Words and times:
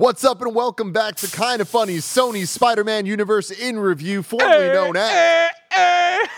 What's 0.00 0.24
up 0.24 0.40
and 0.40 0.54
welcome 0.54 0.92
back 0.92 1.16
to 1.16 1.26
Kind 1.30 1.60
of 1.60 1.68
Funny's 1.68 2.06
Sony 2.06 2.48
Spider-Man 2.48 3.04
Universe 3.04 3.50
in 3.50 3.78
Review, 3.78 4.22
formerly 4.22 4.68
known 4.68 4.96
as 4.96 5.50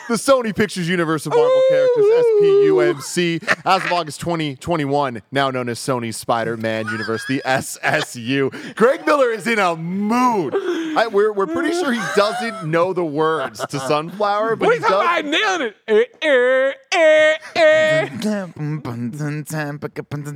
the 0.09 0.15
Sony 0.15 0.53
Pictures 0.55 0.89
Universe 0.89 1.27
of 1.27 1.33
Marvel 1.33 1.63
characters, 1.71 2.05
SPUMC, 2.43 3.63
as 3.65 3.85
of 3.85 3.93
August 3.93 4.19
2021, 4.21 5.23
now 5.31 5.49
known 5.53 5.69
as 5.69 5.79
Sony 5.79 6.13
Spider-Man 6.13 6.87
Universe, 6.87 7.25
the 7.29 7.41
SSU. 7.47 8.75
Greg 8.75 9.07
Miller 9.07 9.31
is 9.31 9.47
in 9.47 9.61
a 9.61 9.77
mood. 9.77 10.55
I, 10.99 11.07
we're, 11.07 11.33
we're 11.33 11.47
pretty 11.47 11.71
sure 11.71 11.93
he 11.93 12.03
doesn't 12.17 12.69
know 12.69 12.93
the 12.93 13.05
words 13.05 13.65
to 13.67 13.79
Sunflower, 13.79 14.57
but 14.57 14.67
What 14.67 14.73
are 14.73 14.79
he 14.79 14.83
you 14.83 14.89
talking 14.89 15.29
about? 15.29 15.47
I 15.47 15.59
nailed 15.59 15.61
it. 15.61 15.77
Eh, 15.87 16.05
eh, 16.21 16.73
eh, 16.97 17.37
eh. 17.55 18.09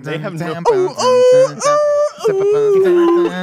They 0.05 0.19
have 0.19 0.35
no- 0.35 0.63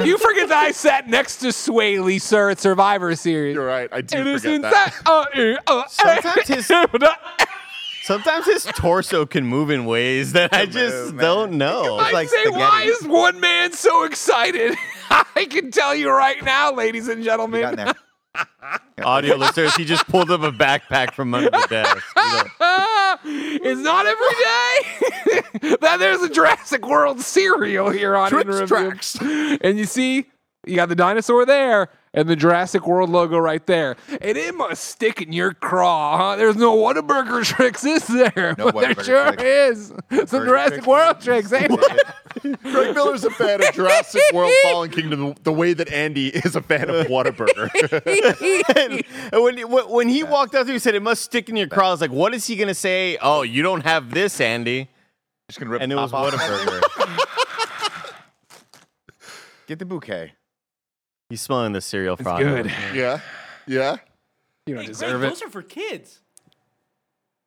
You 0.05 0.17
forget 0.17 0.49
that 0.49 0.63
I 0.63 0.71
sat 0.71 1.07
next 1.07 1.37
to 1.37 1.47
Swae 1.47 2.03
Lee, 2.03 2.19
sir, 2.19 2.49
at 2.51 2.59
Survivor 2.59 3.15
Series. 3.15 3.55
You're 3.55 3.65
right. 3.65 3.89
I 3.91 4.01
do 4.01 4.17
It 4.19 4.27
is 4.27 4.41
forget 4.41 4.55
inside. 4.55 4.71
that. 4.71 5.01
Uh, 5.05 5.25
eh, 5.33 5.55
uh, 5.67 5.83
Sometimes 5.87 6.47
his- 6.47 6.67
Sometimes 8.03 8.45
his 8.45 8.65
torso 8.75 9.25
can 9.25 9.45
move 9.45 9.69
in 9.69 9.85
ways 9.85 10.33
that 10.33 10.53
I 10.53 10.65
just 10.65 11.13
man. 11.13 11.23
don't 11.23 11.51
know. 11.53 11.95
I 11.97 12.03
It's 12.05 12.13
like 12.13 12.29
say, 12.29 12.49
why 12.49 12.83
is 12.83 13.01
one 13.07 13.39
man 13.39 13.71
so 13.71 14.03
excited? 14.03 14.75
I 15.09 15.45
can 15.49 15.71
tell 15.71 15.95
you 15.95 16.09
right 16.09 16.43
now, 16.43 16.73
ladies 16.73 17.08
and 17.08 17.23
gentlemen. 17.23 17.61
Got 17.61 17.73
in 17.80 17.85
there. 17.85 17.93
audio 19.03 19.36
listeners? 19.36 19.76
He 19.76 19.86
just 19.86 20.08
pulled 20.08 20.31
up 20.31 20.42
a 20.42 20.52
backpack 20.52 21.14
from 21.14 21.34
under 21.34 21.50
the 21.50 21.67
desk. 21.70 22.03
It's 23.26 23.80
not 23.80 24.06
every 24.06 25.64
day 25.64 25.78
that 25.81 25.98
there's 26.00 26.22
a 26.22 26.30
Jurassic 26.30 26.86
World 26.86 27.22
cereal 27.22 27.89
here 27.89 28.16
on 28.17 28.34
In 28.38 28.48
Review. 28.48 28.67
Tracks. 28.67 29.16
And 29.22 29.78
you 29.78 29.86
see, 29.86 30.26
you 30.66 30.76
got 30.76 30.89
the 30.89 30.95
dinosaur 30.95 31.45
there 31.45 31.89
and 32.14 32.28
the 32.28 32.36
Jurassic 32.36 32.86
World 32.86 33.09
logo 33.09 33.38
right 33.38 33.66
there. 33.66 33.95
And 34.09 34.38
it 34.38 34.54
must 34.56 34.84
stick 34.84 35.22
in 35.22 35.31
your 35.31 35.54
craw, 35.54 36.17
huh? 36.17 36.36
There's 36.36 36.58
no 36.58 36.76
Whataburger 36.76 37.45
tricks, 37.45 37.86
is 37.86 38.06
there? 38.08 38.56
No 38.58 38.72
But 38.72 38.95
there 38.95 39.04
sure 39.06 39.31
tricks. 39.34 39.44
is. 39.44 39.88
Some 39.88 40.39
Burger 40.42 40.45
Jurassic 40.48 40.73
tricks. 40.73 40.88
World 40.88 41.22
tricks, 41.22 41.54
ain't? 41.54 41.72
Greg 42.44 42.94
Miller's 42.95 43.23
a 43.23 43.30
fan 43.31 43.61
of 43.66 43.73
Jurassic 43.73 44.22
World 44.33 44.52
Fallen 44.63 44.89
Kingdom 44.91 45.33
the 45.44 45.53
way 45.53 45.73
that 45.73 45.91
Andy 45.91 46.27
is 46.27 46.55
a 46.55 46.61
fan 46.61 46.89
of 46.89 47.08
Whataburger. 47.08 47.69
and 49.33 49.41
when, 49.44 49.69
when 49.69 49.89
when 49.89 50.09
he 50.09 50.23
walked 50.23 50.53
out 50.55 50.66
there, 50.66 50.73
he 50.73 50.80
said, 50.80 50.95
"It 50.95 51.02
must 51.02 51.21
stick 51.23 51.47
in 51.49 51.55
your 51.55 51.67
craw." 51.67 51.88
I 51.88 51.91
was 51.91 52.02
like, 52.02 52.11
"What 52.11 52.33
is 52.33 52.45
he 52.45 52.55
gonna 52.55 52.73
say?" 52.73 53.17
Oh, 53.21 53.41
you 53.44 53.61
don't 53.64 53.81
have 53.86 54.11
this, 54.11 54.41
Andy. 54.41 54.89
Just 55.49 55.59
gonna 55.59 55.71
rip 55.71 55.81
And 55.81 55.91
it 55.91 55.95
was 55.95 56.11
top 56.11 56.33
off. 56.33 56.39
Whataburger. 56.39 58.16
Get 59.67 59.80
the 59.80 59.86
bouquet. 59.86 60.33
He's 61.30 61.41
smelling 61.41 61.71
the 61.73 61.81
cereal 61.81 62.14
It's 62.16 62.23
frog. 62.23 62.39
good. 62.41 62.66
yeah. 62.94 63.19
Yeah. 63.66 63.97
You 64.67 64.75
don't 64.75 64.83
Hey, 64.83 64.88
deserve 64.89 65.19
Greg, 65.19 65.23
it. 65.23 65.30
those 65.30 65.41
are 65.41 65.49
for 65.49 65.61
kids. 65.61 66.19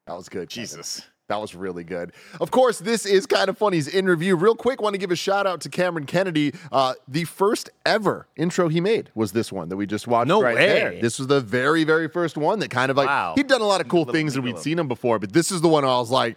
That 0.07 0.17
was 0.17 0.29
good. 0.29 0.49
Jesus. 0.49 1.03
That 1.29 1.41
was 1.41 1.57
really 1.57 1.83
good. 1.83 2.13
Of 2.41 2.53
course, 2.53 2.79
this 2.79 3.05
is 3.05 3.27
kind 3.27 3.49
of 3.49 3.59
funny's 3.59 3.89
in 3.89 4.07
review. 4.07 4.37
Real 4.37 4.55
quick, 4.55 4.81
want 4.81 4.95
to 4.95 4.99
give 4.99 5.11
a 5.11 5.17
shout 5.17 5.45
out 5.45 5.61
to 5.63 5.69
Cameron 5.69 6.07
Kennedy. 6.07 6.55
Uh, 6.71 6.95
the 7.09 7.25
first 7.25 7.69
ever 7.85 8.29
intro 8.37 8.69
he 8.69 8.81
made 8.81 9.11
was 9.17 9.33
this 9.33 9.51
one 9.51 9.69
that 9.71 9.77
we 9.77 9.87
just 9.87 10.07
watched 10.07 10.29
No 10.29 10.41
right 10.41 10.55
way. 10.55 10.67
there. 10.67 11.01
This 11.01 11.19
was 11.19 11.27
the 11.27 11.41
very, 11.41 11.83
very 11.83 12.07
first 12.09 12.37
one 12.37 12.61
that 12.61 12.71
kind 12.71 12.91
of 12.93 12.97
like 12.97 13.09
Wow. 13.09 13.33
he'd 13.35 13.49
done 13.49 13.61
a 13.61 13.67
lot 13.67 13.81
of 13.81 13.89
cool 13.89 14.05
things 14.05 14.37
and 14.37 14.45
we'd 14.45 14.59
seen 14.59 14.79
him 14.79 14.87
before, 14.87 15.19
but 15.19 15.33
this 15.33 15.51
is 15.51 15.61
the 15.63 15.69
one 15.69 15.85
I 15.85 15.99
was 15.99 16.11
like, 16.13 16.37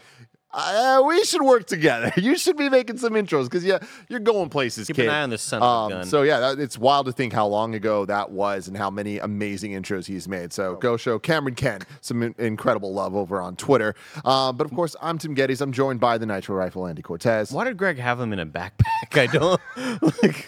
uh, 0.52 1.04
we 1.06 1.24
should 1.26 1.42
work 1.42 1.66
together. 1.68 2.12
You 2.20 2.38
should 2.38 2.58
be 2.58 2.70
making 2.70 2.98
some 2.98 3.14
intros 3.14 3.46
because 3.46 3.64
yeah, 3.64 3.80
you're 4.08 4.20
going 4.20 4.50
places. 4.50 4.88
Keep 4.88 4.98
kid. 4.98 5.06
an 5.08 5.12
eye 5.16 5.22
on 5.24 5.30
this 5.30 5.42
son 5.42 5.62
of 5.62 5.64
a 5.64 5.68
Um, 5.68 5.90
gun. 5.92 6.06
So 6.06 6.22
yeah, 6.24 6.40
that, 6.40 6.60
it's 6.60 6.78
wild 6.78 7.06
to 7.08 7.12
think 7.12 7.34
how 7.34 7.48
long 7.48 7.74
ago 7.76 8.06
that 8.06 8.32
was 8.32 8.68
and 8.68 8.76
how 8.78 8.90
many 8.90 9.20
amazing 9.20 9.72
intros 9.72 10.06
he's 10.06 10.28
made. 10.28 10.52
So 10.54 10.76
go 10.76 10.98
show 10.98 11.18
Cameron 11.20 11.56
Ken 11.56 11.82
some 12.02 12.22
in- 12.24 12.36
incredible 12.38 12.94
love 12.94 13.16
over 13.16 13.42
on 13.42 13.56
Twitter. 13.56 13.96
Um, 14.26 14.58
but 14.58 14.66
of 14.66 14.74
course, 14.74 14.96
I'm 15.02 15.18
Tim 15.18 15.36
Gettys. 15.36 15.62
I'm 15.62 15.72
joined 15.72 16.00
by 16.00 16.18
the 16.18 16.26
Nitro 16.26 16.56
Rifle 16.56 16.88
Andy 16.88 17.02
Cortez. 17.02 17.52
Why 17.52 17.64
did 17.64 17.78
Greg 17.78 17.98
have 18.00 18.20
him 18.20 18.34
in 18.34 18.40
a 18.40 18.46
backpack? 18.46 19.14
I 19.14 19.28
don't. 19.28 19.62
like, 20.22 20.48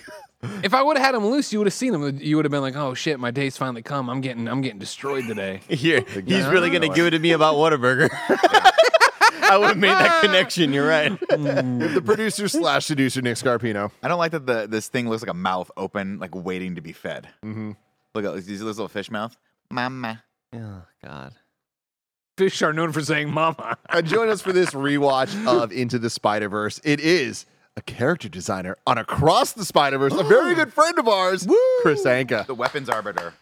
If 0.63 0.73
I 0.73 0.81
would 0.83 0.97
have 0.97 1.05
had 1.05 1.15
him 1.15 1.25
loose, 1.27 1.53
you 1.53 1.59
would 1.59 1.67
have 1.67 1.73
seen 1.73 1.93
him. 1.93 2.17
You 2.19 2.35
would 2.35 2.45
have 2.45 2.51
been 2.51 2.61
like, 2.61 2.75
"Oh 2.75 2.95
shit, 2.95 3.19
my 3.19 3.29
day's 3.29 3.57
finally 3.57 3.83
come. 3.83 4.09
I'm 4.09 4.21
getting, 4.21 4.47
I'm 4.47 4.61
getting 4.61 4.79
destroyed 4.79 5.25
today." 5.27 5.61
here, 5.69 6.03
he's 6.25 6.47
really 6.47 6.69
gonna 6.71 6.89
give 6.89 7.05
it 7.05 7.11
to 7.11 7.19
me 7.19 7.31
about 7.31 7.55
Whataburger. 7.55 8.09
I 9.51 9.57
would 9.57 9.67
have 9.67 9.77
made 9.77 9.89
that 9.89 10.21
connection. 10.21 10.71
You're 10.71 10.87
right. 10.87 11.19
the 11.29 12.01
producer 12.05 12.47
slash 12.47 12.85
seducer 12.85 13.21
Nick 13.21 13.35
Scarpino. 13.35 13.91
I 14.01 14.07
don't 14.07 14.17
like 14.17 14.31
that 14.31 14.45
the 14.45 14.65
this 14.65 14.87
thing 14.87 15.09
looks 15.09 15.21
like 15.21 15.29
a 15.29 15.33
mouth 15.33 15.69
open, 15.75 16.19
like 16.19 16.33
waiting 16.33 16.75
to 16.75 16.81
be 16.81 16.93
fed. 16.93 17.27
Mm-hmm. 17.43 17.71
Look 18.15 18.23
at 18.23 18.45
these 18.45 18.61
little 18.61 18.87
fish 18.87 19.11
mouth. 19.11 19.35
Mama. 19.69 20.23
Oh 20.55 20.83
God. 21.03 21.33
Fish 22.37 22.61
are 22.61 22.71
known 22.71 22.93
for 22.93 23.01
saying 23.01 23.29
"mama." 23.29 23.77
And 23.89 24.07
join 24.07 24.29
us 24.29 24.41
for 24.41 24.53
this 24.53 24.69
rewatch 24.69 25.45
of 25.45 25.73
Into 25.73 25.99
the 25.99 26.09
Spider 26.09 26.47
Verse. 26.47 26.79
It 26.85 27.01
is 27.01 27.45
a 27.75 27.81
character 27.81 28.29
designer 28.29 28.77
on 28.87 28.97
Across 28.97 29.53
the 29.53 29.65
Spider 29.65 29.97
Verse, 29.97 30.13
a 30.13 30.23
very 30.23 30.55
good 30.55 30.71
friend 30.71 30.97
of 30.97 31.09
ours, 31.09 31.45
Kris 31.81 32.05
Anka. 32.05 32.47
The 32.47 32.55
weapons 32.55 32.89
arbiter. 32.89 33.33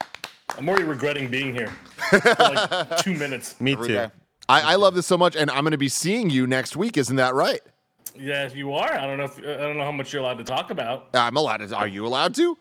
I'm 0.57 0.67
already 0.67 0.85
regretting 0.85 1.29
being 1.29 1.53
here 1.53 1.71
for 2.09 2.35
like 2.39 2.97
two 3.03 3.13
minutes. 3.13 3.61
Me 3.61 3.73
Every 3.73 3.89
too. 3.89 4.11
Day. 4.49 4.65
I, 4.65 4.73
I 4.73 4.75
love 4.75 4.95
this 4.95 5.07
so 5.07 5.17
much, 5.17 5.35
and 5.35 5.49
I'm 5.51 5.61
going 5.61 5.71
to 5.71 5.77
be 5.77 5.89
seeing 5.89 6.29
you 6.29 6.47
next 6.47 6.75
week. 6.75 6.97
Isn't 6.97 7.15
that 7.17 7.33
right? 7.33 7.61
Yes, 8.15 8.53
you 8.53 8.73
are. 8.73 8.93
I 8.93 9.07
don't 9.07 9.17
know. 9.17 9.25
If, 9.25 9.39
uh, 9.39 9.53
I 9.53 9.57
don't 9.57 9.77
know 9.77 9.85
how 9.85 9.91
much 9.91 10.11
you're 10.11 10.21
allowed 10.21 10.39
to 10.39 10.43
talk 10.43 10.71
about. 10.71 11.09
I'm 11.13 11.37
allowed 11.37 11.57
to. 11.57 11.75
Are 11.75 11.87
you 11.87 12.05
allowed 12.05 12.35
to? 12.35 12.57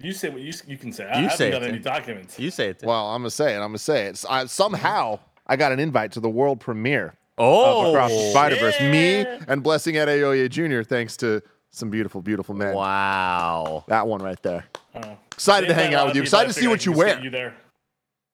You 0.00 0.12
say 0.12 0.30
what 0.30 0.40
you 0.40 0.52
you 0.66 0.76
can 0.76 0.92
say. 0.92 1.04
You 1.04 1.10
I 1.10 1.16
haven't 1.16 1.36
say 1.36 1.48
it, 1.48 1.52
got 1.52 1.62
any 1.62 1.74
Tim. 1.74 1.82
documents. 1.82 2.38
You 2.38 2.50
say 2.50 2.70
it. 2.70 2.80
Tim. 2.80 2.88
Well, 2.88 3.08
I'm 3.10 3.20
gonna 3.20 3.30
say 3.30 3.54
it. 3.54 3.58
I'm 3.58 3.68
gonna 3.68 3.78
say 3.78 4.06
it. 4.06 4.24
I, 4.28 4.46
somehow 4.46 5.20
I 5.46 5.56
got 5.56 5.70
an 5.70 5.78
invite 5.78 6.12
to 6.12 6.20
the 6.20 6.28
world 6.28 6.58
premiere 6.58 7.14
of 7.38 7.46
oh, 7.46 7.90
Across 7.90 8.10
the 8.10 8.30
Spider 8.30 8.56
Verse. 8.56 8.80
Me 8.80 9.20
yeah. 9.20 9.38
and 9.46 9.62
Blessing 9.62 9.94
Adeoye 9.94 10.48
Jr. 10.50 10.82
Thanks 10.82 11.16
to 11.18 11.40
some 11.70 11.88
beautiful, 11.88 12.20
beautiful 12.20 12.54
men. 12.54 12.74
wow. 12.74 13.84
That 13.88 14.06
one 14.06 14.22
right 14.22 14.42
there. 14.42 14.64
Oh. 14.94 15.16
Excited 15.32 15.68
to 15.68 15.74
hang 15.74 15.94
out 15.94 16.06
with 16.06 16.16
you. 16.16 16.22
Excited 16.22 16.52
to 16.52 16.60
see 16.60 16.66
what 16.66 16.84
you 16.84 16.92
can 16.92 16.98
wear. 16.98 17.20
You 17.20 17.30
there. 17.30 17.54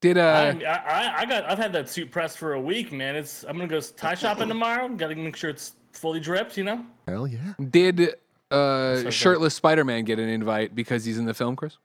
Did 0.01 0.17
uh, 0.17 0.55
I, 0.65 0.65
I, 0.65 1.15
I 1.19 1.25
got. 1.27 1.51
I've 1.51 1.59
had 1.59 1.73
that 1.73 1.89
suit 1.89 2.11
pressed 2.11 2.39
for 2.39 2.55
a 2.55 2.61
week, 2.61 2.93
man. 2.93 3.17
It's. 3.17 3.45
I'm 3.45 3.57
gonna 3.57 3.67
go 3.67 3.81
tie 3.81 4.15
shopping 4.15 4.49
tomorrow. 4.49 4.89
Got 4.89 5.09
to 5.09 5.17
make 5.17 5.37
sure 5.37 5.51
it's 5.51 5.73
fully 5.93 6.21
dripped. 6.21 6.57
You 6.57 6.65
know. 6.65 6.87
Hell 7.07 7.27
yeah. 7.27 7.55
did 7.71 8.15
uh, 8.51 9.03
So 9.03 9.11
shirtless 9.11 9.55
Spider-Man 9.55 10.05
get 10.05 10.19
an 10.19 10.29
invite 10.29 10.75
because 10.75 11.05
he's 11.05 11.19
in 11.19 11.25
the 11.25 11.35
film, 11.35 11.57
Chris? 11.57 11.79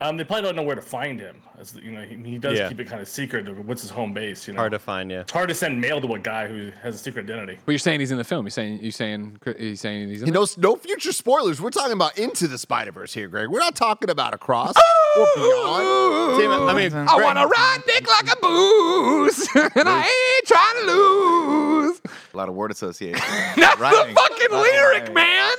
Um, 0.00 0.16
they 0.16 0.22
probably 0.22 0.42
don't 0.44 0.54
know 0.54 0.62
where 0.62 0.76
to 0.76 0.80
find 0.82 1.18
him. 1.18 1.42
As, 1.58 1.74
you 1.74 1.90
know, 1.90 2.02
he, 2.02 2.14
he 2.14 2.38
does 2.38 2.56
Yeah. 2.56 2.68
keep 2.68 2.78
it 2.78 2.86
kind 2.86 3.02
of 3.02 3.08
secret. 3.08 3.48
of 3.48 3.66
What's 3.66 3.82
his 3.82 3.90
home 3.90 4.12
base? 4.12 4.46
You 4.46 4.54
know. 4.54 4.60
Hard 4.60 4.70
to 4.70 4.78
find 4.78 5.10
Yeah, 5.10 5.22
It's 5.22 5.32
hard 5.32 5.48
to 5.48 5.54
send 5.56 5.80
mail 5.80 6.00
to 6.00 6.14
a 6.14 6.18
guy 6.20 6.46
who 6.46 6.70
has 6.84 6.94
a 6.94 6.98
secret 6.98 7.24
identity. 7.24 7.58
But 7.66 7.72
you're 7.72 7.80
saying 7.80 7.98
he's 7.98 8.12
in 8.12 8.18
the 8.18 8.22
film. 8.22 8.46
You're 8.46 8.50
saying 8.52 8.78
you're 8.80 8.92
saying 8.92 9.38
he's 9.58 9.80
saying 9.80 10.08
he's 10.08 10.22
in. 10.22 10.28
You 10.28 10.32
it? 10.32 10.34
know, 10.34 10.46
no 10.56 10.76
future 10.76 11.10
spoilers. 11.10 11.60
We're 11.60 11.70
talking 11.70 11.94
about 11.94 12.16
Into 12.16 12.46
the 12.46 12.58
Spider 12.58 12.92
Verse 12.92 13.12
here, 13.12 13.26
Greg. 13.26 13.48
We're 13.48 13.58
not 13.58 13.74
talking 13.74 14.08
about 14.08 14.34
Across 14.34 14.76
or 15.16 15.26
Beyond. 15.34 16.40
Tim, 16.42 16.52
I 16.52 16.74
mean, 16.74 16.92
I 16.94 17.14
Greg- 17.16 17.24
wanna 17.24 17.46
ride 17.48 17.78
dick 17.86 18.06
like 18.08 18.32
a 18.32 18.36
booze, 18.40 19.48
and 19.56 19.88
I 19.88 20.04
ain't 20.06 20.46
trying 20.46 20.76
to 20.86 20.92
lose. 20.92 22.00
A 22.34 22.36
lot 22.36 22.48
of 22.48 22.54
word 22.54 22.70
association. 22.70 23.18
That's 23.56 23.80
Rhyming. 23.80 24.14
the 24.14 24.20
fucking 24.20 24.50
lyric, 24.52 25.12
man. 25.12 25.56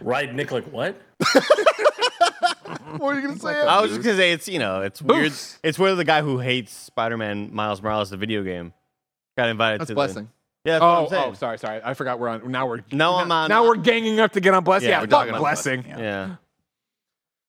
Right, 0.00 0.32
Nick? 0.32 0.52
Like 0.52 0.66
what? 0.66 0.94
What 2.98 3.14
are 3.16 3.20
you 3.20 3.26
gonna 3.28 3.38
say? 3.38 3.60
I 3.60 3.80
was 3.80 3.90
just 3.90 4.02
gonna 4.02 4.16
say 4.16 4.32
it's 4.32 4.48
you 4.48 4.58
know 4.58 4.82
it's 4.82 5.00
weird. 5.02 5.32
It's 5.62 5.78
where 5.78 5.94
the 5.94 6.04
guy 6.04 6.22
who 6.22 6.38
hates 6.38 6.72
Spider-Man 6.72 7.54
Miles 7.54 7.82
Morales 7.82 8.10
the 8.10 8.16
video 8.16 8.42
game 8.42 8.72
got 9.36 9.48
invited 9.48 9.80
That's 9.80 9.88
to 9.88 9.94
blessing. 9.94 10.24
The, 10.64 10.70
yeah, 10.70 10.78
that's 10.78 10.82
what 10.82 10.88
Oh, 10.88 11.02
I'm 11.04 11.08
saying. 11.08 11.24
oh, 11.30 11.34
sorry, 11.34 11.58
sorry. 11.58 11.80
I 11.84 11.94
forgot 11.94 12.18
we're 12.20 12.28
on. 12.28 12.50
Now 12.50 12.68
we're 12.68 12.80
No, 12.92 13.16
I'm 13.16 13.32
on- 13.32 13.48
Now 13.48 13.64
we're 13.64 13.76
ganging 13.76 14.20
up 14.20 14.32
to 14.32 14.40
get 14.40 14.54
on 14.54 14.62
blessing. 14.62 14.88
Yeah, 14.90 14.96
Yeah, 14.96 15.00
we're 15.00 15.06
fuck 15.06 15.10
talking 15.10 15.30
about 15.30 15.40
blessing. 15.40 15.84
Yeah. 15.88 16.36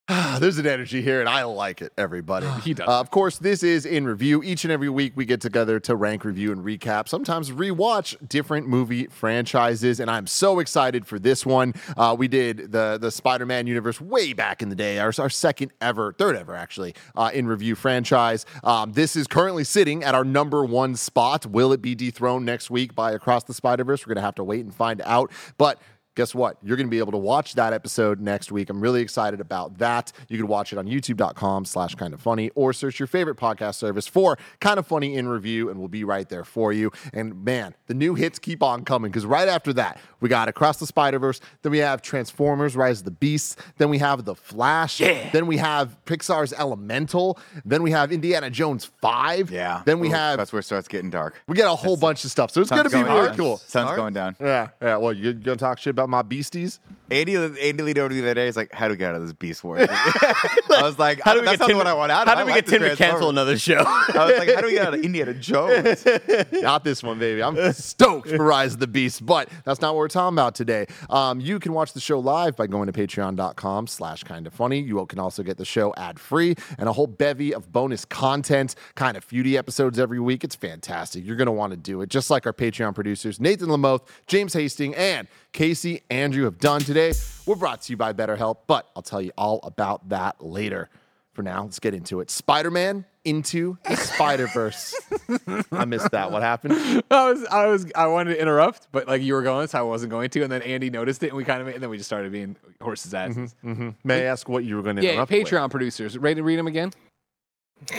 There's 0.40 0.58
an 0.58 0.68
energy 0.68 1.02
here, 1.02 1.22
and 1.22 1.30
I 1.30 1.44
like 1.44 1.82
it, 1.82 1.94
everybody. 1.98 2.46
He 2.64 2.74
does. 2.74 2.88
Uh, 2.88 3.00
of 3.00 3.10
course, 3.10 3.38
this 3.40 3.64
is 3.64 3.86
in 3.86 4.06
review. 4.06 4.44
Each 4.44 4.64
and 4.64 4.72
every 4.72 4.90
week, 4.90 5.14
we 5.16 5.26
get 5.26 5.40
together 5.42 5.80
to 5.82 5.96
rank, 5.96 6.26
review, 6.26 6.52
and 6.52 6.64
recap. 6.64 7.08
Sometimes 7.08 7.52
rewatch 7.52 8.16
different 8.28 8.68
movie 8.68 9.08
franchises, 9.08 10.00
and 10.00 10.10
I'm 10.10 10.28
so 10.28 10.60
excited 10.60 11.06
for 11.06 11.20
this 11.20 11.46
one. 11.46 11.74
Uh, 11.96 12.16
we 12.18 12.28
did 12.28 12.72
the 12.72 12.98
the 13.00 13.12
Spider-Man 13.12 13.66
universe 13.66 14.02
way 14.02 14.34
back 14.34 14.62
in 14.62 14.70
the 14.70 14.76
day, 14.76 15.00
our, 15.00 15.14
our 15.20 15.30
second 15.30 15.72
ever, 15.82 16.14
third 16.14 16.36
ever 16.36 16.56
actually, 16.56 16.96
uh, 17.16 17.32
in 17.34 17.48
review 17.48 17.76
franchise. 17.76 18.46
Um, 18.64 18.94
this 18.94 19.16
is 19.16 19.28
currently 19.28 19.64
sitting 19.64 20.04
at 20.04 20.16
our 20.16 20.26
number 20.26 20.66
one 20.66 20.96
spot. 20.96 21.46
Will 21.46 21.72
it 21.72 21.82
be 21.82 21.96
dethroned 21.96 22.46
next 22.46 22.70
week 22.70 22.94
by 22.96 23.12
Across 23.14 23.46
the 23.46 23.54
Spider 23.54 23.84
Verse? 23.84 24.06
We're 24.06 24.14
gonna 24.14 24.26
have 24.26 24.36
to 24.36 24.44
wait 24.44 24.66
and 24.66 24.74
find 24.76 25.02
out, 25.06 25.32
but. 25.58 25.82
Guess 26.16 26.36
what? 26.36 26.58
You're 26.64 26.78
going 26.78 26.88
to 26.88 26.92
be 26.92 27.00
able 27.00 27.12
to 27.12 27.18
watch 27.18 27.56
that 27.56 27.74
episode 27.74 28.20
next 28.20 28.52
week. 28.52 28.70
I'm 28.70 28.82
really 28.82 29.02
excited 29.02 29.40
about 29.42 29.78
that. 29.80 30.12
You 30.30 30.38
can 30.38 30.48
watch 30.48 30.72
it 30.72 30.78
on 30.78 30.86
youtube.com 30.86 31.66
slash 31.66 31.96
kind 31.96 32.14
of 32.14 32.22
funny 32.22 32.52
or 32.56 32.74
search 32.74 33.00
your 33.00 33.08
favorite 33.08 33.38
podcast 33.38 33.76
service 33.76 34.08
for 34.08 34.38
kind 34.60 34.78
of 34.80 34.86
funny 34.86 35.16
in 35.16 35.28
review 35.28 35.70
and 35.70 35.80
we'll 35.80 35.88
be 35.88 36.04
right 36.04 36.30
there 36.30 36.44
for 36.44 36.72
you. 36.72 36.92
And 37.14 37.44
man, 37.44 37.76
the 37.88 37.94
new 37.94 38.16
hits 38.16 38.40
keep 38.40 38.62
on 38.62 38.86
coming 38.86 39.12
because 39.12 39.26
right 39.26 39.48
after 39.48 39.74
that, 39.74 40.00
we 40.20 40.30
got 40.30 40.48
Across 40.48 40.78
the 40.78 40.88
Spider-Verse, 40.88 41.42
then 41.64 41.72
we 41.72 41.80
have 41.80 42.02
Transformers, 42.02 42.78
Rise 42.78 43.00
of 43.00 43.06
the 43.06 43.12
Beasts, 43.12 43.58
then 43.78 43.90
we 43.90 43.98
have 43.98 44.24
The 44.24 44.36
Flash, 44.36 45.00
then 45.00 45.48
we 45.48 45.58
have 45.58 45.98
Pixar's 46.06 46.54
Elemental, 46.54 47.38
then 47.66 47.84
we 47.84 47.92
have 47.92 48.12
Indiana 48.12 48.50
Jones 48.50 48.86
5. 49.02 49.52
Yeah. 49.52 49.82
Then 49.86 50.00
we 50.00 50.08
Ooh, 50.08 50.12
have 50.12 50.38
That's 50.38 50.54
where 50.54 50.62
it 50.62 50.64
starts 50.64 50.88
getting 50.88 51.10
dark. 51.10 51.42
we 51.48 51.56
get 51.56 51.68
a 51.68 51.76
whole 51.76 51.98
bunch 51.98 52.24
of 52.24 52.32
stuff. 52.32 52.52
So 52.52 52.62
it's 52.62 52.70
going 52.70 52.84
to 52.84 52.90
be 52.90 53.02
going 53.04 53.06
very 53.06 53.36
cool. 53.36 53.58
Sun's 53.58 53.96
going 53.98 54.14
down. 54.14 54.36
Yeah, 54.40 54.70
yeah. 54.82 54.98
Well, 54.98 55.12
you're 55.14 55.34
gonna 55.34 55.58
talk 55.58 55.78
shit 55.78 55.92
about 55.92 56.03
my 56.10 56.22
beasties? 56.22 56.80
Andy, 57.12 57.36
Andy 57.36 57.84
leaned 57.84 58.00
over 58.00 58.10
to 58.10 58.16
me 58.16 58.22
the 58.22 58.28
other 58.28 58.34
day. 58.34 58.46
He's 58.46 58.58
like, 58.58 58.72
"How 58.74 58.88
do 58.88 58.94
we 58.94 58.98
get 58.98 59.10
out 59.10 59.16
of 59.16 59.22
this 59.22 59.34
beast 59.34 59.64
war?" 59.64 59.78
I 59.80 60.80
was 60.82 60.98
like, 60.98 61.20
How 61.22 61.34
do 61.34 61.42
we 61.42 61.46
"That's 61.46 61.60
get 61.60 61.68
Tim? 61.68 61.78
what 61.78 61.86
I 61.86 61.94
want 61.94 62.12
out." 62.12 62.28
How 62.28 62.36
do 62.36 62.42
I 62.42 62.44
we 62.46 62.52
like 62.52 62.66
get 62.66 62.80
Tim 62.80 62.90
to 62.90 62.96
cancel 62.96 63.30
another 63.30 63.58
show? 63.58 63.78
I 63.86 64.26
was 64.26 64.38
like, 64.40 64.54
"How 64.54 64.62
do 64.62 64.68
we 64.68 64.74
get 64.74 64.88
out 64.88 64.94
of 64.94 65.02
Indiana 65.04 65.34
Jones?" 65.34 66.06
Not 66.52 66.84
this 66.84 67.04
one, 67.04 67.20
baby. 67.20 67.44
I'm 67.44 67.74
stoked 67.74 68.30
for 68.30 68.44
Rise 68.44 68.74
of 68.74 68.80
the 68.80 68.88
Beast, 68.88 69.26
but 69.26 69.50
that's 69.66 69.82
not 69.82 69.94
what 69.94 70.00
we're 70.00 70.08
talking 70.08 70.36
about 70.36 70.56
today. 70.56 70.88
Um, 71.10 71.40
you 71.40 71.60
can 71.60 71.74
watch 71.74 71.94
the 71.94 72.00
show 72.00 72.20
live 72.20 72.56
by 72.56 72.68
going 72.68 72.88
to 72.92 72.94
patreon.com 72.94 73.88
slash 73.88 74.24
kind 74.24 74.48
of 74.48 74.54
funny. 74.54 74.80
You 74.80 75.06
can 75.06 75.20
also 75.20 75.44
get 75.44 75.58
the 75.58 75.66
show 75.66 75.94
ad 75.98 76.20
free 76.20 76.56
and 76.80 76.88
a 76.90 76.94
whole 76.94 77.08
bevy 77.08 77.54
of 77.54 77.72
bonus 77.72 78.06
content, 78.06 78.76
kind 78.96 79.18
of 79.18 79.28
feudy 79.28 79.56
episodes 79.58 80.00
every 80.00 80.20
week. 80.20 80.44
It's 80.44 80.56
fantastic. 80.56 81.26
You're 81.26 81.36
going 81.36 81.46
to 81.48 81.52
want 81.52 81.72
to 81.72 81.78
do 81.78 82.02
it, 82.02 82.10
just 82.10 82.30
like 82.30 82.46
our 82.46 82.54
Patreon 82.54 82.96
producers, 82.96 83.40
Nathan 83.40 83.68
Lamoth, 83.70 84.08
James 84.28 84.54
Hastings, 84.54 84.96
and 84.98 85.28
Casey 85.52 85.93
Andrew 86.10 86.46
have 86.46 86.60
done 86.60 86.82
today. 86.82 87.14
We're 87.46 87.56
brought 87.56 87.82
to 87.84 87.94
you 87.94 87.98
by 87.98 88.14
BetterHelp, 88.14 88.58
but 88.68 88.90
I'll 88.96 89.02
tell 89.02 89.22
you 89.22 89.32
all 89.38 89.60
about 89.64 90.10
that 90.10 90.44
later. 90.44 90.90
For 91.34 91.42
now, 91.42 91.64
let's 91.64 91.80
get 91.80 91.96
into 91.96 92.20
it. 92.20 92.30
Spider 92.30 92.70
Man 92.70 93.06
into 93.26 93.80
the 93.90 93.96
Spider 93.96 94.46
Verse. 94.54 94.94
I 95.72 95.86
missed 95.86 96.12
that. 96.12 96.32
What 96.32 96.44
happened? 96.44 96.74
I 97.10 97.32
was, 97.32 97.44
I 97.46 97.66
was, 97.66 97.92
I 97.96 98.06
wanted 98.06 98.36
to 98.36 98.42
interrupt, 98.42 98.90
but 98.92 99.08
like 99.08 99.24
you 99.24 99.34
were 99.34 99.42
going, 99.42 99.68
so 99.68 99.80
I 99.80 99.82
wasn't 99.82 100.12
going 100.12 100.30
to. 100.30 100.44
And 100.44 100.52
then 100.52 100.62
Andy 100.62 100.92
noticed 100.92 101.24
it, 101.24 101.30
and 101.30 101.38
we 101.38 101.44
kind 101.44 101.60
of, 101.62 101.70
and 101.70 101.82
then 101.82 101.90
we 101.90 101.98
just 101.98 102.08
started 102.08 102.32
being 102.32 102.56
horses' 102.80 103.16
asses. 103.16 103.56
Mm-hmm, 103.64 103.72
mm-hmm. 103.72 103.90
May 104.04 104.22
I 104.22 104.26
ask 104.26 104.48
what 104.48 104.64
you 104.64 104.76
were 104.76 104.84
going 104.84 104.98
to 104.98 105.04
Yeah, 105.04 105.14
interrupt 105.14 105.32
with? 105.32 105.48
Patreon 105.48 105.72
producers. 105.72 106.16
Ready 106.20 106.36
to 106.36 106.44
read 106.44 106.60
them 106.60 106.68
again? 106.68 106.92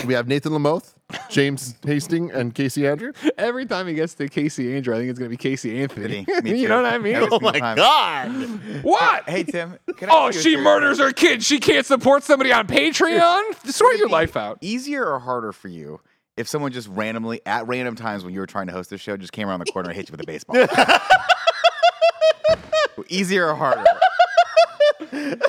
We 0.06 0.14
have 0.14 0.28
Nathan 0.28 0.52
Lamoth, 0.52 0.94
James 1.30 1.74
Hastings, 1.84 2.32
and 2.32 2.54
Casey 2.54 2.86
Andrew. 2.86 3.12
Every 3.38 3.66
time 3.66 3.86
he 3.86 3.94
gets 3.94 4.14
to 4.14 4.28
Casey 4.28 4.74
Andrew, 4.76 4.94
I 4.94 4.98
think 4.98 5.10
it's 5.10 5.18
going 5.18 5.30
to 5.30 5.36
be 5.36 5.36
Casey 5.36 5.80
Anthony. 5.82 6.24
Me- 6.26 6.40
me 6.52 6.60
you 6.60 6.68
know 6.68 6.82
what 6.82 6.92
I 6.92 6.98
mean? 6.98 7.16
Every 7.16 7.28
oh 7.30 7.40
my 7.40 7.58
time. 7.58 7.76
god! 7.76 8.82
What? 8.82 9.28
Hey 9.28 9.44
Tim, 9.44 9.78
can 9.96 10.10
I 10.10 10.12
Oh, 10.12 10.26
ask 10.28 10.34
you 10.34 10.40
a 10.40 10.42
she 10.42 10.56
murders 10.56 10.98
her 10.98 11.12
kids. 11.12 11.46
She 11.46 11.60
can't 11.60 11.86
support 11.86 12.22
somebody 12.22 12.52
on 12.52 12.66
Patreon. 12.66 13.66
Sort 13.66 13.96
your 13.98 14.08
life 14.08 14.36
out. 14.36 14.58
Easier 14.60 15.04
or 15.04 15.18
harder 15.18 15.52
for 15.52 15.68
you 15.68 16.00
if 16.36 16.48
someone 16.48 16.72
just 16.72 16.88
randomly, 16.88 17.40
at 17.46 17.66
random 17.68 17.94
times 17.94 18.24
when 18.24 18.34
you 18.34 18.40
were 18.40 18.46
trying 18.46 18.66
to 18.66 18.72
host 18.72 18.90
this 18.90 19.00
show, 19.00 19.16
just 19.16 19.32
came 19.32 19.48
around 19.48 19.60
the 19.60 19.66
corner 19.66 19.90
and 19.90 19.96
hit 19.96 20.08
you 20.08 20.12
with 20.12 20.20
a 20.20 20.26
baseball? 20.26 20.56
Easier 23.08 23.48
or 23.48 23.54
harder? 23.54 23.84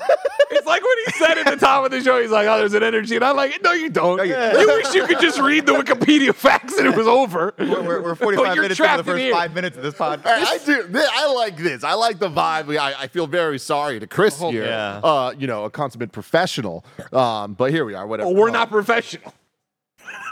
It's 0.65 0.67
like 0.67 0.81
when 0.81 0.97
he 1.05 1.11
said 1.25 1.37
at 1.47 1.59
the 1.59 1.65
top 1.65 1.85
of 1.85 1.91
the 1.91 2.01
show, 2.01 2.19
he's 2.19 2.31
like, 2.31 2.47
"Oh, 2.47 2.57
there's 2.57 2.73
an 2.73 2.81
energy," 2.81 3.15
and 3.15 3.23
I'm 3.23 3.35
like, 3.35 3.61
"No, 3.63 3.71
you 3.71 3.89
don't. 3.89 4.17
you- 4.27 4.33
you 4.35 4.67
wish 4.67 4.93
you 4.95 5.05
could 5.05 5.19
just 5.19 5.39
read 5.39 5.65
the 5.67 5.73
Wikipedia 5.73 6.33
facts 6.33 6.75
and 6.77 6.87
it 6.87 6.95
was 6.97 7.05
over." 7.07 7.53
We're, 7.59 7.81
we're, 7.83 8.01
we're 8.01 8.11
Oh, 8.11 8.15
45 8.15 8.55
you're 8.55 8.63
minutes 8.63 8.63
into 8.63 8.67
the 8.69 8.75
trapped 8.75 8.99
in 8.99 9.05
first 9.05 9.31
five 9.31 9.53
minutes 9.53 9.77
of 9.77 9.83
this 9.83 9.93
podcast. 9.93 10.25
I 10.25 10.57
do. 10.65 10.87
I 10.93 11.31
like 11.33 11.57
this. 11.57 11.83
I 11.83 11.93
like 11.93 12.17
the 12.19 12.29
vibe. 12.29 12.75
I, 12.77 12.93
I 13.03 13.07
feel 13.07 13.27
very 13.27 13.59
sorry 13.59 13.99
to 13.99 14.07
Chris 14.07 14.41
Oh, 14.41 14.49
here. 14.49 14.65
yeah. 14.65 15.01
Uh, 15.03 15.33
you 15.37 15.45
know, 15.47 15.65
a 15.65 15.69
consummate 15.69 16.11
professional. 16.11 16.83
Um, 17.13 17.53
but 17.53 17.69
here 17.71 17.85
we 17.85 17.93
are. 17.93 18.07
Whatever. 18.07 18.29
Oh, 18.29 18.33
we're 18.33 18.49
not 18.49 18.69
professional. 18.71 19.33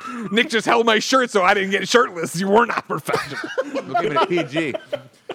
Nick 0.31 0.49
just 0.49 0.65
held 0.65 0.85
my 0.85 0.99
shirt 0.99 1.29
so 1.31 1.43
I 1.43 1.53
didn't 1.53 1.71
get 1.71 1.87
shirtless. 1.87 2.35
You 2.39 2.47
were 2.49 2.65
not 2.65 2.87
professional. 2.87 3.39
We'll 3.85 4.01
give 4.01 4.11
it 4.11 4.17
a 4.17 4.25
PG. 4.27 4.75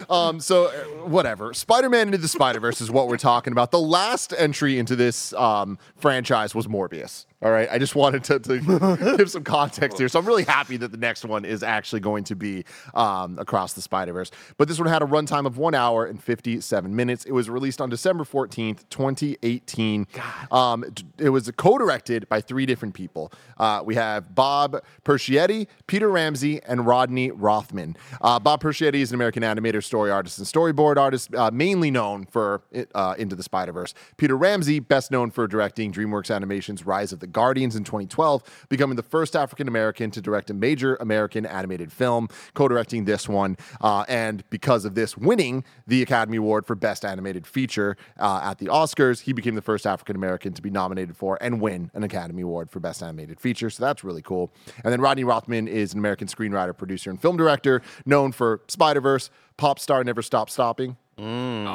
Um, 0.08 0.40
so 0.40 0.66
uh, 0.66 1.06
whatever. 1.06 1.52
Spider-Man 1.54 2.08
into 2.08 2.18
the 2.18 2.28
Spider-Verse 2.28 2.80
is 2.80 2.90
what 2.90 3.08
we're 3.08 3.18
talking 3.18 3.52
about. 3.52 3.70
The 3.70 3.80
last 3.80 4.34
entry 4.36 4.78
into 4.78 4.96
this 4.96 5.32
um, 5.34 5.78
franchise 5.96 6.54
was 6.54 6.66
Morbius. 6.66 7.26
All 7.40 7.52
right. 7.52 7.68
I 7.70 7.78
just 7.78 7.94
wanted 7.94 8.24
to, 8.24 8.40
to 8.40 9.14
give 9.16 9.30
some 9.30 9.44
context 9.44 9.96
here. 9.96 10.08
So 10.08 10.18
I'm 10.18 10.26
really 10.26 10.42
happy 10.42 10.76
that 10.78 10.90
the 10.90 10.98
next 10.98 11.24
one 11.24 11.44
is 11.44 11.62
actually 11.62 12.00
going 12.00 12.24
to 12.24 12.34
be 12.34 12.64
um, 12.94 13.38
across 13.38 13.74
the 13.74 13.80
Spider-Verse. 13.80 14.32
But 14.56 14.66
this 14.66 14.80
one 14.80 14.88
had 14.88 15.02
a 15.02 15.06
runtime 15.06 15.46
of 15.46 15.56
one 15.56 15.72
hour 15.72 16.04
and 16.04 16.20
57 16.20 16.94
minutes. 16.96 17.24
It 17.26 17.30
was 17.30 17.48
released 17.48 17.80
on 17.80 17.90
December 17.90 18.24
14th, 18.24 18.88
2018. 18.90 20.08
Um, 20.50 20.84
it 21.16 21.28
was 21.28 21.48
co-directed 21.56 22.28
by 22.28 22.40
three 22.40 22.66
different 22.66 22.94
people. 22.94 23.32
Uh, 23.56 23.82
we 23.84 23.94
have 23.94 24.34
Bob 24.34 24.82
Persichetti, 25.04 25.68
Peter 25.86 26.10
Ramsey, 26.10 26.60
and 26.64 26.86
Rodney 26.88 27.30
Rothman. 27.30 27.96
Uh, 28.20 28.40
Bob 28.40 28.60
Persichetti 28.60 28.94
is 28.94 29.12
an 29.12 29.14
American 29.14 29.44
animator, 29.44 29.82
story 29.82 30.10
artist, 30.10 30.38
and 30.38 30.46
storyboard 30.46 30.96
artist, 30.96 31.32
uh, 31.36 31.52
mainly 31.52 31.92
known 31.92 32.24
for 32.26 32.62
uh, 32.96 33.14
Into 33.16 33.36
the 33.36 33.44
Spider 33.44 33.70
Verse. 33.70 33.94
Peter 34.16 34.36
Ramsey, 34.36 34.80
best 34.80 35.12
known 35.12 35.30
for 35.30 35.46
directing 35.46 35.92
DreamWorks 35.92 36.34
Animation's 36.34 36.84
Rise 36.84 37.12
of 37.12 37.20
the 37.20 37.27
Guardians 37.32 37.76
in 37.76 37.84
2012, 37.84 38.66
becoming 38.68 38.96
the 38.96 39.02
first 39.02 39.36
African 39.36 39.68
American 39.68 40.10
to 40.10 40.20
direct 40.20 40.50
a 40.50 40.54
major 40.54 40.96
American 40.96 41.46
animated 41.46 41.92
film, 41.92 42.28
co-directing 42.54 43.04
this 43.04 43.28
one, 43.28 43.56
uh, 43.80 44.04
and 44.08 44.48
because 44.50 44.84
of 44.84 44.94
this, 44.94 45.16
winning 45.16 45.64
the 45.86 46.02
Academy 46.02 46.36
Award 46.36 46.66
for 46.66 46.74
Best 46.74 47.04
Animated 47.04 47.46
Feature 47.46 47.96
uh, 48.18 48.40
at 48.42 48.58
the 48.58 48.66
Oscars. 48.66 49.20
He 49.20 49.32
became 49.32 49.54
the 49.54 49.62
first 49.62 49.86
African 49.86 50.16
American 50.16 50.52
to 50.52 50.62
be 50.62 50.70
nominated 50.70 51.16
for 51.16 51.38
and 51.40 51.60
win 51.60 51.90
an 51.94 52.02
Academy 52.02 52.42
Award 52.42 52.70
for 52.70 52.80
Best 52.80 53.02
Animated 53.02 53.40
Feature. 53.40 53.70
So 53.70 53.84
that's 53.84 54.04
really 54.04 54.22
cool. 54.22 54.52
And 54.84 54.92
then 54.92 55.00
Rodney 55.00 55.24
Rothman 55.24 55.68
is 55.68 55.92
an 55.92 55.98
American 55.98 56.28
screenwriter, 56.28 56.76
producer, 56.76 57.10
and 57.10 57.20
film 57.20 57.36
director, 57.36 57.82
known 58.06 58.32
for 58.32 58.62
Spider 58.68 59.00
Verse, 59.00 59.30
Pop 59.56 59.78
Star, 59.78 60.04
Never 60.04 60.22
Stop 60.22 60.50
Stopping, 60.50 60.96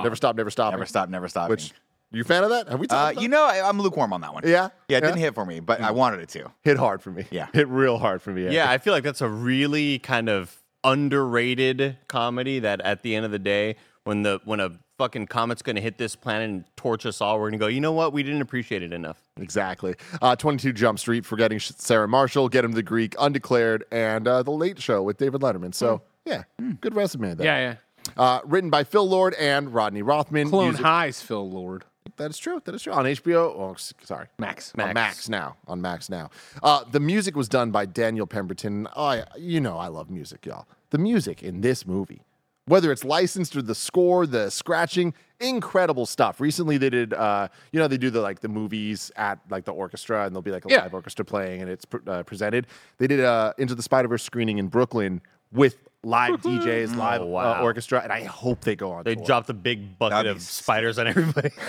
Never 0.04 0.16
Stop, 0.16 0.36
Never 0.36 0.50
Stop, 0.50 0.72
Never 0.74 0.86
stop, 0.86 1.10
never 1.10 1.28
stop. 1.28 1.50
Which 1.50 1.74
you 2.14 2.22
a 2.22 2.26
fan 2.26 2.44
of 2.44 2.50
that? 2.52 2.70
Have 2.70 2.80
we 2.80 2.88
uh, 2.88 2.90
talked 2.90 3.12
about 3.14 3.22
you 3.24 3.28
know, 3.30 3.44
I, 3.44 3.68
I'm 3.68 3.80
lukewarm 3.80 4.14
on 4.14 4.22
that 4.22 4.34
one. 4.34 4.44
Yeah? 4.46 4.70
Yeah, 4.88 4.98
it 5.00 5.02
didn't 5.02 5.18
Yeah? 5.18 5.26
hit 5.26 5.36
for 5.36 5.46
me, 5.46 5.60
but 5.60 5.82
I 5.82 5.92
wanted 5.92 6.20
it 6.22 6.30
to. 6.30 6.52
hit 6.64 6.78
hard 6.78 7.02
for 7.02 7.12
me. 7.12 7.26
Yeah. 7.32 7.48
hit 7.54 7.68
real 7.68 7.98
hard 7.98 8.22
for 8.22 8.32
me. 8.32 8.50
Yeah, 8.50 8.70
I 8.70 8.78
feel 8.78 8.94
like 8.94 9.04
that's 9.04 9.22
a 9.22 9.28
really 9.30 10.00
kind 10.00 10.30
of 10.30 10.58
underrated 10.84 11.98
comedy 12.08 12.60
that 12.60 12.82
at 12.82 13.02
the 13.04 13.16
end 13.16 13.26
of 13.26 13.32
the 13.32 13.40
day, 13.40 13.76
when 14.04 14.24
the 14.24 14.40
when 14.46 14.60
a 14.60 14.72
fucking 14.98 15.26
comet's 15.28 15.62
gonna 15.62 15.82
hit 15.82 15.98
this 15.98 16.16
planet 16.16 16.50
and 16.50 16.64
torch 16.76 17.06
us 17.06 17.22
all, 17.22 17.40
we're 17.40 17.50
gonna 17.50 17.58
go, 17.58 17.68
you 17.68 17.82
know 17.82 17.92
what? 17.94 18.14
We 18.14 18.22
didn't 18.24 18.42
appreciate 18.42 18.84
it 18.84 18.94
enough. 18.94 19.18
Exactly. 19.40 19.96
Uh, 20.22 20.36
22 20.36 20.74
Jump 20.74 21.00
Street, 21.00 21.26
Forgetting 21.26 21.60
Sarah 21.60 22.08
Marshall, 22.08 22.50
Get 22.50 22.64
Him 22.66 22.72
to 22.72 22.76
the 22.76 22.84
Greek, 22.84 23.16
Undeclared, 23.20 23.86
and 23.92 24.28
uh, 24.28 24.44
The 24.44 24.52
Late 24.52 24.80
Show 24.82 25.02
with 25.04 25.18
David 25.18 25.42
Letterman. 25.42 25.74
So, 25.74 26.02
yeah, 26.26 26.44
good 26.82 26.96
resume 26.96 27.34
there. 27.34 27.46
yeah, 27.48 27.60
yeah. 27.60 27.76
Uh, 28.22 28.42
written 28.46 28.70
by 28.70 28.84
Phil 28.84 29.08
Lord 29.08 29.34
and 29.36 29.74
Rodney 29.74 30.02
Rothman. 30.02 30.50
Clone 30.50 30.66
Music- 30.72 30.86
Highs, 30.86 31.22
Phil 31.22 31.50
Lord. 31.50 31.86
That 32.18 32.30
is 32.30 32.38
true. 32.38 32.62
That 32.66 32.76
is 32.76 32.84
true. 32.84 32.94
On 32.94 33.06
HBO. 33.06 33.36
Oh, 33.58 33.76
sorry. 34.04 34.28
Max. 34.38 34.74
On 34.78 34.94
Max 34.94 35.30
now. 35.30 35.58
On 35.68 35.82
Max 35.82 36.10
now. 36.10 36.30
Uh, 36.62 36.84
the 36.92 37.00
music 37.00 37.36
was 37.36 37.50
done 37.50 37.72
by 37.72 37.86
Daniel 37.86 38.28
Pemberton. 38.28 38.88
Oh, 38.96 39.06
I, 39.06 39.24
you 39.38 39.60
know 39.60 39.78
I 39.78 39.88
love 39.88 40.10
music, 40.10 40.46
y'all. 40.46 40.68
The 40.92 40.98
music 41.00 41.42
in 41.42 41.62
this 41.62 41.88
movie, 41.88 42.22
whether 42.66 42.92
it's 42.92 43.04
licensed 43.04 43.56
or 43.56 43.62
the 43.64 43.74
score, 43.76 44.28
the 44.28 44.50
scratching, 44.52 45.14
incredible 45.40 46.06
stuff. 46.06 46.40
Recently, 46.40 46.78
they 46.78 46.90
did. 46.92 47.14
Uh, 47.14 47.48
you 47.72 47.80
know, 47.80 47.88
they 47.88 47.98
do 47.98 48.10
the 48.12 48.22
like 48.22 48.42
the 48.42 48.48
movies 48.48 49.12
at 49.16 49.40
like 49.50 49.66
the 49.66 49.74
orchestra, 49.74 50.26
and 50.26 50.34
there'll 50.36 50.42
be 50.44 50.52
like 50.52 50.66
a 50.66 50.70
Yeah. 50.70 50.84
live 50.84 50.94
orchestra 50.94 51.26
playing, 51.26 51.62
and 51.62 51.70
it's 51.70 51.86
pr- 51.86 51.98
uh, 52.08 52.24
presented. 52.24 52.68
They 53.00 53.08
did 53.08 53.22
uh, 53.22 53.54
Into 53.58 53.74
the 53.76 53.82
Spider 53.84 54.08
Verse 54.08 54.24
screening 54.24 54.60
in 54.60 54.68
Brooklyn 54.68 55.22
with 55.54 55.78
live 56.04 56.42
DJs, 56.42 56.96
live 56.98 57.22
uh, 57.22 57.26
wow. 57.26 57.64
orchestra, 57.64 58.02
and 58.02 58.12
I 58.12 58.24
hope 58.24 58.62
they 58.62 58.76
go 58.76 58.92
on. 58.92 59.04
They 59.04 59.16
tour. 59.16 59.26
dropped 59.26 59.50
a 59.50 59.54
big 59.54 59.98
bucket 59.98 60.12
That'd 60.18 60.32
of 60.32 60.38
be 60.38 60.44
spiders 60.44 61.00
on 61.00 61.08
everybody. 61.08 61.50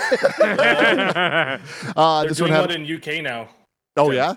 Uh, 1.97 2.21
They're 2.23 2.29
this 2.31 2.41
one 2.41 2.51
doing 2.51 2.61
had. 2.61 2.69
one 2.71 2.71
in 2.83 2.97
UK 2.97 3.23
now. 3.23 3.49
oh 3.97 4.11
yeah. 4.11 4.35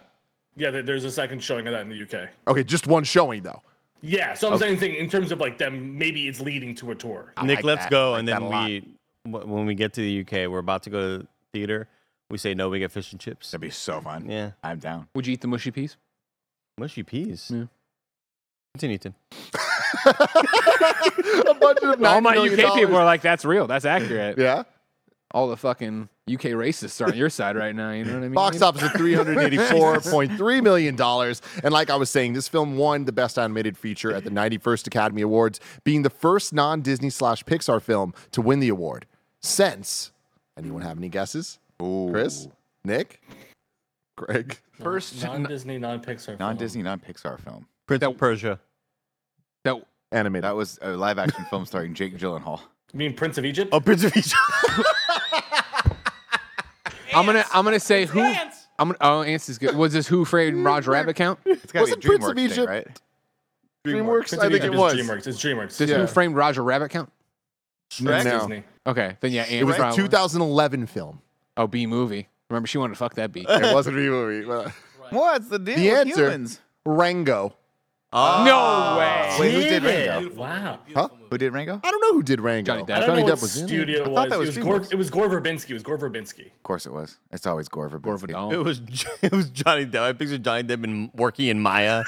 Yeah, 0.55 0.71
there- 0.71 0.81
there's 0.83 1.03
a 1.03 1.11
second 1.11 1.43
showing 1.43 1.67
of 1.67 1.73
that 1.73 1.81
in 1.81 1.89
the 1.89 2.01
UK. 2.01 2.29
Okay, 2.47 2.63
just 2.63 2.87
one 2.87 3.03
showing 3.03 3.43
though. 3.43 3.61
Yeah, 4.01 4.33
so 4.35 4.51
I'm 4.51 4.59
saying 4.59 4.77
thing 4.77 4.95
in 4.95 5.09
terms 5.09 5.31
of 5.31 5.39
like 5.39 5.57
them, 5.57 5.97
maybe 5.97 6.27
it's 6.27 6.39
leading 6.39 6.75
to 6.75 6.91
a 6.91 6.95
tour. 6.95 7.33
Nick, 7.43 7.57
like 7.57 7.65
let's 7.65 7.83
that. 7.85 7.91
go, 7.91 8.13
I 8.13 8.19
and 8.19 8.27
like 8.27 8.39
then 8.39 8.49
that 8.49 8.55
a 8.55 8.65
we 8.65 8.83
wh- 9.31 9.47
when 9.47 9.65
we 9.65 9.73
get 9.75 9.93
to 9.93 10.01
the 10.01 10.21
UK, 10.21 10.49
we're 10.49 10.59
about 10.59 10.83
to 10.83 10.89
go 10.91 10.99
to 10.99 11.17
the 11.23 11.27
theater. 11.53 11.87
We 12.29 12.37
say 12.37 12.53
no, 12.53 12.69
we 12.69 12.79
get 12.79 12.91
fish 12.91 13.11
and 13.11 13.19
chips. 13.21 13.49
That'd 13.51 13.61
be 13.61 13.69
so 13.69 14.01
fun. 14.01 14.29
Yeah, 14.29 14.51
I'm 14.63 14.79
down. 14.79 15.07
Would 15.15 15.25
you 15.27 15.33
eat 15.33 15.41
the 15.41 15.47
mushy 15.47 15.71
peas? 15.71 15.97
mushy 16.77 17.01
peas. 17.03 17.51
Yeah. 17.53 17.65
Continue, 18.77 18.97
Tim. 18.99 19.15
a 20.05 21.53
bunch 21.59 21.79
of 21.81 22.03
All 22.03 22.21
my 22.21 22.35
$90 22.37 22.63
UK 22.63 22.75
people 22.75 22.95
are 22.95 23.05
like, 23.05 23.21
that's 23.21 23.43
real. 23.43 23.65
That's 23.65 23.85
accurate. 23.85 24.37
Yeah. 24.37 24.63
All 25.31 25.47
the 25.49 25.57
fucking 25.57 26.09
UK 26.31 26.51
racists 26.51 27.01
are 27.01 27.09
on 27.09 27.17
your 27.17 27.31
side 27.31 27.55
right 27.55 27.75
now. 27.75 27.91
You 27.91 28.05
know 28.05 28.13
what 28.13 28.17
I 28.19 28.21
mean? 28.21 28.33
Box 28.33 28.61
office 28.61 28.83
at 28.83 28.91
$384.3 28.91 30.63
million. 30.63 30.95
And 31.63 31.73
like 31.73 31.89
I 31.89 31.95
was 31.95 32.11
saying, 32.11 32.33
this 32.33 32.47
film 32.47 32.77
won 32.77 33.05
the 33.05 33.11
Best 33.11 33.39
Animated 33.39 33.77
Feature 33.79 34.13
at 34.13 34.23
the 34.23 34.29
91st 34.29 34.85
Academy 34.85 35.23
Awards, 35.23 35.59
being 35.83 36.03
the 36.03 36.09
first 36.11 36.53
non 36.53 36.81
Disney 36.81 37.09
slash 37.09 37.43
Pixar 37.43 37.81
film 37.81 38.13
to 38.31 38.41
win 38.41 38.59
the 38.59 38.69
award. 38.69 39.07
since. 39.41 40.11
Anyone 40.55 40.83
have 40.83 40.97
any 40.97 41.09
guesses? 41.09 41.57
Chris, 41.79 42.47
Nick, 42.83 43.21
Greg. 44.15 44.59
First, 44.71 45.23
non-Disney, 45.23 45.77
non-Pixar. 45.77 46.39
Non-Disney, 46.39 46.83
non-Pixar 46.83 47.39
film. 47.39 47.67
Prince 47.85 48.03
of 48.03 48.17
Persia. 48.17 48.59
That 49.67 49.85
Animated. 50.11 50.45
That 50.45 50.55
was 50.55 50.79
a 50.81 50.91
live-action 50.91 51.45
film 51.49 51.65
starring 51.65 51.93
Jake 51.93 52.17
Gyllenhaal. 52.17 52.61
You 52.93 52.99
mean 52.99 53.13
Prince 53.13 53.37
of 53.37 53.43
Egypt? 53.45 53.69
Oh, 53.73 53.79
Prince 53.81 54.03
of 54.05 54.15
Egypt. 54.15 54.35
I'm 57.13 57.25
gonna 57.25 57.43
I'm 57.53 57.63
gonna 57.65 57.79
say 57.79 58.05
who. 58.05 58.21
I'm 58.21 58.89
gonna, 58.89 58.97
oh, 59.01 59.21
Antz 59.23 59.49
is 59.49 59.57
good. 59.57 59.75
Was 59.75 59.91
this 59.93 60.07
Who 60.07 60.23
Framed 60.23 60.63
Roger 60.63 60.91
Rabbit 60.91 61.15
count? 61.15 61.39
It's 61.45 61.71
got 61.71 61.79
to 61.79 61.91
Wasn't 61.95 62.01
be 62.03 62.07
a 62.07 62.11
Prince 62.11 62.25
of 62.27 62.31
DreamWorks 62.31 62.35
thing, 62.35 62.45
Egypt- 62.51 62.67
right? 62.69 62.87
DreamWorks. 63.85 64.27
Prince 64.27 64.33
I 64.33 64.45
of 64.45 64.51
think 64.51 64.63
Egypt 64.63 64.75
it 64.75 64.77
was. 64.77 64.93
DreamWorks. 64.93 65.27
It's 65.27 65.43
DreamWorks. 65.43 65.77
Does 65.77 65.89
Yeah. 65.89 65.97
Who 65.97 66.07
Framed 66.07 66.35
Roger 66.35 66.63
Rabbit 66.63 66.89
count? 66.91 67.11
No. 68.01 68.21
Disney. 68.23 68.63
Okay, 68.85 69.17
then 69.21 69.31
yeah, 69.31 69.41
Antz 69.41 69.51
It 69.53 69.63
was 69.63 69.75
a 69.75 69.79
probably. 69.79 70.03
2011 70.03 70.85
film. 70.87 71.21
Oh, 71.57 71.65
B 71.67 71.87
movie. 71.87 72.27
Remember, 72.49 72.67
she 72.67 72.77
wanted 72.77 72.93
to 72.93 72.99
fuck 72.99 73.15
that 73.15 73.31
B. 73.31 73.45
It 73.49 73.73
wasn't 73.73 73.97
a 73.97 73.99
movie. 73.99 74.45
but- 74.45 74.71
What's 75.09 75.47
the 75.49 75.57
deal 75.59 75.75
The 75.75 75.89
with 75.89 75.99
answer- 76.07 76.23
humans? 76.25 76.59
Rango. 76.85 77.55
Oh. 78.13 78.43
no 78.45 78.97
way. 78.99 79.37
Wait, 79.39 79.53
who 79.53 79.59
did 79.61 79.83
it? 79.83 80.09
Rango? 80.09 80.35
Wow. 80.35 80.79
Huh? 80.93 81.09
Who 81.29 81.37
did 81.37 81.51
Rango? 81.51 81.81
I 81.83 81.91
don't 81.91 82.01
know 82.01 82.13
who 82.13 82.23
did 82.23 82.39
Rango. 82.39 82.71
Johnny 82.71 82.83
Depp. 82.83 82.95
I 82.95 82.99
don't 82.99 83.09
Johnny 83.09 83.21
know 83.21 83.25
what 83.25 83.37
Depp 83.37 83.41
was 83.41 83.57
in 83.57 83.63
it. 83.65 83.67
studio 83.67 84.01
it 84.03 84.07
I 84.09 84.13
thought 84.13 84.29
that 84.29 84.35
it 84.35 84.39
was 84.39 84.47
was 84.55 84.57
Gore, 84.65 84.87
it 84.91 84.95
was 84.95 85.09
Gore 85.09 85.29
Verbinski. 85.29 85.69
It 85.71 85.73
was 85.73 85.83
Gore 85.83 85.97
Verbinski. 85.97 86.45
Of 86.45 86.63
course 86.63 86.85
it 86.85 86.93
was. 86.93 87.17
It's 87.31 87.45
always 87.45 87.67
Gore 87.67 87.89
Verbinski. 87.89 88.01
Gore 88.03 88.17
Vidal. 88.17 88.53
It 88.53 88.63
was 88.63 88.81
it 89.21 89.31
was 89.33 89.49
Johnny 89.49 89.85
Depp. 89.85 90.03
I 90.03 90.13
pictured 90.13 90.43
Johnny 90.43 90.63
Depp 90.63 90.83
in, 90.85 91.11
working 91.15 91.47
in 91.47 91.59
Maya. 91.59 92.05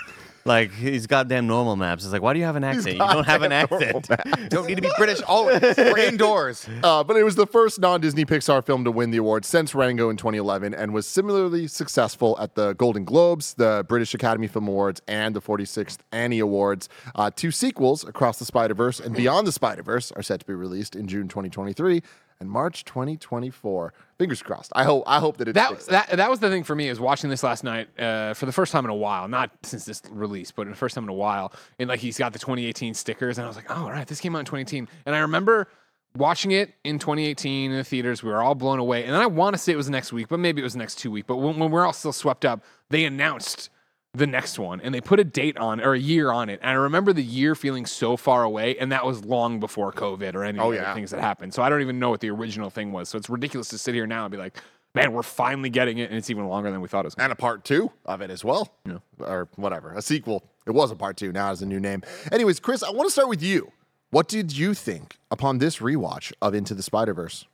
Like 0.50 0.74
he's 0.74 1.06
goddamn 1.06 1.46
normal 1.46 1.76
maps. 1.76 2.04
It's 2.04 2.12
like, 2.12 2.24
why 2.24 2.34
do 2.34 2.40
you 2.40 2.46
have 2.46 2.56
an 2.56 2.64
accent? 2.64 2.96
You 2.96 3.08
don't 3.08 3.28
have 3.28 3.44
an 3.44 3.52
accent. 3.52 4.10
Don't 4.50 4.66
need 4.66 4.78
to 4.78 4.82
be 4.82 4.90
British 4.98 5.22
always. 5.22 5.62
We're 5.78 6.00
indoors. 6.00 6.68
Uh, 6.82 7.04
but 7.04 7.18
it 7.18 7.24
was 7.24 7.36
the 7.36 7.46
first 7.46 7.80
non-Disney 7.80 8.26
Pixar 8.26 8.66
film 8.66 8.84
to 8.86 8.92
win 8.92 9.12
the 9.12 9.18
award 9.18 9.44
since 9.44 9.76
Rango 9.76 10.10
in 10.10 10.18
2011, 10.18 10.74
and 10.74 10.94
was 10.94 11.06
similarly 11.06 11.68
successful 11.68 12.38
at 12.40 12.56
the 12.56 12.74
Golden 12.74 13.04
Globes, 13.04 13.54
the 13.56 13.86
British 13.88 14.14
Academy 14.14 14.48
Film 14.48 14.68
Awards, 14.68 15.02
and 15.08 15.36
the 15.36 15.42
46th 15.42 15.98
Annie 16.12 16.40
Awards. 16.40 16.88
Uh, 17.16 17.30
two 17.36 17.52
sequels, 17.52 18.06
Across 18.06 18.40
the 18.40 18.46
Spider-Verse 18.46 19.00
and 19.02 19.14
Beyond 19.14 19.46
the 19.46 19.52
Spider-Verse, 19.52 20.12
are 20.14 20.24
set 20.24 20.40
to 20.40 20.46
be 20.46 20.54
released 20.54 20.96
in 20.96 21.08
June 21.08 21.28
2023 21.28 22.02
and 22.40 22.50
March 22.50 22.86
2024. 22.86 23.94
Fingers 24.18 24.42
crossed. 24.42 24.72
I 24.76 24.84
hope. 24.84 25.04
I 25.06 25.20
hope 25.20 25.38
that 25.38 25.48
it 25.48 25.54
That, 25.54 25.80
that 25.88 26.10
that 26.18 26.30
was 26.30 26.40
the 26.40 26.50
thing 26.50 26.64
for 26.64 26.76
me 26.76 26.88
is 26.88 27.00
watching 27.00 27.30
this 27.30 27.44
last 27.44 27.64
night 27.64 27.88
uh, 28.00 28.34
for 28.34 28.46
the 28.46 28.52
first 28.52 28.72
time 28.72 28.86
in 28.86 28.92
a 28.92 28.96
while, 28.96 29.28
not 29.28 29.52
since 29.64 29.86
this 29.86 30.02
release, 30.10 30.52
but 30.52 30.64
in 30.64 30.70
the 30.70 30.78
first 30.78 30.96
time 30.96 31.04
in 31.04 31.10
a 31.10 31.14
while. 31.14 31.54
And 31.80 31.90
like 31.90 32.00
he's 32.00 32.18
got 32.18 32.34
the 32.34 32.40
2018 32.40 32.94
stickers, 32.94 33.38
and 33.38 33.46
I 33.46 33.48
was 33.48 33.56
like, 33.56 33.70
oh, 33.70 33.84
all 33.84 33.92
right, 33.92 34.08
this 34.08 34.20
came 34.20 34.36
out 34.36 34.40
in 34.40 34.46
2018. 34.46 34.88
And 35.06 35.16
I 35.16 35.20
remember 35.20 35.68
watching 36.16 36.52
it 36.52 36.74
in 36.84 37.00
2018 37.00 37.72
in 37.72 37.78
the 37.78 37.84
theaters. 37.84 38.24
We 38.24 38.30
were 38.30 38.42
all 38.42 38.56
blown 38.56 38.80
away. 38.80 39.04
And 39.04 39.14
then 39.14 39.22
I 39.22 39.28
want 39.28 39.54
to 39.54 39.58
say 39.58 39.74
it 39.74 39.78
was 39.78 39.86
the 39.86 39.92
next 39.92 40.12
week, 40.12 40.28
but 40.28 40.40
maybe 40.40 40.62
it 40.62 40.64
was 40.64 40.74
the 40.74 40.80
next 40.80 40.96
two 40.96 41.12
week. 41.12 41.28
But 41.28 41.38
when, 41.38 41.60
when 41.60 41.72
we're 41.72 41.86
all 41.86 41.94
still 41.94 42.14
swept 42.14 42.46
up, 42.46 42.64
they 42.90 43.06
announced 43.06 43.70
the 44.14 44.26
next 44.28 44.58
one 44.58 44.82
and 44.82 44.94
they 44.94 45.02
put 45.02 45.20
a 45.20 45.24
date 45.24 45.56
on 45.58 45.80
or 45.80 45.94
a 45.94 46.00
year 46.00 46.32
on 46.32 46.50
it. 46.50 46.60
And 46.62 46.72
I 46.72 46.74
remember 46.74 47.14
the 47.14 47.24
year 47.24 47.54
feeling 47.56 47.86
so 47.86 48.18
far 48.18 48.44
away, 48.44 48.76
and 48.78 48.92
that 48.92 49.06
was 49.06 49.24
long 49.24 49.60
before 49.60 49.92
COVID 49.94 50.34
or 50.36 50.44
any 50.44 50.58
Oh, 50.60 50.72
of 50.72 50.78
the 50.78 50.82
yeah. 50.82 50.94
things 50.94 51.12
that 51.12 51.20
happened. 51.22 51.54
So 51.54 51.62
I 51.62 51.70
don't 51.70 51.82
even 51.82 52.00
know 52.00 52.10
what 52.10 52.20
the 52.20 52.30
original 52.32 52.70
thing 52.70 52.92
was. 52.92 53.08
So 53.10 53.18
it's 53.18 53.30
ridiculous 53.30 53.70
to 53.70 53.78
sit 53.78 53.94
here 53.94 54.08
now 54.08 54.26
and 54.26 54.32
be 54.32 54.38
like, 54.38 54.58
man, 54.96 55.14
we're 55.14 55.22
finally 55.22 55.70
getting 55.70 56.00
it, 56.00 56.10
and 56.10 56.18
it's 56.18 56.30
even 56.32 56.48
longer 56.48 56.72
than 56.72 56.82
we 56.82 56.88
thought 56.88 57.02
it 57.02 57.08
was. 57.08 57.16
Gonna 57.16 57.26
and 57.26 57.34
a 57.34 57.36
part 57.36 57.64
two 57.64 57.92
of 58.06 58.22
it 58.22 58.32
as 58.32 58.44
well. 58.44 58.74
Or 59.20 59.48
whatever. 59.58 59.94
A 59.94 60.02
sequel. 60.02 60.44
It 60.66 60.72
was 60.72 60.90
a 60.92 60.96
part 60.96 61.16
two. 61.16 61.32
Now 61.32 61.52
it's 61.52 61.62
a 61.62 61.66
new 61.68 61.80
name. 61.80 62.02
Anyways, 62.32 62.60
Chris, 62.60 62.82
I 62.82 62.90
want 62.90 63.08
to 63.08 63.12
start 63.12 63.30
with 63.30 63.44
you. 63.44 63.72
What 64.10 64.28
did 64.28 64.58
you 64.58 64.74
think 64.74 65.18
upon 65.30 65.60
this 65.60 65.78
rewatch 65.78 66.34
of 66.42 66.56
Into 66.56 66.74
the 66.74 66.82
Spider 66.82 67.14
Verse? 67.14 67.46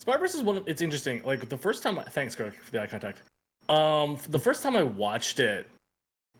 Spider-Verse 0.00 0.34
is 0.34 0.42
one. 0.42 0.58
Of, 0.58 0.68
it's 0.68 0.82
interesting. 0.82 1.22
Like 1.24 1.48
the 1.48 1.56
first 1.56 1.82
time. 1.82 1.98
I, 1.98 2.02
thanks, 2.04 2.34
Greg, 2.34 2.52
for 2.54 2.70
the 2.70 2.82
eye 2.82 2.86
contact. 2.86 3.22
Um, 3.68 4.18
the 4.28 4.38
first 4.38 4.62
time 4.62 4.76
I 4.76 4.82
watched 4.82 5.40
it 5.40 5.68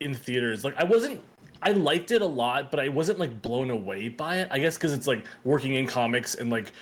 in 0.01 0.15
theaters, 0.15 0.65
like 0.65 0.77
I 0.77 0.85
wasn't. 0.85 1.21
I 1.63 1.71
liked 1.71 2.11
it 2.11 2.21
a 2.21 2.27
lot, 2.27 2.71
but 2.71 2.79
I 2.79 2.89
wasn't 2.89 3.19
like 3.19 3.41
blown 3.43 3.71
away 3.71 4.09
by 4.09 4.39
it. 4.39 4.49
I 4.51 4.59
guess 4.59 4.77
because 4.77 4.93
it's 4.93 5.07
like 5.07 5.25
working 5.45 5.75
in 5.75 5.87
comics 5.87 6.35
and 6.35 6.51
like 6.51 6.73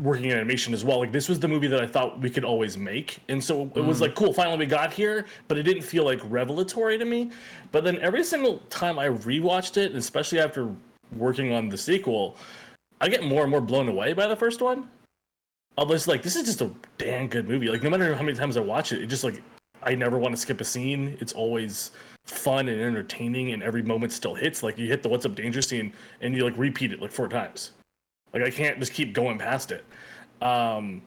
working 0.00 0.26
in 0.26 0.36
animation 0.36 0.72
as 0.72 0.84
well. 0.84 1.00
Like 1.00 1.12
this 1.12 1.28
was 1.28 1.40
the 1.40 1.48
movie 1.48 1.66
that 1.66 1.80
I 1.80 1.86
thought 1.86 2.20
we 2.20 2.30
could 2.30 2.44
always 2.44 2.78
make, 2.78 3.18
and 3.28 3.42
so 3.42 3.70
it 3.74 3.80
was 3.80 4.00
like 4.00 4.14
cool. 4.14 4.32
Finally, 4.32 4.58
we 4.58 4.66
got 4.66 4.92
here, 4.92 5.26
but 5.48 5.58
it 5.58 5.64
didn't 5.64 5.82
feel 5.82 6.04
like 6.04 6.20
revelatory 6.24 6.96
to 6.98 7.04
me. 7.04 7.30
But 7.72 7.84
then 7.84 7.98
every 8.00 8.24
single 8.24 8.58
time 8.70 8.98
I 8.98 9.08
rewatched 9.08 9.76
it, 9.76 9.94
especially 9.94 10.40
after 10.40 10.74
working 11.16 11.52
on 11.52 11.68
the 11.68 11.76
sequel, 11.76 12.36
I 13.00 13.08
get 13.08 13.24
more 13.24 13.42
and 13.42 13.50
more 13.50 13.60
blown 13.60 13.88
away 13.88 14.12
by 14.12 14.26
the 14.26 14.36
first 14.36 14.60
one. 14.60 14.88
I 15.76 15.84
was 15.84 16.08
like, 16.08 16.22
this 16.22 16.34
is 16.34 16.44
just 16.44 16.60
a 16.60 16.70
damn 16.98 17.28
good 17.28 17.48
movie. 17.48 17.68
Like, 17.68 17.82
no 17.82 17.90
matter 17.90 18.12
how 18.14 18.22
many 18.22 18.36
times 18.36 18.56
I 18.56 18.60
watch 18.60 18.92
it, 18.92 19.00
it 19.00 19.06
just 19.06 19.22
like 19.22 19.42
I 19.88 19.94
never 19.94 20.18
want 20.18 20.34
to 20.34 20.40
skip 20.40 20.60
a 20.60 20.64
scene. 20.64 21.16
It's 21.18 21.32
always 21.32 21.92
fun 22.26 22.68
and 22.68 22.78
entertaining, 22.78 23.52
and 23.52 23.62
every 23.62 23.82
moment 23.82 24.12
still 24.12 24.34
hits. 24.34 24.62
Like, 24.62 24.76
you 24.76 24.86
hit 24.86 25.02
the 25.02 25.08
"What's 25.08 25.24
Up 25.24 25.34
Danger" 25.34 25.62
scene, 25.62 25.94
and 26.20 26.34
you 26.34 26.44
like 26.44 26.56
repeat 26.58 26.92
it 26.92 27.00
like 27.00 27.10
four 27.10 27.26
times. 27.26 27.70
Like, 28.34 28.42
I 28.42 28.50
can't 28.50 28.78
just 28.78 28.92
keep 28.92 29.14
going 29.14 29.38
past 29.38 29.72
it. 29.72 29.86
Um, 30.42 31.00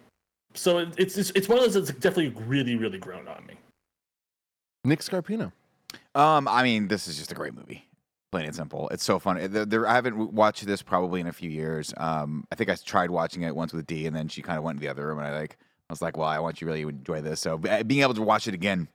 so 0.56 0.80
it, 0.80 0.90
it's, 0.98 1.16
it's 1.16 1.32
it's 1.36 1.48
one 1.48 1.60
of 1.60 1.64
those 1.64 1.76
that's 1.76 1.98
definitely 2.00 2.30
really 2.46 2.76
really 2.76 2.98
grown 2.98 3.28
on 3.28 3.46
me. 3.46 3.54
Nick 4.84 5.02
Scarpino. 5.02 5.52
Um, 6.16 6.48
I 6.48 6.64
mean, 6.64 6.88
this 6.88 7.08
is 7.08 7.18
just 7.18 7.32
a 7.32 7.36
great 7.36 7.54
movie. 7.54 7.88
Plain 8.32 8.46
and 8.48 8.56
simple. 8.56 8.90
It's 8.90 9.04
so 9.04 9.20
fun. 9.20 9.52
There, 9.52 9.66
there, 9.66 9.88
I 9.88 9.94
haven't 9.94 10.34
watched 10.34 10.66
this 10.66 10.82
probably 10.82 11.22
in 11.22 11.28
a 11.28 11.34
few 11.34 11.52
years. 11.52 11.94
Um, 11.98 12.46
I 12.52 12.56
think 12.56 12.70
I 12.70 12.76
tried 12.76 13.12
watching 13.12 13.44
it 13.44 13.56
once 13.56 13.74
with 13.74 13.86
D, 13.86 14.08
and 14.08 14.16
then 14.16 14.28
she 14.28 14.42
kind 14.42 14.58
of 14.58 14.64
went 14.64 14.80
to 14.80 14.82
the 14.82 14.90
other 14.90 15.06
room, 15.06 15.20
and 15.20 15.28
I 15.28 15.38
like, 15.38 15.58
I 15.92 15.94
was 15.94 16.02
like, 16.02 16.16
well, 16.16 16.30
I 16.30 16.40
want 16.40 16.62
you 16.62 16.66
to 16.68 16.72
really 16.72 16.84
enjoy 16.84 17.20
this. 17.20 17.42
So 17.42 17.58
being 17.58 18.02
able 18.02 18.14
to 18.14 18.22
watch 18.22 18.48
it 18.48 18.54
again 18.54 18.88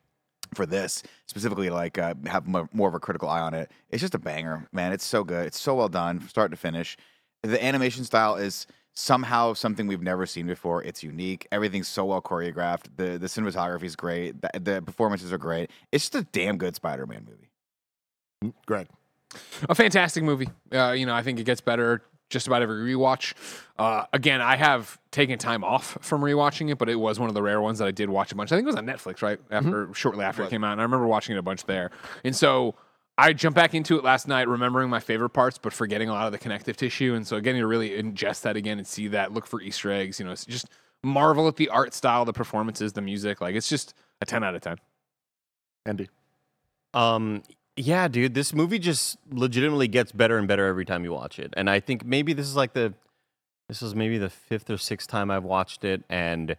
for 0.55 0.65
this 0.65 1.03
specifically, 1.27 1.69
like 1.69 1.99
uh, 1.99 2.15
have 2.25 2.49
mo- 2.49 2.71
more 2.73 2.89
of 2.89 2.95
a 2.95 2.99
critical 2.99 3.29
eye 3.29 3.41
on 3.41 3.53
it, 3.53 3.71
it's 3.91 4.01
just 4.01 4.15
a 4.15 4.19
banger, 4.19 4.67
man. 4.73 4.93
It's 4.93 5.05
so 5.05 5.23
good. 5.23 5.47
It's 5.47 5.61
so 5.61 5.75
well 5.75 5.91
done, 5.91 6.21
from 6.21 6.29
start 6.31 6.51
to 6.53 6.57
finish. 6.57 6.97
The 7.43 7.63
animation 7.63 8.05
style 8.05 8.37
is 8.37 8.67
somehow 8.95 9.53
something 9.53 9.87
we've 9.87 10.01
never 10.01 10.25
seen 10.25 10.47
before. 10.47 10.83
It's 10.85 11.03
unique. 11.03 11.47
Everything's 11.53 11.87
so 11.87 12.07
well 12.07 12.23
choreographed. 12.23 12.85
The 12.97 13.19
the 13.19 13.27
cinematography 13.27 13.85
is 13.85 13.95
great. 13.95 14.41
The, 14.41 14.59
the 14.59 14.81
performances 14.81 15.35
are 15.35 15.39
great. 15.39 15.71
It's 15.93 16.05
just 16.05 16.15
a 16.15 16.27
damn 16.33 16.57
good 16.57 16.75
Spider-Man 16.77 17.27
movie. 17.29 18.55
Greg. 18.65 18.87
a 19.69 19.75
fantastic 19.75 20.23
movie. 20.25 20.49
Uh, 20.73 20.93
you 20.93 21.05
know, 21.05 21.15
I 21.15 21.23
think 21.23 21.39
it 21.39 21.45
gets 21.45 21.61
better 21.61 22.01
just 22.29 22.47
about 22.47 22.63
every 22.63 22.95
rewatch. 22.95 23.35
Uh, 23.79 24.05
again, 24.13 24.41
I 24.41 24.57
have 24.57 24.99
taken 25.11 25.39
time 25.39 25.63
off 25.63 25.99
from 26.01 26.23
rewatching 26.23 26.71
it, 26.71 26.79
but 26.79 26.89
it 26.89 26.97
was 26.97 27.21
one 27.21 27.29
of 27.29 27.35
the 27.35 27.43
rare 27.43 27.61
ones 27.61 27.79
that 27.79 27.87
I 27.87 27.93
did 27.93 28.11
watch 28.11 28.33
a 28.33 28.35
bunch. 28.35 28.53
I 28.53 28.57
think 28.57 28.65
it 28.65 28.67
was 28.67 28.77
on 28.77 28.87
Netflix, 28.87 29.23
right? 29.23 29.39
After 29.51 29.93
shortly 29.95 30.25
after 30.25 30.43
it 30.43 30.51
came 30.51 30.65
out, 30.65 30.73
and 30.73 30.81
I 30.81 30.85
remember 30.85 31.07
watching 31.07 31.37
it 31.37 31.39
a 31.39 31.43
bunch 31.43 31.65
there. 31.65 31.91
And 32.25 32.35
so 32.35 32.75
I 33.19 33.33
jumped 33.33 33.57
back 33.57 33.75
into 33.75 33.97
it 33.97 34.05
last 34.05 34.29
night, 34.29 34.49
remembering 34.49 34.91
my 34.91 35.01
favorite 35.01 35.31
parts, 35.31 35.57
but 35.59 35.73
forgetting 35.73 36.09
a 36.09 36.13
lot 36.13 36.27
of 36.27 36.33
the 36.33 36.39
connective 36.39 36.77
tissue. 36.77 37.15
And 37.15 37.27
so 37.27 37.41
getting 37.41 37.61
to 37.61 37.67
really 37.67 37.91
ingest 37.91 38.43
that 38.43 38.57
again 38.57 38.79
and 38.79 38.87
see 38.87 39.09
that, 39.09 39.33
look 39.33 39.47
for 39.47 39.61
Easter 39.61 39.91
eggs. 39.91 40.19
You 40.19 40.27
know, 40.27 40.35
just 40.35 40.69
marvel 41.03 41.49
at 41.49 41.57
the 41.57 41.69
art 41.69 41.95
style, 41.95 42.25
the 42.25 42.33
performances, 42.33 42.93
the 42.93 43.03
music. 43.03 43.41
Like 43.41 43.55
it's 43.55 43.69
just 43.69 43.95
a 44.21 44.27
ten 44.27 44.45
out 44.45 44.55
of 44.55 44.63
ten. 44.63 44.77
Andy. 45.87 46.11
Um, 46.93 47.43
yeah, 47.77 48.09
dude, 48.09 48.35
this 48.35 48.55
movie 48.55 48.79
just 48.79 49.19
legitimately 49.31 49.89
gets 49.89 50.11
better 50.11 50.39
and 50.39 50.49
better 50.49 50.67
every 50.67 50.85
time 50.85 51.05
you 51.05 51.13
watch 51.13 51.39
it. 51.39 51.53
And 51.57 51.69
I 51.69 51.81
think 51.81 52.05
maybe 52.05 52.33
this 52.33 52.47
is 52.47 52.57
like 52.57 52.73
the 52.73 52.95
this 53.69 53.83
is 53.83 53.95
maybe 53.95 54.17
the 54.19 54.31
fifth 54.31 54.71
or 54.71 54.79
sixth 54.79 55.09
time 55.09 55.31
I've 55.31 55.45
watched 55.45 55.85
it, 55.85 56.03
and 56.09 56.57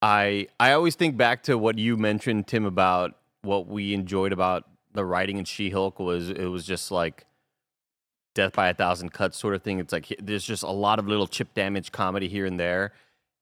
I 0.00 0.48
I 0.58 0.72
always 0.72 0.94
think 0.94 1.16
back 1.16 1.42
to 1.44 1.58
what 1.58 1.78
you 1.78 1.96
mentioned, 1.96 2.46
Tim, 2.46 2.64
about 2.64 3.16
what 3.42 3.66
we 3.66 3.92
enjoyed 3.94 4.32
about 4.32 4.64
the 4.92 5.04
writing 5.04 5.36
in 5.38 5.44
She-Hulk 5.44 5.98
was 5.98 6.30
it 6.30 6.46
was 6.46 6.64
just 6.64 6.90
like 6.90 7.26
death 8.34 8.54
by 8.54 8.68
a 8.68 8.74
thousand 8.74 9.12
cuts 9.12 9.36
sort 9.36 9.54
of 9.54 9.62
thing. 9.62 9.78
It's 9.78 9.92
like 9.92 10.14
there's 10.20 10.44
just 10.44 10.62
a 10.62 10.70
lot 10.70 10.98
of 10.98 11.06
little 11.06 11.26
chip 11.26 11.52
damage 11.54 11.92
comedy 11.92 12.28
here 12.28 12.46
and 12.46 12.58
there. 12.58 12.92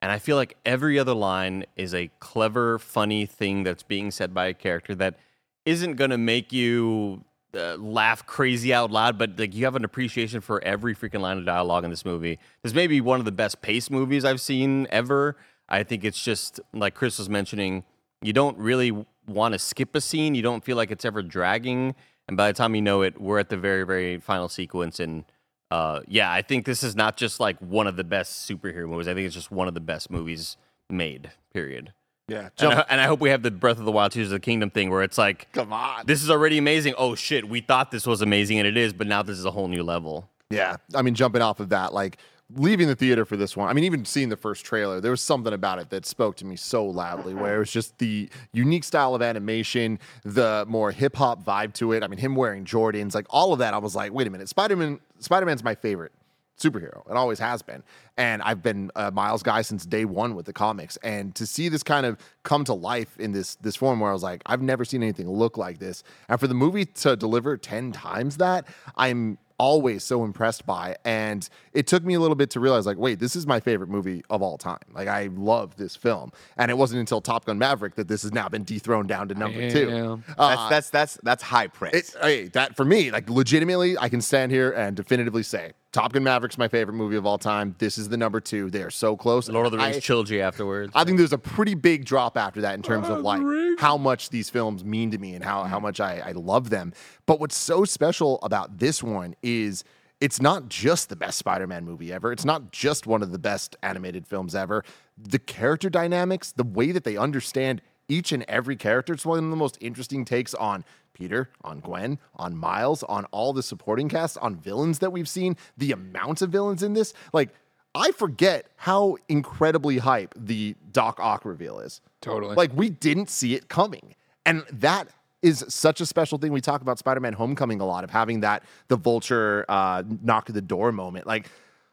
And 0.03 0.13
I 0.13 0.19
feel 0.19 0.37
like 0.37 0.57
every 0.67 0.99
other 0.99 1.15
line 1.15 1.65
is 1.77 1.95
a 1.95 2.11
clever, 2.21 2.79
funny 2.79 3.25
thing 3.25 3.63
that's 3.63 3.83
being 3.83 4.11
said 4.11 4.35
by 4.35 4.47
a 4.47 4.55
character 4.55 4.95
that 4.97 5.17
isn't 5.65 5.95
going 5.95 6.11
to 6.11 6.19
make 6.19 6.53
you 6.53 7.25
uh, 7.55 7.77
laugh 7.77 8.27
crazy 8.27 8.75
out 8.75 8.91
loud, 8.91 9.19
but 9.19 9.39
like 9.39 9.55
you 9.55 9.65
have 9.65 9.77
an 9.77 9.85
appreciation 9.85 10.41
for 10.41 10.63
every 10.65 10.95
freaking 10.95 11.21
line 11.21 11.39
of 11.39 11.45
dialogue 11.45 11.85
in 11.85 11.91
this 11.91 12.05
movie. 12.05 12.39
This 12.63 12.75
may 12.75 12.87
be 12.87 13.01
one 13.01 13.19
of 13.19 13.25
the 13.25 13.33
best 13.33 13.63
paced 13.63 13.91
movies 13.91 14.25
I've 14.25 14.41
seen 14.41 14.87
ever. 14.91 15.37
I 15.69 15.83
think 15.83 16.05
it's 16.05 16.23
just 16.23 16.61
like 16.73 16.95
Chris 16.95 17.19
was 17.19 17.29
mentioning, 17.29 17.85
you 18.23 18.33
don't 18.33 18.59
really 18.59 18.93
want 19.27 19.53
to 19.53 19.59
skip 19.59 19.95
a 19.95 20.01
scene. 20.01 20.35
You 20.35 20.43
don't 20.43 20.65
feel 20.65 20.77
like 20.77 20.91
it's 20.91 21.05
ever 21.05 21.23
dragging. 21.23 21.95
And 22.29 22.37
by 22.37 22.49
the 22.49 22.55
time 22.55 22.75
you 22.75 22.83
know 22.83 23.03
it, 23.03 23.21
we're 23.21 23.39
at 23.39 23.49
the 23.49 23.57
very, 23.57 23.85
very 23.85 24.19
final 24.19 24.49
sequence. 24.49 24.99
And 25.01 25.25
uh, 25.71 26.01
yeah, 26.07 26.33
I 26.33 26.43
think 26.43 26.67
this 26.67 26.83
is 26.83 26.97
not 26.97 27.17
just 27.17 27.41
like 27.41 27.59
one 27.59 27.87
of 27.87 27.97
the 27.97 28.05
best 28.05 28.49
superhero 28.49 28.89
movies. 28.89 29.09
I 29.09 29.15
think 29.15 29.27
it's 29.27 29.35
just 29.35 29.51
one 29.51 29.69
of 29.69 29.75
the 29.75 29.81
best 29.81 30.11
movies 30.11 30.57
made, 30.91 31.33
period. 31.53 31.93
Yeah. 32.29 32.49
And 32.59 32.73
I, 32.73 32.85
and 32.89 33.01
I 33.01 33.05
hope 33.05 33.21
we 33.21 33.31
have 33.31 33.43
the 33.43 33.51
Breath 33.51 33.79
of 33.79 33.85
the 33.85 33.93
Wild 33.93 34.13
Tears 34.13 34.29
of 34.29 34.33
the 34.33 34.41
Kingdom 34.41 34.71
thing 34.71 34.91
where 34.91 35.03
it's 35.03 35.19
like, 35.19 35.49
Come 35.53 35.73
on. 35.73 36.07
this 36.07 36.23
is 36.23 36.31
already 36.31 36.59
amazing. 36.59 36.95
Oh 36.97 37.15
shit, 37.15 37.49
we 37.49 37.61
thought 37.61 37.91
this 37.91 38.07
was 38.07 38.23
amazing 38.23 38.59
and 38.59 38.67
it 38.67 38.77
is, 38.77 38.93
but 38.93 39.07
now 39.07 39.23
this 39.23 39.39
is 39.39 39.45
a 39.45 39.51
whole 39.51 39.69
new 39.69 39.83
level. 39.83 40.31
Yeah, 40.51 40.77
I 40.95 41.03
mean, 41.03 41.15
jumping 41.15 41.43
off 41.43 41.61
of 41.61 41.71
that, 41.71 41.93
like 41.93 42.19
leaving 42.55 42.87
the 42.87 42.95
theater 42.95 43.25
for 43.25 43.37
this 43.37 43.57
one, 43.57 43.69
I 43.69 43.73
mean, 43.73 43.85
even 43.85 44.05
seeing 44.05 44.29
the 44.29 44.37
first 44.37 44.65
trailer, 44.65 45.01
there 45.01 45.11
was 45.11 45.21
something 45.21 45.53
about 45.53 45.79
it 45.81 45.91
that 45.91 46.07
spoke 46.07 46.37
to 46.37 46.47
me 46.47 46.57
so 46.57 46.85
loudly, 46.85 47.35
where 47.35 47.57
it 47.57 47.59
was 47.59 47.73
just 47.73 47.99
the 47.99 48.29
unique 48.53 48.85
style 48.85 49.15
of 49.15 49.23
animation, 49.23 49.99
the 50.23 50.65
more 50.69 50.93
hip 50.93 51.17
hop 51.17 51.43
vibe 51.45 51.73
to 51.75 51.93
it. 51.93 52.03
I 52.05 52.07
mean, 52.07 52.19
him 52.19 52.37
wearing 52.37 52.65
Jordans, 52.65 53.15
like 53.15 53.27
all 53.31 53.53
of 53.53 53.59
that. 53.59 53.75
I 53.75 53.79
was 53.79 53.95
like, 53.97 54.13
wait 54.13 54.27
a 54.27 54.31
minute, 54.31 54.49
Spider 54.49 54.77
Man, 54.77 55.01
Spider 55.19 55.47
Man's 55.47 55.65
my 55.65 55.75
favorite 55.75 56.13
superhero. 56.59 57.09
It 57.11 57.17
always 57.17 57.39
has 57.39 57.63
been. 57.63 57.83
And 58.17 58.43
I've 58.43 58.63
been 58.63 58.91
a 58.95 59.11
Miles 59.11 59.43
guy 59.43 59.63
since 59.63 59.85
day 59.85 60.05
one 60.05 60.35
with 60.35 60.47
the 60.47 60.53
comics. 60.53 60.97
And 61.03 61.35
to 61.35 61.47
see 61.47 61.69
this 61.69 61.83
kind 61.83 62.07
of 62.07 62.17
come 62.45 62.65
to 62.65 62.75
life 62.75 63.19
in 63.19 63.33
this 63.33 63.57
this 63.57 63.77
form 63.77 64.01
where 64.01 64.11
I 64.11 64.13
was 64.13 64.23
like, 64.23 64.43
I've 64.47 64.63
never 64.63 64.85
seen 64.85 65.03
anything 65.03 65.29
look 65.29 65.57
like 65.57 65.79
this. 65.79 66.03
And 66.29 66.39
for 66.39 66.47
the 66.47 66.55
movie 66.55 66.85
to 66.87 67.17
deliver 67.17 67.57
10 67.57 67.93
times 67.93 68.37
that, 68.39 68.67
I'm 68.97 69.39
always 69.59 70.03
so 70.03 70.25
impressed 70.25 70.67
by. 70.67 70.97
And 71.05 71.49
it 71.73 71.87
took 71.87 72.05
me 72.05 72.15
a 72.15 72.21
little 72.21 72.35
bit 72.35 72.51
to 72.51 72.61
realize, 72.61 72.87
like, 72.87 72.99
wait, 72.99 73.21
this 73.21 73.37
is 73.37 73.47
my 73.47 73.61
favorite 73.61 73.89
movie 73.89 74.23
of 74.29 74.43
all 74.43 74.59
time. 74.59 74.79
Like, 74.93 75.07
I 75.07 75.29
love 75.33 75.77
this 75.77 75.95
film. 75.95 76.33
And 76.57 76.71
it 76.73 76.75
wasn't 76.75 77.01
until 77.01 77.21
Top 77.21 77.45
Gun 77.45 77.59
Maverick 77.59 77.95
that 77.95 78.09
this 78.09 78.23
has 78.23 78.33
now 78.33 78.49
been 78.49 78.65
dethroned 78.65 79.09
down 79.09 79.29
to 79.29 79.35
number 79.35 79.71
two. 79.71 80.21
Uh, 80.37 80.49
That's 80.49 80.69
that's 80.69 80.91
that's 80.91 81.19
that's 81.23 81.43
high 81.43 81.69
praise. 81.69 81.95
it, 81.95 82.15
hey, 82.21 82.49
that 82.49 82.77
for 82.77 82.85
me, 82.85 83.11
like 83.13 83.29
legitimately, 83.31 83.97
I 83.99 84.09
can 84.09 84.21
stand 84.21 84.51
here 84.53 84.71
and 84.73 84.97
definitively 84.97 85.43
say 85.45 85.73
Top 85.95 86.13
Gun 86.13 86.25
Maverick's 86.25 86.59
my 86.59 86.67
favorite 86.67 86.95
movie 86.95 87.15
of 87.15 87.25
all 87.25 87.39
time. 87.39 87.77
This 87.79 87.99
is 87.99 88.09
the 88.09 88.17
number 88.17 88.41
two. 88.41 88.69
They 88.69 88.83
are 88.83 88.91
so 88.91 89.17
close. 89.17 89.49
Lord 89.49 89.67
of 89.67 89.71
the 89.71 89.79
Rings 89.79 89.97
I, 89.97 90.01
trilogy 90.01 90.41
afterwards. 90.41 90.91
I 90.93 91.05
think 91.05 91.19
there's 91.19 91.33
a 91.33 91.39
pretty 91.39 91.75
big 91.75 92.05
drop 92.05 92.37
after 92.37 92.63
that 92.63 92.75
in 92.75 92.83
terms 92.83 93.09
of 93.09 93.21
like 93.21 93.41
how 93.79 93.97
much 93.97 94.31
these 94.31 94.51
films 94.51 94.85
mean 94.85 95.13
to 95.13 95.19
me 95.19 95.37
and 95.37 95.45
how, 95.45 95.63
how 95.63 95.79
mm. 95.79 95.83
much 95.83 96.01
I, 96.01 96.19
I 96.19 96.33
love 96.33 96.71
them. 96.71 96.93
But 97.27 97.39
what's 97.39 97.57
so 97.57 97.85
special 97.85 98.41
about 98.43 98.79
this 98.79 99.05
one 99.05 99.37
is 99.41 99.85
it's 100.21 100.43
not 100.43 100.69
just 100.69 101.11
the 101.11 101.17
best 101.17 101.39
Spider-Man 101.39 101.85
movie 101.85 102.13
ever. 102.13 102.33
It's 102.33 102.45
not 102.45 102.73
just 102.73 103.07
one 103.07 103.23
of 103.23 103.31
the 103.31 103.39
best 103.39 103.77
animated 103.81 104.27
films 104.27 104.57
ever. 104.57 104.85
The 105.17 105.39
character 105.39 105.89
dynamics, 105.89 106.51
the 106.51 106.65
way 106.65 106.91
that 106.91 107.05
they 107.05 107.17
understand 107.17 107.81
each 108.09 108.33
and 108.33 108.45
every 108.49 108.75
character, 108.75 109.13
it's 109.13 109.25
one 109.25 109.39
of 109.39 109.49
the 109.49 109.57
most 109.57 109.79
interesting 109.81 110.25
takes 110.25 110.55
on 110.55 110.85
Peter, 111.15 111.49
on 111.63 111.81
Gwen, 111.81 112.19
on 112.37 112.57
Miles, 112.57 113.03
on 113.05 113.25
all 113.27 113.53
the 113.53 113.63
supporting 113.63 114.09
cast, 114.09 114.37
on 114.39 114.57
villains 114.57 114.99
that 114.99 115.11
we've 115.11 115.29
seen, 115.29 115.57
the 115.79 115.93
amount 115.93 116.43
of 116.43 116.51
villains 116.51 116.83
in 116.83 116.93
this. 116.93 117.15
Like, 117.33 117.51
I 117.95 118.11
forget 118.11 118.67
how 118.77 119.17
incredibly 119.29 119.99
hype 119.99 120.35
the 120.37 120.75
Doc 120.93 121.19
Ock 121.21 121.45
reveal 121.45 121.79
is. 121.79 122.01
Totally. 122.21 122.57
Like 122.57 122.73
we 122.75 122.91
didn't 122.91 123.31
see 123.31 123.55
it 123.55 123.69
coming. 123.69 124.17
And 124.45 124.65
that 124.73 125.09
is 125.43 125.65
such 125.69 126.01
a 126.01 126.07
special 126.07 126.39
thing. 126.39 126.53
We 126.53 126.61
talk 126.61 126.81
about 126.81 126.99
Spider-Man 126.99 127.35
Homecoming 127.35 127.81
a 127.81 127.87
lot 127.87 128.03
of 128.03 128.11
having 128.11 128.41
that 128.41 128.65
the 128.89 128.97
vulture 128.97 129.65
uh, 129.69 130.03
knock 130.23 130.49
at 130.49 130.55
the 130.55 130.63
door 130.63 130.91
moment. 130.91 131.27
Like 131.27 131.51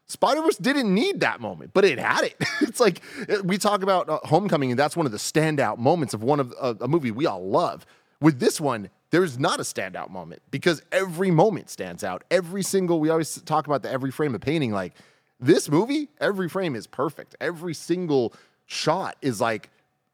Spider-Verse 0.07 0.57
didn't 0.57 0.93
need 0.93 1.19
that 1.19 1.39
moment, 1.39 1.71
but 1.73 1.85
it 1.85 1.99
had 1.99 2.23
it. 2.23 2.35
it's 2.61 2.79
like 2.79 3.01
uh, 3.29 3.43
we 3.43 3.57
talk 3.57 3.83
about 3.83 4.09
uh, 4.09 4.19
Homecoming, 4.23 4.71
and 4.71 4.79
that's 4.79 4.97
one 4.97 5.05
of 5.05 5.11
the 5.11 5.17
standout 5.17 5.77
moments 5.77 6.13
of 6.13 6.23
one 6.23 6.39
of 6.39 6.53
uh, 6.59 6.73
a 6.81 6.87
movie 6.87 7.11
we 7.11 7.25
all 7.25 7.47
love. 7.47 7.85
With 8.21 8.39
this 8.39 8.61
one, 8.61 8.89
there's 9.09 9.37
not 9.37 9.59
a 9.59 9.63
standout 9.63 10.09
moment 10.09 10.41
because 10.51 10.81
every 10.91 11.31
moment 11.31 11.69
stands 11.69 12.03
out. 12.03 12.23
Every 12.31 12.63
single 12.63 12.99
we 12.99 13.09
always 13.09 13.41
talk 13.41 13.67
about 13.67 13.81
the 13.81 13.91
every 13.91 14.11
frame 14.11 14.35
of 14.35 14.41
painting. 14.41 14.71
Like 14.71 14.93
this 15.39 15.69
movie, 15.69 16.07
every 16.19 16.47
frame 16.47 16.75
is 16.75 16.87
perfect. 16.87 17.35
Every 17.41 17.73
single 17.73 18.33
shot 18.67 19.17
is 19.21 19.41
like 19.41 19.69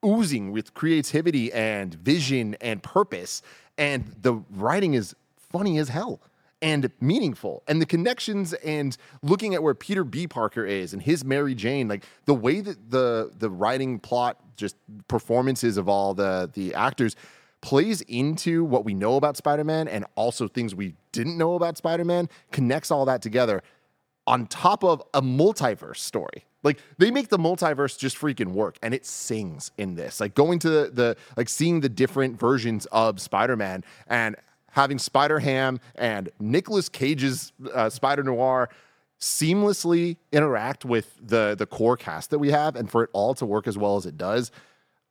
oozing 0.06 0.52
with 0.52 0.74
creativity 0.74 1.52
and 1.52 1.94
vision 1.94 2.56
and 2.62 2.82
purpose. 2.82 3.42
And 3.78 4.16
the 4.22 4.42
writing 4.52 4.94
is 4.94 5.16
funny 5.36 5.78
as 5.78 5.90
hell 5.90 6.22
and 6.62 6.90
meaningful. 7.00 7.62
And 7.68 7.82
the 7.82 7.86
connections 7.86 8.54
and 8.54 8.98
looking 9.22 9.54
at 9.54 9.62
where 9.62 9.76
Peter 9.76 10.04
B. 10.04 10.28
Parker 10.28 10.66
is 10.66 10.94
and 10.94 11.02
his 11.02 11.24
Mary 11.24 11.54
Jane, 11.54 11.88
like 11.88 12.06
the 12.26 12.34
way 12.34 12.62
that 12.62 12.90
the 12.90 13.32
the 13.38 13.50
writing 13.50 14.00
plot, 14.00 14.38
just 14.56 14.76
performances 15.08 15.78
of 15.78 15.88
all 15.88 16.13
the 16.13 16.50
the 16.54 16.74
actors 16.74 17.15
plays 17.62 18.02
into 18.02 18.63
what 18.63 18.86
we 18.86 18.93
know 18.93 19.15
about 19.15 19.38
Spider-Man 19.38 19.88
and 19.88 20.06
also 20.15 20.48
things 20.48 20.76
we 20.76 20.96
didn't 21.12 21.38
know 21.38 21.56
about 21.56 21.78
Spider-Man, 21.78 22.30
connects 22.52 22.91
all 22.91 23.06
that 23.06 23.22
together 23.22 23.63
on 24.28 24.46
top 24.46 24.84
of 24.84 25.02
a 25.13 25.22
multiverse 25.22 25.98
story. 25.98 26.46
Like 26.63 26.80
they 26.98 27.12
make 27.12 27.30
the 27.30 27.38
multiverse 27.38 27.98
just 27.98 28.17
freaking 28.17 28.52
work 28.52 28.78
and 28.84 28.93
it 28.93 29.06
sings 29.06 29.72
in 29.78 29.96
this. 29.96 30.20
Like 30.20 30.36
going 30.36 30.60
to 30.60 30.70
the, 30.70 30.91
the 30.91 31.17
like 31.38 31.50
seeing 31.50 31.80
the 31.80 31.89
different 31.89 32.39
versions 32.39 32.86
of 32.88 33.22
Spider-Man 33.22 33.84
and 34.08 34.36
having 34.72 35.00
Spider-Ham 35.00 35.80
and 35.96 36.30
Nicolas 36.39 36.89
Cage's 36.89 37.54
uh, 37.74 37.89
Spider 37.89 38.24
Noir 38.24 38.70
seamlessly 39.20 40.17
interact 40.32 40.86
with 40.86 41.15
the 41.20 41.56
the 41.58 41.65
core 41.65 41.98
cast 41.98 42.30
that 42.30 42.38
we 42.39 42.52
have 42.52 42.76
and 42.76 42.91
for 42.91 43.04
it 43.04 43.10
all 43.13 43.34
to 43.34 43.46
work 43.46 43.67
as 43.67 43.78
well 43.78 43.96
as 43.96 44.06
it 44.06 44.17
does. 44.17 44.52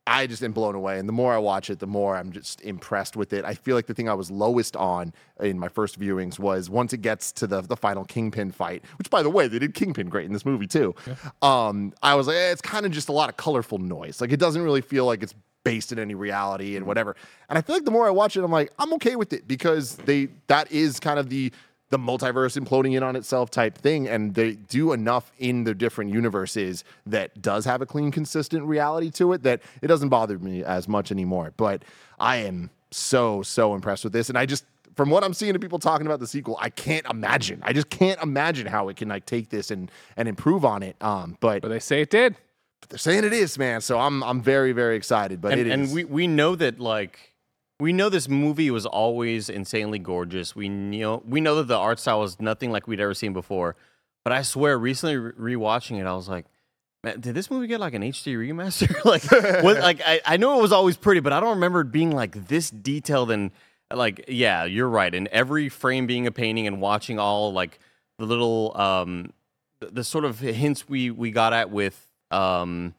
I 0.07 0.25
just 0.25 0.41
am 0.41 0.53
blown 0.53 0.73
away. 0.73 0.97
And 0.97 1.07
the 1.07 1.13
more 1.13 1.33
I 1.33 1.37
watch 1.37 1.69
it, 1.69 1.79
the 1.79 1.87
more 1.87 2.15
I'm 2.15 2.31
just 2.31 2.61
impressed 2.61 3.15
with 3.15 3.33
it. 3.33 3.45
I 3.45 3.53
feel 3.53 3.75
like 3.75 3.85
the 3.85 3.93
thing 3.93 4.09
I 4.09 4.13
was 4.13 4.31
lowest 4.31 4.75
on 4.75 5.13
in 5.39 5.59
my 5.59 5.67
first 5.67 5.99
viewings 5.99 6.39
was 6.39 6.69
once 6.69 6.93
it 6.93 7.01
gets 7.01 7.31
to 7.33 7.47
the, 7.47 7.61
the 7.61 7.75
final 7.75 8.05
Kingpin 8.05 8.51
fight, 8.51 8.83
which, 8.97 9.09
by 9.09 9.21
the 9.21 9.29
way, 9.29 9.47
they 9.47 9.59
did 9.59 9.73
Kingpin 9.73 10.09
great 10.09 10.25
in 10.25 10.33
this 10.33 10.45
movie, 10.45 10.67
too. 10.67 10.95
Um, 11.41 11.93
I 12.01 12.15
was 12.15 12.27
like, 12.27 12.37
eh, 12.37 12.51
it's 12.51 12.61
kind 12.61 12.85
of 12.85 12.91
just 12.91 13.09
a 13.09 13.11
lot 13.11 13.29
of 13.29 13.37
colorful 13.37 13.77
noise. 13.77 14.21
Like, 14.21 14.31
it 14.31 14.39
doesn't 14.39 14.61
really 14.61 14.81
feel 14.81 15.05
like 15.05 15.21
it's 15.21 15.35
based 15.63 15.91
in 15.91 15.99
any 15.99 16.15
reality 16.15 16.77
and 16.77 16.85
whatever. 16.85 17.13
And 17.49 17.57
I 17.57 17.61
feel 17.61 17.75
like 17.75 17.83
the 17.83 17.91
more 17.91 18.07
I 18.07 18.09
watch 18.09 18.37
it, 18.37 18.43
I'm 18.43 18.51
like, 18.51 18.71
I'm 18.79 18.93
okay 18.93 19.17
with 19.17 19.33
it 19.33 19.49
because 19.49 19.97
they 19.97 20.29
that 20.47 20.71
is 20.71 20.97
kind 20.97 21.19
of 21.19 21.29
the 21.29 21.51
the 21.89 21.97
multiverse 21.97 22.59
imploding 22.61 22.95
in 22.95 23.03
on 23.03 23.15
itself 23.15 23.49
type 23.49 23.77
thing 23.77 24.07
and 24.07 24.35
they 24.35 24.53
do 24.53 24.91
enough 24.91 25.31
in 25.39 25.63
the 25.63 25.73
different 25.73 26.11
universes 26.11 26.83
that 27.05 27.41
does 27.41 27.65
have 27.65 27.81
a 27.81 27.85
clean 27.85 28.11
consistent 28.11 28.63
reality 28.65 29.09
to 29.11 29.33
it 29.33 29.43
that 29.43 29.61
it 29.81 29.87
doesn't 29.87 30.09
bother 30.09 30.37
me 30.37 30.63
as 30.63 30.87
much 30.87 31.11
anymore. 31.11 31.53
But 31.55 31.83
i 32.19 32.37
am 32.37 32.69
so 32.91 33.41
so 33.41 33.75
impressed 33.75 34.03
with 34.03 34.13
this 34.13 34.29
and 34.29 34.37
i 34.37 34.45
just 34.45 34.65
from 34.95 35.09
what 35.09 35.23
i'm 35.23 35.33
seeing 35.33 35.53
of 35.53 35.61
people 35.61 35.77
talking 35.79 36.07
about 36.07 36.19
the 36.19 36.27
sequel 36.27 36.57
i 36.61 36.69
can't 36.69 37.05
imagine. 37.07 37.59
I 37.63 37.73
just 37.73 37.89
can't 37.89 38.21
imagine 38.21 38.65
how 38.67 38.89
it 38.89 38.95
can 38.97 39.09
like 39.09 39.25
take 39.25 39.49
this 39.49 39.71
and 39.71 39.91
and 40.15 40.27
improve 40.27 40.65
on 40.65 40.83
it 40.83 40.95
um 41.01 41.37
but, 41.39 41.61
but 41.61 41.69
they 41.69 41.79
say 41.79 42.01
it 42.01 42.09
did. 42.09 42.35
they're 42.89 42.97
saying 42.97 43.23
it 43.23 43.33
is 43.33 43.57
man 43.57 43.81
so 43.81 43.99
i'm 43.99 44.23
i'm 44.23 44.41
very 44.41 44.71
very 44.71 44.95
excited 44.95 45.41
but 45.41 45.51
and, 45.51 45.61
it 45.61 45.67
is. 45.67 45.73
and 45.73 45.93
we, 45.93 46.03
we 46.05 46.27
know 46.27 46.55
that 46.55 46.79
like 46.79 47.33
we 47.79 47.93
know 47.93 48.09
this 48.09 48.27
movie 48.27 48.71
was 48.71 48.85
always 48.85 49.49
insanely 49.49 49.99
gorgeous. 49.99 50.55
We 50.55 50.69
know 50.69 51.21
we 51.27 51.41
know 51.41 51.55
that 51.55 51.67
the 51.67 51.77
art 51.77 51.99
style 51.99 52.19
was 52.19 52.39
nothing 52.39 52.71
like 52.71 52.87
we'd 52.87 52.99
ever 52.99 53.13
seen 53.13 53.33
before. 53.33 53.75
But 54.23 54.33
I 54.33 54.41
swear, 54.41 54.77
recently 54.77 55.15
re- 55.15 55.55
rewatching 55.55 55.99
it, 55.99 56.05
I 56.05 56.13
was 56.13 56.27
like, 56.27 56.45
man, 57.03 57.19
did 57.19 57.35
this 57.35 57.49
movie 57.49 57.67
get 57.67 57.79
like 57.79 57.93
an 57.93 58.01
HD 58.01 58.35
remaster? 58.35 59.05
like, 59.05 59.23
what, 59.63 59.77
like 59.79 60.01
I, 60.05 60.19
I 60.25 60.37
know 60.37 60.57
it 60.59 60.61
was 60.61 60.71
always 60.71 60.97
pretty, 60.97 61.21
but 61.21 61.33
I 61.33 61.39
don't 61.39 61.51
remember 61.55 61.81
it 61.81 61.91
being 61.91 62.11
like 62.11 62.47
this 62.47 62.69
detailed 62.69 63.31
and 63.31 63.51
like, 63.93 64.25
yeah, 64.27 64.65
you're 64.65 64.89
right. 64.89 65.13
And 65.13 65.27
every 65.27 65.69
frame 65.69 66.07
being 66.07 66.27
a 66.27 66.31
painting 66.31 66.67
and 66.67 66.81
watching 66.81 67.19
all 67.19 67.53
like 67.53 67.79
the 68.17 68.25
little 68.25 68.75
um 68.75 69.31
the, 69.79 69.87
the 69.87 70.03
sort 70.03 70.25
of 70.25 70.39
hints 70.39 70.89
we 70.89 71.11
we 71.11 71.31
got 71.31 71.53
at 71.53 71.69
with 71.69 72.07
um 72.31 72.95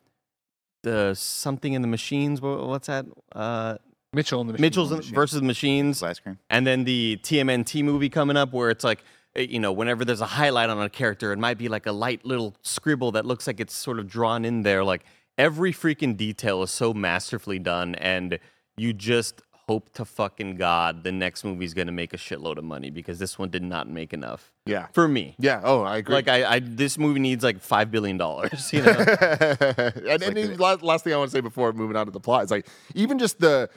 the 0.85 1.15
something 1.15 1.73
in 1.73 1.83
the 1.83 1.89
machines. 1.89 2.41
What, 2.41 2.67
what's 2.67 2.87
that? 2.87 3.05
Uh, 3.33 3.79
Mitchell 4.13 4.41
and 4.41 4.49
the 4.49 4.53
Machine 4.55 4.63
Mitchell's 4.63 4.91
Gun. 4.91 5.03
in- 5.03 5.15
versus 5.15 5.43
Machines, 5.43 6.03
Last 6.03 6.19
screen. 6.19 6.39
and 6.51 6.67
then 6.67 6.85
the 6.85 7.19
TMNT 7.23 7.83
movie 7.85 8.09
coming 8.09 8.37
up 8.37 8.53
where 8.53 8.71
it's 8.71 8.85
like, 8.85 9.05
eh, 9.37 9.43
you 9.43 9.61
know, 9.61 9.73
whenever 9.73 10.05
there's 10.05 10.21
a 10.23 10.27
highlight 10.27 10.71
on 10.71 10.81
a 10.81 10.89
character, 10.89 11.33
it 11.33 11.39
might 11.39 11.59
be 11.59 11.69
like 11.69 11.87
a 11.87 11.93
light 11.93 12.25
little 12.25 12.55
scribble 12.63 13.13
that 13.13 13.27
looks 13.27 13.47
like 13.47 13.61
it's 13.61 13.75
sort 13.75 13.99
of 13.99 14.09
drawn 14.09 14.45
in 14.45 14.63
there. 14.63 14.83
Like 14.83 15.05
every 15.37 15.73
freaking 15.73 16.17
detail 16.17 16.63
is 16.63 16.71
so 16.71 16.95
masterfully 16.95 17.59
done, 17.59 17.95
and 17.97 18.39
you 18.77 18.93
just 18.95 19.43
hope 19.67 19.93
to 19.93 20.03
fucking 20.03 20.57
god 20.57 21.05
the 21.05 21.13
next 21.13 21.45
movie's 21.45 21.75
gonna 21.75 21.93
make 21.93 22.15
a 22.15 22.17
shitload 22.17 22.57
of 22.57 22.65
money 22.65 22.89
because 22.89 23.19
this 23.19 23.39
one 23.39 23.51
did 23.51 23.63
not 23.63 23.87
make 23.87 24.15
enough 24.15 24.51
yeah 24.65 24.87
for 24.95 25.07
me. 25.07 25.35
yeah 25.39 25.61
oh 25.63 25.83
i 25.83 25.99
agree 25.99 26.15
Like 26.15 26.27
I, 26.27 26.55
I, 26.55 26.59
this 26.61 26.97
movie 26.97 27.21
needs 27.21 27.45
like 27.45 27.61
five 27.61 27.91
billion 27.91 28.17
dollars. 28.17 28.73
You 28.73 28.81
know, 28.85 28.93
and, 28.93 30.23
and 30.23 30.35
then 30.39 30.57
last, 30.57 30.83
last 30.83 31.05
thing 31.05 31.13
I 31.13 31.19
want 31.19 31.31
to 31.31 31.37
say 31.37 31.43
before 31.43 31.75
moving 31.75 31.97
on 31.97 32.07
to 32.07 32.13
the 32.13 32.19
plot 32.19 32.45
is 32.45 32.51
like 32.51 32.67
even 32.95 33.19
just 33.19 33.41
the 33.41 33.69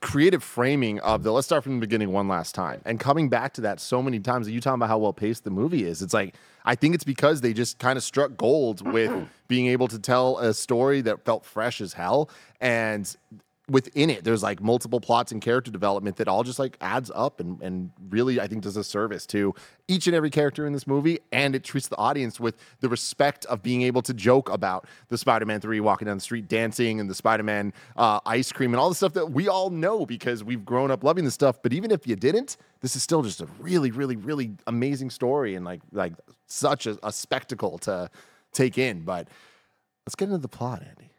creative 0.00 0.42
framing 0.42 1.00
of 1.00 1.22
the 1.22 1.32
let's 1.32 1.46
start 1.46 1.62
from 1.62 1.74
the 1.74 1.80
beginning 1.80 2.12
one 2.12 2.28
last 2.28 2.54
time 2.54 2.80
and 2.84 3.00
coming 3.00 3.28
back 3.28 3.52
to 3.52 3.60
that 3.60 3.80
so 3.80 4.02
many 4.02 4.18
times 4.18 4.46
that 4.46 4.52
you 4.52 4.60
talking 4.60 4.76
about 4.76 4.88
how 4.88 4.98
well 4.98 5.12
paced 5.12 5.44
the 5.44 5.50
movie 5.50 5.84
is 5.84 6.02
it's 6.02 6.14
like 6.14 6.34
i 6.64 6.74
think 6.74 6.94
it's 6.94 7.04
because 7.04 7.40
they 7.40 7.52
just 7.52 7.78
kind 7.78 7.96
of 7.96 8.02
struck 8.02 8.36
gold 8.36 8.86
with 8.92 9.10
being 9.48 9.66
able 9.66 9.88
to 9.88 9.98
tell 9.98 10.38
a 10.38 10.52
story 10.54 11.00
that 11.00 11.24
felt 11.24 11.44
fresh 11.44 11.80
as 11.80 11.92
hell 11.92 12.30
and 12.60 13.16
within 13.70 14.08
it 14.08 14.24
there's 14.24 14.42
like 14.42 14.62
multiple 14.62 15.00
plots 15.00 15.30
and 15.30 15.42
character 15.42 15.70
development 15.70 16.16
that 16.16 16.26
all 16.26 16.42
just 16.42 16.58
like 16.58 16.76
adds 16.80 17.10
up 17.14 17.38
and 17.38 17.60
and 17.60 17.90
really 18.08 18.40
I 18.40 18.46
think 18.46 18.62
does 18.62 18.76
a 18.76 18.84
service 18.84 19.26
to 19.26 19.54
each 19.88 20.06
and 20.06 20.16
every 20.16 20.30
character 20.30 20.66
in 20.66 20.72
this 20.72 20.86
movie 20.86 21.18
and 21.32 21.54
it 21.54 21.64
treats 21.64 21.88
the 21.88 21.96
audience 21.96 22.40
with 22.40 22.56
the 22.80 22.88
respect 22.88 23.44
of 23.46 23.62
being 23.62 23.82
able 23.82 24.02
to 24.02 24.14
joke 24.14 24.48
about 24.50 24.86
the 25.08 25.18
Spider-Man 25.18 25.60
3 25.60 25.80
walking 25.80 26.06
down 26.06 26.16
the 26.16 26.22
street 26.22 26.48
dancing 26.48 26.98
and 26.98 27.10
the 27.10 27.14
Spider-Man 27.14 27.72
uh, 27.96 28.20
ice 28.24 28.52
cream 28.52 28.72
and 28.72 28.80
all 28.80 28.88
the 28.88 28.94
stuff 28.94 29.12
that 29.12 29.32
we 29.32 29.48
all 29.48 29.70
know 29.70 30.06
because 30.06 30.42
we've 30.42 30.64
grown 30.64 30.90
up 30.90 31.04
loving 31.04 31.24
this 31.24 31.34
stuff. 31.34 31.62
But 31.62 31.72
even 31.72 31.90
if 31.90 32.06
you 32.06 32.16
didn't 32.16 32.56
this 32.80 32.96
is 32.96 33.02
still 33.02 33.22
just 33.22 33.40
a 33.40 33.48
really 33.60 33.90
really 33.90 34.16
really 34.16 34.52
amazing 34.66 35.10
story 35.10 35.54
and 35.54 35.64
like 35.64 35.80
like 35.92 36.14
such 36.46 36.86
a, 36.86 36.98
a 37.02 37.12
spectacle 37.12 37.78
to 37.78 38.10
take 38.52 38.78
in. 38.78 39.02
But 39.02 39.28
let's 40.06 40.14
get 40.14 40.26
into 40.26 40.38
the 40.38 40.48
plot 40.48 40.82
Andy. 40.82 41.10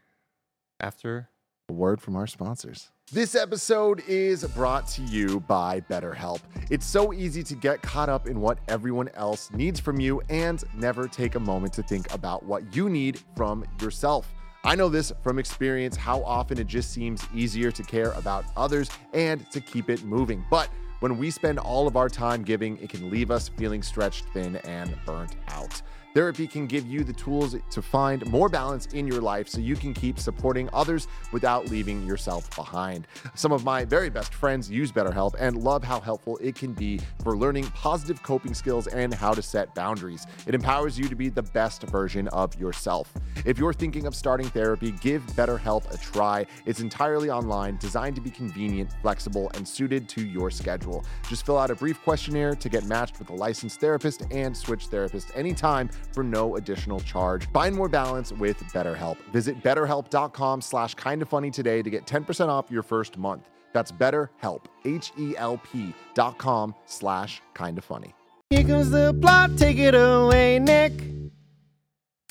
After 0.79 1.29
a 1.69 1.73
word 1.73 2.01
from 2.01 2.15
our 2.15 2.27
sponsors. 2.27 2.91
This 3.11 3.33
episode 3.35 4.03
is 4.07 4.43
brought 4.43 4.87
to 4.89 5.01
you 5.03 5.39
by 5.41 5.81
BetterHelp. 5.81 6.41
It's 6.69 6.85
so 6.85 7.13
easy 7.13 7.43
to 7.43 7.55
get 7.55 7.81
caught 7.81 8.09
up 8.09 8.27
in 8.27 8.39
what 8.39 8.59
everyone 8.67 9.09
else 9.15 9.49
needs 9.51 9.79
from 9.79 9.99
you 9.99 10.21
and 10.29 10.63
never 10.75 11.07
take 11.07 11.35
a 11.35 11.39
moment 11.39 11.73
to 11.73 11.83
think 11.83 12.13
about 12.13 12.43
what 12.43 12.75
you 12.75 12.89
need 12.89 13.19
from 13.35 13.65
yourself. 13.81 14.27
I 14.63 14.75
know 14.75 14.89
this 14.89 15.13
from 15.23 15.39
experience 15.39 15.95
how 15.95 16.21
often 16.23 16.59
it 16.59 16.67
just 16.67 16.91
seems 16.91 17.25
easier 17.33 17.71
to 17.71 17.83
care 17.83 18.11
about 18.11 18.45
others 18.57 18.89
and 19.13 19.49
to 19.51 19.61
keep 19.61 19.89
it 19.89 20.03
moving. 20.03 20.43
But 20.51 20.69
when 20.99 21.17
we 21.17 21.31
spend 21.31 21.59
all 21.59 21.87
of 21.87 21.95
our 21.95 22.09
time 22.09 22.43
giving, 22.43 22.77
it 22.79 22.89
can 22.89 23.09
leave 23.09 23.31
us 23.31 23.47
feeling 23.47 23.81
stretched 23.81 24.25
thin 24.33 24.57
and 24.57 24.95
burnt 25.05 25.37
out. 25.47 25.81
Therapy 26.15 26.47
can 26.47 26.65
give 26.65 26.87
you 26.87 27.03
the 27.03 27.13
tools 27.13 27.55
to 27.69 27.81
find 27.83 28.25
more 28.31 28.49
balance 28.49 28.87
in 28.87 29.05
your 29.05 29.21
life 29.21 29.47
so 29.47 29.59
you 29.59 29.75
can 29.75 29.93
keep 29.93 30.19
supporting 30.19 30.67
others 30.73 31.07
without 31.31 31.69
leaving 31.69 32.03
yourself 32.03 32.49
behind. 32.55 33.05
Some 33.35 33.51
of 33.51 33.63
my 33.63 33.85
very 33.85 34.09
best 34.09 34.33
friends 34.33 34.71
use 34.71 34.91
BetterHelp 34.91 35.35
and 35.37 35.63
love 35.63 35.83
how 35.83 35.99
helpful 35.99 36.37
it 36.41 36.55
can 36.55 36.73
be 36.73 36.99
for 37.23 37.37
learning 37.37 37.65
positive 37.67 38.23
coping 38.23 38.55
skills 38.55 38.87
and 38.87 39.13
how 39.13 39.35
to 39.35 39.43
set 39.43 39.75
boundaries. 39.75 40.25
It 40.47 40.55
empowers 40.55 40.97
you 40.97 41.07
to 41.09 41.15
be 41.15 41.29
the 41.29 41.43
best 41.43 41.83
version 41.83 42.27
of 42.29 42.59
yourself. 42.59 43.13
If 43.45 43.59
you're 43.59 43.73
thinking 43.73 44.07
of 44.07 44.15
starting 44.15 44.49
therapy, 44.49 44.91
give 44.93 45.23
BetterHelp 45.27 45.93
a 45.93 45.97
try. 45.97 46.47
It's 46.65 46.79
entirely 46.79 47.29
online, 47.29 47.77
designed 47.77 48.15
to 48.15 48.21
be 48.21 48.31
convenient, 48.31 48.89
flexible, 49.03 49.51
and 49.53 49.67
suited 49.67 50.09
to 50.09 50.25
your 50.25 50.49
schedule. 50.49 51.05
Just 51.27 51.45
fill 51.45 51.59
out 51.59 51.69
a 51.69 51.75
brief 51.75 52.01
questionnaire 52.01 52.55
to 52.55 52.67
get 52.67 52.85
matched 52.85 53.19
with 53.19 53.29
a 53.29 53.35
licensed 53.35 53.79
therapist 53.79 54.23
and 54.31 54.57
switch 54.57 54.87
therapist 54.87 55.31
anytime 55.35 55.87
for 56.13 56.23
no 56.23 56.55
additional 56.55 56.99
charge. 56.99 57.49
Find 57.51 57.75
more 57.75 57.89
balance 57.89 58.31
with 58.31 58.57
BetterHelp. 58.73 59.17
Visit 59.31 59.61
betterhelp.com 59.63 60.61
slash 60.61 60.95
kind 60.95 61.21
of 61.21 61.29
funny 61.29 61.51
today 61.51 61.81
to 61.81 61.89
get 61.89 62.05
10% 62.05 62.47
off 62.47 62.69
your 62.71 62.83
first 62.83 63.17
month. 63.17 63.49
That's 63.73 63.91
BetterHelp, 63.91 64.65
H-E-L-P 64.85 65.93
dot 66.15 66.37
com 66.39 66.73
slash 66.85 67.41
kind 67.53 67.77
of 67.77 67.83
funny. 67.85 68.13
Here 68.49 68.63
comes 68.63 68.89
the 68.89 69.13
plot. 69.21 69.51
Take 69.57 69.77
it 69.77 69.93
away, 69.93 70.57
Nick. 70.57 70.93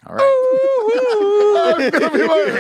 All 0.07 0.17
right. 0.17 0.35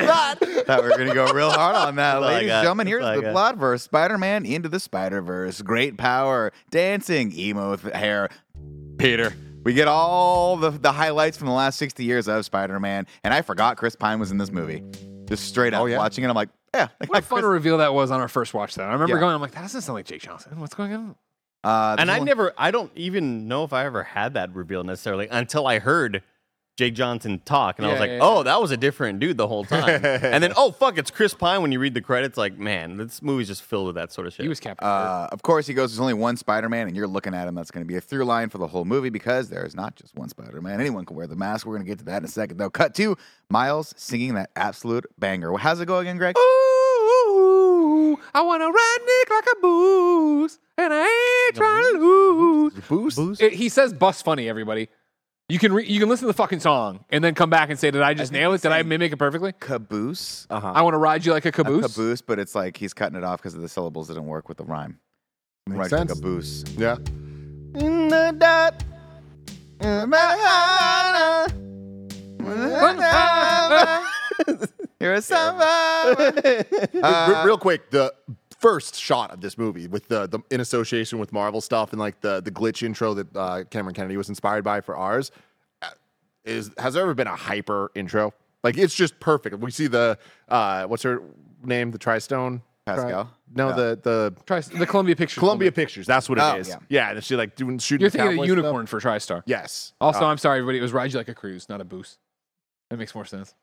that. 0.07 0.65
Thought 0.67 0.83
we 0.85 0.91
were 0.91 0.97
gonna 0.99 1.15
go 1.15 1.33
real 1.33 1.51
hard 1.51 1.75
on 1.77 1.97
that, 1.97 2.15
That's 2.15 2.17
all 2.17 2.25
I 2.25 2.35
ladies 2.35 2.49
got. 2.51 2.57
and 2.59 2.65
gentlemen. 2.65 2.87
Here's 2.87 3.03
all 3.05 3.11
I 3.11 3.17
the 3.17 3.23
got. 3.23 3.33
plot 3.33 3.57
verse: 3.57 3.83
Spider-Man 3.83 4.47
into 4.47 4.69
the 4.69 4.79
Spider-Verse. 4.81 5.63
Great 5.63 5.97
power, 5.97 6.53
dancing, 6.71 7.33
emo 7.37 7.71
with 7.71 7.83
hair. 7.93 8.29
Peter. 8.99 9.33
We 9.69 9.75
get 9.75 9.87
all 9.87 10.57
the, 10.57 10.71
the 10.71 10.93
highlights 10.93 11.37
from 11.37 11.47
the 11.47 11.53
last 11.53 11.77
60 11.79 12.03
years 12.03 12.27
of 12.27 12.43
Spider-Man, 12.43 13.07
and 13.23 13.35
I 13.35 13.43
forgot 13.43 13.77
Chris 13.77 13.95
Pine 13.95 14.19
was 14.19 14.31
in 14.31 14.39
this 14.39 14.51
movie. 14.51 14.83
Just 15.27 15.45
straight 15.45 15.75
up 15.75 15.83
Oh, 15.83 15.85
yeah? 15.85 15.99
watching 15.99 16.25
it, 16.25 16.29
I'm 16.29 16.35
like, 16.35 16.49
yeah. 16.75 16.89
I 17.03 17.05
What 17.05 17.19
a 17.19 17.21
fun 17.21 17.41
Chris- 17.41 17.51
reveal 17.51 17.77
that 17.77 17.93
was 17.93 18.11
on 18.11 18.19
our 18.19 18.29
first 18.29 18.55
watch. 18.55 18.77
That 18.77 18.89
I 18.89 18.93
remember 18.95 19.17
Yeah. 19.17 19.21
going, 19.21 19.35
I'm 19.35 19.43
like, 19.43 19.51
that 19.51 19.61
doesn't 19.61 19.83
sound 19.83 19.97
like 19.97 20.07
Jake 20.07 20.23
Johnson. 20.23 20.59
What's 20.59 20.75
going 20.75 20.95
on? 20.95 21.17
Uh, 21.63 21.97
And 21.99 22.11
I 22.11 22.17
one- 22.17 22.25
never, 22.27 22.55
I 22.57 22.71
don't 22.71 22.91
even 22.95 23.47
know 23.47 23.63
if 23.65 23.75
I 23.75 23.85
ever 23.85 24.05
had 24.05 24.33
that 24.33 24.55
reveal 24.55 24.85
necessarily 24.85 25.29
until 25.29 25.67
I 25.67 25.81
heard 25.81 26.23
Jake 26.79 26.95
Johnson 26.95 27.43
talk, 27.45 27.81
and 27.81 27.85
I 27.87 27.89
was 27.91 27.97
Yeah, 27.97 28.01
like, 28.01 28.11
yeah, 28.13 28.19
oh, 28.23 28.45
that 28.45 28.61
was 28.63 28.71
a 28.71 28.77
different 28.77 29.19
dude 29.19 29.37
the 29.37 29.49
whole 29.49 29.65
time. 29.65 29.89
and 30.05 30.41
then, 30.45 30.53
oh 30.57 30.71
fuck, 30.71 30.97
it's 30.97 31.11
Chris 31.11 31.35
Pine. 31.35 31.61
When 31.61 31.73
you 31.73 31.81
read 31.81 31.93
the 31.93 32.01
credits, 32.01 32.37
like, 32.39 32.57
man, 32.57 32.97
this 32.99 33.21
movie's 33.21 33.49
just 33.49 33.65
filled 33.65 33.87
with 33.87 33.97
that 33.97 34.13
sort 34.13 34.29
of 34.29 34.33
shit. 34.33 34.45
He 34.45 34.49
was 34.49 34.61
Captain. 34.61 34.87
Kirk. 34.87 34.89
Uh, 34.89 35.27
of 35.33 35.43
course, 35.43 35.67
he 35.67 35.75
goes, 35.75 35.91
There's 35.91 35.99
only 35.99 36.15
one 36.15 36.37
Spider 36.37 36.69
Man, 36.69 36.87
and 36.87 36.97
you're 36.97 37.09
looking 37.09 37.35
at 37.35 37.49
him. 37.49 37.57
That's 37.57 37.73
going 37.73 37.85
to 37.85 37.89
be 37.89 37.97
a 37.97 38.01
through 38.01 38.27
line 38.27 38.49
for 38.49 38.59
the 38.59 38.69
whole 38.69 38.85
movie 38.85 39.11
because 39.11 39.49
there 39.49 39.67
is 39.67 39.75
not 39.75 39.97
just 39.97 40.15
one 40.15 40.29
Spider 40.29 40.61
Man. 40.63 40.81
Anyone 40.81 41.05
can 41.05 41.17
wear 41.17 41.27
the 41.27 41.35
mask. 41.35 41.67
We're 41.67 41.75
going 41.75 41.85
to 41.85 41.91
get 41.91 41.99
to 41.99 42.05
that 42.05 42.19
in 42.19 42.25
a 42.27 42.29
second, 42.29 42.59
though. 42.59 42.71
Cut 42.71 42.95
to 42.95 43.17
Miles 43.51 43.93
singing 43.97 44.35
that 44.35 44.51
absolute 44.55 45.05
banger. 45.19 45.57
How's 45.57 45.81
it 45.81 45.87
go 45.87 45.99
again, 45.99 46.17
Greg? 46.17 46.37
Ooh, 46.39 48.19
I 48.35 48.43
want 48.43 48.63
to 48.63 48.67
ride 48.67 48.99
Nick 49.05 49.31
like 49.31 49.47
a 49.57 49.61
booze, 49.61 50.59
and 50.77 50.93
I 50.95 51.45
ain't 51.49 51.57
trying 51.57 51.93
to 51.95 51.99
lose. 51.99 52.73
Boost? 52.89 53.41
It- 53.43 53.55
he 53.55 53.69
says 53.69 53.93
"bus 53.93 54.23
funny." 54.23 54.49
Everybody, 54.49 54.89
you 55.49 55.59
can 55.59 55.73
re- 55.73 55.87
you 55.87 55.99
can 56.01 56.09
listen 56.09 56.27
to 56.27 56.33
the 56.33 56.37
fucking 56.37 56.61
song 56.61 57.05
and 57.11 57.23
then 57.25 57.35
come 57.35 57.51
back 57.51 57.71
and 57.71 57.79
say, 57.79 57.91
"Did 57.91 58.03
I 58.03 58.15
just 58.15 58.33
think 58.33 58.41
nail 58.41 58.53
it? 58.53 58.63
Did 58.63 58.73
I 58.73 58.83
mimic 58.83 59.13
it 59.13 59.17
perfectly?" 59.17 59.53
Caboose. 59.59 60.47
Uh-huh. 60.51 60.73
I 60.75 60.83
want 60.83 60.95
to 60.95 60.99
ride 60.99 61.25
you 61.25 61.33
like 61.33 61.45
a 61.47 61.49
A 61.49 61.53
caboose. 61.53 61.95
caboose, 61.95 62.21
but 62.21 62.39
it's 62.39 62.55
like 62.55 62.77
he's 62.77 62.93
cutting 62.93 63.17
it 63.17 63.25
off 63.25 63.41
because 63.41 63.55
of 63.55 63.63
the 63.63 63.69
syllables 63.69 64.09
didn't 64.09 64.27
work 64.27 64.49
with 64.49 64.59
the 64.59 64.65
rhyme. 64.65 64.99
Makes 65.67 65.79
right, 65.79 65.91
sense. 65.91 66.13
caboose. 66.15 66.65
Yeah. 66.77 66.97
in 67.75 68.09
the 68.09 68.35
dot. 68.39 68.85
You're 75.01 75.15
a 75.15 75.23
summer. 75.23 75.63
Uh, 75.65 77.43
real 77.47 77.59
quick, 77.59 77.91
the 77.91 78.13
first 78.59 78.97
shot 78.97 79.31
of 79.31 79.41
this 79.41 79.57
movie 79.57 79.87
with 79.87 80.09
the, 80.09 80.27
the 80.27 80.41
in 80.51 80.61
association 80.61 81.19
with 81.19 81.33
Marvel 81.33 81.61
stuff 81.61 81.93
and 81.93 82.01
like 82.01 82.21
the 82.21 82.41
the 82.41 82.51
glitch 82.51 82.83
intro 82.83 83.15
that 83.15 83.37
uh, 83.37 83.65
Cameron 83.71 83.95
Kennedy 83.95 84.17
was 84.17 84.29
inspired 84.29 84.65
by 84.65 84.81
for 84.81 84.97
ours 84.97 85.31
uh, 85.83 85.89
is 86.45 86.71
has 86.79 86.95
there 86.95 87.03
ever 87.03 87.15
been 87.15 87.27
a 87.29 87.37
hyper 87.37 87.91
intro? 87.95 88.35
Like 88.65 88.77
it's 88.77 88.95
just 88.95 89.19
perfect. 89.21 89.59
We 89.59 89.71
see 89.71 89.87
the 89.87 90.19
uh, 90.49 90.85
what's 90.87 91.03
her 91.05 91.23
name? 91.63 91.91
The 91.93 91.99
Tristone 91.99 92.63
Pascal? 92.87 93.31
No, 93.55 93.71
No. 93.71 93.77
the 93.77 94.01
the 94.03 94.35
Try 94.47 94.61
the 94.61 94.87
Columbia 94.87 95.15
Pictures. 95.15 95.39
Columbia 95.39 95.71
Pictures. 95.71 96.07
That's 96.07 96.29
what 96.29 96.39
it 96.39 96.43
Oh, 96.43 96.57
is. 96.57 96.69
yeah. 96.69 96.79
Yeah, 96.89 97.11
and 97.13 97.23
she 97.25 97.37
like 97.37 97.55
doing 97.55 97.79
shooting. 97.79 98.03
You're 98.03 98.11
thinking 98.11 98.29
of 98.29 98.33
cowboy 98.35 98.43
the 98.43 98.49
stuff. 98.49 98.57
unicorn 98.57 98.87
for 98.87 99.01
TriStar. 99.01 99.43
Yes. 99.47 99.93
Also, 100.01 100.21
Uh, 100.23 100.27
I'm 100.31 100.39
sorry, 100.39 100.59
everybody. 100.59 100.79
It 100.79 100.83
was 100.83 100.93
ride 100.93 101.13
you 101.13 101.19
like 101.19 101.29
a 101.29 101.35
cruise, 101.35 101.69
not 101.69 101.81
a 101.81 101.85
boost. 101.85 102.19
That 102.91 102.99
makes 102.99 103.15
more 103.15 103.25
sense 103.25 103.55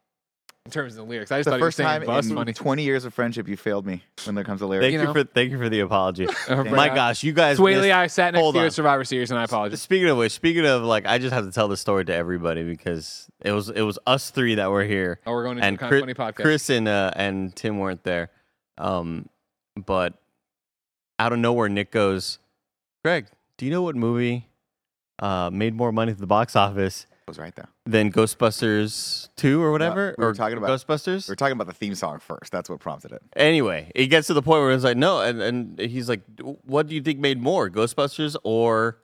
in 0.65 0.71
terms 0.71 0.93
of 0.93 0.97
the 0.97 1.03
lyrics. 1.03 1.31
I 1.31 1.37
just 1.39 1.45
the 1.45 1.51
thought 1.51 1.57
you 1.57 1.61
were 1.61 1.67
first 1.67 1.77
saying 1.77 1.87
time 1.87 2.05
bust 2.05 2.29
in 2.29 2.35
funny. 2.35 2.51
20 2.53 2.83
years 2.83 3.05
of 3.05 3.13
friendship, 3.13 3.47
you 3.47 3.55
failed 3.55 3.85
me 3.85 4.03
when 4.25 4.33
there 4.33 4.43
comes 4.43 4.61
to 4.61 4.65
lyrics. 4.67 4.83
Thank 4.85 4.93
You 4.93 4.99
you, 4.99 5.05
know. 5.05 5.13
for 5.13 5.23
thank 5.23 5.51
you 5.51 5.57
for 5.59 5.69
the 5.69 5.79
apology. 5.81 6.27
Uh, 6.49 6.63
My 6.63 6.89
gosh, 6.89 7.23
you 7.23 7.33
guys. 7.33 7.57
Swae 7.59 7.65
Lee, 7.75 7.75
missed- 7.81 7.91
I 7.93 8.07
sat 8.07 8.33
next 8.33 8.41
hold 8.41 8.55
to 8.55 8.59
you 8.59 8.63
on. 8.63 8.67
at 8.67 8.73
Survivor 8.73 9.03
Series, 9.03 9.29
and 9.31 9.39
I 9.39 9.43
apologize. 9.43 9.81
Speaking 9.81 10.07
of 10.09 10.17
which, 10.17 10.31
speaking 10.31 10.65
of 10.65 10.81
like, 10.83 11.05
I 11.05 11.17
just 11.19 11.33
have 11.33 11.45
to 11.45 11.51
tell 11.51 11.67
the 11.67 11.77
story 11.77 12.03
to 12.05 12.13
everybody 12.13 12.63
because 12.63 13.27
it 13.41 13.51
was 13.51 13.69
it 13.69 13.81
was 13.81 13.99
us 14.07 14.31
three 14.31 14.55
that 14.55 14.69
were 14.71 14.83
here, 14.83 15.19
Oh, 15.27 15.31
we're 15.33 15.43
going 15.43 15.57
to 15.57 15.63
and 15.63 15.75
a 15.81 15.87
Chris, 15.87 16.01
funny 16.01 16.13
podcast. 16.13 16.35
Chris 16.35 16.69
and 16.69 16.87
uh, 16.87 17.11
and 17.15 17.55
Tim 17.55 17.77
weren't 17.79 18.03
there. 18.03 18.31
Um, 18.77 19.29
but 19.75 20.13
out 21.19 21.31
of 21.31 21.39
nowhere, 21.39 21.69
Nick 21.69 21.91
goes, 21.91 22.39
"Greg, 23.03 23.27
do 23.57 23.65
you 23.65 23.71
know 23.71 23.81
what 23.83 23.95
movie 23.95 24.49
uh, 25.19 25.49
made 25.51 25.73
more 25.75 25.91
money 25.91 26.11
at 26.11 26.17
the 26.17 26.27
box 26.27 26.55
office 26.55 27.05
I 27.11 27.14
was 27.27 27.39
right 27.39 27.55
there. 27.55 27.67
Then 27.85 28.11
Ghostbusters 28.11 29.29
two 29.35 29.61
or 29.61 29.71
whatever, 29.71 30.13
we 30.17 30.23
were 30.23 30.29
or 30.31 30.33
talking 30.33 30.57
about- 30.57 30.69
Ghostbusters?" 30.69 31.27
We 31.27 31.31
We're 31.31 31.35
talking 31.35 31.53
about 31.53 31.67
the 31.67 31.73
theme 31.73 31.95
song 31.95 32.19
first. 32.19 32.51
That's 32.51 32.69
what 32.69 32.79
prompted 32.79 33.11
it. 33.11 33.21
Anyway, 33.35 33.91
it 33.95 34.07
gets 34.07 34.27
to 34.27 34.33
the 34.33 34.41
point 34.41 34.61
where 34.61 34.71
it's 34.71 34.83
like, 34.83 34.97
no, 34.97 35.21
and, 35.21 35.41
and 35.41 35.79
he's 35.79 36.07
like, 36.07 36.21
what 36.63 36.87
do 36.87 36.95
you 36.95 37.01
think 37.01 37.19
made 37.19 37.41
more, 37.41 37.69
Ghostbusters 37.69 38.35
or 38.43 38.99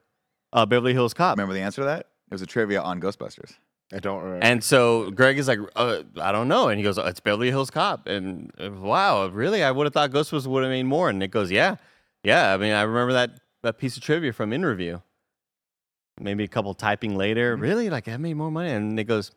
uh, 0.54 0.66
Beverly 0.66 0.94
Hills 0.94 1.14
Cop? 1.14 1.38
Remember 1.38 1.54
the 1.54 1.62
answer 1.62 1.82
to 1.82 1.86
that? 1.86 2.00
It 2.02 2.34
was 2.34 2.42
a 2.42 2.46
trivia 2.48 2.82
on 2.82 3.02
Ghostbusters. 3.02 3.54
I 3.94 4.00
don't 4.00 4.24
remember. 4.24 4.46
And 4.46 4.64
so 4.64 5.12
Greg 5.12 5.38
is 5.38 5.48
like, 5.50 5.60
uh, 5.76 6.04
I 6.22 6.32
don't 6.32 6.48
know. 6.48 6.70
And 6.70 6.78
he 6.78 6.84
goes, 6.84 6.98
it's 6.98 7.20
Beverly 7.20 7.50
Hills 7.50 7.70
Cop. 7.72 8.08
And 8.08 8.52
uh, 8.58 8.72
wow, 8.72 9.28
really? 9.28 9.64
I 9.64 9.72
would 9.72 9.86
have 9.86 9.94
thought 9.94 10.12
Ghostbusters 10.12 10.48
would 10.48 10.64
have 10.64 10.70
made 10.72 10.84
more. 10.84 11.10
And 11.10 11.20
Nick 11.20 11.32
goes, 11.32 11.52
yeah. 11.52 11.76
Yeah. 12.24 12.54
I 12.54 12.58
mean, 12.58 12.72
I 12.72 12.84
remember 12.84 13.12
that, 13.14 13.32
that 13.64 13.80
piece 13.80 13.98
of 13.98 14.04
trivia 14.04 14.32
from 14.32 14.54
In 14.54 14.64
Review. 14.64 15.02
Maybe 16.20 16.44
a 16.44 16.48
couple 16.48 16.74
typing 16.74 17.16
later. 17.16 17.54
Mm-hmm. 17.54 17.64
Really? 17.64 17.90
Like, 17.90 18.08
I 18.08 18.18
made 18.18 18.36
more 18.36 18.52
money? 18.52 18.72
And 18.72 18.96
Nick 18.96 19.08
goes, 19.08 19.32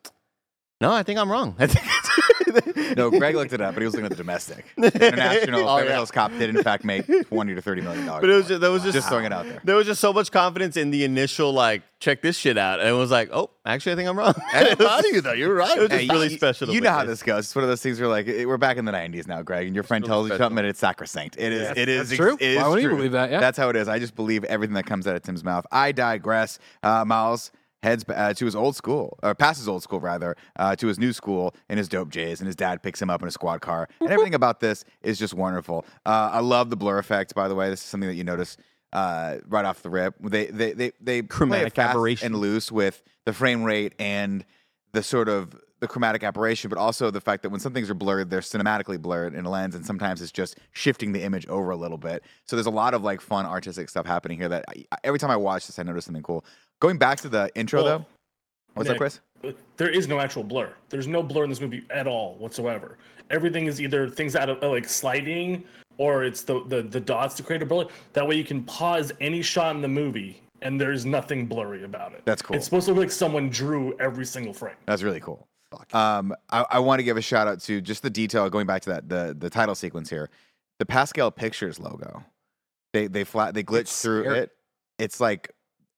no, 0.80 0.92
I 0.92 1.02
think 1.02 1.18
I'm 1.18 1.30
wrong. 1.30 1.56
I 1.58 1.66
think 1.66 1.86
No, 2.96 3.10
Greg 3.10 3.34
looked 3.34 3.52
it 3.52 3.60
up, 3.60 3.74
but 3.74 3.80
he 3.80 3.86
was 3.86 3.94
looking 3.94 4.04
at 4.06 4.10
the 4.10 4.16
domestic. 4.16 4.64
The 4.76 4.86
international 4.94 5.60
Oh, 5.68 5.76
Beverly 5.76 5.88
yeah. 5.88 5.94
Hills 5.96 6.10
Cop 6.12 6.30
did 6.32 6.54
in 6.54 6.62
fact 6.62 6.84
make 6.84 7.06
20 7.28 7.54
to 7.54 7.60
30 7.62 7.80
million 7.82 8.06
dollars. 8.06 8.20
But 8.20 8.30
it 8.30 8.34
was 8.34 8.46
just, 8.48 8.60
that 8.60 8.68
was 8.70 8.82
just, 8.82 8.94
Just 8.94 9.08
throwing 9.08 9.24
it 9.24 9.32
out 9.32 9.46
there. 9.46 9.60
There 9.64 9.74
was 9.76 9.86
just 9.86 10.00
so 10.00 10.12
much 10.12 10.30
confidence 10.30 10.76
in 10.76 10.90
the 10.92 11.02
initial, 11.04 11.52
like, 11.52 11.82
check 11.98 12.22
this 12.22 12.36
shit 12.38 12.56
out. 12.56 12.78
And 12.80 12.88
it 12.88 12.92
was 12.92 13.10
like, 13.10 13.30
oh, 13.32 13.50
actually, 13.66 13.92
I 13.92 13.96
think 13.96 14.08
I'm 14.08 14.16
wrong. 14.18 14.34
I'm 14.52 14.76
proud 14.76 15.00
of 15.04 15.10
you 15.10 15.20
though. 15.20 15.32
You're 15.32 15.54
right. 15.54 15.76
It 15.76 15.80
was 15.80 15.88
just 15.90 16.00
Hey, 16.02 16.08
really 16.08 16.28
you- 16.30 16.36
special. 16.36 16.68
You 16.72 16.80
know 16.80 16.90
how 16.92 17.04
this 17.04 17.22
goes. 17.22 17.46
It's 17.46 17.54
one 17.56 17.64
of 17.64 17.68
those 17.68 17.82
things 17.82 17.98
where 17.98 18.08
like 18.08 18.26
it- 18.28 18.46
we're 18.46 18.58
back 18.58 18.76
in 18.76 18.84
the 18.84 18.92
'90s 18.92 19.26
now, 19.26 19.42
Greg, 19.42 19.66
and 19.66 19.74
your 19.74 19.82
friend 19.84 20.04
really 20.04 20.10
tells 20.10 20.30
you 20.30 20.36
something 20.36 20.58
and 20.58 20.66
it's 20.68 20.78
sacrosanct. 20.78 21.36
It 21.38 21.52
is. 21.52 21.76
It 21.76 21.88
is 21.88 22.12
true. 22.12 22.34
it 22.34 22.42
is 22.42 22.56
Why 22.62 22.68
wouldn't 22.68 22.82
you 22.88 22.96
believe 22.96 23.12
that? 23.12 23.30
Yeah. 23.32 23.40
That's 23.40 23.58
how 23.58 23.68
it 23.70 23.76
is. 23.76 23.88
I 23.88 23.98
just 23.98 24.14
believe 24.14 24.44
everything 24.44 24.74
that 24.74 24.86
comes 24.86 25.06
out 25.08 25.16
of 25.16 25.22
Tim's 25.22 25.42
mouth. 25.42 25.66
I 25.72 25.90
digress. 25.92 26.58
Uh, 26.82 27.04
Miles 27.04 27.50
heads 27.84 28.04
uh, 28.08 28.34
to 28.34 28.44
his 28.44 28.56
old 28.56 28.74
school, 28.74 29.16
or 29.22 29.34
past 29.34 29.58
his 29.58 29.68
old 29.68 29.82
school 29.82 30.00
rather, 30.00 30.36
uh, 30.58 30.74
to 30.76 30.88
his 30.88 30.98
new 30.98 31.12
school 31.12 31.54
in 31.68 31.78
his 31.78 31.88
dope 31.88 32.08
Jays, 32.08 32.40
and 32.40 32.46
his 32.46 32.56
dad 32.56 32.82
picks 32.82 33.00
him 33.00 33.10
up 33.10 33.22
in 33.22 33.28
a 33.28 33.30
squad 33.30 33.60
car. 33.60 33.88
And 34.00 34.10
everything 34.10 34.34
about 34.34 34.60
this 34.60 34.84
is 35.02 35.18
just 35.18 35.34
wonderful. 35.34 35.84
Uh, 36.04 36.30
I 36.32 36.40
love 36.40 36.70
the 36.70 36.76
blur 36.76 36.98
effect, 36.98 37.34
by 37.34 37.46
the 37.46 37.54
way. 37.54 37.70
This 37.70 37.80
is 37.80 37.86
something 37.86 38.08
that 38.08 38.16
you 38.16 38.24
notice 38.24 38.56
uh, 38.92 39.36
right 39.46 39.64
off 39.64 39.82
the 39.82 39.90
rip. 39.90 40.14
They 40.20 40.46
they 40.46 40.72
they 40.72 40.92
they 41.00 41.22
play 41.22 41.28
Chromatic 41.28 41.74
fast 41.74 41.90
aberration. 41.90 42.26
and 42.26 42.36
loose 42.36 42.72
with 42.72 43.02
the 43.26 43.32
frame 43.32 43.62
rate 43.62 43.94
and 43.98 44.44
the 44.92 45.02
sort 45.02 45.28
of 45.28 45.54
the 45.80 45.88
chromatic 45.88 46.22
aberration, 46.22 46.70
but 46.70 46.78
also 46.78 47.10
the 47.10 47.20
fact 47.20 47.42
that 47.42 47.50
when 47.50 47.60
some 47.60 47.74
things 47.74 47.90
are 47.90 47.94
blurred, 47.94 48.30
they're 48.30 48.40
cinematically 48.40 48.98
blurred 48.98 49.34
in 49.34 49.44
a 49.44 49.50
lens, 49.50 49.74
and 49.74 49.84
sometimes 49.84 50.22
it's 50.22 50.32
just 50.32 50.56
shifting 50.72 51.12
the 51.12 51.22
image 51.22 51.46
over 51.48 51.70
a 51.70 51.76
little 51.76 51.98
bit. 51.98 52.22
So 52.46 52.56
there's 52.56 52.66
a 52.66 52.70
lot 52.70 52.94
of 52.94 53.02
like 53.02 53.20
fun 53.20 53.44
artistic 53.44 53.90
stuff 53.90 54.06
happening 54.06 54.38
here. 54.38 54.48
That 54.48 54.64
I, 54.68 54.86
every 55.04 55.18
time 55.18 55.30
I 55.30 55.36
watch 55.36 55.66
this, 55.66 55.78
I 55.78 55.82
notice 55.82 56.06
something 56.06 56.22
cool. 56.22 56.44
Going 56.80 56.98
back 56.98 57.18
to 57.20 57.28
the 57.28 57.50
intro 57.54 57.82
Well, 57.82 57.98
though, 57.98 58.06
what's 58.74 58.88
up, 58.88 58.94
Nick, 58.94 59.00
Chris? 59.00 59.20
There 59.76 59.90
is 59.90 60.08
no 60.08 60.20
actual 60.20 60.42
blur. 60.42 60.72
There's 60.88 61.06
no 61.06 61.22
blur 61.22 61.44
in 61.44 61.50
this 61.50 61.60
movie 61.60 61.84
at 61.90 62.06
all 62.06 62.34
whatsoever. 62.36 62.98
Everything 63.30 63.66
is 63.66 63.80
either 63.80 64.08
things 64.08 64.36
out 64.36 64.48
of 64.48 64.62
uh, 64.62 64.68
like 64.68 64.88
sliding 64.88 65.64
or 65.98 66.24
it's 66.24 66.42
the, 66.42 66.64
the 66.66 66.82
the 66.82 67.00
dots 67.00 67.34
to 67.36 67.42
create 67.42 67.62
a 67.62 67.66
blur. 67.66 67.86
That 68.14 68.26
way 68.26 68.36
you 68.36 68.44
can 68.44 68.64
pause 68.64 69.12
any 69.20 69.42
shot 69.42 69.76
in 69.76 69.82
the 69.82 69.88
movie 69.88 70.42
and 70.62 70.80
there's 70.80 71.04
nothing 71.04 71.46
blurry 71.46 71.84
about 71.84 72.12
it. 72.14 72.22
That's 72.24 72.42
cool. 72.42 72.56
It's 72.56 72.64
supposed 72.64 72.86
to 72.86 72.92
look 72.92 73.02
like 73.02 73.10
someone 73.12 73.50
drew 73.50 73.96
every 73.98 74.24
single 74.24 74.52
frame. 74.54 74.76
That's 74.86 75.02
really 75.02 75.20
cool. 75.20 75.46
Um, 75.92 76.34
I, 76.50 76.64
I 76.70 76.78
want 76.78 77.00
to 77.00 77.02
give 77.02 77.16
a 77.16 77.22
shout 77.22 77.48
out 77.48 77.60
to 77.62 77.80
just 77.80 78.02
the 78.02 78.10
detail 78.10 78.48
going 78.48 78.66
back 78.66 78.82
to 78.82 78.90
that 78.90 79.08
the 79.08 79.36
the 79.38 79.50
title 79.50 79.74
sequence 79.74 80.08
here, 80.08 80.30
the 80.78 80.86
Pascal 80.86 81.30
Pictures 81.30 81.78
logo. 81.78 82.24
They 82.92 83.08
they 83.08 83.24
flat 83.24 83.54
they 83.54 83.62
glitch 83.62 84.00
through 84.00 84.30
it. 84.32 84.52
It's 84.98 85.20
like, 85.20 85.50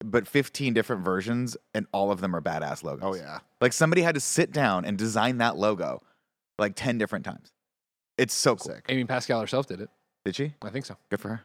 but 0.05 0.27
15 0.27 0.75
different 0.75 1.05
versions, 1.05 1.57
and 1.75 1.87
all 1.93 2.11
of 2.11 2.21
them 2.21 2.35
are 2.35 2.41
badass 2.41 2.83
logos. 2.83 3.03
Oh 3.03 3.15
yeah. 3.15 3.41
Like 3.61 3.73
somebody 3.73 4.03
had 4.03 4.15
to 4.15 4.21
sit 4.21 4.53
down 4.53 4.85
and 4.85 4.97
design 4.99 5.39
that 5.39 5.57
logo 5.57 6.03
like 6.59 6.75
10 6.75 6.99
different 6.99 7.25
times. 7.25 7.53
It's 8.19 8.35
so 8.35 8.57
cool. 8.57 8.75
Sick. 8.75 8.85
Amy 8.89 9.05
Pascal 9.05 9.41
herself 9.41 9.67
did 9.67 9.81
it. 9.81 9.91
Did 10.25 10.37
she? 10.37 10.55
I 10.63 10.71
think 10.71 10.87
so. 10.87 10.97
Good 11.11 11.21
for 11.21 11.29
her. 11.29 11.41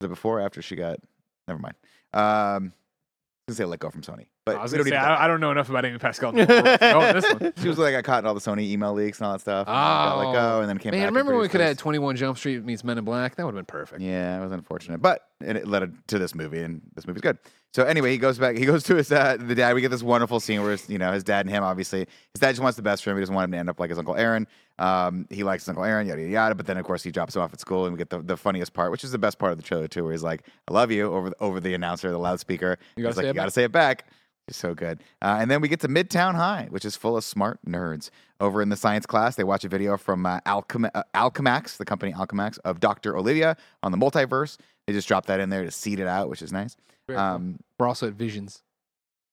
Was 0.00 0.06
it 0.06 0.08
before 0.08 0.38
or 0.38 0.42
after 0.42 0.62
she 0.62 0.76
got? 0.76 0.98
Never 1.46 1.58
mind. 1.60 1.74
Um, 2.12 2.22
I 2.22 3.48
was 3.48 3.56
gonna 3.56 3.56
say 3.56 3.64
let 3.64 3.80
go 3.80 3.90
from 3.90 4.02
Sony, 4.02 4.26
but 4.52 4.58
I 4.58 4.62
was 4.62 4.72
gonna 4.72 4.84
don't 4.84 4.90
say, 4.90 4.96
I, 4.96 5.24
I 5.24 5.28
don't 5.28 5.40
know 5.40 5.50
enough 5.50 5.68
about 5.70 5.84
Amy 5.84 5.98
Pascal. 5.98 6.32
to 6.34 6.38
know 6.46 7.12
this 7.12 7.32
one. 7.32 7.52
She 7.60 7.68
was 7.68 7.78
like 7.78 7.94
got 7.94 8.04
caught 8.04 8.24
in 8.24 8.26
all 8.26 8.34
the 8.34 8.40
Sony 8.40 8.62
email 8.70 8.92
leaks 8.92 9.18
and 9.18 9.26
all 9.26 9.32
that 9.32 9.40
stuff. 9.40 9.66
and 9.68 9.74
got 9.74 10.18
let 10.18 10.32
go, 10.32 10.60
and 10.60 10.68
then 10.68 10.78
came 10.78 10.90
Oh. 10.90 10.96
Man, 10.96 11.00
back. 11.02 11.06
and 11.08 11.16
remember 11.16 11.32
when 11.32 11.40
we 11.42 11.48
produced 11.48 11.52
could 11.52 11.60
have 11.60 11.68
this. 11.70 11.78
had 11.78 11.82
21 11.82 12.16
Jump 12.16 12.38
Street 12.38 12.64
meets 12.64 12.84
Men 12.84 12.98
in 12.98 13.04
Black? 13.04 13.36
That 13.36 13.44
would 13.44 13.54
have 13.54 13.66
been 13.66 13.70
perfect. 13.70 14.00
Yeah, 14.00 14.38
it 14.38 14.42
was 14.42 14.52
unfortunate, 14.52 15.02
but 15.02 15.22
and 15.40 15.56
it 15.56 15.68
led 15.68 15.92
to 16.08 16.18
this 16.18 16.34
movie, 16.34 16.62
and 16.62 16.80
this 16.94 17.06
movie's 17.06 17.22
good. 17.22 17.38
So 17.74 17.84
anyway, 17.84 18.10
he 18.10 18.16
goes 18.18 18.38
back. 18.38 18.56
He 18.56 18.64
goes 18.64 18.82
to 18.84 18.96
his 18.96 19.12
uh, 19.12 19.36
the 19.38 19.54
dad. 19.54 19.74
We 19.74 19.82
get 19.82 19.90
this 19.90 20.02
wonderful 20.02 20.40
scene 20.40 20.62
where 20.62 20.70
his, 20.72 20.88
you 20.88 20.96
know 20.98 21.12
his 21.12 21.22
dad 21.22 21.44
and 21.44 21.54
him. 21.54 21.62
Obviously, 21.62 22.00
his 22.00 22.40
dad 22.40 22.52
just 22.52 22.62
wants 22.62 22.76
the 22.76 22.82
best 22.82 23.04
for 23.04 23.10
him. 23.10 23.16
He 23.18 23.20
doesn't 23.20 23.34
want 23.34 23.44
him 23.44 23.52
to 23.52 23.58
end 23.58 23.68
up 23.68 23.78
like 23.78 23.90
his 23.90 23.98
uncle 23.98 24.16
Aaron. 24.16 24.46
Um, 24.78 25.26
he 25.28 25.44
likes 25.44 25.64
his 25.64 25.68
uncle 25.68 25.84
Aaron, 25.84 26.06
yada 26.06 26.20
yada 26.22 26.32
yada. 26.32 26.54
But 26.54 26.64
then 26.66 26.78
of 26.78 26.86
course 26.86 27.02
he 27.02 27.10
drops 27.10 27.36
him 27.36 27.42
off 27.42 27.52
at 27.52 27.60
school, 27.60 27.84
and 27.84 27.92
we 27.92 27.98
get 27.98 28.08
the, 28.08 28.20
the 28.22 28.36
funniest 28.38 28.72
part, 28.72 28.90
which 28.90 29.04
is 29.04 29.12
the 29.12 29.18
best 29.18 29.38
part 29.38 29.52
of 29.52 29.58
the 29.58 29.62
trailer 29.64 29.86
too, 29.86 30.02
where 30.02 30.12
he's 30.12 30.22
like, 30.22 30.44
"I 30.68 30.72
love 30.72 30.90
you" 30.90 31.12
over 31.12 31.28
the, 31.30 31.36
over 31.40 31.60
the 31.60 31.74
announcer, 31.74 32.10
the 32.10 32.18
loudspeaker. 32.18 32.78
You 32.96 33.02
gotta 33.04 33.10
He's 33.10 33.16
like, 33.18 33.22
say 33.24 33.26
"You 33.26 33.30
it 33.30 33.34
gotta 33.34 33.46
back." 33.48 33.52
say 33.52 33.64
it 33.64 33.72
back." 33.72 34.04
It's 34.48 34.56
so 34.56 34.74
good. 34.74 35.00
Uh, 35.20 35.36
and 35.40 35.50
then 35.50 35.60
we 35.60 35.68
get 35.68 35.80
to 35.80 35.88
Midtown 35.88 36.34
High, 36.34 36.66
which 36.70 36.84
is 36.86 36.96
full 36.96 37.16
of 37.16 37.22
smart 37.24 37.58
nerds. 37.66 38.10
Over 38.40 38.62
in 38.62 38.70
the 38.70 38.76
science 38.76 39.04
class, 39.04 39.36
they 39.36 39.44
watch 39.44 39.62
a 39.64 39.68
video 39.68 39.96
from 39.98 40.24
uh, 40.24 40.40
Alchem- 40.40 40.90
uh, 40.94 41.02
Alchemax, 41.14 41.76
the 41.76 41.84
company 41.84 42.12
Alchemax, 42.12 42.58
of 42.64 42.80
Dr. 42.80 43.16
Olivia 43.16 43.56
on 43.82 43.92
the 43.92 43.98
multiverse. 43.98 44.56
They 44.86 44.94
just 44.94 45.06
dropped 45.06 45.26
that 45.26 45.38
in 45.38 45.50
there 45.50 45.64
to 45.64 45.70
seed 45.70 46.00
it 46.00 46.06
out, 46.06 46.30
which 46.30 46.40
is 46.40 46.50
nice. 46.50 46.76
Very 47.06 47.18
cool. 47.18 47.26
Um, 47.26 47.58
We're 47.78 47.88
also 47.88 48.06
at 48.06 48.14
Visions. 48.14 48.62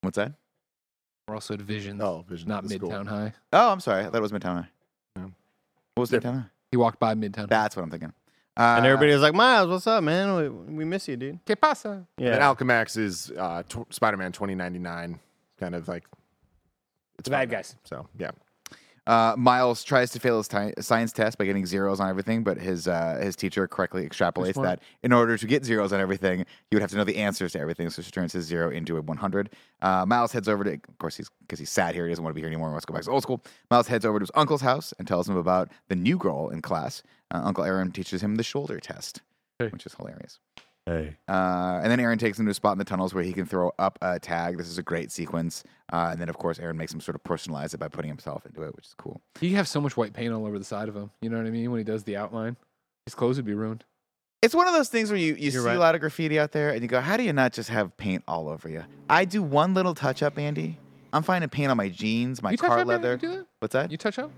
what's 0.01 0.17
that? 0.17 0.34
We're 1.28 1.36
also 1.36 1.54
at 1.54 1.62
Visions. 1.62 2.01
Oh, 2.01 2.25
Vision. 2.28 2.49
not 2.49 2.63
That's 2.63 2.78
cool. 2.78 2.89
Midtown 2.89 3.08
High. 3.08 3.34
Oh, 3.54 3.71
I'm 3.71 3.80
sorry. 3.80 4.01
I 4.01 4.06
thought 4.06 4.15
it 4.17 4.21
was 4.21 4.32
Midtown 4.34 4.56
High. 4.63 4.67
Yeah. 5.15 5.23
What 5.95 6.01
was 6.01 6.12
Midtown 6.12 6.41
High? 6.41 6.45
He 6.71 6.78
walked 6.78 6.99
by 6.99 7.13
Midtown. 7.15 7.47
That's 7.47 7.75
what 7.78 7.84
I'm 7.84 7.89
thinking. 7.89 8.12
Uh, 8.57 8.75
and 8.77 8.85
everybody 8.85 9.11
was 9.11 9.21
like, 9.21 9.33
Miles, 9.33 9.69
what's 9.69 9.85
up, 9.87 10.03
man? 10.03 10.35
We, 10.35 10.49
we 10.75 10.85
miss 10.85 11.07
you, 11.07 11.17
dude. 11.17 11.45
¿Qué 11.45 11.59
pasa? 11.59 12.05
Yeah. 12.17 12.31
And 12.33 12.37
Yeah. 12.39 12.53
Alchemax 12.53 12.97
is 12.97 13.31
uh, 13.37 13.63
tw- 13.63 13.93
Spider-Man 13.93 14.31
2099, 14.31 15.19
kind 15.59 15.75
of 15.75 15.87
like 15.89 16.05
it's 17.19 17.25
The 17.25 17.31
bad 17.31 17.49
fun. 17.49 17.57
guys. 17.57 17.75
So 17.83 18.07
yeah, 18.17 18.31
Uh, 19.07 19.35
Miles 19.37 19.83
tries 19.83 20.09
to 20.11 20.19
fail 20.19 20.37
his 20.37 20.47
ti- 20.47 20.73
science 20.79 21.11
test 21.11 21.37
by 21.37 21.45
getting 21.45 21.65
zeros 21.65 21.99
on 21.99 22.09
everything, 22.09 22.43
but 22.43 22.57
his 22.57 22.87
uh, 22.87 23.19
his 23.21 23.35
teacher 23.35 23.67
correctly 23.67 24.07
extrapolates 24.07 24.61
that 24.63 24.79
in 25.03 25.11
order 25.13 25.37
to 25.37 25.45
get 25.47 25.63
zeros 25.65 25.91
on 25.93 25.99
everything, 25.99 26.39
you 26.71 26.75
would 26.75 26.81
have 26.81 26.89
to 26.91 26.97
know 26.97 27.03
the 27.03 27.17
answers 27.17 27.51
to 27.53 27.59
everything. 27.59 27.89
So 27.89 28.01
she 28.01 28.09
turns 28.11 28.31
his 28.33 28.45
zero 28.45 28.69
into 28.71 28.97
a 28.97 29.01
100. 29.01 29.49
Uh, 29.81 30.05
Miles 30.07 30.31
heads 30.31 30.47
over 30.47 30.63
to, 30.63 30.73
of 30.73 30.97
course, 30.97 31.17
he's 31.17 31.29
because 31.41 31.59
he's 31.59 31.69
sad 31.69 31.93
here. 31.93 32.05
He 32.05 32.11
doesn't 32.11 32.23
want 32.23 32.31
to 32.33 32.35
be 32.35 32.41
here 32.41 32.47
anymore. 32.49 32.69
He 32.69 32.71
wants 32.71 32.85
to 32.85 32.91
go 32.91 32.95
back 32.97 33.03
to 33.03 33.11
old 33.11 33.21
school. 33.23 33.43
Miles 33.69 33.87
heads 33.87 34.05
over 34.05 34.17
to 34.17 34.23
his 34.23 34.31
uncle's 34.33 34.61
house 34.61 34.93
and 34.97 35.07
tells 35.07 35.27
him 35.29 35.35
about 35.37 35.69
the 35.89 35.95
new 35.95 36.17
girl 36.17 36.49
in 36.49 36.61
class. 36.63 37.03
Uh, 37.33 37.41
Uncle 37.43 37.63
Aaron 37.63 37.91
teaches 37.91 38.21
him 38.21 38.35
the 38.35 38.43
shoulder 38.43 38.79
test, 38.79 39.21
Hey. 39.59 39.67
which 39.69 39.85
is 39.85 39.93
hilarious. 39.95 40.39
Hey. 40.85 41.15
Uh, 41.27 41.79
and 41.81 41.89
then 41.91 41.99
Aaron 41.99 42.19
takes 42.19 42.38
him 42.38 42.45
to 42.45 42.51
a 42.51 42.53
spot 42.53 42.73
in 42.73 42.77
the 42.77 42.85
tunnels 42.85 43.13
where 43.15 43.23
he 43.23 43.33
can 43.33 43.45
throw 43.47 43.71
up 43.79 43.97
a 44.03 44.19
tag. 44.19 44.57
This 44.59 44.67
is 44.67 44.77
a 44.77 44.83
great 44.83 45.11
sequence. 45.11 45.63
Uh, 45.91 46.09
and 46.11 46.21
then, 46.21 46.29
of 46.29 46.38
course, 46.38 46.59
Aaron 46.59 46.77
makes 46.77 46.93
him 46.93 47.01
sort 47.01 47.15
of 47.15 47.23
personalize 47.23 47.73
it 47.73 47.79
by 47.79 47.88
putting 47.88 48.09
himself 48.09 48.45
into 48.45 48.61
it, 48.61 48.75
which 48.75 48.85
is 48.85 48.93
cool. 48.95 49.19
He 49.39 49.53
have 49.53 49.67
so 49.67 49.81
much 49.81 49.97
white 49.97 50.13
paint 50.13 50.31
all 50.31 50.45
over 50.45 50.59
the 50.59 50.65
side 50.65 50.88
of 50.88 50.95
him. 50.95 51.09
You 51.21 51.29
know 51.31 51.38
what 51.38 51.47
I 51.47 51.49
mean? 51.49 51.71
When 51.71 51.79
he 51.79 51.83
does 51.83 52.03
the 52.03 52.17
outline, 52.17 52.55
his 53.07 53.15
clothes 53.15 53.38
would 53.38 53.45
be 53.45 53.55
ruined. 53.55 53.83
It's 54.43 54.53
one 54.53 54.67
of 54.67 54.75
those 54.75 54.89
things 54.89 55.09
where 55.09 55.17
you, 55.17 55.33
you 55.33 55.49
see 55.49 55.55
You're 55.55 55.63
a 55.63 55.69
right. 55.69 55.79
lot 55.79 55.95
of 55.95 56.01
graffiti 56.01 56.38
out 56.38 56.51
there 56.51 56.69
and 56.69 56.83
you 56.83 56.88
go, 56.88 57.01
how 57.01 57.17
do 57.17 57.23
you 57.23 57.33
not 57.33 57.51
just 57.51 57.69
have 57.69 57.97
paint 57.97 58.23
all 58.27 58.47
over 58.47 58.69
you? 58.69 58.83
I 59.09 59.25
do 59.25 59.41
one 59.41 59.73
little 59.73 59.95
touch 59.95 60.21
up, 60.21 60.38
Andy. 60.38 60.77
I'm 61.11 61.23
finding 61.23 61.49
paint 61.49 61.71
on 61.71 61.77
my 61.77 61.89
jeans, 61.89 62.43
my 62.43 62.51
you 62.51 62.57
car 62.57 62.85
leather. 62.85 63.13
You 63.13 63.17
do 63.17 63.29
that? 63.38 63.45
What's 63.57 63.73
that? 63.73 63.89
You 63.89 63.97
touch 63.97 64.19
up? 64.19 64.29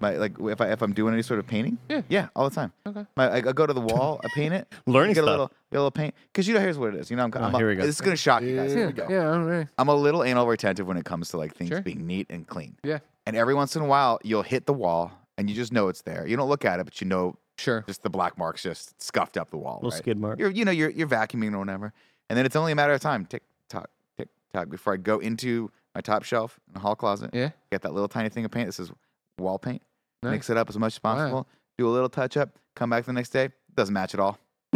My, 0.00 0.16
like 0.16 0.32
if 0.40 0.60
I 0.60 0.68
if 0.72 0.82
I'm 0.82 0.92
doing 0.92 1.12
any 1.12 1.22
sort 1.22 1.38
of 1.40 1.46
painting? 1.46 1.78
Yeah. 1.88 2.02
Yeah, 2.08 2.28
all 2.34 2.48
the 2.48 2.54
time. 2.54 2.72
Okay. 2.86 3.04
My, 3.16 3.28
I, 3.28 3.36
I 3.36 3.40
go 3.52 3.66
to 3.66 3.72
the 3.72 3.80
wall, 3.80 4.20
I 4.24 4.28
paint 4.34 4.54
it. 4.54 4.66
Learning 4.86 5.12
get 5.14 5.20
a 5.20 5.24
stuff. 5.24 5.30
little, 5.32 5.46
get 5.70 5.76
a 5.76 5.80
little 5.80 5.90
paint. 5.90 6.14
Because 6.32 6.48
you 6.48 6.54
know, 6.54 6.60
here's 6.60 6.78
what 6.78 6.94
it 6.94 7.00
is. 7.00 7.10
You 7.10 7.16
know, 7.16 7.24
I'm, 7.24 7.32
Oh, 7.34 7.40
I'm 7.40 7.54
a- 7.54 7.58
here 7.58 7.68
we 7.68 7.76
go. 7.76 7.82
This 7.82 7.96
is 7.96 8.00
gonna 8.00 8.16
shock 8.16 8.42
you 8.42 8.56
guys. 8.56 8.70
Here 8.72 8.80
Yeah. 8.80 8.86
we 8.86 8.92
go. 8.94 9.06
Yeah. 9.08 9.30
all 9.32 9.42
right. 9.44 9.66
I'm 9.78 9.88
a 9.88 9.94
little 9.94 10.24
anal 10.24 10.46
retentive 10.46 10.86
when 10.86 10.96
it 10.96 11.04
comes 11.04 11.28
to 11.30 11.36
like 11.36 11.54
things 11.54 11.68
Sure. 11.68 11.80
being 11.82 12.06
neat 12.06 12.26
and 12.30 12.46
clean. 12.46 12.76
Yeah. 12.82 12.98
And 13.26 13.36
every 13.36 13.54
once 13.54 13.76
in 13.76 13.82
a 13.82 13.86
while, 13.86 14.18
you'll 14.24 14.42
hit 14.42 14.66
the 14.66 14.72
wall 14.72 15.12
and 15.38 15.48
you 15.50 15.54
just 15.54 15.72
know 15.72 15.88
it's 15.88 16.02
there. 16.02 16.26
You 16.26 16.36
don't 16.36 16.48
look 16.48 16.64
at 16.64 16.80
it, 16.80 16.84
but 16.84 17.00
you 17.00 17.06
know 17.06 17.36
Sure. 17.58 17.84
just 17.86 18.02
the 18.02 18.08
black 18.10 18.38
marks 18.38 18.62
just 18.62 19.00
scuffed 19.02 19.36
up 19.36 19.50
the 19.50 19.58
wall. 19.58 19.76
Little 19.82 19.90
right? 19.90 19.98
skid 19.98 20.16
mark. 20.18 20.38
You're, 20.38 20.50
you 20.50 20.64
know, 20.64 20.70
you're, 20.72 20.90
you're 20.90 21.06
vacuuming 21.06 21.52
or 21.52 21.58
whatever. 21.58 21.92
And 22.30 22.38
then 22.38 22.46
it's 22.46 22.56
only 22.56 22.72
a 22.72 22.74
matter 22.74 22.94
of 22.94 23.00
time. 23.02 23.26
Tick 23.26 23.42
tock, 23.68 23.90
tick 24.16 24.28
tock, 24.54 24.70
before 24.70 24.94
I 24.94 24.96
go 24.96 25.18
into 25.18 25.70
my 25.94 26.00
top 26.00 26.22
shelf 26.22 26.58
in 26.68 26.74
the 26.74 26.80
hall 26.80 26.94
closet, 26.96 27.30
Yeah. 27.34 27.50
get 27.70 27.82
that 27.82 27.92
little 27.92 28.08
tiny 28.08 28.28
thing 28.30 28.44
of 28.46 28.50
paint 28.50 28.66
that 28.68 28.72
says 28.72 28.90
wall 29.38 29.58
paint, 29.58 29.82
Nice. 30.22 30.32
mix 30.32 30.50
it 30.50 30.56
up 30.56 30.68
as 30.68 30.78
much 30.78 30.96
as 30.96 31.02
Wow. 31.02 31.14
possible, 31.14 31.48
do 31.78 31.88
a 31.88 31.90
little 31.90 32.08
touch 32.10 32.36
up, 32.36 32.50
come 32.74 32.90
back 32.90 33.04
the 33.06 33.12
next 33.12 33.30
day, 33.30 33.48
doesn't 33.74 33.94
match 33.94 34.12
at 34.14 34.20
all. 34.20 34.38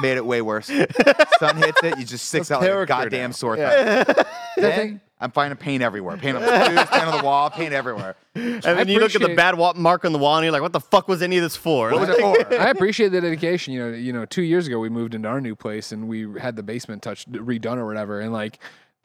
Made 0.00 0.16
it 0.16 0.24
way 0.24 0.40
worse. 0.42 0.66
Sun 1.38 1.56
hits 1.58 1.82
it, 1.82 1.98
you 1.98 2.04
just 2.04 2.26
sticks 2.28 2.50
out 2.50 2.60
like 2.60 2.70
a 2.70 2.72
character 2.72 2.86
goddamn 2.94 3.30
now. 3.30 3.34
sore 3.34 3.56
thumb. 3.56 3.66
That 4.58 4.62
Then 4.62 4.76
thing- 4.76 5.00
I'm 5.20 5.30
finding 5.32 5.56
paint 5.56 5.82
everywhere. 5.82 6.16
Paint 6.16 6.36
on 6.36 6.42
the 6.42 6.64
shoes, 6.66 6.88
paint 6.90 7.04
on 7.04 7.18
the 7.18 7.24
wall, 7.24 7.50
paint 7.50 7.72
everywhere. 7.72 8.16
And 8.34 8.60
then 8.62 8.88
you 8.88 8.98
look 9.00 9.14
at 9.14 9.20
the 9.20 9.26
appreciate- 9.26 9.36
bad 9.36 9.56
wa- 9.58 9.72
mark 9.76 10.04
on 10.04 10.12
the 10.12 10.18
wall 10.18 10.36
and 10.36 10.44
you're 10.44 10.52
like, 10.52 10.62
what 10.62 10.72
the 10.72 10.80
fuck 10.80 11.06
was 11.06 11.22
any 11.22 11.36
of 11.36 11.42
this 11.42 11.54
for? 11.56 11.90
What 11.90 12.00
was 12.00 12.08
it 12.08 12.18
for? 12.20 12.54
I 12.60 12.70
appreciate 12.70 13.08
the 13.10 13.20
dedication. 13.20 13.72
You 13.74 13.80
know, 13.90 13.96
you 13.96 14.12
know, 14.12 14.24
two 14.24 14.42
years 14.42 14.66
ago 14.66 14.78
we 14.80 14.88
moved 14.88 15.14
into 15.14 15.28
our 15.28 15.40
new 15.40 15.54
place 15.54 15.92
and 15.92 16.08
we 16.08 16.26
had 16.40 16.56
the 16.56 16.62
basement 16.62 17.02
touched 17.02 17.30
redone 17.30 17.76
or 17.76 17.86
whatever, 17.86 18.20
and 18.20 18.32
like 18.32 18.58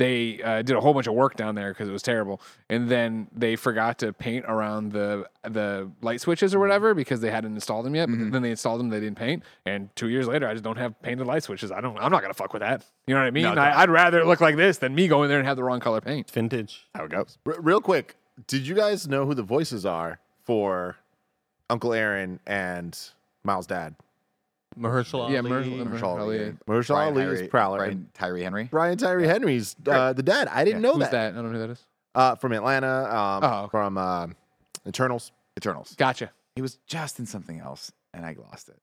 they 0.03 0.41
uh, 0.43 0.61
did 0.61 0.75
a 0.75 0.81
whole 0.81 0.93
bunch 0.93 1.07
of 1.07 1.13
work 1.13 1.35
down 1.35 1.55
there 1.55 1.71
because 1.71 1.87
it 1.87 1.91
was 1.91 2.03
terrible, 2.03 2.41
and 2.69 2.89
then 2.89 3.27
they 3.33 3.55
forgot 3.55 3.97
to 3.99 4.11
paint 4.13 4.45
around 4.47 4.91
the 4.91 5.27
the 5.43 5.89
light 6.01 6.21
switches 6.21 6.53
or 6.53 6.59
whatever 6.59 6.93
because 6.93 7.21
they 7.21 7.31
hadn't 7.31 7.53
installed 7.53 7.85
them 7.85 7.95
yet. 7.95 8.09
But 8.09 8.31
then 8.31 8.41
they 8.41 8.51
installed 8.51 8.79
them, 8.79 8.89
they 8.89 8.99
didn't 8.99 9.17
paint, 9.17 9.43
and 9.65 9.89
two 9.95 10.09
years 10.09 10.27
later 10.27 10.47
I 10.47 10.53
just 10.53 10.63
don't 10.63 10.77
have 10.77 11.01
painted 11.01 11.25
light 11.25 11.43
switches. 11.43 11.71
I 11.71 11.81
don't. 11.81 11.97
I'm 11.97 12.11
not 12.11 12.21
gonna 12.21 12.33
fuck 12.33 12.53
with 12.53 12.61
that. 12.61 12.85
You 13.07 13.13
know 13.15 13.21
what 13.21 13.27
I 13.27 13.31
mean? 13.31 13.43
No, 13.43 13.53
I, 13.53 13.81
I'd 13.81 13.89
rather 13.89 14.19
it 14.19 14.25
look 14.27 14.41
like 14.41 14.55
this 14.57 14.77
than 14.77 14.93
me 14.93 15.07
going 15.07 15.29
there 15.29 15.39
and 15.39 15.47
have 15.47 15.57
the 15.57 15.63
wrong 15.63 15.79
color 15.79 16.01
paint. 16.01 16.29
Vintage. 16.29 16.87
How 16.93 17.05
it 17.05 17.11
goes. 17.11 17.37
R- 17.45 17.55
real 17.59 17.81
quick, 17.81 18.15
did 18.47 18.67
you 18.67 18.75
guys 18.75 19.07
know 19.07 19.25
who 19.25 19.33
the 19.33 19.43
voices 19.43 19.85
are 19.85 20.19
for 20.43 20.97
Uncle 21.69 21.93
Aaron 21.93 22.39
and 22.45 22.97
Miles' 23.43 23.67
dad? 23.67 23.95
Mahershala 24.77 25.29
Yeah, 25.31 25.39
Ali. 25.39 25.49
Mer- 25.49 25.63
Mahershala 25.63 25.87
Mer- 26.01 26.19
Ali. 26.19 26.39
Ali. 26.39 26.53
Mahershala 26.67 26.87
Brian 26.87 27.13
Ali 27.13 27.23
Tyree- 27.23 27.41
is 27.43 27.49
Prowler. 27.49 27.77
Brian 27.79 27.91
and 27.93 28.13
Tyree 28.13 28.43
Henry. 28.43 28.63
Brian 28.71 28.97
Tyree 28.97 29.27
Henry's 29.27 29.75
uh, 29.87 30.13
the 30.13 30.23
dad. 30.23 30.47
I 30.49 30.63
didn't 30.63 30.81
know 30.81 30.93
Who's 30.93 31.01
that. 31.03 31.11
that? 31.11 31.31
I 31.33 31.35
don't 31.35 31.45
know 31.51 31.59
who 31.59 31.67
that 31.67 31.69
is. 31.71 31.85
Uh, 32.15 32.35
from 32.35 32.51
Atlanta. 32.53 32.87
Um, 33.15 33.43
Oh, 33.43 33.59
okay. 33.63 33.69
From 33.71 33.97
uh, 33.97 34.27
Eternals. 34.87 35.31
Eternals. 35.57 35.95
Gotcha. 35.97 36.31
He 36.55 36.61
was 36.61 36.77
just 36.87 37.19
in 37.19 37.25
something 37.25 37.59
else, 37.59 37.91
and 38.13 38.25
I 38.25 38.35
lost 38.49 38.69
it. 38.69 38.77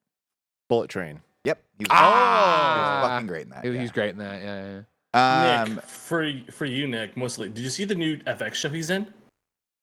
Bullet 0.69 0.89
Train. 0.91 1.21
Yep. 1.45 1.63
He 1.79 1.85
was, 1.85 1.89
Ah! 1.91 2.75
he 2.75 3.03
was 3.03 3.11
fucking 3.11 3.27
great 3.27 3.43
in 3.45 3.51
that. 3.51 3.65
He- 3.65 3.71
yeah. 3.71 3.81
He's 3.81 3.93
great 3.93 4.11
in 4.11 4.19
that. 4.19 4.43
Yeah, 4.43 4.63
yeah. 4.65 4.81
yeah. 5.15 5.63
Um, 5.63 5.75
Nick, 5.75 5.85
for 5.85 6.33
for 6.53 6.65
you, 6.67 6.87
Nick, 6.87 7.17
mostly. 7.17 7.49
Did 7.49 7.63
you 7.65 7.71
see 7.71 7.85
the 7.85 7.95
new 7.97 8.19
FX 8.19 8.55
show 8.55 8.69
he's 8.69 8.91
in? 8.91 9.13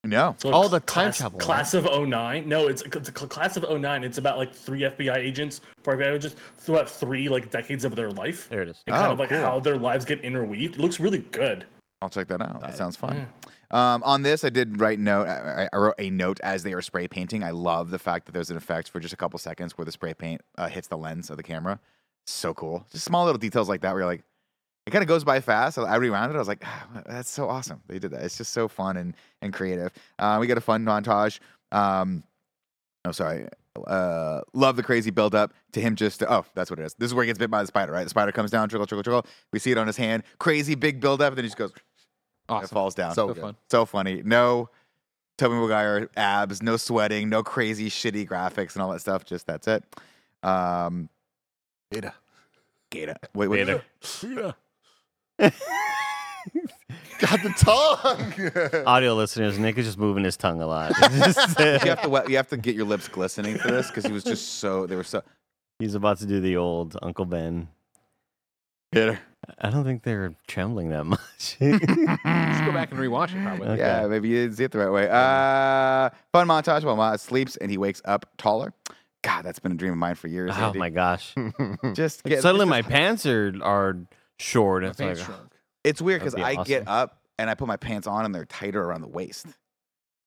No. 0.09 0.35
So 0.39 0.49
Oh, 0.49 0.61
cl- 0.63 0.69
the 0.69 0.79
time 0.81 1.05
class, 1.05 1.17
travel 1.17 1.37
one. 1.37 1.45
Class 1.45 1.73
of 1.73 1.85
09. 2.07 2.47
No, 2.47 2.67
it's, 2.67 2.81
it's 2.83 3.09
a 3.09 3.11
class 3.11 3.57
of 3.57 3.63
09. 3.81 4.03
It's 4.03 4.17
about 4.17 4.37
like 4.37 4.53
three 4.53 4.81
FBI 4.81 5.15
agents, 5.17 5.61
four 5.83 5.97
FBI 5.97 6.15
agents 6.15 6.35
throughout 6.57 6.89
three 6.89 7.29
like 7.29 7.49
decades 7.51 7.83
of 7.85 7.95
their 7.95 8.11
life. 8.11 8.47
There 8.49 8.61
it 8.61 8.69
is. 8.69 8.83
And 8.87 8.95
kind 8.95 9.07
Oh, 9.07 9.11
of 9.13 9.19
like 9.19 9.29
cool. 9.29 9.39
how 9.41 9.59
their 9.59 9.77
lives 9.77 10.05
get 10.05 10.21
interweaved. 10.21 10.75
It 10.75 10.81
looks 10.81 10.99
really 10.99 11.19
good. 11.19 11.65
I'll 12.01 12.09
check 12.09 12.27
that 12.27 12.41
out. 12.41 12.61
That 12.61 12.77
sounds 12.77 12.95
fun. 12.95 13.27
Um, 13.71 14.01
on 14.03 14.21
this, 14.21 14.45
I 14.45 14.49
did 14.49 14.79
write 14.79 14.99
note. 14.99 15.27
I, 15.27 15.67
I 15.73 15.77
wrote 15.77 15.95
a 15.99 16.09
note 16.09 16.39
as 16.41 16.63
they 16.63 16.71
are 16.73 16.81
spray 16.81 17.07
painting. 17.07 17.43
I 17.43 17.49
love 17.51 17.89
the 17.89 17.99
fact 17.99 18.25
that 18.27 18.31
there's 18.31 18.49
an 18.49 18.55
effect 18.55 18.89
for 18.89 18.99
just 18.99 19.13
a 19.13 19.17
couple 19.17 19.37
seconds 19.39 19.77
where 19.77 19.83
the 19.83 19.91
spray 19.91 20.13
paint 20.13 20.41
uh, 20.57 20.67
hits 20.69 20.87
the 20.87 20.97
lens 20.97 21.29
of 21.29 21.37
the 21.37 21.43
camera. 21.43 21.79
So 22.25 22.53
cool. 22.53 22.85
Just 22.91 23.03
small 23.05 23.25
little 23.25 23.39
details 23.39 23.67
like 23.67 23.81
that 23.81 23.91
where 23.93 24.01
you're 24.01 24.09
like, 24.09 24.23
it 24.87 24.91
kind 24.91 25.03
of 25.03 25.07
goes 25.09 25.25
by 25.25 25.41
fast. 25.41 25.77
I 25.77 25.97
rewound 25.97 26.31
it. 26.31 26.35
I 26.35 26.39
was 26.39 26.47
like, 26.47 26.63
ah, 26.65 26.87
that's 27.05 27.29
so 27.29 27.49
awesome. 27.49 27.81
They 27.87 27.99
did 27.99 28.11
that. 28.11 28.23
It's 28.23 28.37
just 28.37 28.53
so 28.53 28.69
fun 28.69 28.95
and 28.95 29.13
and 29.41 29.53
creative. 29.53 29.91
Uh, 30.17 30.37
we 30.39 30.47
got 30.47 30.57
a 30.57 30.61
fun 30.61 30.85
montage. 30.85 31.39
Um, 31.73 32.23
oh, 33.03 33.11
sorry. 33.11 33.49
Uh, 33.85 34.41
love 34.53 34.77
the 34.77 34.81
crazy 34.81 35.11
build 35.11 35.35
up 35.35 35.53
to 35.73 35.81
him 35.81 35.95
just 35.95 36.23
oh 36.23 36.45
that's 36.55 36.71
what 36.71 36.79
it 36.79 36.85
is. 36.85 36.93
This 36.95 37.07
is 37.07 37.13
where 37.13 37.25
he 37.25 37.27
gets 37.27 37.37
bit 37.37 37.51
by 37.51 37.61
the 37.61 37.67
spider, 37.67 37.91
right? 37.91 38.05
The 38.05 38.09
spider 38.09 38.31
comes 38.31 38.49
down, 38.49 38.69
trickle, 38.69 38.87
trickle, 38.87 39.03
trickle. 39.03 39.25
We 39.51 39.59
see 39.59 39.71
it 39.71 39.77
on 39.77 39.87
his 39.87 39.97
hand. 39.97 40.23
Crazy 40.39 40.73
big 40.73 41.01
build 41.01 41.21
up, 41.21 41.33
and 41.33 41.37
then 41.37 41.43
he 41.43 41.49
just 41.49 41.57
goes, 41.57 41.73
awesome. 42.47 42.63
it 42.63 42.69
falls 42.69 42.95
down. 42.95 43.13
So 43.13 43.27
So 43.27 43.35
fun. 43.35 43.55
So 43.69 43.85
funny. 43.85 44.21
No 44.23 44.69
Tobey 45.37 45.55
Maguire 45.55 46.09
abs, 46.15 46.63
no 46.63 46.77
sweating, 46.77 47.27
no 47.27 47.43
crazy 47.43 47.89
shitty 47.89 48.25
graphics 48.25 48.73
and 48.73 48.81
all 48.81 48.93
that 48.93 49.01
stuff. 49.01 49.25
Just 49.25 49.47
that's 49.47 49.67
it. 49.67 49.83
Um, 50.43 51.09
Beta. 51.91 52.13
Gata. 52.89 53.17
Wait, 53.35 53.49
wait. 53.49 53.65
Beta. 53.65 54.55
Beta. 55.37 55.53
Got 57.19 57.41
the 57.41 57.49
tongue. 57.57 58.83
Audio 58.85 59.15
listeners, 59.15 59.57
Nick 59.57 59.77
is 59.77 59.85
just 59.87 59.97
moving 59.97 60.23
his 60.23 60.37
tongue 60.37 60.61
a 60.61 60.67
lot. 60.67 60.91
It's 61.01 61.35
just, 61.35 61.59
uh, 61.59 61.79
You 61.83 61.89
have 61.89 62.01
to 62.03 62.09
wet- 62.09 62.29
you 62.29 62.37
have 62.37 62.47
to 62.49 62.57
get 62.57 62.75
your 62.75 62.85
lips 62.85 63.07
glistening 63.07 63.57
for 63.57 63.69
this 63.69 63.87
because 63.87 64.05
he 64.05 64.11
was 64.11 64.23
just 64.23 64.59
so 64.59 64.85
they 64.85 64.95
were 64.95 65.03
so. 65.03 65.23
He's 65.79 65.95
about 65.95 66.19
to 66.19 66.25
do 66.27 66.39
the 66.39 66.57
old 66.57 66.95
Uncle 67.01 67.25
Ben. 67.25 67.69
Bitter. 68.91 69.19
I 69.59 69.69
don't 69.69 69.83
think 69.83 70.03
they're 70.03 70.33
trembling 70.47 70.89
that 70.89 71.05
much. 71.05 71.57
Let's 71.59 72.61
go 72.61 72.71
back 72.71 72.91
and 72.91 72.99
rewatch 72.99 73.35
it. 73.35 73.43
Probably. 73.43 73.67
Okay. 73.67 73.77
Yeah, 73.81 74.07
maybe 74.07 74.29
you 74.29 74.35
didn't 74.43 74.55
see 74.57 74.63
it 74.63 74.71
the 74.71 74.79
right 74.79 74.91
way. 74.91 75.07
Uh, 75.09 76.09
fun 76.31 76.47
montage 76.47 76.83
while 76.83 76.95
Miles 76.95 77.21
sleeps 77.21 77.55
and 77.57 77.69
he 77.71 77.77
wakes 77.77 78.01
up 78.05 78.25
taller. 78.37 78.73
God, 79.23 79.41
that's 79.43 79.59
been 79.59 79.71
a 79.71 79.75
dream 79.75 79.91
of 79.91 79.97
mine 79.97 80.15
for 80.15 80.27
years. 80.27 80.51
oh 80.55 80.67
Andy. 80.67 80.79
my 80.79 80.89
gosh! 80.89 81.33
Just 81.93 82.23
get, 82.23 82.41
Suddenly, 82.41 82.65
just- 82.65 82.69
my 82.69 82.81
pants 82.83 83.25
are 83.25 83.53
are 83.61 83.97
short. 84.39 84.83
My 84.83 84.89
It's 84.89 84.97
pants 84.97 85.19
like, 85.21 85.27
shrunk. 85.27 85.51
It's 85.83 86.01
weird 86.01 86.21
because 86.21 86.35
be 86.35 86.43
I 86.43 86.63
get 86.63 86.87
up 86.87 87.21
and 87.39 87.49
I 87.49 87.55
put 87.55 87.67
my 87.67 87.77
pants 87.77 88.07
on 88.07 88.25
and 88.25 88.33
they're 88.35 88.45
tighter 88.45 88.83
around 88.83 89.01
the 89.01 89.07
waist. 89.07 89.45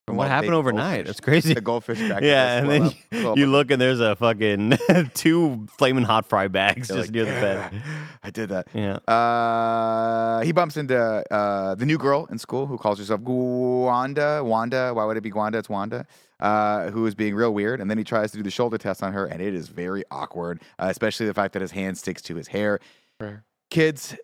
From 0.06 0.16
what 0.16 0.28
happened 0.28 0.54
overnight? 0.54 1.04
goldfish- 1.04 1.06
That's 1.06 1.20
crazy. 1.20 1.54
The 1.54 1.60
goldfish 1.60 1.98
crackers. 2.06 2.26
Yeah, 2.26 2.58
and 2.58 2.68
then 2.70 2.82
up, 2.84 2.92
swell 3.12 3.38
you 3.38 3.46
look 3.46 3.70
and 3.70 3.80
there's 3.80 4.00
a 4.00 4.16
fucking 4.16 4.76
two 5.14 5.66
flaming 5.78 6.02
hot 6.04 6.26
fry 6.28 6.48
bags 6.48 6.88
You're 6.88 6.98
just 6.98 7.08
like, 7.08 7.14
near 7.14 7.24
the 7.26 7.30
bed. 7.40 7.82
I 8.22 8.30
did 8.30 8.48
that. 8.48 8.68
Yeah. 8.74 8.94
Uh, 9.06 10.40
he 10.40 10.50
bumps 10.52 10.76
into 10.76 10.98
uh, 10.98 11.74
the 11.76 11.86
new 11.86 11.98
girl 11.98 12.26
in 12.30 12.38
school 12.38 12.66
who 12.66 12.76
calls 12.78 12.98
herself 12.98 13.20
Wanda. 13.20 14.42
Wanda. 14.44 14.92
Why 14.94 15.04
would 15.04 15.16
it 15.16 15.20
be 15.22 15.30
Wanda? 15.32 15.58
It's 15.58 15.68
Wanda. 15.68 16.06
Uh, 16.40 16.90
who 16.90 17.04
is 17.04 17.14
being 17.14 17.34
real 17.34 17.52
weird, 17.52 17.82
and 17.82 17.90
then 17.90 17.98
he 17.98 18.02
tries 18.04 18.30
to 18.30 18.38
do 18.38 18.42
the 18.42 18.50
shoulder 18.50 18.78
test 18.78 19.02
on 19.02 19.12
her, 19.12 19.26
and 19.26 19.42
it 19.42 19.52
is 19.54 19.68
very 19.68 20.02
awkward, 20.10 20.62
uh, 20.78 20.86
especially 20.88 21.26
the 21.26 21.34
fact 21.34 21.52
that 21.52 21.60
his 21.60 21.70
hand 21.72 21.98
sticks 21.98 22.22
to 22.22 22.34
his 22.34 22.48
hair. 22.48 22.80
Fair. 23.18 23.44
Kids, 23.70 24.16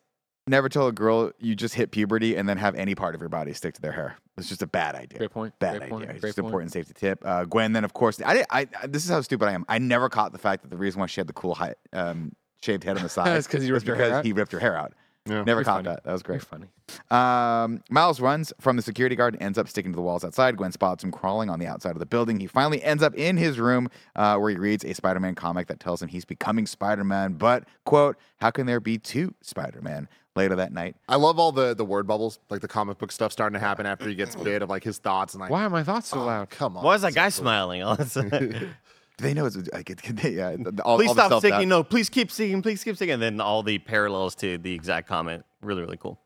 never 0.48 0.68
tell 0.68 0.86
a 0.88 0.92
girl 0.92 1.30
you 1.38 1.54
just 1.54 1.74
hit 1.74 1.90
puberty 1.90 2.36
and 2.36 2.48
then 2.48 2.56
have 2.58 2.74
any 2.74 2.94
part 2.94 3.14
of 3.14 3.20
your 3.20 3.28
body 3.28 3.52
stick 3.52 3.74
to 3.74 3.80
their 3.80 3.92
hair. 3.92 4.16
It's 4.36 4.48
just 4.48 4.62
a 4.62 4.66
bad 4.66 4.94
idea. 4.94 5.18
Great 5.18 5.30
point. 5.30 5.54
Bad 5.58 5.78
Great 5.78 5.82
idea. 5.84 5.90
point. 5.90 6.10
It's 6.10 6.20
Great 6.20 6.28
just 6.30 6.36
point. 6.38 6.46
important 6.46 6.72
safety 6.72 6.92
tip. 6.94 7.22
Uh, 7.24 7.44
Gwen, 7.44 7.72
then 7.72 7.84
of 7.84 7.94
course, 7.94 8.20
I, 8.24 8.34
didn't- 8.34 8.48
I, 8.50 8.66
I 8.82 8.86
this 8.86 9.04
is 9.04 9.10
how 9.10 9.20
stupid 9.22 9.48
I 9.48 9.52
am. 9.52 9.64
I 9.68 9.78
never 9.78 10.08
caught 10.08 10.32
the 10.32 10.38
fact 10.38 10.62
that 10.62 10.70
the 10.70 10.76
reason 10.76 11.00
why 11.00 11.06
she 11.06 11.20
had 11.20 11.26
the 11.26 11.32
cool 11.32 11.54
high, 11.54 11.74
um, 11.92 12.32
shaved 12.62 12.84
head 12.84 12.96
on 12.96 13.02
the 13.02 13.08
side 13.08 13.26
That's 13.28 13.46
'cause 13.46 13.62
he 13.62 13.70
ripped 13.72 13.86
her 13.86 13.94
hair 13.94 14.06
because 14.06 14.18
out? 14.18 14.24
he 14.24 14.32
ripped 14.32 14.52
her 14.52 14.58
hair 14.60 14.76
out. 14.76 14.92
Yeah. 15.26 15.42
Never 15.44 15.60
You're 15.60 15.64
caught 15.64 15.84
funny. 15.84 15.88
that. 15.88 16.04
That 16.04 16.12
was 16.12 16.22
Very 16.22 16.38
great. 16.38 16.48
funny. 16.48 16.66
Um, 17.10 17.82
Miles 17.90 18.20
runs 18.20 18.52
from 18.60 18.76
the 18.76 18.82
security 18.82 19.16
guard 19.16 19.34
and 19.34 19.42
ends 19.42 19.58
up 19.58 19.68
sticking 19.68 19.92
to 19.92 19.96
the 19.96 20.02
walls 20.02 20.24
outside. 20.24 20.56
Gwen 20.56 20.72
spots 20.72 21.02
him 21.02 21.10
crawling 21.10 21.50
on 21.50 21.58
the 21.58 21.66
outside 21.66 21.92
of 21.92 21.98
the 21.98 22.06
building. 22.06 22.38
He 22.38 22.46
finally 22.46 22.82
ends 22.82 23.02
up 23.02 23.14
in 23.14 23.36
his 23.36 23.58
room 23.58 23.88
uh, 24.14 24.36
where 24.38 24.50
he 24.50 24.56
reads 24.56 24.84
a 24.84 24.92
Spider 24.94 25.20
Man 25.20 25.34
comic 25.34 25.66
that 25.66 25.80
tells 25.80 26.00
him 26.00 26.08
he's 26.08 26.24
becoming 26.24 26.66
Spider 26.66 27.04
Man. 27.04 27.34
But, 27.34 27.64
quote, 27.84 28.16
how 28.40 28.50
can 28.50 28.66
there 28.66 28.80
be 28.80 28.98
two 28.98 29.34
Spider 29.42 29.82
Man? 29.82 30.08
Later 30.36 30.56
that 30.56 30.70
night, 30.70 30.96
I 31.08 31.16
love 31.16 31.38
all 31.38 31.50
the 31.50 31.74
the 31.74 31.82
word 31.86 32.06
bubbles, 32.06 32.40
like 32.50 32.60
the 32.60 32.68
comic 32.68 32.98
book 32.98 33.10
stuff 33.10 33.32
starting 33.32 33.54
to 33.54 33.58
happen 33.58 33.86
after 33.86 34.06
he 34.06 34.14
gets 34.14 34.36
bit 34.36 34.60
of 34.60 34.68
like 34.68 34.84
his 34.84 34.98
thoughts 34.98 35.32
and 35.32 35.40
like. 35.40 35.50
Why 35.50 35.64
are 35.64 35.70
my 35.70 35.82
thoughts 35.82 36.08
so 36.08 36.20
oh, 36.20 36.26
loud? 36.26 36.50
Come 36.50 36.76
on. 36.76 36.84
Why 36.84 36.94
is 36.94 37.00
that 37.00 37.14
so 37.14 37.14
guy 37.14 37.24
cool. 37.24 37.30
smiling? 37.30 37.82
all 39.20 39.24
of 39.24 39.30
a 39.30 39.34
sudden? 39.34 39.34
do 39.34 39.34
they 39.34 39.34
know 39.34 39.46
it's 39.46 39.72
like, 39.72 39.90
it, 39.90 40.32
yeah, 40.32 40.56
the- 40.58 40.72
the- 40.72 40.82
all, 40.82 40.96
please 40.96 41.08
all 41.08 41.14
stop 41.14 41.42
singing. 41.42 41.68
No, 41.68 41.82
please 41.84 42.08
keep 42.08 42.30
singing. 42.30 42.62
Please 42.62 42.82
keep 42.84 42.96
singing. 42.96 43.14
And 43.14 43.22
then 43.22 43.40
all 43.40 43.62
the 43.62 43.78
parallels 43.78 44.34
to 44.36 44.58
the 44.58 44.72
exact 44.72 45.08
comment. 45.08 45.44
Really, 45.62 45.82
really 45.82 45.96
cool. 45.96 46.18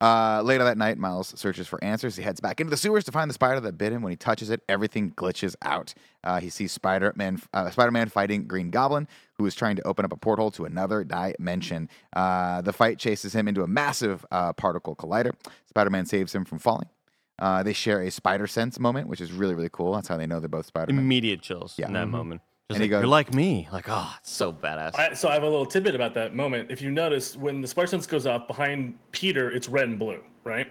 Uh, 0.00 0.42
later 0.42 0.64
that 0.64 0.76
night, 0.76 0.98
Miles 0.98 1.32
searches 1.38 1.66
for 1.68 1.82
answers. 1.82 2.16
He 2.16 2.22
heads 2.22 2.40
back 2.40 2.60
into 2.60 2.68
the 2.68 2.76
sewers 2.76 3.04
to 3.04 3.12
find 3.12 3.30
the 3.30 3.34
spider 3.34 3.60
that 3.60 3.78
bit 3.78 3.92
him. 3.92 4.02
When 4.02 4.10
he 4.10 4.16
touches 4.16 4.50
it, 4.50 4.60
everything 4.68 5.12
glitches 5.12 5.54
out. 5.62 5.94
Uh, 6.22 6.40
he 6.40 6.50
sees 6.50 6.72
Spider-Man, 6.72 7.40
uh, 7.54 7.70
Spider-Man 7.70 8.08
fighting 8.08 8.44
Green 8.46 8.70
Goblin, 8.70 9.08
who 9.38 9.46
is 9.46 9.54
trying 9.54 9.76
to 9.76 9.82
open 9.86 10.04
up 10.04 10.12
a 10.12 10.16
portal 10.16 10.50
to 10.50 10.64
another 10.66 11.04
dimension. 11.04 11.88
Uh, 12.12 12.60
the 12.60 12.72
fight 12.72 12.98
chases 12.98 13.34
him 13.34 13.48
into 13.48 13.62
a 13.62 13.66
massive 13.68 14.26
uh, 14.30 14.52
particle 14.52 14.94
collider. 14.96 15.30
Spider-Man 15.68 16.04
saves 16.06 16.34
him 16.34 16.44
from 16.44 16.58
falling. 16.58 16.88
Uh, 17.38 17.62
they 17.62 17.72
share 17.72 18.00
a 18.02 18.10
spider 18.10 18.46
sense 18.46 18.78
moment, 18.78 19.08
which 19.08 19.20
is 19.20 19.32
really, 19.32 19.54
really 19.54 19.70
cool. 19.72 19.92
That's 19.94 20.08
how 20.08 20.16
they 20.16 20.26
know 20.26 20.38
they're 20.40 20.48
both 20.48 20.66
Spider-Man. 20.66 21.02
Immediate 21.04 21.42
chills 21.42 21.74
Yeah. 21.78 21.88
in 21.88 21.92
that 21.94 22.06
Mhm. 22.06 22.10
moment. 22.10 22.42
Just 22.70 22.76
And 22.76 22.84
he 22.84 22.84
like, 22.84 22.90
goes- 22.92 23.00
You're 23.02 23.08
like 23.10 23.34
me. 23.34 23.68
Like, 23.72 23.86
oh, 23.88 24.14
it's 24.20 24.30
so 24.30 24.52
badass. 24.52 24.98
I, 24.98 25.12
so 25.14 25.28
I 25.28 25.34
have 25.34 25.42
a 25.42 25.48
little 25.48 25.66
tidbit 25.66 25.94
about 25.94 26.14
that 26.14 26.34
moment. 26.34 26.70
If 26.70 26.80
you 26.80 26.90
notice, 26.90 27.36
when 27.36 27.60
the 27.60 27.66
spider 27.68 27.88
sense 27.88 28.06
goes 28.06 28.26
off 28.26 28.46
behind 28.46 28.98
Peter, 29.12 29.50
it's 29.50 29.68
red 29.68 29.88
and 29.88 29.98
blue, 29.98 30.22
right? 30.44 30.68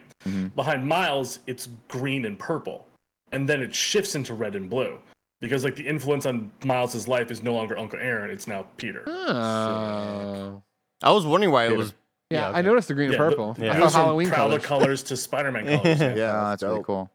Behind 0.56 0.88
Miles, 0.88 1.40
it's 1.48 1.68
green 1.90 2.26
and 2.26 2.40
purple, 2.40 2.88
and 3.32 3.48
then 3.48 3.62
it 3.62 3.76
shifts 3.76 4.16
into 4.16 4.34
red 4.34 4.56
and 4.56 4.70
blue 4.70 4.98
because 5.42 5.64
like 5.66 5.76
the 5.76 5.86
influence 5.86 6.26
on 6.26 6.50
Miles's 6.64 7.08
life 7.10 7.30
is 7.30 7.44
no 7.44 7.54
longer 7.54 7.78
Uncle 7.78 8.00
Aaron; 8.00 8.32
it's 8.32 8.48
now 8.48 8.66
Peter. 8.78 9.04
Oh. 9.08 10.64
I 11.04 11.12
was 11.12 11.26
wondering 11.26 11.52
why 11.52 11.66
it 11.68 11.76
was. 11.76 11.94
Yeah, 12.34 12.50
Yeah, 12.50 12.58
I 12.58 12.62
noticed 12.62 12.88
the 12.90 12.94
green 12.94 13.12
Yeah, 13.12 13.18
and 13.22 13.32
the- 13.32 13.36
purple. 13.36 13.56
Yeah. 13.60 13.66
I 13.66 13.70
It 13.70 13.74
thought 13.74 13.84
goes 13.84 13.92
from 13.94 14.02
Halloween 14.06 14.30
Prowler 14.30 14.60
colors. 14.60 14.66
colors 14.66 15.04
to 15.04 15.18
Spider-Man 15.18 15.66
colors. 15.82 16.00
Yeah, 16.00 16.08
Yeah, 16.10 16.16
that's 16.16 16.62
that's 16.62 16.64
really 16.64 16.84
cool. 16.84 17.10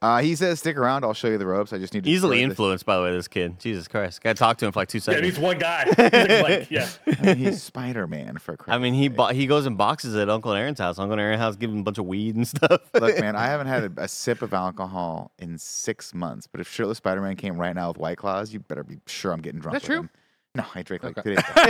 Uh, 0.00 0.20
he 0.20 0.36
says, 0.36 0.60
"Stick 0.60 0.76
around. 0.76 1.02
I'll 1.04 1.12
show 1.12 1.26
you 1.26 1.38
the 1.38 1.46
ropes. 1.46 1.72
I 1.72 1.78
just 1.78 1.92
need 1.92 2.04
to 2.04 2.10
Easily 2.10 2.36
destroy 2.36 2.48
this- 2.48 2.52
influenced, 2.52 2.86
by 2.86 2.96
the 2.98 3.02
way, 3.02 3.10
this 3.10 3.26
kid. 3.26 3.58
Jesus 3.58 3.88
Christ. 3.88 4.22
Got 4.22 4.36
to 4.36 4.38
talk 4.38 4.56
to 4.58 4.66
him 4.66 4.70
for 4.70 4.78
like 4.78 4.86
two 4.88 4.98
Yeah, 4.98 5.02
seconds. 5.02 5.26
he's 5.26 5.38
one 5.40 5.58
guy. 5.58 5.84
He's 5.88 5.98
like, 5.98 6.42
like, 6.42 6.70
yeah. 6.70 6.88
I 7.18 7.22
mean, 7.26 7.36
he's 7.38 7.64
Spider 7.64 8.06
Man 8.06 8.38
for. 8.38 8.56
Christ 8.56 8.76
I 8.76 8.78
mean, 8.78 8.94
he 8.94 9.08
bo- 9.08 9.32
he 9.32 9.48
goes 9.48 9.66
and 9.66 9.76
boxes 9.76 10.14
at 10.14 10.30
Uncle 10.30 10.52
Aaron's 10.52 10.78
house. 10.78 11.00
Uncle 11.00 11.18
Aaron's 11.18 11.40
house, 11.40 11.56
give 11.56 11.68
him 11.70 11.80
a 11.80 11.82
bunch 11.82 11.98
of 11.98 12.06
weed 12.06 12.36
and 12.36 12.46
stuff. 12.56 12.80
Look, 12.94 13.18
man, 13.18 13.34
I 13.34 13.46
haven't 13.46 13.66
had 13.66 13.82
a, 13.98 14.02
a 14.04 14.06
sip 14.08 14.40
of 14.42 14.54
alcohol 14.54 15.32
in 15.40 15.58
six 15.58 16.14
months. 16.14 16.46
But 16.46 16.60
if 16.60 16.70
shirtless 16.72 16.98
Spider 16.98 17.20
Man 17.20 17.34
came 17.34 17.56
right 17.58 17.74
now 17.74 17.88
with 17.88 17.98
White 17.98 18.18
Claws, 18.18 18.52
you 18.52 18.60
better 18.60 18.84
be 18.84 18.98
sure 19.08 19.32
I'm 19.32 19.40
getting 19.40 19.58
drunk. 19.58 19.72
That 19.74 19.82
with 19.82 19.86
true? 19.88 20.00
him. 20.02 20.10
No, 20.54 20.64
I 20.74 20.82
drank 20.82 21.02
like 21.02 21.16
Okay. 21.16 21.34
two 21.34 21.34
days 21.34 21.44
ago. 21.48 21.62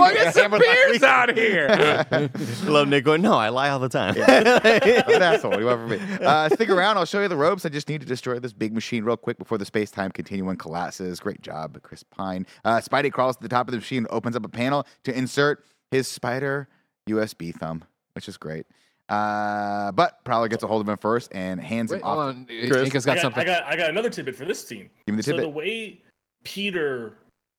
well, 0.00 0.12
get 0.12 0.34
some 0.34 0.50
beers 0.50 1.00
out 1.04 1.36
here. 1.36 2.04
Love 2.64 2.88
Nick 2.88 3.04
going, 3.04 3.22
no, 3.22 3.34
I 3.34 3.50
lie 3.50 3.68
all 3.70 3.78
the 3.78 3.88
time. 3.88 4.16
I'm 4.16 4.22
an 4.26 5.22
asshole. 5.22 5.52
What 5.52 5.58
do 5.58 5.62
you 5.62 5.66
want 5.68 5.80
from 5.80 5.90
me? 5.90 6.00
Uh, 6.26 6.48
stick 6.48 6.68
around. 6.68 6.96
I'll 6.98 7.04
show 7.04 7.22
you 7.22 7.28
the 7.28 7.36
ropes. 7.36 7.64
I 7.64 7.68
just 7.68 7.88
need 7.88 8.00
to 8.00 8.06
destroy 8.06 8.40
this 8.40 8.52
big 8.52 8.74
machine 8.74 9.04
real 9.04 9.16
quick 9.16 9.38
before 9.38 9.58
the 9.58 9.64
space 9.64 9.92
time 9.92 10.10
continuum 10.10 10.56
collapses. 10.56 11.20
Great 11.20 11.40
job, 11.40 11.80
Chris 11.82 12.02
Pine. 12.02 12.44
Uh, 12.64 12.78
Spidey 12.78 13.12
crawls 13.12 13.36
to 13.36 13.42
the 13.42 13.48
top 13.48 13.68
of 13.68 13.72
the 13.72 13.78
machine 13.78 13.98
and 13.98 14.08
opens 14.10 14.34
up 14.34 14.44
a 14.44 14.48
panel 14.48 14.84
to 15.04 15.16
insert 15.16 15.64
his 15.92 16.08
spider 16.08 16.68
USB 17.08 17.54
thumb, 17.54 17.84
which 18.14 18.28
is 18.28 18.36
great. 18.36 18.66
Uh, 19.08 19.92
but 19.92 20.24
Prowler 20.24 20.48
gets 20.48 20.64
a 20.64 20.66
hold 20.66 20.82
of 20.82 20.88
him 20.88 20.96
first 20.98 21.30
and 21.32 21.60
hands 21.60 21.92
Wait, 21.92 21.98
him 21.98 22.02
hold 22.04 22.18
off. 22.18 22.34
on. 22.34 22.44
Kris? 22.46 22.88
Anka's 22.88 23.06
I 23.06 23.10
got 23.10 23.14
got, 23.16 23.22
something. 23.22 23.42
I 23.42 23.44
got 23.44 23.62
I 23.64 23.76
got 23.76 23.90
another 23.90 24.10
tidbit 24.10 24.34
for 24.34 24.44
this 24.44 24.64
team. 24.64 24.90
Give 25.06 25.14
me 25.14 25.18
the 25.18 25.22
so 25.22 25.30
tidbit. 25.32 25.42
the 25.44 25.48
way 25.48 26.02
Peter 26.44 27.14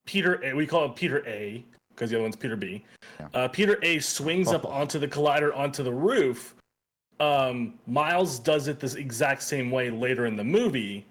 Peter 0.06 0.42
A, 0.44 0.52
we 0.54 0.66
call 0.66 0.84
him 0.84 0.94
Peter 0.94 1.26
A 1.26 1.64
because 1.90 2.10
the 2.10 2.16
other 2.16 2.22
one's 2.22 2.36
Peter 2.36 2.56
B. 2.56 2.84
Yeah. 3.20 3.28
Uh, 3.34 3.48
Peter 3.48 3.78
A 3.82 3.98
swings 3.98 4.48
up 4.48 4.64
onto 4.64 4.98
the 4.98 5.08
collider 5.08 5.56
onto 5.56 5.82
the 5.82 5.92
roof. 5.92 6.54
Um, 7.20 7.74
Miles 7.86 8.38
does 8.38 8.66
it 8.68 8.80
this 8.80 8.94
exact 8.94 9.42
same 9.42 9.70
way 9.70 9.90
later 9.90 10.26
in 10.26 10.36
the 10.36 10.44
movie, 10.44 11.06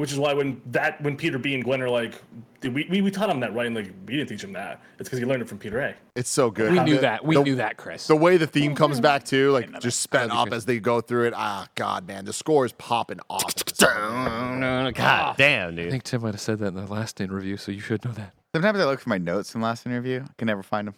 which 0.00 0.12
is 0.12 0.18
why 0.18 0.32
when 0.34 0.60
that 0.66 1.00
when 1.02 1.16
Peter 1.16 1.38
B 1.38 1.54
and 1.54 1.62
Gwen 1.62 1.80
are 1.82 1.88
like, 1.90 2.20
"Did 2.60 2.74
we, 2.74 2.86
we 2.90 3.00
we 3.02 3.10
taught 3.10 3.30
him 3.30 3.40
that 3.40 3.54
right? 3.54 3.66
And 3.66 3.76
like 3.76 3.92
we 4.06 4.16
didn't 4.16 4.28
teach 4.28 4.42
him 4.42 4.52
that. 4.54 4.80
It's 4.98 5.08
because 5.08 5.18
he 5.18 5.24
learned 5.24 5.42
it 5.42 5.48
from 5.48 5.58
Peter 5.58 5.80
A. 5.80 5.94
It's 6.16 6.28
so 6.30 6.50
good. 6.50 6.72
we 6.72 6.80
knew 6.80 6.94
The- 6.96 7.00
that. 7.02 7.24
We 7.24 7.36
the- 7.36 7.42
knew 7.44 7.56
that, 7.56 7.76
Kris. 7.76 8.06
The 8.06 8.16
way 8.16 8.36
the 8.36 8.46
theme 8.46 8.74
comes 8.74 9.00
back 9.00 9.24
too, 9.24 9.50
like 9.52 9.78
just 9.80 10.00
sped 10.00 10.30
up 10.30 10.48
Kris. 10.48 10.56
as 10.58 10.64
they 10.64 10.78
go 10.80 11.00
through 11.00 11.26
it. 11.28 11.34
Ah, 11.36 11.68
God, 11.74 12.06
man, 12.08 12.24
the 12.24 12.32
score 12.32 12.64
is 12.66 12.72
popping 12.72 13.20
off. 13.30 13.44
at 13.48 13.66
the 13.66 13.74
start. 13.74 14.94
God 14.94 15.36
damn, 15.36 15.76
dude. 15.76 15.86
I 15.88 15.90
think 15.90 16.02
Tim 16.02 16.22
might 16.22 16.34
have 16.34 16.40
said 16.40 16.58
that 16.58 16.68
in 16.68 16.74
the 16.74 16.86
last 16.86 17.20
interview, 17.20 17.56
so 17.56 17.72
you 17.72 17.80
should 17.80 18.04
know 18.04 18.12
that. 18.12 18.34
Sometimes 18.54 18.78
I 18.80 18.84
look 18.84 19.00
for 19.00 19.08
my 19.08 19.18
notes 19.18 19.50
from 19.52 19.62
last 19.62 19.86
interview. 19.86 20.22
I 20.24 20.30
can 20.38 20.46
never 20.46 20.62
find 20.62 20.88
them. 20.88 20.94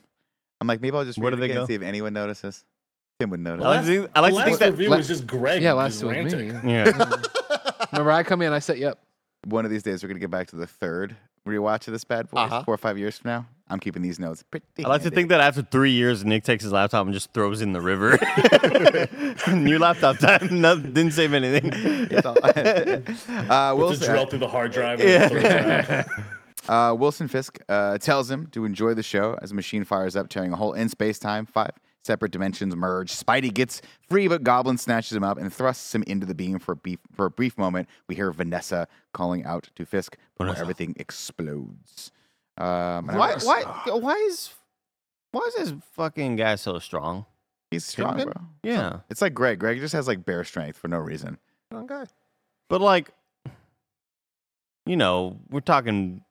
I'm 0.61 0.67
like, 0.67 0.81
maybe 0.81 0.97
I'll 0.97 1.05
just 1.05 1.19
Where 1.19 1.31
read 1.31 1.37
do 1.37 1.37
it 1.37 1.41
they 1.41 1.45
again 1.47 1.57
go? 1.57 1.61
and 1.63 1.69
see 1.69 1.75
if 1.75 1.83
anyone 1.83 2.13
notices. 2.13 2.65
Tim 3.21 3.31
would 3.31 3.41
notice. 3.41 3.65
I 3.65 3.69
like 3.69 3.81
to 3.81 3.87
think, 3.87 4.11
I 4.15 4.21
like 4.21 4.31
the 4.31 4.31
to 4.31 4.37
last 4.37 4.47
think 4.47 4.59
that. 4.61 4.71
review 4.73 4.89
la- 4.91 4.97
was 4.97 5.09
just 5.09 5.27
Greg. 5.27 5.63
Yeah, 5.63 5.73
last 5.75 6.03
it 6.03 6.07
was 6.07 6.35
me. 6.35 6.47
Yeah. 6.65 6.91
Remember, 7.93 8.11
I 8.11 8.23
come 8.23 8.43
in, 8.43 8.53
I 8.53 8.59
set 8.59 8.79
you 8.79 8.89
up. 8.89 8.99
One 9.47 9.65
of 9.65 9.71
these 9.71 9.83
days, 9.83 10.03
we're 10.03 10.09
gonna 10.09 10.21
get 10.21 10.31
back 10.31 10.49
to 10.49 10.57
the 10.57 10.67
third 10.67 11.17
rewatch 11.47 11.89
of 11.89 11.93
this 11.93 12.05
bad 12.05 12.31
boy. 12.31 12.39
Uh-huh. 12.39 12.63
Four 12.65 12.75
or 12.75 12.79
five 12.79 12.97
years 12.97 13.19
from 13.19 13.31
now, 13.31 13.47
I'm 13.69 13.81
keeping 13.81 14.01
these 14.03 14.19
notes. 14.21 14.45
Pretty 14.45 14.65
I 14.85 14.89
like 14.89 15.03
to 15.03 15.11
think 15.11 15.29
that 15.31 15.41
after 15.41 15.63
three 15.63 15.91
years, 15.91 16.25
Nick 16.25 16.45
takes 16.45 16.63
his 16.63 16.73
laptop 16.73 17.05
and 17.05 17.13
just 17.13 17.33
throws 17.35 17.61
it 17.61 17.65
in 17.65 17.73
the 17.73 17.81
river. 17.81 18.19
New 19.53 19.79
laptop 19.79 20.19
time. 20.19 20.49
No, 20.63 20.79
didn't 20.79 21.13
save 21.13 21.35
anything. 21.35 21.73
Uh, 22.25 23.75
We'll 23.77 23.91
just 23.91 24.01
Wilson, 24.03 24.11
drill 24.11 24.27
through 24.27 24.39
the 24.41 24.49
hard 24.49 24.73
drive. 24.73 25.01
And 25.01 25.31
throw 25.31 25.41
it 25.41 25.87
back. 25.89 26.09
uh, 26.69 26.95
Wilson 26.97 27.27
Fisk 27.29 27.59
uh, 27.69 27.99
tells 27.99 28.31
him 28.31 28.47
to 28.49 28.65
enjoy 28.65 28.95
the 28.95 29.03
show 29.03 29.37
as 29.43 29.51
a 29.51 29.55
machine 29.55 29.85
fires 29.85 30.15
up, 30.17 30.29
tearing 30.29 30.53
a 30.53 30.57
hole 30.57 30.73
in 30.73 30.89
space 30.89 31.19
time. 31.19 31.47
Five 31.47 31.71
separate 32.05 32.33
dimensions 32.33 32.75
merge. 32.77 33.13
Spidey 33.13 33.53
gets 33.53 33.81
free, 34.09 34.29
but 34.29 34.43
Goblin 34.43 34.79
snatches 34.79 35.17
him 35.17 35.25
up 35.25 35.39
and 35.39 35.53
thrusts 35.53 35.95
him 35.95 36.03
into 36.07 36.27
the 36.27 36.35
beam 36.35 36.59
for 36.59 36.73
a, 36.73 36.77
beef, 36.77 36.99
for 37.15 37.27
a 37.27 37.31
brief 37.31 37.57
moment. 37.57 37.89
We 38.09 38.15
hear 38.15 38.31
Vanessa 38.33 38.89
calling 39.15 39.45
out 39.45 39.69
to 39.77 39.85
Fisk 39.87 40.17
before 40.35 40.47
Vanessa. 40.47 40.61
everything 40.63 40.95
explodes. 40.99 42.11
Um, 42.59 43.07
Why? 43.07 43.37
Why? 43.43 43.63
Why 43.87 44.15
is? 44.15 44.53
Why 45.31 45.41
is 45.49 45.55
this 45.55 45.75
fucking 45.95 46.37
guy 46.37 46.57
so 46.57 46.79
strong? 46.79 47.25
He's 47.71 47.85
strong, 47.87 48.17
Kingpin? 48.17 48.33
bro. 48.35 48.43
Yeah, 48.63 49.01
It's 49.09 49.23
like 49.23 49.33
Greg. 49.33 49.59
Greg 49.59 49.79
just 49.81 49.95
has 49.95 50.07
like 50.07 50.27
bear 50.27 50.45
strength 50.45 50.77
for 50.77 50.89
no 50.89 50.99
reason. 50.99 51.39
Strong 51.71 51.87
guy. 51.87 52.05
but 52.69 52.83
like, 52.83 53.11
you 54.85 54.97
know, 54.97 55.39
we're 55.49 55.61
talking. 55.61 56.23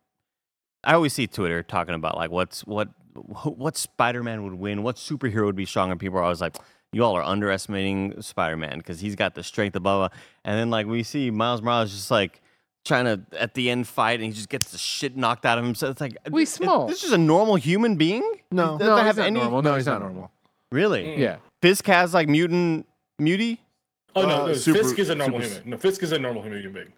I 0.84 0.94
always 0.94 1.14
see 1.14 1.28
Twitter 1.28 1.64
talking 1.64 1.96
about 1.96 2.16
like 2.18 2.30
what's 2.32 2.62
what 2.66 2.90
what 3.14 3.78
Spider 3.78 4.24
Man 4.24 4.44
would 4.44 4.54
win, 4.56 4.84
what 4.84 4.96
superhero 4.96 5.46
would 5.46 5.56
be 5.56 5.66
strong, 5.66 5.92
and 5.92 6.00
people 6.00 6.18
are 6.20 6.24
always 6.24 6.42
like, 6.42 6.56
"You 6.94 7.04
all 7.04 7.16
are 7.16 7.24
underestimating 7.24 8.22
Spider 8.22 8.58
Man 8.58 8.78
because 8.78 9.00
he's 9.00 9.16
got 9.16 9.36
the 9.36 9.44
strength 9.44 9.76
above." 9.76 10.12
And 10.46 10.58
then 10.60 10.70
like 10.70 10.88
we 10.88 11.04
see 11.04 11.32
Miles 11.32 11.62
Morales 11.62 11.92
just 11.92 12.12
like 12.12 12.42
trying 12.84 13.06
to 13.06 13.22
at 13.40 13.54
the 13.54 13.70
end 13.70 13.88
fight, 13.88 14.16
and 14.20 14.24
he 14.26 14.32
just 14.32 14.50
gets 14.50 14.72
the 14.72 14.78
shit 14.78 15.16
knocked 15.16 15.46
out 15.46 15.58
of 15.58 15.66
him. 15.66 15.76
So 15.76 15.90
it's 15.90 16.02
like, 16.02 16.18
We 16.32 16.44
it- 16.44 16.48
small. 16.48 16.88
This 16.88 17.04
is 17.04 17.12
a 17.12 17.18
normal 17.18 17.56
human 17.56 17.96
being. 17.96 18.24
No. 18.52 18.78
Does 18.78 18.88
no, 18.88 18.96
that 18.96 19.02
he's 19.02 19.08
have 19.08 19.18
not 19.18 19.28
any- 19.28 19.40
normal. 19.40 19.62
No, 19.62 19.76
he's 19.76 19.86
not 19.86 20.02
normal. 20.02 20.32
Really? 20.72 21.04
Mm. 21.06 21.18
Yeah. 21.18 21.36
Fisk 21.62 21.86
has 21.88 22.14
like 22.14 22.28
mutant 22.30 22.88
mutie. 23.20 23.60
Oh 24.16 24.24
no, 24.26 24.44
Uh, 24.44 24.48
no 24.48 24.54
super- 24.54 24.80
Fisk 24.80 25.00
is 25.00 25.10
a 25.10 25.16
normal 25.16 25.42
super- 25.42 25.54
human. 25.56 25.70
No, 25.70 25.78
Fisk 25.78 26.02
is 26.04 26.12
a 26.12 26.20
normal 26.20 26.42
human 26.44 26.72
being. 26.74 26.94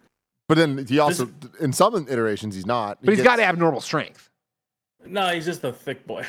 But 0.48 0.58
then 0.58 0.86
he 0.88 1.00
also, 1.00 1.30
in 1.60 1.74
some 1.74 1.96
iterations, 2.10 2.54
he's 2.56 2.66
not. 2.66 2.98
He 3.02 3.06
But 3.08 3.12
he's 3.14 3.24
gets- 3.24 3.38
got 3.38 3.40
abnormal 3.40 3.82
strength. 3.82 4.30
No, 5.06 5.28
he's 5.34 5.46
just 5.46 5.64
a 5.64 5.72
thick 5.74 6.06
boy. 6.08 6.26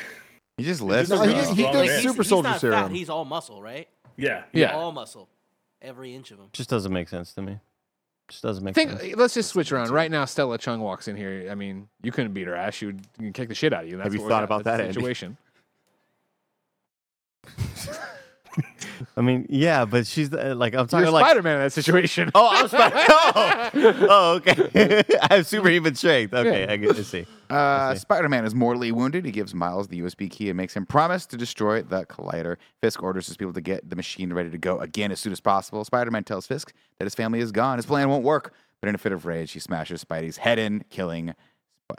He 0.57 0.63
just 0.63 0.81
lives. 0.81 1.09
just 1.09 1.21
No, 1.21 1.27
he, 1.27 1.33
really 1.35 1.47
he 1.47 1.53
strong 1.61 1.73
does 1.73 1.87
man. 1.87 2.01
super 2.01 2.21
he's 2.23 2.29
soldier 2.29 2.49
not 2.49 2.59
serum. 2.61 2.83
Fat, 2.83 2.91
he's 2.91 3.09
all 3.09 3.25
muscle, 3.25 3.61
right? 3.61 3.87
Yeah, 4.17 4.43
Yeah. 4.53 4.75
All 4.75 4.91
muscle. 4.91 5.27
Every 5.81 6.15
inch 6.15 6.31
of 6.31 6.39
him. 6.39 6.47
Just 6.53 6.69
doesn't 6.69 6.91
make 6.93 7.09
sense 7.09 7.33
to 7.33 7.41
me. 7.41 7.59
Just 8.29 8.41
doesn't 8.41 8.63
make 8.63 8.73
Think. 8.73 8.91
sense. 8.91 9.03
Uh, 9.03 9.17
let's 9.17 9.33
just 9.33 9.49
switch 9.49 9.71
around. 9.71 9.89
Right 9.91 10.09
now, 10.09 10.25
Stella 10.25 10.57
Chung 10.57 10.79
walks 10.79 11.07
in 11.07 11.15
here. 11.15 11.47
I 11.51 11.55
mean, 11.55 11.87
you 12.01 12.11
couldn't 12.11 12.33
beat 12.33 12.47
her 12.47 12.55
ass. 12.55 12.73
She 12.73 12.85
would 12.87 13.05
kick 13.33 13.49
the 13.49 13.53
shit 13.55 13.71
out 13.73 13.83
of 13.83 13.89
you. 13.89 13.97
That's 13.97 14.05
Have 14.05 14.13
you 14.15 14.27
thought 14.27 14.43
about 14.43 14.63
that, 14.63 14.77
the 14.77 14.83
Andy? 14.83 14.93
situation? 14.93 15.37
I 19.17 19.21
mean, 19.21 19.45
yeah, 19.49 19.85
but 19.85 20.07
she's 20.07 20.29
the, 20.29 20.55
like 20.55 20.73
I'm 20.73 20.79
You're 20.79 20.87
talking 20.87 21.11
like. 21.11 21.25
Spider 21.25 21.43
Man 21.43 21.55
in 21.55 21.61
that 21.61 21.73
situation. 21.73 22.31
Oh, 22.33 22.49
I'm 22.51 22.67
Spider. 22.67 22.95
Oh, 23.77 24.07
oh, 24.09 24.33
okay. 24.35 25.03
I 25.21 25.35
have 25.35 25.47
superhuman 25.47 25.95
strength. 25.95 26.33
Okay, 26.33 26.65
Yeah. 26.65 26.71
I 26.71 26.77
get 26.77 26.95
to 26.95 27.03
see. 27.03 27.25
Uh, 27.47 27.93
see. 27.93 27.99
Spider 27.99 28.27
Man 28.27 28.43
is 28.43 28.55
mortally 28.55 28.91
wounded. 28.91 29.23
He 29.23 29.31
gives 29.31 29.53
Miles 29.53 29.87
the 29.87 30.01
USB 30.01 30.31
key 30.31 30.49
and 30.49 30.57
makes 30.57 30.75
him 30.75 30.83
promise 30.83 31.27
to 31.27 31.37
destroy 31.37 31.83
the 31.83 32.03
collider. 32.07 32.57
Fisk 32.81 33.03
orders 33.03 33.27
his 33.27 33.37
people 33.37 33.53
to 33.53 33.61
get 33.61 33.87
the 33.87 33.95
machine 33.95 34.33
ready 34.33 34.49
to 34.49 34.57
go 34.57 34.79
again 34.79 35.11
as 35.11 35.19
soon 35.19 35.31
as 35.31 35.39
possible. 35.39 35.85
Spider 35.85 36.09
Man 36.09 36.23
tells 36.23 36.47
Fisk 36.47 36.73
that 36.97 37.05
his 37.05 37.13
family 37.13 37.39
is 37.41 37.51
gone. 37.51 37.77
His 37.77 37.85
plan 37.85 38.09
won't 38.09 38.23
work. 38.23 38.55
But 38.81 38.89
in 38.89 38.95
a 38.95 38.97
fit 38.97 39.11
of 39.11 39.27
rage, 39.27 39.51
he 39.51 39.59
smashes 39.59 40.03
Spidey's 40.03 40.37
head 40.37 40.57
in, 40.57 40.85
killing 40.89 41.35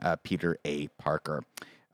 uh, 0.02 0.16
Peter 0.24 0.59
A. 0.64 0.88
Parker. 0.98 1.44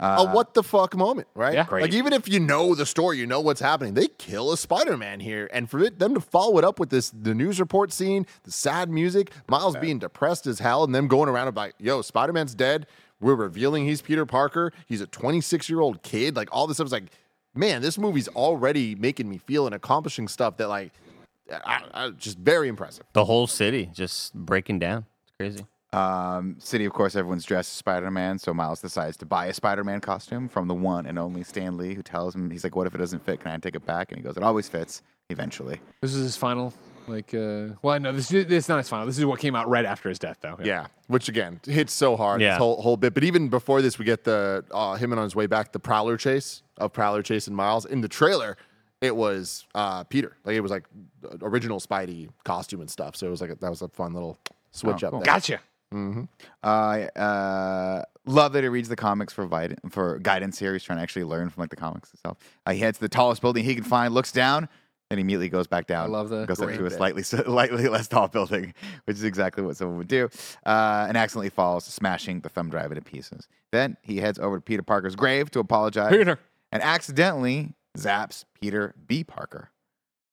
Uh, 0.01 0.27
a 0.27 0.35
what 0.35 0.55
the 0.55 0.63
fuck 0.63 0.97
moment, 0.97 1.29
right? 1.35 1.55
Yeah. 1.55 1.65
Great. 1.65 1.83
Like 1.83 1.95
even 1.95 2.13
if 2.13 2.29
you 2.29 2.41
know 2.41 2.75
the 2.75 2.87
story, 2.87 3.19
you 3.19 3.27
know 3.27 3.41
what's 3.41 3.61
happening. 3.61 3.95
They 3.95 4.09
kill 4.19 4.53
a 4.53 4.57
Spider-Man 4.57 5.21
here, 5.21 5.49
and 5.53 5.71
for 5.71 5.79
it, 5.79 6.01
them 6.01 6.15
to 6.15 6.21
follow 6.21 6.59
it 6.59 6.65
up 6.65 6.81
with 6.81 6.91
this 6.91 7.11
the 7.11 7.35
news 7.35 7.61
report 7.61 7.93
scene, 7.93 8.27
the 8.43 8.51
sad 8.51 8.91
music, 8.91 9.31
Miles 9.49 9.77
being 9.77 10.01
depressed 10.01 10.47
as 10.47 10.59
hell, 10.59 10.83
and 10.83 10.93
them 10.95 11.07
going 11.07 11.29
around 11.29 11.49
about, 11.49 11.73
"Yo, 11.79 12.03
Spider-Man's 12.03 12.55
dead." 12.55 12.87
We're 13.21 13.37
revealing 13.37 13.87
he's 13.87 14.03
Peter 14.03 14.27
Parker. 14.27 14.73
He's 14.89 15.01
a 15.01 15.07
26 15.07 15.69
year 15.69 15.81
old 15.81 16.03
kid. 16.03 16.35
Like 16.35 16.49
all 16.51 16.67
this 16.67 16.79
stuff 16.79 16.87
is 16.87 16.93
like, 16.93 17.05
man, 17.55 17.81
this 17.81 17.97
movie's 17.97 18.29
already 18.29 18.97
making 18.97 19.29
me 19.29 19.39
feel 19.39 19.65
and 19.65 19.75
accomplishing 19.75 20.27
stuff 20.27 20.57
that 20.57 20.69
like, 20.69 20.93
I, 21.51 21.83
I, 21.95 22.11
just 22.11 22.39
very 22.39 22.69
impressive. 22.69 23.05
The 23.13 23.25
whole 23.25 23.47
city 23.47 23.91
just 23.93 24.35
breaking 24.35 24.81
down. 24.81 25.07
It's 25.25 25.37
crazy. 25.37 25.67
Um, 25.93 26.57
city, 26.59 26.85
of 26.87 26.93
course, 26.93 27.17
everyone's 27.17 27.45
dressed 27.45 27.71
as 27.71 27.77
Spider 27.77 28.11
Man. 28.11 28.39
So 28.39 28.55
Miles 28.55 28.81
decides 28.81 29.17
to 29.19 29.27
buy 29.27 29.47
a 29.47 29.53
Spider 29.55 29.85
Man 29.85 30.01
costume 30.01 30.49
from 30.49 30.67
the 30.69 30.75
one 30.75 31.07
and 31.07 31.19
only 31.19 31.45
Stan 31.45 31.77
Lee, 31.77 31.95
who 31.95 32.03
tells 32.03 32.35
him, 32.35 32.51
he's 32.51 32.65
like, 32.65 32.75
What 32.77 32.87
if 32.87 32.95
it 32.95 32.99
doesn't 32.99 33.25
fit? 33.25 33.41
Can 33.41 33.51
I 33.53 33.59
take 33.59 33.75
it 33.77 33.85
back? 33.85 34.11
And 34.11 34.19
he 34.19 34.25
goes, 34.25 34.37
It 34.37 34.43
always 34.43 34.69
fits, 34.69 35.03
eventually. 35.29 35.81
This 36.01 36.15
is 36.15 36.23
his 36.23 36.37
final. 36.37 36.73
Like, 37.09 37.35
uh, 37.35 37.71
well, 37.83 37.99
no, 37.99 38.13
this 38.13 38.31
is 38.33 38.47
this 38.47 38.65
is 38.65 38.69
not 38.69 38.79
his 38.79 38.89
final. 38.89 39.07
This 39.07 39.19
is 39.19 39.25
what 39.27 39.41
came 39.41 39.57
out 39.57 39.69
right 39.69 39.85
after 39.85 40.09
his 40.09 40.21
death, 40.21 40.39
though. 40.41 40.57
Yeah, 40.63 40.87
which 41.09 41.29
again 41.29 41.61
hits 41.67 41.93
so 41.93 42.17
hard. 42.17 42.41
Yeah. 42.41 42.51
This 42.51 42.59
whole 42.59 42.81
whole 42.81 42.97
bit. 42.97 43.13
But 43.13 43.25
even 43.25 43.49
before 43.49 43.83
this, 43.83 43.99
we 43.99 44.05
get 44.05 44.23
the 44.23 44.65
uh, 44.71 44.95
him 44.95 45.11
and 45.13 45.19
on 45.19 45.25
his 45.25 45.35
way 45.35 45.47
back, 45.47 45.73
the 45.73 45.81
Prowler 45.81 46.17
chase 46.17 46.63
of 46.79 46.93
Prowler 46.93 47.23
chasing 47.23 47.55
Miles 47.55 47.85
in 47.87 48.03
the 48.03 48.09
trailer. 48.09 48.57
It 49.01 49.17
was 49.17 49.67
uh, 49.75 50.05
Peter. 50.05 50.37
Like 50.45 50.55
it 50.55 50.61
was 50.61 50.71
like 50.71 50.85
original 51.43 51.81
Spidey 51.81 52.29
costume 52.45 52.81
and 52.81 52.89
stuff. 52.89 53.17
So 53.17 53.27
it 53.27 53.31
was 53.31 53.41
like 53.41 53.51
a, 53.51 53.57
that 53.57 53.69
was 53.69 53.83
a 53.83 53.89
fun 53.89 54.15
little 54.15 54.39
switch 54.71 55.03
Oh, 55.03 55.09
up. 55.09 55.11
cool. 55.13 55.21
There. 55.23 55.27
Gotcha. 55.93 56.29
I 56.63 57.03
uh, 57.19 58.03
love 58.27 58.53
that 58.53 58.63
he 58.65 58.69
reads 58.69 58.89
the 58.89 58.97
comics 58.97 59.33
for 59.33 59.47
vid- 59.47 59.79
for 59.91 60.19
guidance 60.19 60.59
here. 60.59 60.73
He's 60.73 60.83
trying 60.85 60.99
to 60.99 61.03
actually 61.03 61.25
learn 61.25 61.51
from 61.51 61.61
like 61.63 61.71
the 61.71 61.77
comics 61.77 62.13
itself. 62.15 62.39
Uh, 62.67 62.73
he 62.73 62.79
heads 62.81 62.99
to 62.99 63.03
the 63.05 63.09
tallest 63.09 63.41
building 63.43 63.65
he 63.65 63.75
can 63.75 63.85
find, 63.85 64.15
looks 64.15 64.33
down, 64.33 64.69
and 65.11 65.21
immediately 65.21 65.49
goes 65.49 65.67
back 65.67 65.87
down. 65.87 66.07
I 66.07 66.09
love 66.09 66.29
the 66.31 66.47
goes 66.47 66.61
up 66.61 66.71
to 66.73 66.87
a 66.87 66.91
slightly 66.91 67.23
slightly 67.23 67.89
less 67.89 68.09
tall 68.09 68.29
building, 68.29 68.75
which 69.05 69.17
is 69.17 69.25
exactly 69.25 69.63
what 69.63 69.77
someone 69.77 69.99
would 69.99 70.09
do, 70.09 70.29
uh, 70.65 71.07
and 71.09 71.17
accidentally 71.17 71.51
falls, 71.51 71.85
smashing 71.85 72.41
the 72.41 72.49
thumb 72.49 72.71
drive 72.71 72.91
into 72.93 73.03
pieces. 73.03 73.49
Then 73.73 73.97
he 74.03 74.19
heads 74.19 74.39
over 74.39 74.57
to 74.57 74.63
Peter 74.63 74.83
Parker's 74.83 75.17
grave 75.17 75.51
to 75.53 75.61
apologize, 75.61 76.11
Peter. 76.13 76.39
and 76.71 76.83
accidentally 76.83 77.75
zaps 77.99 78.45
Peter 78.61 78.95
B. 79.07 79.23
Parker. 79.25 79.71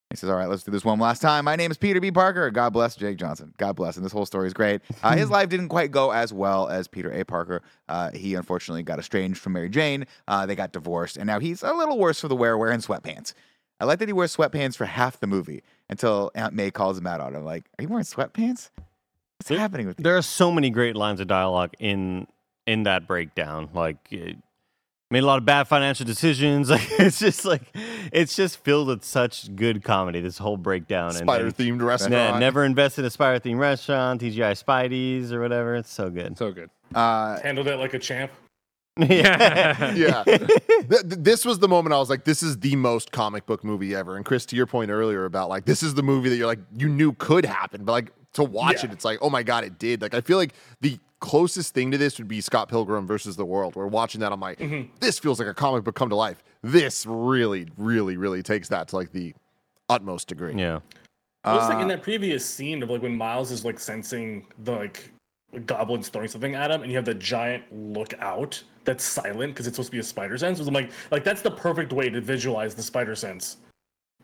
He 0.10 0.16
says, 0.16 0.30
All 0.32 0.36
right, 0.38 0.50
let's 0.50 0.64
do 0.64 0.72
this 0.72 0.84
one 0.84 0.98
last 1.00 1.22
time. 1.22 1.46
My 1.46 1.56
name 1.56 1.70
is 1.70 1.78
Peter 1.78 2.00
B. 2.02 2.10
Parker. 2.10 2.50
God 2.50 2.74
bless 2.74 2.96
Jake 2.96 3.18
Johnson. 3.18 3.54
God 3.58 3.76
bless. 3.76 3.96
And 3.96 4.04
this 4.04 4.12
whole 4.12 4.26
story 4.26 4.48
is 4.48 4.54
great. 4.56 4.82
Uh, 5.04 5.16
his 5.16 5.30
life 5.30 5.50
didn't 5.50 5.70
quite 5.70 5.92
go 5.92 6.10
as 6.12 6.34
well 6.34 6.68
as 6.68 6.88
Peter 6.88 7.12
A. 7.12 7.24
Parker. 7.24 7.62
Uh, 7.88 8.10
he 8.12 8.34
unfortunately 8.34 8.82
got 8.82 8.98
estranged 8.98 9.40
from 9.40 9.54
Mary 9.54 9.70
Jane. 9.70 10.08
Uh, 10.28 10.48
they 10.48 10.56
got 10.56 10.72
divorced. 10.72 11.16
And 11.18 11.28
now 11.28 11.40
he's 11.40 11.62
a 11.62 11.72
little 11.74 12.00
worse 12.00 12.20
for 12.20 12.28
the 12.28 12.36
wear, 12.36 12.58
wearing 12.58 12.80
sweatpants. 12.80 13.34
I 13.80 13.86
like 13.86 14.00
that 14.00 14.10
he 14.10 14.14
wears 14.14 14.36
sweatpants 14.36 14.76
for 14.76 14.86
half 14.86 15.20
the 15.20 15.28
movie 15.28 15.62
until 15.90 16.32
Aunt 16.34 16.56
May 16.56 16.72
calls 16.72 16.98
him 16.98 17.06
out 17.06 17.22
on 17.22 17.36
it. 17.36 17.42
Like, 17.42 17.66
Are 17.78 17.84
you 17.84 17.88
wearing 17.88 18.04
sweatpants? 18.04 18.72
What's 19.38 19.48
There- 19.48 19.60
happening 19.60 19.86
with 19.86 20.00
you? 20.00 20.04
There 20.04 20.18
are 20.18 20.24
so 20.24 20.52
many 20.52 20.72
great 20.72 20.96
lines 20.96 21.20
of 21.20 21.28
dialogue 21.28 21.76
in 21.80 22.26
in 22.66 22.84
that 22.84 23.08
breakdown. 23.08 23.70
Like, 23.76 23.98
made 25.12 25.24
a 25.24 25.26
lot 25.26 25.38
of 25.40 25.46
bad 25.46 25.68
financial 25.68 26.06
decisions. 26.06 26.70
Like, 26.80 26.88
it's 27.00 27.20
just 27.20 27.46
like 27.46 27.64
it's 28.12 28.36
just 28.36 28.64
filled 28.64 28.88
with 28.88 29.04
such 29.04 29.56
good 29.56 29.84
comedy. 29.84 30.22
This 30.22 30.38
whole 30.38 30.58
breakdown. 30.58 31.12
Spider 31.12 31.46
and, 31.48 31.58
themed 31.58 31.82
restaurant. 31.82 32.36
ne- 32.36 32.40
never 32.40 32.64
invested 32.64 33.02
in 33.02 33.06
a 33.06 33.10
Spider 33.10 33.40
themed 33.40 33.60
restaurant, 33.60 34.22
TGI 34.22 34.64
Spideys 34.64 35.32
or 35.32 35.42
whatever. 35.42 35.76
It's 35.76 35.92
so 35.92 36.10
good. 36.10 36.38
So 36.38 36.52
good. 36.52 36.70
Uh, 36.94 37.40
Handled 37.42 37.68
it 37.68 37.78
like 37.78 37.94
a 37.94 38.00
champ. 38.00 38.32
yeah. 38.98 39.94
yeah. 39.94 40.24
Th- 40.26 40.50
th- 40.90 41.04
this 41.04 41.46
was 41.46 41.60
the 41.60 41.70
moment 41.70 41.94
I 41.94 42.00
was 42.00 42.10
like, 42.10 42.26
this 42.26 42.44
is 42.44 42.60
the 42.60 42.76
most 42.76 43.12
comic 43.14 43.46
book 43.46 43.64
movie 43.64 43.96
ever. 43.96 44.18
And 44.18 44.26
Kris, 44.26 44.46
to 44.48 44.58
your 44.58 44.66
point 44.66 44.92
earlier 44.92 45.24
about 45.26 45.48
like, 45.48 45.64
this 45.66 45.84
is 45.84 45.94
the 45.94 46.04
movie 46.04 46.28
that 46.30 46.36
you're 46.36 46.48
like, 46.48 46.60
you 46.78 46.90
knew 46.90 47.14
could 47.14 47.46
happen, 47.46 47.86
but 47.86 47.94
like 47.94 48.12
to 48.34 48.44
watch 48.44 48.84
Yeah. 48.84 48.90
it, 48.90 48.94
it's 48.94 49.06
like, 49.06 49.20
oh 49.22 49.30
my 49.30 49.42
God, 49.42 49.64
it 49.64 49.80
did. 49.80 50.02
Like, 50.02 50.14
I 50.14 50.22
feel 50.22 50.38
like 50.38 50.54
the 50.82 51.00
closest 51.20 51.74
thing 51.74 51.92
to 51.92 51.98
this 51.98 52.18
would 52.18 52.28
be 52.28 52.42
Scott 52.42 52.70
Pilgrim 52.70 53.06
versus 53.08 53.36
the 53.36 53.46
World. 53.46 53.76
Where 53.76 53.88
watching 53.88 54.22
that, 54.22 54.32
I'm 54.32 54.40
like, 54.40 54.62
this 55.00 55.20
feels 55.20 55.40
like 55.40 55.48
a 55.48 55.54
comic 55.54 55.84
book 55.84 55.96
come 55.96 56.10
to 56.10 56.16
life. 56.16 56.44
This 56.62 57.06
really, 57.06 57.68
really, 57.78 58.18
really 58.18 58.44
takes 58.44 58.68
that 58.70 58.88
to 58.90 58.96
like 58.96 59.12
the 59.12 59.34
utmost 59.90 60.28
degree. 60.28 60.54
yeah. 60.56 60.80
It 61.46 61.52
looks 61.52 61.70
like 61.70 61.78
Uh, 61.78 61.82
in 61.82 61.88
that 61.88 62.04
previous 62.04 62.46
scene 62.46 62.84
of 62.84 62.90
like 62.90 63.02
when 63.02 63.16
Miles 63.16 63.50
is 63.52 63.64
like 63.64 63.80
sensing 63.80 64.46
the 64.64 64.74
like 64.74 65.12
goblins 65.66 66.10
throwing 66.10 66.28
something 66.28 66.54
at 66.54 66.70
him, 66.70 66.82
and 66.84 66.92
you 66.92 66.98
have 66.98 67.06
the 67.06 67.14
giant 67.14 67.64
look 67.72 68.14
out 68.20 68.62
that's 68.84 69.04
silent 69.04 69.54
because 69.54 69.66
it's 69.66 69.76
supposed 69.78 69.88
to 69.88 69.92
be 69.96 70.00
a 70.00 70.04
spider 70.04 70.38
sense. 70.38 70.60
I'm 70.60 70.74
like, 70.74 70.92
like 71.12 71.24
that's 71.24 71.42
the 71.42 71.52
perfect 71.52 71.94
way 71.94 72.10
to 72.10 72.20
visualize 72.20 72.76
the 72.76 72.84
spider 72.84 73.16
sense 73.16 73.58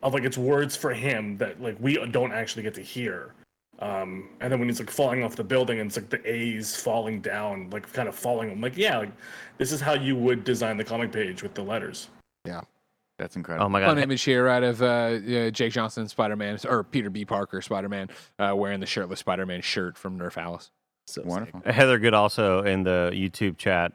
of 0.02 0.12
like 0.12 0.24
it's 0.24 0.36
words 0.36 0.76
for 0.76 0.92
him 0.92 1.38
that 1.38 1.60
like 1.60 1.76
we 1.80 1.96
don't 2.08 2.32
actually 2.32 2.62
get 2.62 2.74
to 2.74 2.82
hear. 2.82 3.32
Um, 3.78 4.30
and 4.40 4.50
then 4.50 4.58
when 4.58 4.68
he's 4.68 4.80
like 4.80 4.90
falling 4.90 5.22
off 5.22 5.36
the 5.36 5.44
building 5.44 5.80
and 5.80 5.88
it's 5.88 5.96
like 5.96 6.08
the 6.08 6.26
A's 6.30 6.74
falling 6.74 7.20
down, 7.20 7.68
like 7.70 7.92
kind 7.92 8.08
of 8.08 8.14
falling. 8.14 8.50
I'm 8.50 8.60
like, 8.60 8.76
yeah, 8.76 8.98
like 8.98 9.12
this 9.58 9.70
is 9.72 9.80
how 9.80 9.94
you 9.94 10.16
would 10.16 10.44
design 10.44 10.76
the 10.76 10.84
comic 10.84 11.12
page 11.12 11.42
with 11.42 11.54
the 11.54 11.62
letters. 11.62 12.08
Yeah. 12.44 12.62
That's 13.18 13.36
incredible. 13.36 13.64
Oh 13.64 13.68
my 13.70 13.80
god! 13.80 13.86
Fun 13.86 13.96
god. 13.96 14.02
image 14.02 14.22
here 14.24 14.46
out 14.46 14.62
of 14.62 14.82
uh, 14.82 14.86
uh, 14.86 15.50
Jake 15.50 15.72
Johnson 15.72 16.06
Spider 16.06 16.36
Man 16.36 16.58
or 16.68 16.84
Peter 16.84 17.08
B. 17.08 17.24
Parker 17.24 17.62
Spider 17.62 17.88
Man 17.88 18.10
uh, 18.38 18.52
wearing 18.54 18.78
the 18.78 18.86
shirtless 18.86 19.20
Spider 19.20 19.46
Man 19.46 19.62
shirt 19.62 19.96
from 19.96 20.18
Nerf 20.18 20.36
Alice. 20.36 20.70
So 21.06 21.22
sick. 21.22 21.30
Wonderful. 21.30 21.62
Heather 21.64 21.98
Good 21.98 22.12
also 22.12 22.62
in 22.62 22.82
the 22.82 23.10
YouTube 23.14 23.56
chat. 23.56 23.92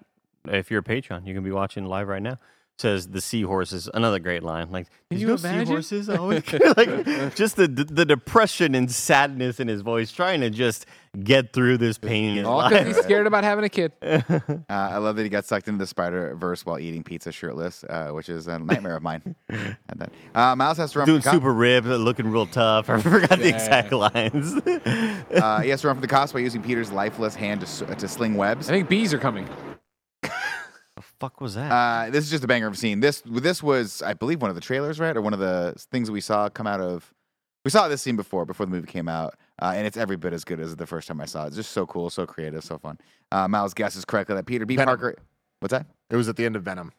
If 0.47 0.71
you're 0.71 0.79
a 0.79 0.83
Patreon, 0.83 1.27
you 1.27 1.35
can 1.35 1.43
be 1.43 1.51
watching 1.51 1.85
live 1.85 2.07
right 2.07 2.21
now. 2.21 2.39
Says 2.81 3.09
the 3.09 3.21
seahorses. 3.21 3.87
Another 3.93 4.17
great 4.17 4.41
line. 4.41 4.71
Like, 4.71 4.87
Can 5.11 5.19
you 5.19 5.27
no 5.27 5.35
imagine?" 5.35 5.67
seahorses. 5.67 6.09
Always 6.09 6.41
like 6.77 7.35
just 7.35 7.55
the 7.55 7.67
the 7.67 8.05
depression 8.05 8.73
and 8.73 8.91
sadness 8.91 9.59
in 9.59 9.67
his 9.67 9.81
voice, 9.81 10.11
trying 10.11 10.41
to 10.41 10.49
just 10.49 10.87
get 11.23 11.53
through 11.53 11.77
this 11.77 11.99
pain 11.99 12.31
in 12.31 12.37
his 12.37 12.45
All 12.47 12.67
because 12.67 12.87
he's 12.87 13.03
scared 13.03 13.27
about 13.27 13.43
having 13.43 13.63
a 13.65 13.69
kid. 13.69 13.91
Uh, 14.01 14.63
I 14.69 14.97
love 14.97 15.15
that 15.17 15.23
he 15.23 15.29
got 15.29 15.45
sucked 15.45 15.67
into 15.67 15.77
the 15.77 15.85
Spider 15.85 16.33
Verse 16.35 16.65
while 16.65 16.79
eating 16.79 17.03
pizza 17.03 17.31
shirtless, 17.31 17.83
uh, 17.83 18.09
which 18.09 18.29
is 18.29 18.47
a 18.47 18.57
nightmare 18.57 18.95
of 18.95 19.03
mine. 19.03 19.35
Had 19.49 19.77
that. 19.97 20.11
Uh, 20.33 20.55
Miles 20.55 20.77
has 20.77 20.93
to 20.93 20.99
run 20.99 21.05
Doing 21.05 21.21
from 21.21 21.29
the 21.29 21.29
co- 21.31 21.35
super 21.35 21.53
ripped, 21.53 21.85
looking 21.87 22.31
real 22.31 22.47
tough. 22.47 22.89
I 22.89 22.99
forgot 22.99 23.37
the 23.37 23.49
exact 23.49 23.91
lines. 23.91 24.53
Uh, 24.65 25.59
he 25.61 25.69
has 25.69 25.81
to 25.81 25.87
run 25.87 25.97
from 25.97 26.01
the 26.01 26.07
cops 26.07 26.31
by 26.31 26.39
using 26.39 26.63
Peter's 26.63 26.91
lifeless 26.91 27.35
hand 27.35 27.61
to, 27.61 27.95
to 27.95 28.07
sling 28.07 28.35
webs. 28.35 28.69
I 28.69 28.73
think 28.73 28.89
bees 28.89 29.13
are 29.13 29.19
coming. 29.19 29.47
The 31.21 31.25
fuck 31.27 31.39
was 31.39 31.55
that? 31.55 31.71
Uh, 31.71 32.09
this 32.09 32.23
is 32.25 32.31
just 32.31 32.43
a 32.43 32.47
banger 32.47 32.67
of 32.67 32.73
a 32.73 32.77
scene. 32.77 32.99
This 32.99 33.21
this 33.25 33.61
was, 33.61 34.01
I 34.01 34.13
believe, 34.13 34.41
one 34.41 34.49
of 34.49 34.55
the 34.55 34.61
trailers, 34.61 34.99
right, 34.99 35.15
or 35.15 35.21
one 35.21 35.33
of 35.33 35.39
the 35.39 35.73
things 35.91 36.07
that 36.07 36.13
we 36.13 36.21
saw 36.21 36.49
come 36.49 36.67
out 36.67 36.81
of. 36.81 37.13
We 37.63 37.69
saw 37.69 37.87
this 37.87 38.01
scene 38.01 38.15
before, 38.15 38.45
before 38.45 38.65
the 38.65 38.71
movie 38.71 38.87
came 38.87 39.07
out, 39.07 39.35
uh, 39.61 39.73
and 39.75 39.85
it's 39.85 39.95
every 39.95 40.17
bit 40.17 40.33
as 40.33 40.43
good 40.43 40.59
as 40.59 40.75
the 40.75 40.87
first 40.87 41.07
time 41.07 41.21
I 41.21 41.25
saw 41.25 41.43
it. 41.43 41.47
It's 41.47 41.57
just 41.57 41.71
so 41.71 41.85
cool, 41.85 42.09
so 42.09 42.25
creative, 42.25 42.63
so 42.63 42.79
fun. 42.79 42.97
Uh, 43.31 43.47
Miles 43.47 43.75
guesses 43.75 44.03
correctly 44.03 44.35
that 44.35 44.47
Peter 44.47 44.65
B. 44.65 44.75
Venom. 44.75 44.87
Parker. 44.87 45.15
What's 45.59 45.71
that? 45.71 45.85
It 46.09 46.15
was 46.15 46.27
at 46.27 46.37
the 46.37 46.45
end 46.45 46.55
of 46.55 46.63
Venom. 46.63 46.91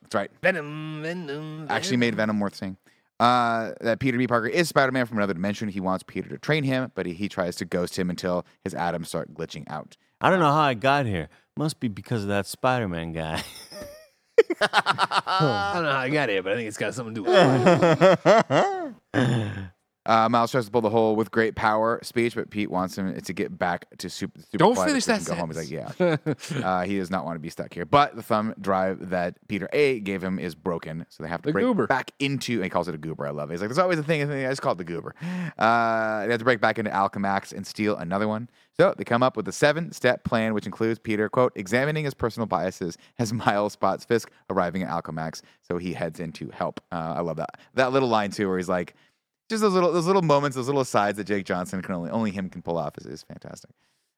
That's 0.00 0.14
right. 0.14 0.30
Venom, 0.42 1.02
Venom. 1.02 1.66
Actually, 1.68 1.98
made 1.98 2.14
Venom 2.14 2.40
worth 2.40 2.54
seeing. 2.54 2.78
Uh, 3.20 3.72
that 3.82 3.98
Peter 3.98 4.16
B. 4.16 4.26
Parker 4.26 4.46
is 4.46 4.70
Spider-Man 4.70 5.04
from 5.04 5.18
another 5.18 5.34
dimension. 5.34 5.68
He 5.68 5.80
wants 5.80 6.02
Peter 6.02 6.28
to 6.30 6.38
train 6.38 6.64
him, 6.64 6.92
but 6.94 7.04
he, 7.04 7.12
he 7.12 7.28
tries 7.28 7.56
to 7.56 7.64
ghost 7.66 7.98
him 7.98 8.08
until 8.08 8.46
his 8.64 8.74
atoms 8.74 9.08
start 9.08 9.34
glitching 9.34 9.64
out. 9.68 9.96
I 10.20 10.30
don't 10.30 10.38
know 10.38 10.52
how 10.52 10.60
I 10.60 10.74
got 10.74 11.04
here. 11.04 11.28
Must 11.58 11.80
be 11.80 11.88
because 11.88 12.22
of 12.22 12.28
that 12.28 12.46
Spider-Man 12.46 13.12
guy. 13.12 13.42
I 14.60 15.70
don't 15.74 15.84
know 15.84 15.90
how 15.90 15.98
I 16.00 16.10
got 16.10 16.28
here, 16.28 16.42
but 16.42 16.52
I 16.52 16.56
think 16.56 16.68
it's 16.68 16.76
got 16.76 16.94
something 16.94 17.14
to 17.14 17.22
do 17.22 17.26
with 17.26 18.94
it. 19.14 19.70
Uh, 20.06 20.28
Miles 20.28 20.50
tries 20.50 20.64
to 20.66 20.70
pull 20.70 20.80
the 20.80 20.90
whole 20.90 21.16
with 21.16 21.30
great 21.30 21.54
power 21.56 22.00
speech, 22.02 22.34
but 22.34 22.50
Pete 22.50 22.70
wants 22.70 22.96
him 22.96 23.18
to 23.20 23.32
get 23.32 23.58
back 23.58 23.86
to 23.98 24.08
super. 24.08 24.40
super 24.40 24.56
Don't 24.58 24.76
finish 24.76 25.04
that 25.06 25.24
Go 25.24 25.34
home. 25.34 25.50
He's 25.50 25.56
like, 25.58 25.70
yeah. 25.70 26.16
uh, 26.64 26.84
he 26.84 26.96
does 26.98 27.10
not 27.10 27.24
want 27.24 27.36
to 27.36 27.40
be 27.40 27.48
stuck 27.50 27.74
here. 27.74 27.84
But 27.84 28.16
the 28.16 28.22
thumb 28.22 28.54
drive 28.60 29.10
that 29.10 29.36
Peter 29.48 29.68
A 29.72 30.00
gave 30.00 30.22
him 30.22 30.38
is 30.38 30.54
broken, 30.54 31.04
so 31.08 31.22
they 31.22 31.28
have 31.28 31.42
to 31.42 31.48
The 31.48 31.52
break 31.52 31.64
goober. 31.64 31.86
back 31.86 32.12
into. 32.18 32.54
And 32.54 32.64
he 32.64 32.70
calls 32.70 32.88
it 32.88 32.94
a 32.94 32.98
goober. 32.98 33.26
I 33.26 33.30
love 33.30 33.50
it. 33.50 33.54
He's 33.54 33.60
like, 33.60 33.68
there's 33.68 33.78
always 33.78 33.98
a 33.98 34.02
thing. 34.02 34.22
I 34.30 34.48
just 34.48 34.62
call 34.62 34.72
it 34.72 34.78
the 34.78 34.84
goober. 34.84 35.14
Uh, 35.58 36.24
they 36.26 36.30
have 36.30 36.38
to 36.38 36.44
break 36.44 36.60
back 36.60 36.78
into 36.78 36.90
Alchemax 36.90 37.52
and 37.52 37.66
steal 37.66 37.96
another 37.96 38.28
one. 38.28 38.48
So 38.76 38.94
they 38.96 39.04
come 39.04 39.22
up 39.22 39.38
with 39.38 39.48
a 39.48 39.52
seven-step 39.52 40.22
plan, 40.24 40.52
which 40.52 40.66
includes 40.66 40.98
Peter 40.98 41.30
quote 41.30 41.52
examining 41.56 42.04
his 42.04 42.12
personal 42.12 42.46
biases 42.46 42.98
as 43.18 43.32
Miles 43.32 43.72
spots 43.72 44.04
Fisk 44.04 44.30
arriving 44.50 44.82
at 44.82 44.90
Alchemax. 44.90 45.40
So 45.62 45.78
he 45.78 45.94
heads 45.94 46.20
in 46.20 46.32
to 46.32 46.50
help. 46.50 46.80
Uh, 46.92 47.14
I 47.16 47.20
love 47.20 47.36
that 47.38 47.58
that 47.74 47.92
little 47.92 48.08
line 48.08 48.30
too, 48.30 48.48
where 48.48 48.58
he's 48.58 48.68
like. 48.68 48.94
Just 49.48 49.62
those 49.62 49.72
little 49.72 49.92
those 49.92 50.06
little 50.06 50.22
moments, 50.22 50.56
those 50.56 50.66
little 50.66 50.80
asides 50.80 51.18
that 51.18 51.24
Jake 51.24 51.44
Johnson 51.46 51.82
can 51.82 51.94
only 51.94 52.10
only 52.10 52.30
him 52.30 52.50
can 52.50 52.62
pull 52.62 52.78
off 52.78 52.98
is, 52.98 53.06
is 53.06 53.22
fantastic. 53.22 53.70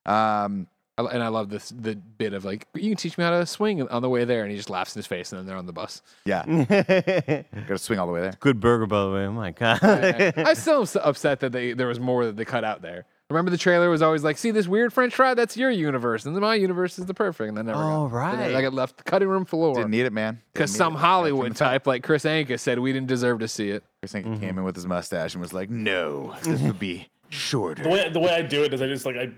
Um, 0.07 0.69
and 0.97 1.23
I 1.23 1.29
love 1.29 1.49
this 1.49 1.69
the 1.69 1.95
bit 1.95 2.33
of 2.33 2.45
like 2.45 2.67
you 2.75 2.91
can 2.91 2.97
teach 2.97 3.17
me 3.19 3.25
how 3.25 3.31
to 3.31 3.47
swing 3.47 3.87
on 3.89 4.03
the 4.03 4.09
way 4.09 4.25
there, 4.25 4.43
and 4.43 4.51
he 4.51 4.57
just 4.57 4.71
laughs 4.71 4.97
in 4.97 5.01
his 5.01 5.07
face, 5.07 5.31
and 5.31 5.39
then 5.39 5.47
they're 5.47 5.57
on 5.57 5.67
the 5.67 5.73
bus. 5.73 6.03
yeah, 6.25 6.45
got 6.65 7.69
to 7.69 7.79
swing 7.79 7.99
all 7.99 8.07
the 8.07 8.13
way 8.13 8.21
there. 8.21 8.35
Good 8.41 8.59
burger, 8.59 8.87
by 8.87 9.05
the 9.05 9.11
way. 9.11 9.27
Oh 9.27 9.33
my 9.33 9.53
god. 9.53 9.79
I, 9.83 10.33
I'm 10.37 10.55
still 10.57 10.87
upset 11.03 11.41
that 11.41 11.53
they 11.53 11.73
there 11.73 11.87
was 11.87 12.01
more 12.01 12.25
that 12.27 12.37
they 12.37 12.45
cut 12.45 12.65
out 12.65 12.83
there. 12.83 13.07
Remember 13.31 13.51
the 13.51 13.59
trailer 13.59 13.91
was 13.91 14.01
always 14.01 14.25
like, 14.25 14.39
see 14.39 14.53
this 14.53 14.67
weird 14.67 14.91
French 14.91 15.15
fry? 15.15 15.35
That's 15.35 15.55
your 15.55 15.71
universe, 15.71 16.25
and 16.25 16.35
then 16.35 16.41
my 16.41 16.55
universe 16.55 16.99
is 16.99 17.05
the 17.05 17.13
perfect. 17.13 17.49
And 17.49 17.59
then 17.59 17.67
never. 17.67 17.79
Oh, 17.79 18.09
got, 18.09 18.39
then 18.39 18.57
I 18.57 18.63
got 18.63 18.73
left 18.73 18.97
the 18.97 19.03
cutting 19.03 19.29
room 19.29 19.45
floor 19.45 19.75
Didn't 19.75 19.91
need 19.91 20.07
it, 20.07 20.15
man. 20.15 20.41
because 20.55 20.75
some 20.75 20.95
it. 20.95 21.01
Hollywood 21.01 21.55
type 21.55 21.87
like 21.87 22.03
Kris 22.03 22.25
Anka 22.25 22.59
said 22.59 22.79
we 22.79 22.91
didn't 22.91 23.09
deserve 23.09 23.41
to 23.41 23.49
see 23.49 23.69
it. 23.69 23.85
Kris 24.01 24.15
Anka 24.15 24.25
mm-hmm. 24.25 24.41
came 24.41 24.59
in 24.59 24.65
with 24.65 24.75
his 24.75 24.87
mustache 24.87 25.35
and 25.35 25.43
was 25.43 25.53
like, 25.53 25.69
"No, 25.69 26.35
this 26.43 26.63
would 26.63 26.79
be 26.79 27.09
shorter." 27.29 27.83
The 27.89 27.91
way 27.91 28.09
the 28.09 28.21
way 28.21 28.33
I 28.33 28.41
do 28.41 28.65
it 28.65 28.73
is 28.73 28.81
I 28.81 28.87
just 28.87 29.05
like 29.05 29.17
I 29.17 29.31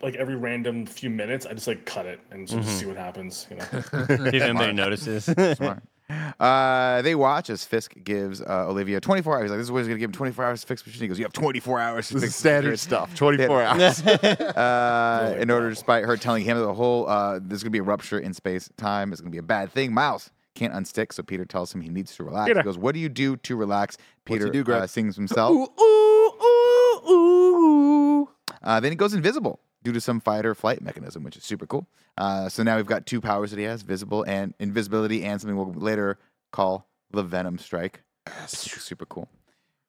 like 0.00 0.14
every 0.14 0.36
random 0.36 0.86
few 0.86 1.10
minutes 1.10 1.44
I 1.44 1.52
just 1.52 1.66
like 1.66 1.84
cut 1.84 2.06
it 2.06 2.20
and 2.30 2.48
just 2.48 2.66
mm-hmm. 2.66 2.78
see 2.78 2.86
what 2.86 2.96
happens. 2.96 3.46
You 3.50 3.56
know. 3.56 3.64
See 4.30 4.38
if 4.38 4.42
anybody 4.42 4.72
notices. 4.72 5.24
Smart. 5.24 5.82
Uh, 6.10 7.00
they 7.02 7.14
watch 7.14 7.48
as 7.48 7.64
Fisk 7.64 7.94
gives 8.02 8.42
uh, 8.42 8.68
Olivia 8.68 9.00
24 9.00 9.36
hours. 9.36 9.42
He's 9.44 9.50
like, 9.50 9.58
this 9.58 9.64
is 9.66 9.72
what 9.72 9.78
he's 9.78 9.88
going 9.88 9.96
to 9.96 10.00
give 10.00 10.10
him 10.10 10.14
24 10.14 10.44
hours 10.44 10.60
to 10.60 10.66
fix 10.66 10.82
the 10.82 10.90
machine. 10.90 11.02
He 11.02 11.08
goes, 11.08 11.18
You 11.18 11.24
have 11.24 11.32
24 11.32 11.80
hours 11.80 12.08
to 12.08 12.14
This 12.14 12.22
fix 12.24 12.36
standard 12.36 12.70
machine." 12.70 12.88
stuff. 12.88 13.14
24 13.16 13.62
hours. 13.62 14.02
uh, 14.06 15.36
in 15.38 15.50
order, 15.50 15.70
despite 15.70 16.04
her 16.04 16.16
telling 16.16 16.44
him 16.44 16.58
that 16.58 16.64
the 16.64 16.74
whole 16.74 17.08
uh, 17.08 17.38
there's 17.42 17.62
going 17.62 17.70
to 17.70 17.70
be 17.70 17.78
a 17.78 17.82
rupture 17.82 18.18
in 18.18 18.34
space 18.34 18.68
time, 18.76 19.12
it's 19.12 19.20
going 19.20 19.30
to 19.30 19.34
be 19.34 19.38
a 19.38 19.42
bad 19.42 19.72
thing. 19.72 19.94
Miles 19.94 20.30
can't 20.54 20.74
unstick, 20.74 21.12
so 21.12 21.22
Peter 21.22 21.44
tells 21.44 21.74
him 21.74 21.80
he 21.80 21.88
needs 21.88 22.14
to 22.16 22.24
relax. 22.24 22.48
Peter. 22.48 22.60
He 22.60 22.64
goes, 22.64 22.78
"What 22.78 22.94
do 22.94 23.00
you 23.00 23.08
do 23.08 23.36
to 23.38 23.56
relax?" 23.56 23.96
Peter 24.24 24.48
do, 24.50 24.64
uh, 24.72 24.86
sings 24.86 25.16
himself. 25.16 25.52
Ooh, 25.52 25.68
ooh, 25.82 26.32
ooh, 26.42 27.10
ooh. 27.10 28.28
Uh, 28.62 28.80
then 28.80 28.92
he 28.92 28.96
goes 28.96 29.14
invisible 29.14 29.60
due 29.84 29.92
to 29.92 30.00
some 30.00 30.18
fight 30.18 30.44
or 30.44 30.54
flight 30.54 30.82
mechanism, 30.82 31.22
which 31.22 31.36
is 31.36 31.44
super 31.44 31.66
cool. 31.66 31.86
Uh, 32.18 32.48
so 32.48 32.62
now 32.62 32.76
we've 32.76 32.86
got 32.86 33.06
two 33.06 33.20
powers 33.20 33.50
that 33.50 33.58
he 33.58 33.64
has: 33.64 33.82
visible 33.82 34.24
and 34.26 34.54
invisibility, 34.58 35.22
and 35.22 35.40
something 35.40 35.56
we'll 35.56 35.72
later 35.72 36.18
call 36.50 36.88
the 37.10 37.22
Venom 37.22 37.58
Strike. 37.58 38.02
Super 38.46 39.06
cool. 39.06 39.28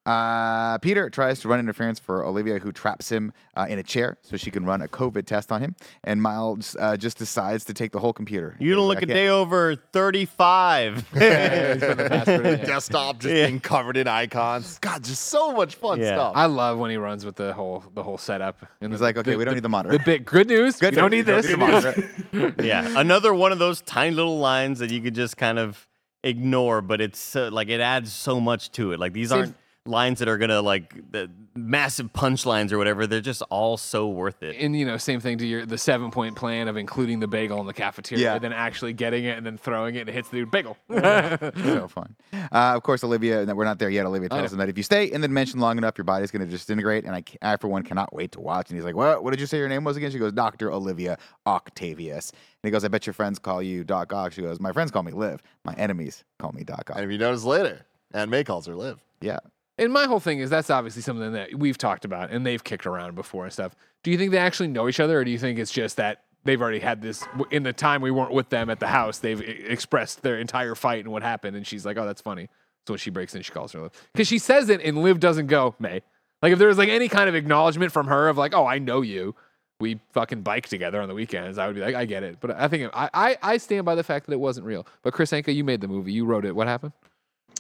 Uh, 0.06 0.78
Peter 0.80 1.10
tries 1.10 1.40
to 1.40 1.48
run 1.48 1.60
interference 1.60 1.98
for 2.00 2.24
Olivia, 2.26 2.60
who 2.60 2.72
traps 2.72 3.10
him 3.12 3.34
uh, 3.56 3.66
in 3.68 3.80
a 3.80 3.84
chair 3.84 4.18
so 4.22 4.38
she 4.38 4.52
can 4.52 4.64
run 4.66 4.82
a 4.82 4.88
COVID 4.88 5.26
test 5.26 5.52
on 5.52 5.62
him. 5.62 5.76
And 6.04 6.22
Miles 6.22 6.76
uh, 6.80 6.96
just 6.96 7.18
decides 7.18 7.66
to 7.66 7.74
take 7.74 7.92
the 7.92 8.00
whole 8.00 8.14
computer. 8.14 8.56
You 8.60 8.76
don't 8.76 8.84
He's 8.84 8.90
look 8.96 9.02
a 9.02 9.06
day 9.08 9.30
over 9.30 9.76
35. 9.76 11.06
Yeah, 11.16 11.74
he's 11.74 11.82
the 11.82 11.96
password 12.10 12.46
in, 12.46 12.60
yeah. 12.60 12.66
Desktop 12.66 13.20
just 13.20 13.34
Yeah. 13.36 13.48
being 13.48 13.60
covered 13.60 13.98
in 13.98 14.08
icons. 14.08 14.78
God, 14.80 15.04
just 15.04 15.24
so 15.24 15.52
much 15.54 15.76
fun 15.76 16.00
Yeah. 16.00 16.14
stuff. 16.16 16.34
I 16.36 16.46
love 16.46 16.78
when 16.78 16.92
he 16.92 16.98
runs 16.98 17.26
with 17.26 17.36
the 17.36 17.54
whole 17.54 17.84
the 17.94 18.04
whole 18.04 18.18
setup. 18.18 18.58
And 18.82 18.92
He's 18.92 19.00
the- 19.00 19.06
like, 19.06 19.18
okay, 19.18 19.32
the- 19.32 19.38
we 19.38 19.44
don't 19.46 19.54
the- 19.54 19.56
need 19.56 19.64
the 19.64 19.70
monitor. 19.70 19.98
The 19.98 20.04
big 20.04 20.26
good 20.26 20.48
news. 20.48 20.78
Good 20.78 20.94
we 20.94 21.02
don't 21.02 21.10
need 21.12 21.26
we 21.26 21.34
this. 21.34 21.48
the 21.48 21.58
monitor. 21.58 22.54
yeah, 22.64 23.00
another 23.00 23.34
one 23.34 23.52
of 23.52 23.60
those 23.60 23.82
tiny 23.82 24.16
little 24.16 24.38
lines 24.40 24.80
that 24.80 24.92
you 24.92 25.02
could 25.02 25.16
just 25.16 25.36
kind 25.38 25.58
of 25.58 25.88
ignore, 26.24 26.82
but 26.82 27.02
it's 27.02 27.20
so, 27.20 27.48
like 27.50 27.70
it 27.70 27.80
adds 27.82 28.12
so 28.14 28.40
much 28.40 28.72
to 28.74 28.92
it. 28.92 29.00
Like 29.00 29.14
these 29.14 29.30
Same- 29.30 29.40
aren't 29.40 29.56
lines 29.88 30.20
that 30.20 30.28
are 30.28 30.38
gonna 30.38 30.62
like 30.62 31.12
the 31.12 31.30
massive 31.56 32.12
punchlines 32.12 32.72
or 32.72 32.78
whatever. 32.78 33.06
They're 33.08 33.22
just 33.22 33.42
all 33.50 33.78
so 33.78 34.08
worth 34.10 34.42
it. 34.44 34.56
and 34.60 34.76
you 34.78 34.86
know, 34.86 34.98
same 34.98 35.20
thing 35.20 35.38
to 35.38 35.46
your 35.46 35.66
the 35.66 35.78
seven 35.78 36.10
point 36.12 36.36
plan 36.36 36.68
of 36.68 36.76
including 36.76 37.20
the 37.20 37.28
bagel 37.28 37.60
in 37.62 37.68
the 37.68 37.74
cafeteria, 37.74 38.24
Yeah. 38.24 38.40
then 38.40 38.52
actually 38.52 38.94
getting 38.94 39.26
it 39.26 39.38
and 39.38 39.46
then 39.46 39.58
throwing 39.58 39.96
it 39.96 40.02
and 40.02 40.10
it 40.10 40.14
hits 40.14 40.30
the 40.30 40.38
dude 40.38 40.52
bagel. 40.52 40.76
so 40.92 41.88
fun. 41.88 42.16
Uh, 42.34 42.74
of 42.76 42.84
course, 42.84 43.04
Olivia, 43.04 43.46
we're 43.54 43.64
not 43.64 43.78
there 43.80 43.90
yet. 43.90 44.06
Olivia 44.06 44.28
tells 44.30 44.52
know. 44.52 44.56
him 44.56 44.58
that 44.60 44.70
if 44.70 44.78
you 44.78 44.84
stay 44.84 45.06
in 45.06 45.22
the 45.22 45.28
dimension 45.28 45.60
long 45.60 45.78
enough, 45.78 45.98
your 45.98 46.06
body's 46.06 46.32
going 46.32 46.44
to 46.44 46.52
disintegrate. 46.52 47.06
And 47.06 47.16
I, 47.16 47.24
I, 47.42 47.58
for 47.58 47.68
one, 47.68 47.84
cannot 47.84 48.14
wait 48.14 48.32
to 48.34 48.42
watch. 48.42 48.70
And 48.70 48.78
he's 48.78 48.86
like, 48.86 48.96
What? 48.96 49.24
What 49.24 49.32
did 49.32 49.40
you 49.40 49.46
say 49.46 49.58
your 49.60 49.70
name 49.70 49.84
was 49.84 49.98
again? 49.98 50.12
She 50.12 50.20
goes, 50.20 50.34
Dr. 50.34 50.72
Olivia 50.72 51.18
Octavius. 51.46 52.32
And 52.32 52.40
he 52.64 52.72
goes, 52.72 52.84
I 52.84 52.88
bet 52.88 53.06
your 53.06 53.14
friends 53.14 53.40
call 53.40 53.62
you 53.62 53.84
Doc 53.84 54.12
Ock. 54.14 54.34
She 54.34 54.42
goes, 54.42 54.60
My 54.60 54.72
friends 54.72 54.92
call 54.92 55.04
me 55.04 55.12
Liv. 55.12 55.42
My 55.64 55.74
enemies 55.76 56.24
call 56.40 56.52
me 56.54 56.64
Doc 56.64 56.90
Ock. 56.90 56.96
and 56.98 57.06
if 57.06 57.12
you 57.12 57.18
notice 57.18 57.44
later, 57.44 57.86
Aunt 58.14 58.30
May 58.32 58.44
calls 58.44 58.66
her 58.66 58.76
Liv. 58.76 59.00
Yeah. 59.22 59.38
And 59.78 59.92
my 59.92 60.06
whole 60.06 60.20
thing 60.20 60.40
is 60.40 60.50
that's 60.50 60.70
obviously 60.70 61.02
something 61.02 61.34
that 61.34 61.56
we've 61.56 61.78
talked 61.78 62.06
about 62.06 62.32
and 62.32 62.46
they've 62.46 62.64
kicked 62.64 62.86
around 62.86 63.16
before 63.16 63.44
and 63.44 63.54
stuff. 63.54 63.76
Do 64.04 64.12
you 64.12 64.18
think 64.18 64.32
they 64.32 64.38
actually 64.38 64.70
know 64.70 64.88
each 64.88 65.00
other, 65.00 65.20
or 65.20 65.26
do 65.26 65.32
you 65.32 65.38
think 65.38 65.60
it's 65.60 65.72
just 65.72 65.98
that 65.98 66.24
they've 66.46 66.62
already 66.62 66.80
had 66.80 67.02
this 67.02 67.24
in 67.52 67.64
the 67.64 67.74
time 67.74 68.02
we 68.02 68.12
weren't 68.12 68.32
with 68.32 68.50
them 68.50 68.70
at 68.70 68.80
the 68.80 68.88
house? 68.88 69.20
They've 69.20 69.42
e- 69.42 69.66
expressed 69.68 70.22
their 70.22 70.38
entire 70.38 70.76
fight 70.76 71.04
and 71.04 71.12
what 71.12 71.24
happened, 71.24 71.58
and 71.58 71.68
she's 71.68 71.86
like, 71.86 71.98
"Oh, 71.98 72.06
that's 72.06 72.22
funny." 72.22 72.50
So 72.88 72.96
she 72.98 73.10
breaks 73.10 73.34
in, 73.36 73.42
she 73.42 73.52
calls 73.52 73.72
her 73.74 73.82
Liv 73.82 73.92
because 74.14 74.28
she 74.28 74.38
says 74.38 74.70
it, 74.70 74.80
and 74.82 75.02
Liv 75.02 75.20
doesn't 75.20 75.48
go 75.48 75.76
May. 75.80 76.02
Like 76.42 76.54
if 76.54 76.60
there 76.60 76.68
was 76.68 76.78
like 76.78 76.90
any 76.90 77.10
kind 77.10 77.28
of 77.28 77.36
acknowledgement 77.36 77.92
from 77.92 78.08
her 78.08 78.30
of 78.30 78.38
like, 78.38 78.54
"Oh, 78.54 78.66
I 78.66 78.80
know 78.80 79.02
you." 79.02 79.36
We 79.82 80.00
fucking 80.14 80.44
bike 80.44 80.70
together 80.70 81.02
on 81.02 81.10
the 81.10 81.14
weekends. 81.16 81.58
I 81.58 81.68
would 81.68 81.76
be 81.76 81.82
like, 81.82 81.96
I 81.96 82.06
get 82.06 82.24
it, 82.24 82.38
but 82.40 82.52
I 82.52 82.70
think 82.70 82.90
I, 82.94 83.10
I, 83.14 83.38
I 83.44 83.58
stand 83.58 83.84
by 83.84 83.96
the 83.96 84.04
fact 84.04 84.26
that 84.26 84.32
it 84.32 84.40
wasn't 84.40 84.66
real. 84.66 84.88
But 85.04 85.12
Kris 85.12 85.32
Anka, 85.32 85.54
you 85.54 85.66
made 85.66 85.82
the 85.82 85.90
movie, 85.90 86.14
you 86.14 86.24
wrote 86.24 86.46
it. 86.46 86.56
What 86.56 86.68
happened? 86.68 86.94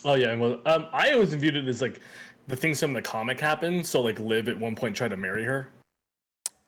Oh 0.05 0.13
yeah, 0.13 0.35
well, 0.35 0.61
um, 0.65 0.85
I 0.93 1.11
always 1.11 1.33
viewed 1.33 1.55
it 1.55 1.67
as 1.67 1.81
like 1.81 1.99
the 2.47 2.55
things 2.55 2.79
from 2.79 2.93
the 2.93 3.01
comic 3.01 3.39
happened. 3.39 3.85
So 3.85 4.01
like, 4.01 4.19
Liv 4.19 4.47
at 4.47 4.57
one 4.57 4.75
point 4.75 4.95
tried 4.95 5.09
to 5.09 5.17
marry 5.17 5.43
her, 5.43 5.69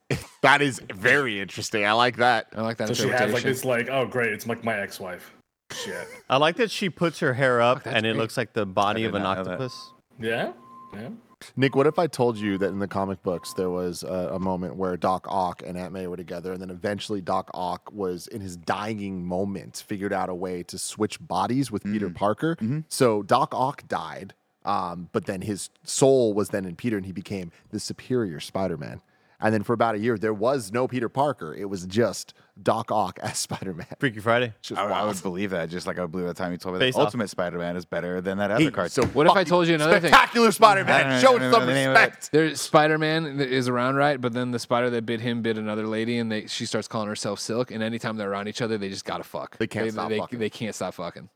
That 0.41 0.61
is 0.61 0.81
very 0.93 1.39
interesting. 1.39 1.85
I 1.85 1.91
like 1.93 2.17
that. 2.17 2.47
I 2.55 2.61
like 2.61 2.77
that 2.77 2.87
so 2.89 2.93
she 2.93 3.01
has 3.03 3.11
like 3.11 3.45
interpretation. 3.45 3.49
this 3.49 3.65
like, 3.65 3.89
oh 3.89 4.05
great, 4.05 4.33
it's 4.33 4.47
like 4.47 4.63
my 4.63 4.79
ex-wife. 4.79 5.33
Shit. 5.71 6.07
I 6.29 6.37
like 6.37 6.55
that 6.57 6.71
she 6.71 6.89
puts 6.89 7.19
her 7.19 7.33
hair 7.33 7.61
up 7.61 7.83
that's 7.83 7.95
and 7.95 8.05
it 8.05 8.13
great. 8.13 8.21
looks 8.21 8.37
like 8.37 8.53
the 8.53 8.65
body 8.65 9.03
of 9.03 9.15
an 9.15 9.23
not 9.23 9.43
that. 9.43 9.51
octopus. 9.51 9.91
Yeah. 10.19 10.53
Yeah. 10.93 11.09
Nick, 11.55 11.75
what 11.75 11.87
if 11.87 11.99
I 11.99 12.07
told 12.07 12.37
you 12.37 12.57
that 12.57 12.69
in 12.69 12.79
the 12.79 12.87
comic 12.87 13.21
books 13.23 13.53
there 13.53 13.69
was 13.69 14.03
a, 14.03 14.31
a 14.33 14.39
moment 14.39 14.75
where 14.75 14.97
Doc 14.97 15.25
Ock 15.29 15.61
and 15.65 15.77
Aunt 15.77 15.93
May 15.93 16.07
were 16.07 16.17
together, 16.17 16.53
and 16.53 16.61
then 16.61 16.69
eventually 16.69 17.21
Doc 17.21 17.49
Ock 17.53 17.91
was 17.91 18.27
in 18.27 18.41
his 18.41 18.57
dying 18.57 19.25
moment 19.25 19.83
figured 19.85 20.13
out 20.13 20.29
a 20.29 20.35
way 20.35 20.63
to 20.63 20.77
switch 20.77 21.19
bodies 21.19 21.71
with 21.71 21.83
Peter 21.83 22.09
Parker. 22.09 22.57
So 22.89 23.23
Doc 23.23 23.53
Ock 23.53 23.87
died, 23.87 24.33
um, 24.65 25.09
but 25.11 25.25
then 25.25 25.41
his 25.41 25.69
soul 25.83 26.33
was 26.33 26.49
then 26.49 26.65
in 26.65 26.75
Peter, 26.75 26.97
and 26.97 27.05
he 27.05 27.11
became 27.11 27.51
the 27.71 27.79
superior 27.79 28.39
Spider-Man. 28.39 29.01
And 29.39 29.53
then 29.53 29.61
for 29.61 29.73
about 29.73 29.93
a 29.93 29.99
year, 29.99 30.17
there 30.17 30.33
was 30.33 30.71
no 30.71 30.87
Peter 30.87 31.09
Parker. 31.09 31.53
It 31.53 31.69
was 31.69 31.85
just 31.85 32.33
Doc 32.59 32.91
Ock 32.91 33.19
as 33.23 33.37
Spider-Man. 33.37 33.85
Freaky 33.99 34.19
Friday. 34.19 34.55
Just 34.63 34.79
I, 34.81 34.85
would- 34.85 34.91
I 34.93 35.03
would 35.05 35.21
believe 35.21 35.51
that, 35.51 35.69
just 35.69 35.85
like 35.85 35.99
I 35.99 36.07
believe 36.07 36.25
that 36.25 36.35
time 36.37 36.51
you 36.51 36.57
told 36.57 36.73
me 36.73 36.79
that 36.79 36.85
Face 36.85 36.95
off. 36.95 37.05
Ultimate 37.05 37.29
Spider-Man 37.29 37.75
is 37.77 37.85
better 37.85 38.19
than 38.19 38.39
that 38.39 38.49
other 38.49 38.63
He- 38.63 38.71
cartoon. 38.71 38.89
so 38.89 39.05
What 39.09 39.27
if 39.27 39.33
I 39.33 39.43
told 39.43 39.67
you 39.67 39.75
another 39.75 39.99
thing? 39.99 40.09
Spectacular 40.09 40.51
Spider-Man. 40.51 41.21
Show 41.21 41.35
it 41.35 41.51
some 41.51 41.67
the 41.67 41.73
name 41.73 41.89
respect. 41.89 42.31
There's 42.31 42.59
Spider-Man 42.59 43.39
is 43.39 43.69
around, 43.69 43.95
right? 43.97 44.19
But 44.19 44.33
then 44.33 44.49
the 44.49 44.57
spider 44.59 44.89
that 44.89 45.05
bit 45.05 45.21
him 45.21 45.43
bit 45.43 45.59
another 45.59 45.85
lady, 45.85 46.17
and 46.17 46.31
they 46.31 46.47
she 46.47 46.65
starts 46.65 46.87
calling 46.87 47.07
herself 47.07 47.39
Silk. 47.39 47.69
And 47.69 47.83
anytime 47.83 48.17
they're 48.17 48.31
around 48.31 48.47
each 48.47 48.63
other, 48.63 48.79
they 48.79 48.89
just 48.89 49.05
gotta 49.05 49.23
fuck. 49.23 49.57
They 49.59 49.67
can't 49.67 49.85
they, 49.85 49.91
stop 49.91 50.09
they, 50.09 50.17
fucking. 50.17 50.39
They 50.39 50.49
can't 50.49 50.73
stop 50.73 50.95
fucking. 50.95 51.29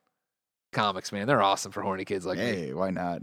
Comics, 0.72 1.12
man, 1.12 1.28
they're 1.28 1.41
awesome 1.41 1.72
for 1.72 1.82
horny 1.82 2.06
kids 2.06 2.26
like 2.26 2.39
me. 2.39 2.45
hey, 2.45 2.74
why 2.74 2.89
not? 2.89 3.22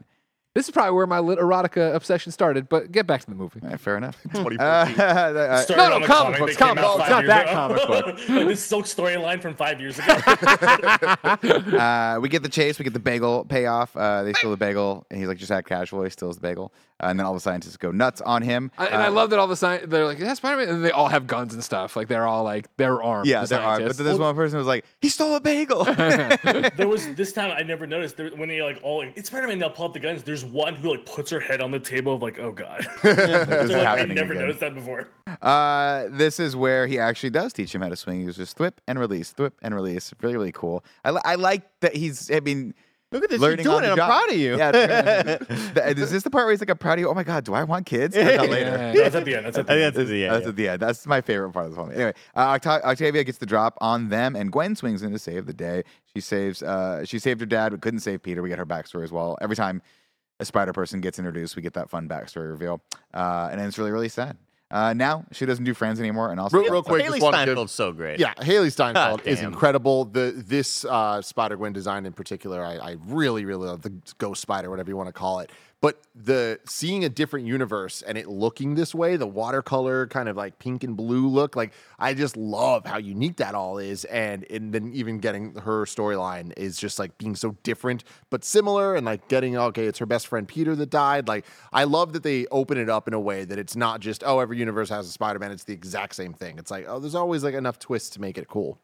This 0.55 0.66
is 0.66 0.72
probably 0.72 0.92
where 0.92 1.07
my 1.07 1.20
lit 1.20 1.38
erotica 1.38 1.94
obsession 1.94 2.32
started. 2.32 2.68
But 2.68 2.90
get 2.90 3.07
back 3.07 3.20
to 3.20 3.26
the 3.30 3.36
movie. 3.36 3.61
Fair 3.76 3.96
enough. 3.96 4.20
2014. 4.34 4.59
Uh, 4.61 4.62
uh, 4.64 5.61
Started 5.62 6.01
no, 6.01 6.07
comic 6.07 6.09
comic 6.09 6.38
books, 6.40 6.57
comic 6.57 6.82
books, 6.84 6.99
five 7.01 7.11
not 7.11 7.26
that 7.26 7.42
ago. 7.44 7.53
comic 7.53 7.86
book. 7.86 8.07
like 8.28 8.46
this 8.49 8.64
Silk 8.64 8.86
storyline 8.86 9.40
from 9.40 9.55
five 9.55 9.80
years 9.80 9.99
ago. 9.99 10.12
uh, 11.78 12.18
we 12.20 12.28
get 12.28 12.42
the 12.42 12.49
chase. 12.49 12.78
We 12.78 12.84
get 12.84 12.92
the 12.94 12.99
bagel 13.01 13.44
payoff. 13.44 13.96
Uh, 13.96 14.22
they 14.24 14.32
steal 14.32 14.51
the 14.51 14.57
bagel, 14.57 15.07
and 15.11 15.18
he's 15.18 15.28
like, 15.28 15.38
just 15.38 15.53
act 15.53 15.68
casual. 15.68 16.03
He 16.03 16.11
steals 16.11 16.36
the 16.36 16.40
bagel, 16.42 16.72
uh, 17.01 17.07
and 17.07 17.18
then 17.18 17.26
all 17.26 17.34
the 17.34 17.40
scientists 17.40 17.76
go 17.76 17.90
nuts 17.90 18.20
on 18.20 18.42
him. 18.42 18.70
I, 18.78 18.86
and 18.86 19.03
I 19.03 19.07
Uh, 19.09 19.12
love 19.12 19.30
that 19.30 19.38
all 19.38 19.46
the 19.46 19.57
scientists, 19.57 19.90
they're 19.90 20.07
like, 20.07 20.18
yeah, 20.18 20.34
Spider-Man, 20.34 20.68
and 20.74 20.84
they 20.84 20.90
all 20.90 21.09
have 21.09 21.26
guns 21.26 21.55
and 21.55 21.62
stuff. 21.62 21.94
Like 21.96 22.09
they're 22.09 22.26
all 22.26 22.42
like 22.44 22.66
they're 22.76 23.03
armed. 23.03 23.26
Yeah, 23.26 23.42
the 23.42 23.46
there 23.49 23.61
are. 23.61 23.76
But 23.76 23.76
scientists. 23.78 23.99
then 23.99 24.07
this 24.07 24.18
one 24.18 24.34
person 24.34 24.59
was 24.59 24.66
like, 24.66 24.84
he 25.01 25.09
stole 25.09 25.34
a 25.36 25.40
bagel. 25.40 25.84
there 25.84 26.88
was 26.88 27.14
this 27.14 27.32
time 27.32 27.53
I 27.57 27.62
never 27.62 27.86
noticed 27.86 28.16
there, 28.16 28.30
when 28.30 28.49
they 28.49 28.62
like 28.62 28.80
all, 28.82 29.03
it's 29.03 29.28
Spider-Man. 29.28 29.59
They'll 29.59 29.70
pull 29.70 29.86
up 29.86 29.92
the 29.92 30.01
guns. 30.01 30.22
There's 30.22 30.38
one 30.45 30.74
who 30.74 30.91
like 30.91 31.05
puts 31.07 31.30
her 31.30 31.41
head 31.41 31.61
on 31.61 31.70
the 31.70 31.78
table 31.80 32.14
of 32.14 32.22
like, 32.22 32.39
oh 32.39 32.53
god. 32.53 32.86
so, 33.03 33.09
like, 33.12 33.72
I 33.86 34.05
never 34.05 34.32
again. 34.32 34.43
noticed 34.43 34.61
that 34.61 34.74
before. 34.74 35.09
Uh, 35.43 36.05
this 36.11 36.41
is 36.41 36.57
where 36.57 36.86
he 36.86 36.99
actually 36.99 37.30
does 37.30 37.53
teach 37.53 37.74
him 37.74 37.82
how 37.82 37.89
to 37.89 37.97
swing. 37.97 38.20
He 38.20 38.26
was 38.26 38.36
just 38.36 38.57
thwip 38.59 38.72
and 38.86 38.99
release, 38.99 39.32
thwip 39.32 39.53
and 39.62 39.74
release. 39.74 40.12
Really, 40.20 40.34
really 40.36 40.53
cool. 40.53 40.84
I, 41.05 41.11
li- 41.11 41.20
I 41.24 41.34
like 41.36 41.62
that 41.80 41.95
he's. 41.95 42.30
I 42.30 42.41
mean, 42.41 42.74
Look 43.11 43.24
at 43.24 43.30
this. 43.30 43.41
learning 43.41 43.64
You're 43.64 43.80
doing 43.80 43.84
it. 43.84 43.93
I'm 43.93 43.97
job. 43.97 44.07
proud 44.11 44.28
of 44.30 44.36
you. 44.36 44.59
Yeah. 44.59 44.68
it's- 44.70 45.97
is 45.99 46.11
this 46.11 46.22
the 46.24 46.30
part 46.30 46.45
where 46.45 46.53
he's 46.53 46.61
like, 46.61 46.68
"I'm 46.68 46.76
proud 46.76 46.95
of 46.95 46.99
you"? 47.01 47.09
Oh 47.09 47.14
my 47.14 47.22
god, 47.24 47.43
do 47.45 47.55
I 47.55 47.64
want 47.64 47.86
kids? 47.86 48.14
Or 48.14 48.20
is 48.20 48.26
that 48.26 48.51
later? 48.51 48.70
Yeah. 48.70 48.93
No, 48.93 49.03
that's 49.03 49.14
at 49.14 49.24
the 49.24 49.34
end. 49.34 49.47
That's 49.47 49.57
at 49.59 49.66
the 49.66 49.72
end. 49.72 49.95
that's 49.95 50.09
the 50.11 50.24
end. 50.24 50.34
That's 50.34 50.47
at 50.47 50.57
the 50.57 50.68
end. 50.68 50.80
That's 50.82 51.07
my 51.07 51.20
favorite 51.22 51.53
part 51.53 51.64
of 51.66 51.70
the 51.72 51.76
film. 51.76 51.91
Anyway, 51.93 52.12
uh, 52.34 52.59
Octa- 52.59 52.82
Octavia 52.82 53.24
gets 53.24 53.39
the 53.39 53.47
drop 53.47 53.78
on 53.80 54.11
them, 54.11 54.36
and 54.36 54.53
Gwen 54.53 54.76
swings 54.76 55.03
in 55.03 55.11
to 55.12 55.18
save 55.18 55.47
the 55.47 55.55
day. 55.55 55.84
She 56.14 56.20
saves. 56.20 56.62
Uh, 56.62 57.03
she 57.07 57.18
saved 57.18 57.41
her 57.41 57.47
dad, 57.47 57.70
but 57.70 57.80
couldn't 57.80 58.01
save 58.01 58.22
Peter. 58.22 58.43
We 58.43 58.51
get 58.51 58.59
her 58.59 58.66
backstory 58.66 59.05
as 59.05 59.12
well. 59.12 59.39
Every 59.41 59.57
time 59.57 59.80
a 60.41 60.45
Spider 60.45 60.72
Person 60.72 61.01
gets 61.01 61.18
introduced, 61.18 61.57
we 61.57 61.62
get 61.62 61.74
that 61.74 61.91
fun 61.91 62.09
backstory 62.09 62.49
reveal, 62.51 62.80
uh, 63.14 63.49
and 63.51 63.61
then 63.61 63.68
it's 63.68 63.78
really, 63.78 63.91
really 63.91 64.09
sad. 64.09 64.36
Uh, 64.70 64.93
now 64.93 65.24
she 65.32 65.47
doesn't 65.47 65.64
do 65.64 65.72
friends 65.72 65.99
anymore, 65.99 66.30
and 66.30 66.39
also 66.39 66.59
Real- 66.59 66.70
real 66.70 66.82
quick, 66.82 67.03
Hailee 67.03 67.12
just 67.12 67.22
wanna 67.22 67.47
give- 67.47 67.57
Steinfeld's 67.57 67.72
so 67.72 67.91
great. 67.91 68.20
Yeah, 68.20 68.34
Hailee 68.34 68.70
Steinfeld 68.70 69.22
is 69.24 69.41
incredible. 69.41 70.05
The 70.05 70.32
this 70.47 70.84
uh, 70.84 71.22
Spider 71.22 71.57
Gwen 71.57 71.72
design 71.72 72.05
in 72.05 72.12
particular, 72.12 72.62
I, 72.62 72.76
I 72.76 72.97
really, 73.07 73.47
really 73.47 73.66
love 73.66 73.80
the 73.80 73.95
Ghost 74.18 74.43
Spider, 74.43 74.68
whatever 74.68 74.91
you 74.91 74.97
want 74.97 75.09
to 75.09 75.12
call 75.14 75.39
it. 75.41 75.51
But 75.81 76.01
the 76.12 76.59
seeing 76.66 77.05
a 77.05 77.09
different 77.09 77.47
universe 77.47 78.03
and 78.03 78.18
it 78.18 78.29
looking 78.29 78.74
this 78.74 78.97
way, 78.97 79.16
the 79.16 79.29
watercolor 79.29 80.09
kind 80.09 80.29
of 80.29 80.37
like 80.37 80.59
pink 80.59 80.83
and 80.83 80.97
blue 80.97 81.29
look, 81.29 81.55
like 81.55 81.72
I 82.01 82.14
just 82.14 82.37
love 82.37 82.85
how 82.85 82.99
unique 82.99 83.37
that 83.37 83.55
all 83.55 83.79
is. 83.79 84.05
And 84.07 84.45
and 84.51 84.72
then 84.72 84.91
even 84.93 85.18
getting 85.18 85.55
her 85.55 85.85
storyline 85.85 86.53
is 86.57 86.79
just 86.79 86.99
like 86.99 87.16
being 87.16 87.37
so 87.37 87.57
different 87.62 88.03
but 88.29 88.43
similar, 88.45 88.97
and 88.97 89.07
like 89.07 89.29
getting 89.29 89.57
okay, 89.57 89.87
it's 89.87 90.01
her 90.01 90.07
best 90.07 90.26
friend 90.26 90.49
Peter 90.49 90.74
that 90.74 90.91
died. 90.91 91.29
Like 91.29 91.47
I 91.72 91.85
love 91.85 92.12
that 92.14 92.24
they 92.24 92.47
open 92.47 92.76
it 92.76 92.91
up 92.91 93.07
in 93.07 93.14
a 93.14 93.20
way 93.20 93.45
that 93.45 93.59
it's 93.59 93.76
not 93.76 94.01
just 94.01 94.24
oh 94.26 94.41
every 94.41 94.59
universe 94.59 94.89
has 94.89 95.07
a 95.07 95.12
Spider 95.12 95.39
Man. 95.39 95.53
It's 95.53 95.64
the 95.64 95.74
exact 95.74 96.16
same 96.16 96.35
thing. 96.35 96.59
It's 96.59 96.72
like 96.72 96.87
oh 96.89 96.99
there's 96.99 97.14
always 97.14 97.45
like 97.45 97.55
enough 97.55 97.79
twists 97.79 98.11
to 98.11 98.20
make 98.20 98.37
it 98.37 98.49
cool. 98.49 98.81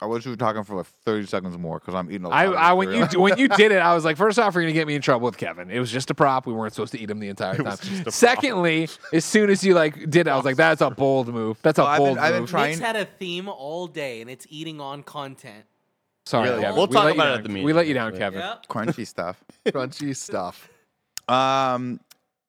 I 0.00 0.06
wish 0.06 0.24
you 0.24 0.30
were 0.30 0.36
talking 0.36 0.62
for 0.62 0.76
like 0.76 0.86
30 0.86 1.26
seconds 1.26 1.58
more 1.58 1.80
because 1.80 1.94
I'm 1.94 2.08
eating 2.10 2.24
a 2.24 2.28
lot. 2.28 2.36
I, 2.38 2.44
of 2.46 2.54
I 2.54 2.72
when 2.72 2.92
you 2.92 3.04
when 3.20 3.36
you 3.36 3.48
did 3.48 3.72
it, 3.72 3.78
I 3.78 3.94
was 3.94 4.04
like, 4.04 4.16
first 4.16 4.38
off, 4.38 4.54
you're 4.54 4.62
gonna 4.62 4.72
get 4.72 4.86
me 4.86 4.94
in 4.94 5.02
trouble 5.02 5.24
with 5.26 5.36
Kevin. 5.36 5.70
It 5.70 5.80
was 5.80 5.90
just 5.90 6.08
a 6.10 6.14
prop. 6.14 6.46
We 6.46 6.52
weren't 6.52 6.72
supposed 6.72 6.92
to 6.92 7.00
eat 7.00 7.10
him 7.10 7.18
the 7.18 7.28
entire 7.28 7.56
time. 7.56 7.76
Secondly, 8.08 8.88
as 9.12 9.24
soon 9.24 9.50
as 9.50 9.64
you 9.64 9.74
like 9.74 9.94
did, 10.10 10.26
it, 10.26 10.28
I 10.28 10.36
was 10.36 10.44
like, 10.44 10.56
that's 10.56 10.80
a 10.80 10.90
bold 10.90 11.28
move. 11.28 11.58
That's 11.62 11.78
a 11.78 11.82
Well, 11.82 11.90
I've 11.90 11.98
been- 11.98 12.06
bold 12.06 12.18
I've 12.18 12.32
been 12.32 12.40
move. 12.42 12.50
trying- 12.50 12.70
Nick's 12.70 12.80
had 12.80 12.96
a 12.96 13.04
theme 13.06 13.48
all 13.48 13.86
day, 13.88 14.20
and 14.20 14.30
it's 14.30 14.46
eating 14.50 14.80
on 14.80 15.02
content. 15.02 15.64
Sorry, 16.26 16.48
Really? 16.50 16.60
Kevin. 16.62 16.76
We'll 16.76 16.86
We 16.86 16.92
talk 16.94 17.02
about 17.04 17.10
it 17.14 17.16
down. 17.30 17.38
at 17.38 17.42
the 17.42 17.48
meeting. 17.48 17.64
We 17.64 17.72
let 17.72 17.86
you 17.86 17.94
down, 17.94 18.16
Kevin. 18.16 18.40
Yep. 18.40 18.66
crunchy 18.68 19.06
stuff. 19.06 19.42
Crunchy 19.66 20.14
stuff. 20.14 20.68
Um, 21.28 22.00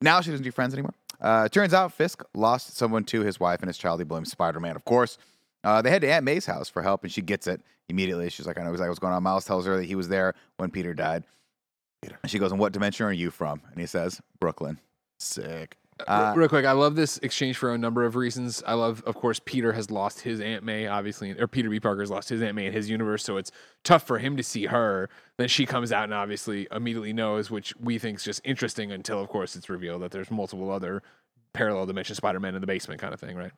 now 0.01 0.21
she 0.21 0.31
doesn't 0.31 0.43
do 0.43 0.51
friends 0.51 0.73
anymore. 0.73 0.93
Uh, 1.21 1.49
turns 1.49 1.73
out 1.73 1.91
Fisk 1.93 2.23
lost 2.33 2.77
someone 2.77 3.03
to 3.05 3.21
his 3.21 3.39
wife 3.39 3.59
and 3.61 3.67
his 3.67 3.77
child. 3.77 3.99
He 3.99 4.03
blames 4.05 4.31
Spider 4.31 4.59
Man, 4.59 4.75
of 4.75 4.85
course. 4.85 5.17
Uh, 5.63 5.81
they 5.81 5.89
head 5.89 6.01
to 6.01 6.11
Aunt 6.11 6.23
May's 6.23 6.45
house 6.45 6.69
for 6.69 6.81
help, 6.81 7.03
and 7.03 7.11
she 7.11 7.21
gets 7.21 7.47
it 7.47 7.61
immediately. 7.89 8.29
She's 8.29 8.47
like, 8.47 8.57
I 8.57 8.63
know 8.63 8.71
exactly 8.71 8.89
what's 8.89 8.99
going 8.99 9.13
on. 9.13 9.23
Miles 9.23 9.45
tells 9.45 9.65
her 9.65 9.77
that 9.77 9.85
he 9.85 9.95
was 9.95 10.07
there 10.07 10.33
when 10.57 10.71
Peter 10.71 10.93
died. 10.93 11.23
And 12.01 12.31
she 12.31 12.39
goes, 12.39 12.51
And 12.51 12.59
what 12.59 12.71
dimension 12.71 13.05
are 13.05 13.11
you 13.11 13.29
from? 13.29 13.61
And 13.71 13.79
he 13.79 13.85
says, 13.85 14.21
Brooklyn. 14.39 14.79
Sick. 15.19 15.77
Uh, 16.07 16.33
Real 16.33 16.47
quick, 16.47 16.65
I 16.65 16.71
love 16.71 16.95
this 16.95 17.17
exchange 17.17 17.57
for 17.57 17.73
a 17.73 17.77
number 17.77 18.05
of 18.05 18.15
reasons. 18.15 18.63
I 18.65 18.73
love, 18.73 19.03
of 19.05 19.15
course, 19.15 19.41
Peter 19.43 19.73
has 19.73 19.91
lost 19.91 20.21
his 20.21 20.39
Aunt 20.39 20.63
May, 20.63 20.87
obviously, 20.87 21.37
or 21.37 21.45
Peter 21.45 21.69
B. 21.69 21.77
Parker 21.79 21.99
has 21.99 22.09
lost 22.09 22.29
his 22.29 22.41
Aunt 22.41 22.55
May 22.55 22.67
in 22.67 22.73
his 22.73 22.89
universe, 22.89 23.21
so 23.23 23.35
it's 23.35 23.51
tough 23.83 24.03
for 24.03 24.17
him 24.17 24.37
to 24.37 24.43
see 24.43 24.67
her. 24.67 25.09
Then 25.37 25.49
she 25.49 25.65
comes 25.65 25.91
out 25.91 26.05
and 26.05 26.13
obviously 26.13 26.67
immediately 26.71 27.11
knows, 27.11 27.51
which 27.51 27.75
we 27.77 27.97
think 27.97 28.19
is 28.19 28.23
just 28.23 28.41
interesting 28.45 28.93
until, 28.93 29.19
of 29.19 29.27
course, 29.27 29.57
it's 29.57 29.69
revealed 29.69 30.01
that 30.01 30.11
there's 30.11 30.31
multiple 30.31 30.71
other 30.71 31.03
parallel 31.51 31.85
dimension 31.85 32.15
Spider-Man 32.15 32.55
in 32.55 32.61
the 32.61 32.67
basement 32.67 33.01
kind 33.01 33.13
of 33.13 33.19
thing, 33.19 33.35
right? 33.35 33.51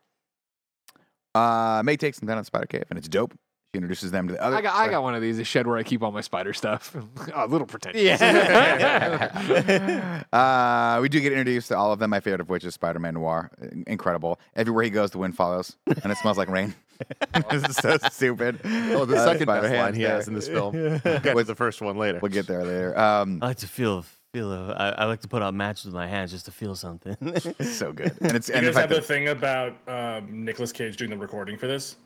Uh, 1.36 1.82
May 1.86 1.96
takes 1.98 2.20
them 2.20 2.28
down 2.28 2.38
to 2.38 2.44
Spider 2.44 2.66
Cave, 2.68 2.84
and 2.90 2.98
it's 3.00 3.08
dope. 3.08 3.34
She 3.74 3.78
introduces 3.78 4.12
them 4.12 4.28
to 4.28 4.34
the 4.34 4.44
other. 4.44 4.58
I 4.58 4.62
got, 4.62 4.76
I 4.76 4.90
got 4.90 5.02
one 5.02 5.16
of 5.16 5.22
these, 5.22 5.40
a 5.40 5.46
shed 5.46 5.66
where 5.66 5.78
I 5.78 5.84
keep 5.84 6.04
all 6.04 6.12
my 6.12 6.20
spider 6.20 6.52
stuff. 6.52 6.94
a 7.34 7.48
little 7.48 7.66
pretentious. 7.66 8.20
Yeah. 8.20 10.24
uh, 10.34 11.00
we 11.02 11.08
do 11.08 11.22
get 11.22 11.32
introduced 11.32 11.70
to 11.70 11.78
all 11.78 11.94
of 11.94 12.00
them. 12.00 12.10
My 12.10 12.20
favorite 12.20 12.42
of 12.42 12.50
which 12.50 12.66
is 12.66 12.74
Spider 12.74 13.00
Man 13.00 13.14
Noir. 13.14 13.50
Incredible. 13.88 14.42
Everywhere 14.58 14.84
he 14.84 14.90
goes, 14.90 15.12
the 15.12 15.20
wind 15.20 15.38
follows, 15.38 15.78
and 16.04 16.12
it 16.12 16.18
smells 16.18 16.38
like 16.38 16.50
rain. 16.50 16.76
this 17.50 17.64
is 17.64 17.78
so 17.78 17.98
stupid. 18.10 18.60
Oh, 18.66 19.06
the 19.06 19.16
Uh, 19.16 19.24
second 19.26 19.46
best 19.48 19.60
Spider-Ham 19.60 19.86
line 19.86 19.94
he 19.94 20.04
there. 20.04 20.16
has 20.16 20.28
in 20.28 20.34
this 20.34 20.50
film. 20.50 20.74
We'll 20.76 21.00
get 21.00 21.24
to 21.36 21.44
the 21.46 21.56
first 21.56 21.82
one 21.82 21.98
later. 21.98 22.20
We'll 22.22 22.30
get 22.32 22.48
there 22.48 22.66
later. 22.66 23.00
Um, 23.00 23.40
I 23.42 23.48
like 23.48 23.58
to 23.60 23.68
feel 23.68 24.04
feel. 24.34 24.52
A, 24.52 24.72
I, 24.74 24.90
I 24.90 25.06
like 25.06 25.22
to 25.22 25.28
put 25.28 25.42
out 25.42 25.54
matches 25.54 25.86
with 25.86 25.94
my 25.94 26.08
hands 26.08 26.32
just 26.32 26.46
to 26.46 26.52
feel 26.52 26.76
something. 26.76 27.16
so 27.62 27.92
good. 27.94 28.16
And 28.22 28.36
it's 28.36 28.50
You 28.50 28.56
and 28.56 28.68
the 28.68 28.72
guys 28.72 28.76
fact 28.76 28.78
have 28.78 28.90
the 28.90 28.96
that 28.96 29.06
thing 29.06 29.28
about 29.30 29.76
um, 29.88 30.46
Nicolas 30.46 30.72
Cage 30.72 30.98
doing 30.98 31.10
the 31.12 31.18
recording 31.18 31.58
for 31.58 31.68
this. 31.68 31.98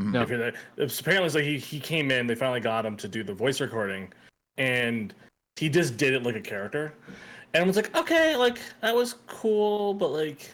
No. 0.00 0.22
If 0.22 0.28
you're 0.28 0.38
there- 0.38 0.54
it's 0.76 1.00
apparently 1.00 1.26
it's 1.26 1.34
like 1.34 1.44
he 1.44 1.58
he 1.58 1.78
came 1.80 2.10
in, 2.10 2.26
they 2.26 2.34
finally 2.34 2.60
got 2.60 2.84
him 2.84 2.96
to 2.96 3.08
do 3.08 3.22
the 3.22 3.32
voice 3.34 3.60
recording, 3.60 4.12
and 4.58 5.14
he 5.56 5.68
just 5.68 5.96
did 5.96 6.14
it 6.14 6.24
like 6.24 6.34
a 6.34 6.40
character, 6.40 6.92
and 7.54 7.62
I 7.62 7.66
was 7.66 7.76
like, 7.76 7.96
okay, 7.96 8.34
like 8.36 8.58
that 8.80 8.94
was 8.94 9.14
cool, 9.28 9.94
but 9.94 10.10
like, 10.10 10.52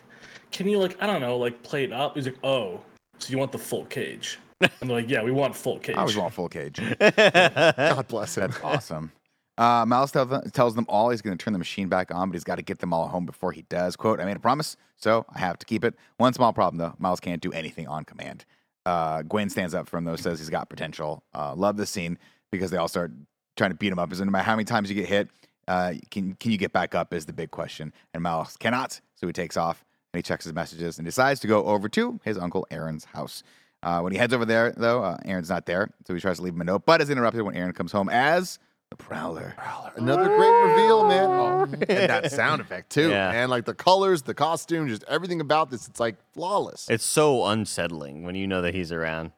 can 0.50 0.68
you 0.68 0.78
like 0.78 1.02
I 1.02 1.06
don't 1.06 1.22
know, 1.22 1.38
like 1.38 1.62
play 1.62 1.84
it 1.84 1.92
up? 1.92 2.16
He's 2.16 2.26
like, 2.26 2.36
oh, 2.44 2.80
so 3.18 3.30
you 3.30 3.38
want 3.38 3.50
the 3.52 3.58
full 3.58 3.84
cage? 3.86 4.38
And 4.82 4.90
they're 4.90 4.98
like, 4.98 5.08
yeah, 5.08 5.22
we 5.22 5.30
want 5.30 5.56
full 5.56 5.78
cage. 5.78 5.96
I 5.96 6.00
always 6.00 6.18
want 6.18 6.34
full 6.34 6.48
cage. 6.50 6.78
God 7.00 8.06
bless 8.08 8.36
him. 8.36 8.50
That's 8.50 8.62
awesome. 8.62 9.10
Uh, 9.58 9.84
Miles 9.86 10.10
tell 10.10 10.24
them, 10.24 10.42
tells 10.52 10.74
them 10.74 10.86
all 10.88 11.10
he's 11.10 11.20
going 11.20 11.36
to 11.36 11.42
turn 11.42 11.52
the 11.52 11.58
machine 11.58 11.88
back 11.88 12.14
on, 12.14 12.30
but 12.30 12.34
he's 12.34 12.44
got 12.44 12.56
to 12.56 12.62
get 12.62 12.78
them 12.78 12.92
all 12.92 13.08
home 13.08 13.26
before 13.26 13.52
he 13.52 13.62
does. 13.62 13.96
Quote, 13.96 14.20
I 14.20 14.24
made 14.24 14.36
a 14.36 14.40
promise, 14.40 14.76
so 14.96 15.26
I 15.34 15.38
have 15.38 15.58
to 15.58 15.66
keep 15.66 15.84
it. 15.84 15.94
One 16.16 16.32
small 16.32 16.52
problem, 16.52 16.78
though 16.78 16.94
Miles 16.98 17.20
can't 17.20 17.42
do 17.42 17.52
anything 17.52 17.86
on 17.86 18.04
command. 18.04 18.44
Uh, 18.86 19.22
Gwen 19.22 19.50
stands 19.50 19.74
up 19.74 19.88
for 19.88 19.98
him, 19.98 20.04
though, 20.04 20.16
says 20.16 20.38
he's 20.38 20.48
got 20.48 20.70
potential. 20.70 21.22
Uh, 21.34 21.54
love 21.54 21.76
this 21.76 21.90
scene 21.90 22.18
because 22.50 22.70
they 22.70 22.78
all 22.78 22.88
start 22.88 23.12
trying 23.56 23.70
to 23.70 23.76
beat 23.76 23.92
him 23.92 23.98
up. 23.98 24.10
Is 24.12 24.20
no 24.20 24.26
matter 24.26 24.44
how 24.44 24.56
many 24.56 24.64
times 24.64 24.88
you 24.88 24.96
get 24.96 25.08
hit, 25.08 25.28
uh, 25.68 25.94
can, 26.10 26.34
can 26.34 26.50
you 26.50 26.58
get 26.58 26.72
back 26.72 26.94
up 26.94 27.12
is 27.12 27.26
the 27.26 27.32
big 27.32 27.50
question. 27.50 27.92
And 28.14 28.22
Miles 28.22 28.56
cannot, 28.56 29.00
so 29.14 29.26
he 29.26 29.32
takes 29.32 29.56
off 29.56 29.84
and 30.12 30.18
he 30.18 30.22
checks 30.22 30.44
his 30.44 30.54
messages 30.54 30.98
and 30.98 31.04
decides 31.04 31.40
to 31.40 31.46
go 31.46 31.64
over 31.66 31.88
to 31.90 32.18
his 32.24 32.38
uncle 32.38 32.66
Aaron's 32.70 33.04
house. 33.04 33.42
Uh, 33.82 34.00
when 34.00 34.12
he 34.12 34.18
heads 34.18 34.34
over 34.34 34.44
there, 34.44 34.72
though, 34.76 35.02
uh, 35.02 35.16
Aaron's 35.24 35.48
not 35.48 35.66
there, 35.66 35.90
so 36.06 36.14
he 36.14 36.20
tries 36.20 36.36
to 36.36 36.42
leave 36.42 36.54
him 36.54 36.60
a 36.60 36.64
note, 36.64 36.84
but 36.84 37.00
is 37.00 37.08
interrupted 37.08 37.42
when 37.42 37.56
Aaron 37.56 37.72
comes 37.72 37.92
home 37.92 38.08
as 38.08 38.58
the 38.90 38.96
Prowler. 38.96 39.54
Prowler. 39.56 39.92
Another 39.96 40.26
great 40.26 40.50
reveal, 40.70 41.06
man. 41.06 41.74
and 41.88 42.10
that 42.10 42.32
sound 42.32 42.60
effect 42.60 42.90
too, 42.90 43.08
Yeah. 43.10 43.30
man. 43.30 43.48
Like 43.48 43.64
the 43.64 43.74
colors, 43.74 44.22
the 44.22 44.34
costume, 44.34 44.88
just 44.88 45.04
everything 45.04 45.40
about 45.40 45.70
this. 45.70 45.86
It's 45.88 46.00
like 46.00 46.16
flawless. 46.34 46.88
it's 46.90 47.04
so 47.04 47.46
unsettling 47.46 48.24
when 48.24 48.34
you 48.34 48.46
know 48.46 48.62
that 48.62 48.74
he's 48.74 48.90
around. 48.92 49.32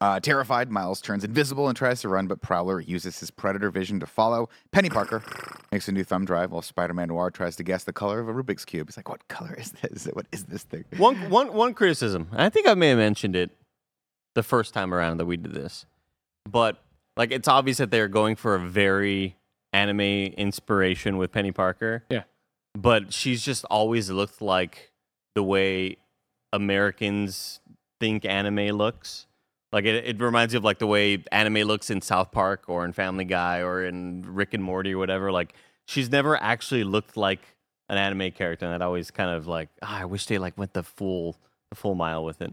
Uh, 0.00 0.18
terrified, 0.18 0.68
Miles 0.68 1.00
turns 1.00 1.22
invisible 1.22 1.68
and 1.68 1.76
tries 1.76 2.00
to 2.00 2.08
run, 2.08 2.26
but 2.26 2.42
Prowler 2.42 2.80
uses 2.80 3.20
his 3.20 3.30
predator 3.30 3.70
vision 3.70 4.00
to 4.00 4.06
follow. 4.06 4.48
Peni 4.72 4.92
Parker 4.92 5.22
makes 5.70 5.86
a 5.86 5.92
new 5.92 6.02
thumb 6.02 6.24
drive 6.24 6.50
while 6.50 6.60
Spider-Man 6.60 7.06
Noir 7.06 7.30
tries 7.30 7.54
to 7.54 7.62
guess 7.62 7.84
the 7.84 7.92
color 7.92 8.18
of 8.18 8.28
a 8.28 8.32
Rubik's 8.32 8.64
cube. 8.64 8.88
He's 8.88 8.96
like, 8.96 9.08
"What 9.08 9.28
color 9.28 9.54
is 9.56 9.70
this? 9.70 10.06
What 10.12 10.26
is 10.32 10.42
this 10.46 10.64
thing?" 10.64 10.84
One, 10.96 11.30
one, 11.30 11.52
one 11.52 11.72
criticism. 11.72 12.26
I 12.32 12.48
think 12.48 12.66
I 12.66 12.74
may 12.74 12.88
have 12.88 12.98
mentioned 12.98 13.36
it 13.36 13.52
the 14.34 14.42
first 14.42 14.74
time 14.74 14.92
around 14.92 15.18
that 15.18 15.26
we 15.26 15.36
did 15.36 15.54
this, 15.54 15.86
but 16.50 16.82
like 17.16 17.30
it's 17.30 17.48
obvious 17.48 17.78
that 17.78 17.90
they're 17.90 18.08
going 18.08 18.36
for 18.36 18.54
a 18.54 18.58
very 18.58 19.36
anime 19.72 20.00
inspiration 20.00 21.16
with 21.18 21.32
Peni 21.32 21.54
Parker. 21.54 22.04
Yeah. 22.10 22.22
but 22.74 23.12
she's 23.12 23.42
just 23.44 23.64
always 23.66 24.10
looked 24.10 24.40
like 24.42 24.92
the 25.34 25.42
way 25.42 25.96
Americans 26.52 27.60
think 28.00 28.24
anime 28.24 28.76
looks. 28.76 29.26
Like 29.72 29.84
it, 29.86 30.04
it 30.04 30.20
reminds 30.20 30.52
you 30.52 30.58
of 30.58 30.64
like 30.64 30.78
the 30.78 30.86
way 30.86 31.24
anime 31.32 31.66
looks 31.66 31.88
in 31.90 32.00
South 32.02 32.30
Park 32.30 32.64
or 32.68 32.84
in 32.84 32.92
Family 32.92 33.24
Guy 33.24 33.60
or 33.60 33.84
in 33.84 34.22
Rick 34.26 34.52
and 34.54 34.62
Morty 34.62 34.94
or 34.94 34.98
whatever. 34.98 35.32
Like 35.32 35.54
she's 35.86 36.10
never 36.10 36.36
actually 36.36 36.84
looked 36.84 37.16
like 37.16 37.40
an 37.88 37.96
anime 37.98 38.30
character, 38.32 38.66
and 38.66 38.74
that 38.74 38.82
always 38.84 39.10
kind 39.10 39.30
of 39.30 39.46
like 39.46 39.68
ah, 39.82 40.00
I 40.00 40.04
wish 40.04 40.26
they 40.26 40.38
like 40.38 40.58
went 40.58 40.74
the 40.74 40.82
full 40.82 41.36
the 41.70 41.76
full 41.76 41.94
mile 41.94 42.22
with 42.24 42.42
it. 42.42 42.52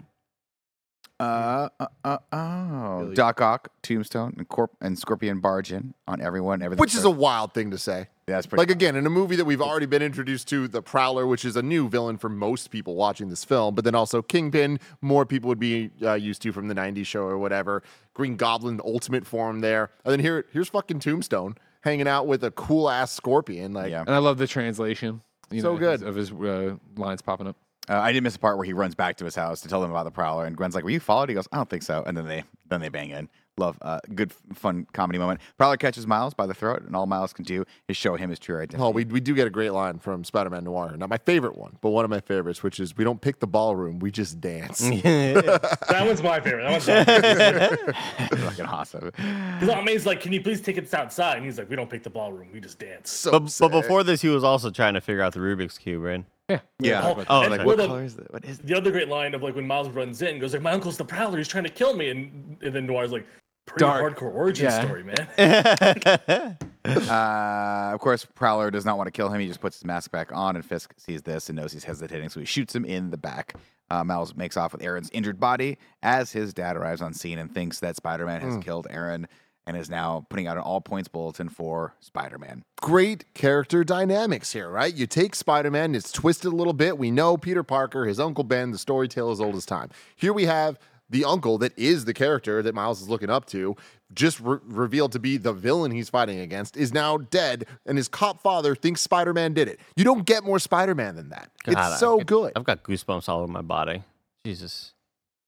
Uh, 1.19 1.67
uh, 1.79 1.87
uh, 2.05 2.17
oh, 2.31 3.11
Doc 3.13 3.41
Ock, 3.41 3.69
Tombstone, 3.81 4.33
and, 4.37 4.47
Corp- 4.47 4.75
and 4.79 4.97
Scorpion 4.97 5.39
barge 5.41 5.71
in 5.73 5.93
on 6.07 6.21
everyone. 6.21 6.61
Everything 6.61 6.79
Which 6.79 6.95
is 6.95 7.03
a 7.03 7.09
wild 7.09 7.53
thing 7.53 7.71
to 7.71 7.77
say. 7.77 8.07
yeah, 8.27 8.35
that's 8.35 8.47
pretty. 8.47 8.61
Like 8.61 8.69
again, 8.71 8.95
in 8.95 9.05
a 9.05 9.09
movie 9.09 9.35
that 9.35 9.43
we've 9.45 9.61
already 9.61 9.85
been 9.85 10.01
introduced 10.01 10.47
to, 10.49 10.67
the 10.69 10.81
Prowler, 10.81 11.27
which 11.27 11.43
is 11.43 11.57
a 11.57 11.61
new 11.61 11.89
villain 11.89 12.17
for 12.17 12.29
most 12.29 12.71
people 12.71 12.95
watching 12.95 13.27
this 13.29 13.43
film, 13.43 13.75
but 13.75 13.83
then 13.83 13.95
also 13.95 14.21
Kingpin, 14.21 14.79
more 15.01 15.25
people 15.25 15.49
would 15.49 15.59
be 15.59 15.91
uh, 16.01 16.13
used 16.13 16.41
to 16.43 16.53
from 16.53 16.69
the 16.69 16.75
'90s 16.75 17.05
show 17.05 17.23
or 17.23 17.37
whatever. 17.37 17.83
Green 18.13 18.37
Goblin, 18.37 18.79
ultimate 18.85 19.25
form 19.27 19.59
there, 19.59 19.91
and 20.05 20.11
then 20.13 20.19
here, 20.21 20.45
here's 20.53 20.69
fucking 20.69 20.99
Tombstone 20.99 21.55
hanging 21.81 22.07
out 22.07 22.27
with 22.27 22.43
a 22.43 22.51
cool 22.51 22.89
ass 22.89 23.11
Scorpion. 23.11 23.73
Like, 23.73 23.91
Yeah. 23.91 24.01
And 24.01 24.09
I 24.11 24.17
love 24.19 24.37
the 24.37 24.47
translation. 24.47 25.21
You 25.51 25.61
So 25.61 25.73
know, 25.73 25.79
good. 25.79 26.03
of 26.03 26.15
his 26.15 26.31
uh, 26.31 26.75
lines 26.97 27.21
popping 27.21 27.47
up. 27.47 27.55
Uh, 27.89 27.99
I 27.99 28.11
did 28.11 28.23
miss 28.23 28.35
a 28.35 28.39
part 28.39 28.57
where 28.57 28.65
he 28.65 28.73
runs 28.73 28.93
back 28.93 29.17
to 29.17 29.25
his 29.25 29.35
house 29.35 29.61
to 29.61 29.67
tell 29.67 29.81
them 29.81 29.89
about 29.89 30.03
the 30.05 30.11
Prowler, 30.11 30.45
and 30.45 30.55
Gwen's 30.55 30.75
like, 30.75 30.83
"Were 30.83 30.91
you 30.91 30.99
followed?" 30.99 31.29
He 31.29 31.35
goes, 31.35 31.47
"I 31.51 31.57
don't 31.57 31.69
think 31.69 31.83
so." 31.83 32.03
And 32.05 32.15
then 32.15 32.27
they 32.27 32.43
then 32.69 32.81
they 32.81 32.89
bang 32.89 33.09
in. 33.09 33.29
Love, 33.57 33.77
uh, 33.81 33.99
good, 34.15 34.31
fun 34.53 34.87
comedy 34.93 35.19
moment. 35.19 35.41
Prowler 35.57 35.75
catches 35.75 36.07
Miles 36.07 36.33
by 36.33 36.45
the 36.47 36.53
throat, 36.53 36.83
and 36.83 36.95
all 36.95 37.05
Miles 37.07 37.33
can 37.33 37.43
do 37.43 37.65
is 37.89 37.97
show 37.97 38.15
him 38.15 38.29
his 38.29 38.39
true 38.39 38.55
identity. 38.55 38.81
Oh, 38.81 38.91
we, 38.91 39.03
we 39.03 39.19
do 39.19 39.35
get 39.35 39.47
a 39.47 39.49
great 39.49 39.71
line 39.71 39.99
from 39.99 40.23
Spider-Man 40.23 40.63
Noir. 40.63 40.95
Not 40.95 41.09
my 41.09 41.17
favorite 41.17 41.57
one, 41.57 41.77
but 41.81 41.89
one 41.89 42.05
of 42.05 42.11
my 42.11 42.21
favorites, 42.21 42.63
which 42.63 42.79
is, 42.79 42.95
"We 42.95 43.03
don't 43.03 43.19
pick 43.19 43.39
the 43.39 43.47
ballroom, 43.47 43.99
we 43.99 44.11
just 44.11 44.39
dance." 44.39 44.81
That 45.89 46.05
one's 46.05 46.21
my 46.21 46.39
favorite. 46.39 46.63
That 46.63 46.71
one's 46.71 46.87
my 46.87 47.03
favorite. 47.03 47.95
fucking 48.39 48.65
awesome. 48.65 49.05
Because 49.05 49.69
Aunt 49.69 49.83
May's 49.83 50.05
like, 50.05 50.21
"Can 50.21 50.31
you 50.31 50.41
please 50.41 50.61
take 50.61 50.77
us 50.77 50.93
outside?" 50.93 51.37
And 51.37 51.45
he's 51.45 51.57
like, 51.57 51.69
"We 51.69 51.75
don't 51.75 51.89
pick 51.89 52.03
the 52.03 52.09
ballroom. 52.11 52.49
We 52.53 52.61
just 52.61 52.77
dance." 52.79 53.09
So 53.09 53.31
But, 53.31 53.57
but 53.59 53.69
before 53.69 54.03
this, 54.03 54.21
he 54.21 54.29
was 54.29 54.43
also 54.43 54.69
trying 54.69 54.93
to 54.93 55.01
figure 55.01 55.23
out 55.23 55.33
the 55.33 55.39
Rubik's 55.39 55.77
cube, 55.77 56.03
right? 56.03 56.23
Yeah. 56.49 56.59
Yeah. 56.79 57.01
Oh, 57.05 57.23
Oh, 57.29 57.41
and 57.43 57.51
like, 57.51 57.61
or 57.61 57.65
What 57.65 57.77
the, 57.77 57.87
color 57.87 58.03
is 58.03 58.15
that? 58.15 58.31
What 58.33 58.43
is 58.45 58.57
the 58.59 58.75
other 58.75 58.91
great 58.91 59.07
line 59.07 59.33
of 59.33 59.43
like 59.43 59.55
when 59.55 59.67
Miles 59.67 59.89
runs 59.89 60.21
in, 60.21 60.39
goes 60.39 60.53
like, 60.53 60.61
"My 60.61 60.71
uncle's 60.71 60.97
the 60.97 61.05
Prowler. 61.05 61.37
He's 61.37 61.47
trying 61.47 61.65
to 61.65 61.69
kill 61.69 61.95
me," 61.95 62.09
and, 62.09 62.57
and 62.61 62.73
then 62.73 62.85
Noir's 62.85 63.11
like, 63.11 63.25
"Pretty 63.67 63.81
Dark. 63.85 64.17
hardcore 64.17 64.33
origin 64.33 64.65
Yeah. 64.65 64.83
story, 64.85 65.03
man." 65.03 66.57
Uh, 66.85 67.91
of 67.93 67.99
course, 67.99 68.25
Prowler 68.35 68.71
does 68.71 68.85
not 68.85 68.97
want 68.97 69.07
to 69.07 69.11
kill 69.11 69.29
him. 69.29 69.39
He 69.41 69.47
just 69.47 69.59
puts 69.59 69.75
his 69.77 69.85
mask 69.85 70.11
back 70.11 70.31
on, 70.33 70.55
and 70.55 70.65
Fisk 70.65 70.93
sees 70.97 71.21
this 71.21 71.49
and 71.49 71.55
knows 71.57 71.71
he's 71.73 71.83
hesitating, 71.83 72.29
so 72.29 72.39
he 72.39 72.45
shoots 72.45 72.73
him 72.73 72.83
in 72.85 73.11
the 73.11 73.17
back. 73.17 73.53
Uh, 73.91 74.03
Miles 74.03 74.35
makes 74.35 74.55
off 74.57 74.71
with 74.71 74.81
Aaron's 74.81 75.09
injured 75.11 75.39
body 75.39 75.77
as 76.01 76.31
his 76.31 76.53
dad 76.53 76.77
arrives 76.77 77.01
on 77.01 77.13
scene 77.13 77.37
and 77.37 77.53
thinks 77.53 77.79
that 77.81 77.95
Spider 77.95 78.25
Man 78.25 78.41
has 78.41 78.57
killed 78.63 78.87
Aaron 78.89 79.27
and 79.69 79.77
is 79.77 79.87
now 79.87 80.25
putting 80.29 80.47
out 80.47 80.57
an 80.57 80.63
all 80.63 80.81
points 80.81 81.07
bulletin 81.07 81.47
for 81.47 81.93
Spider 81.99 82.39
Man. 82.39 82.63
great 82.81 83.31
character 83.35 83.83
dynamics 83.83 84.51
here, 84.51 84.67
right? 84.67 84.93
You 84.93 85.05
take 85.05 85.35
Spider 85.35 85.69
Man, 85.69 85.93
it's 85.93 86.11
twisted 86.11 86.51
a 86.51 86.55
little 86.55 86.73
bit. 86.73 86.97
We 86.97 87.11
know 87.11 87.37
Peter 87.37 87.61
Parker, 87.61 88.05
his 88.05 88.19
Uncle 88.19 88.43
Ben, 88.43 88.71
the 88.71 88.79
story 88.79 89.07
tale 89.07 89.29
as 89.29 89.39
old 89.39 89.53
as 89.55 89.67
time. 89.67 89.91
Here 90.15 90.33
we 90.33 90.45
have 90.45 90.79
the 91.11 91.23
uncle 91.23 91.59
that 91.59 91.77
is 91.77 92.05
the 92.05 92.13
character 92.15 92.63
that 92.63 92.73
Miles 92.73 92.99
is 93.01 93.09
looking 93.09 93.29
up 93.29 93.45
to, 93.47 93.75
just 94.13 94.39
re- 94.39 94.57
revealed 94.65 95.11
to 95.11 95.19
be 95.19 95.37
the 95.37 95.53
villain 95.53 95.91
he's 95.91 96.09
fighting 96.09 96.39
against, 96.39 96.75
is 96.75 96.91
now 96.91 97.17
dead, 97.17 97.65
and 97.85 97.95
his 97.97 98.07
cop 98.07 98.41
father 98.41 98.73
thinks 98.75 99.01
Spider 99.01 99.33
Man 99.33 99.53
did 99.53 99.67
it. 99.67 99.79
You 99.95 100.03
don't 100.03 100.25
get 100.25 100.43
more 100.43 100.57
Spider 100.59 100.95
Man 100.95 101.15
than 101.15 101.29
that. 101.29 101.51
God, 101.63 101.91
it's 101.91 101.99
so 101.99 102.19
I- 102.19 102.23
good. 102.23 102.53
I've 102.55 102.63
got 102.63 102.81
goosebumps 102.83 103.29
all 103.29 103.41
over 103.41 103.51
my 103.51 103.61
body. 103.61 104.03
Jesus. 104.43 104.93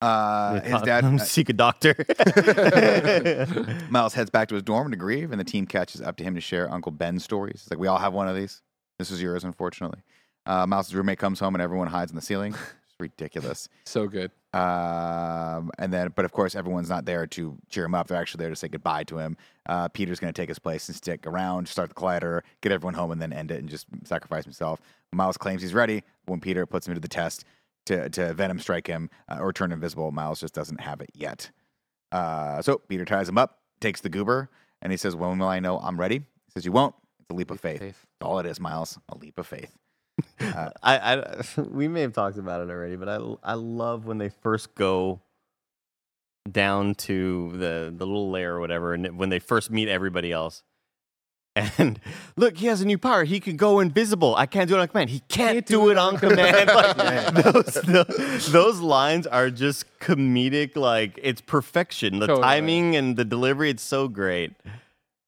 Uh, 0.02 0.60
his 0.62 0.82
dad, 0.82 1.02
Come 1.02 1.16
uh, 1.16 1.20
seek 1.20 1.50
a 1.50 1.54
doctor. 1.54 1.96
Miles 3.90 4.14
heads 4.14 4.30
back 4.30 4.48
to 4.50 4.56
his 4.56 4.64
dorm 4.64 4.92
to 4.92 4.98
grieve, 4.98 5.32
and 5.32 5.40
the 5.40 5.46
team 5.46 5.68
catches 5.68 6.02
up 6.02 6.18
to 6.18 6.24
him 6.24 6.36
to 6.36 6.42
share 6.42 6.72
Uncle 6.72 6.92
Ben's 6.92 7.24
stories. 7.24 7.62
It's 7.64 7.72
like, 7.72 7.80
we 7.80 7.88
all 7.88 8.00
have 8.00 8.14
one 8.14 8.28
of 8.28 8.36
these. 8.36 8.62
This 8.98 9.12
is 9.12 9.22
yours, 9.22 9.44
unfortunately. 9.44 10.00
Uh, 10.46 10.66
Miles' 10.66 10.94
roommate 10.94 11.20
comes 11.20 11.40
home, 11.40 11.54
and 11.56 11.62
everyone 11.62 11.88
hides 11.88 12.12
in 12.12 12.16
the 12.16 12.22
ceiling. 12.22 12.54
It's 12.54 13.00
ridiculous. 13.00 13.70
So 13.86 14.08
good. 14.08 14.32
Um, 14.54 15.70
and 15.78 15.92
then, 15.94 16.14
but 16.16 16.24
of 16.26 16.32
course, 16.32 16.56
everyone's 16.56 16.90
not 16.90 17.06
there 17.06 17.28
to 17.28 17.58
cheer 17.70 17.86
him 17.86 17.94
up. 17.96 18.08
They're 18.08 18.18
actually 18.18 18.44
there 18.44 18.50
to 18.50 18.56
say 18.56 18.70
goodbye 18.70 19.04
to 19.06 19.18
him. 19.18 19.38
Uh, 19.66 19.88
Peter's 19.90 20.20
going 20.20 20.34
to 20.34 20.42
take 20.42 20.50
his 20.50 20.60
place 20.60 20.88
and 20.88 20.96
stick 20.96 21.26
around, 21.28 21.68
start 21.68 21.90
the 21.90 21.96
collider, 21.96 22.42
get 22.62 22.72
everyone 22.72 22.94
home, 22.94 23.12
and 23.12 23.22
then 23.22 23.34
end 23.34 23.52
it 23.52 23.60
and 23.60 23.70
just 23.70 23.88
sacrifice 24.04 24.44
himself. 24.46 24.82
Miles 25.12 25.38
claims 25.38 25.62
he's 25.62 25.74
ready. 25.74 26.04
When 26.26 26.40
Peter 26.40 26.66
puts 26.66 26.88
him 26.88 26.94
to 26.94 27.00
the 27.00 27.08
test 27.08 27.44
to, 27.86 28.10
to 28.10 28.34
Venom 28.34 28.60
strike 28.60 28.88
him 28.88 29.10
uh, 29.30 29.40
or 29.40 29.54
turn 29.54 29.72
invisible, 29.72 30.12
Miles 30.12 30.40
just 30.40 30.54
doesn't 30.54 30.82
have 30.82 31.02
it 31.02 31.10
yet. 31.14 31.52
Uh, 32.12 32.62
so 32.62 32.78
Peter 32.78 33.06
ties 33.06 33.30
him 33.30 33.38
up, 33.38 33.60
takes 33.80 34.02
the 34.02 34.10
goober, 34.10 34.50
and 34.82 34.92
he 34.92 34.98
says, 34.98 35.16
When 35.16 35.40
will 35.40 35.48
I 35.48 35.60
know 35.60 35.80
I'm 35.80 36.00
ready? 36.00 36.18
He 36.18 36.52
says, 36.54 36.66
You 36.66 36.72
won't. 36.72 36.96
It's 37.20 37.30
a 37.30 37.34
leap, 37.34 37.52
of 37.52 37.60
faith. 37.60 37.80
faith. 37.80 38.06
That's 38.20 38.30
all 38.30 38.40
it 38.40 38.46
is, 38.46 38.60
Miles. 38.60 39.00
A 39.10 39.18
leap 39.18 39.38
of 39.38 39.48
faith. 39.48 39.72
I, 40.40 40.72
I, 40.84 41.44
we 41.62 41.88
may 41.88 42.02
have 42.02 42.14
talked 42.14 42.38
about 42.38 42.62
it 42.62 42.70
already, 42.70 42.96
but 42.96 43.10
I, 43.10 43.20
I 43.44 43.54
love 43.54 44.06
when 44.06 44.18
they 44.18 44.30
first 44.30 44.76
go 44.76 45.22
down 46.50 46.96
to 46.96 47.52
the 47.52 47.94
the 47.96 48.06
little 48.06 48.32
lair 48.32 48.56
or 48.56 48.60
whatever, 48.60 48.94
and 48.94 49.18
when 49.18 49.30
they 49.30 49.40
first 49.40 49.72
meet 49.72 49.88
everybody 49.88 50.32
else. 50.32 50.64
And 51.56 52.00
look, 52.38 52.58
he 52.58 52.68
has 52.68 52.82
a 52.82 52.86
new 52.86 52.98
power. 52.98 53.24
He 53.24 53.40
can 53.40 53.58
go 53.58 53.80
invisible. 53.80 54.36
I 54.36 54.46
can't 54.46 54.70
do 54.70 54.76
it 54.76 54.80
on 54.80 54.88
command. 54.88 55.10
He 55.10 55.20
can't, 55.28 55.66
do, 55.66 55.90
it 55.90 55.98
on 55.98 56.18
command. 56.18 56.70
Like, 56.72 57.34
those, 57.34 57.74
those 57.74 58.52
those 58.52 58.80
lines 58.80 59.28
are 59.28 59.50
just 59.50 59.86
comedic. 60.00 60.76
Like 60.76 61.20
it's 61.22 61.42
perfection. 61.42 62.20
The 62.20 62.28
Totally. 62.28 62.44
timing 62.44 62.96
and 62.96 63.18
the 63.18 63.26
delivery. 63.26 63.70
It's 63.70 63.84
so 63.84 64.08
great. 64.08 64.54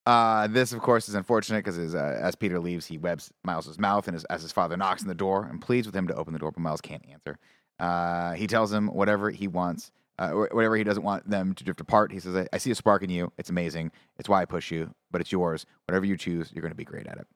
Uh, 0.06 0.48
this, 0.48 0.74
of 0.74 0.82
course, 0.82 1.08
is 1.08 1.16
unfortunate 1.16 1.64
because 1.64 1.96
uh, 1.96 2.20
as 2.22 2.36
Peter 2.36 2.60
leaves, 2.60 2.86
he 2.86 2.98
webs 2.98 3.32
Miles' 3.44 3.80
mouth, 3.80 4.08
and 4.08 4.16
his, 4.16 4.26
as 4.26 4.42
his 4.42 4.52
father 4.52 4.76
knocks 4.76 5.02
on 5.02 5.08
the 5.08 5.16
door 5.16 5.46
and 5.50 5.62
pleads 5.62 5.88
with 5.88 5.96
him 5.96 6.08
to 6.08 6.16
open 6.16 6.34
the 6.34 6.40
door, 6.40 6.52
but 6.52 6.60
Miles 6.60 6.82
can't 6.82 7.04
answer. 7.10 7.38
Uh, 7.80 8.34
he 8.34 8.46
tells 8.46 8.72
him 8.72 8.88
whatever 8.88 9.30
he 9.30 9.48
wants, 9.48 9.92
uh, 10.20 10.32
whatever 10.32 10.76
he 10.76 10.84
doesn't 10.84 11.04
want 11.04 11.30
them 11.30 11.54
to 11.56 11.64
drift 11.64 11.82
apart. 11.82 12.12
He 12.12 12.20
says, 12.20 12.36
I, 12.36 12.48
"I 12.54 12.58
see 12.58 12.72
a 12.72 12.76
spark 12.76 13.04
in 13.04 13.10
you. 13.10 13.32
It's 13.38 13.50
amazing. 13.50 13.92
It's 14.18 14.30
why 14.30 14.42
I 14.42 14.46
push 14.46 14.72
you, 14.72 14.94
but 15.12 15.22
it's 15.22 15.32
yours. 15.32 15.66
Whatever 15.88 16.06
you 16.06 16.18
choose, 16.18 16.52
you're 16.54 16.62
going 16.62 16.72
to 16.72 16.76
be 16.76 16.86
great 16.86 17.08
at 17.08 17.18
it." 17.18 17.28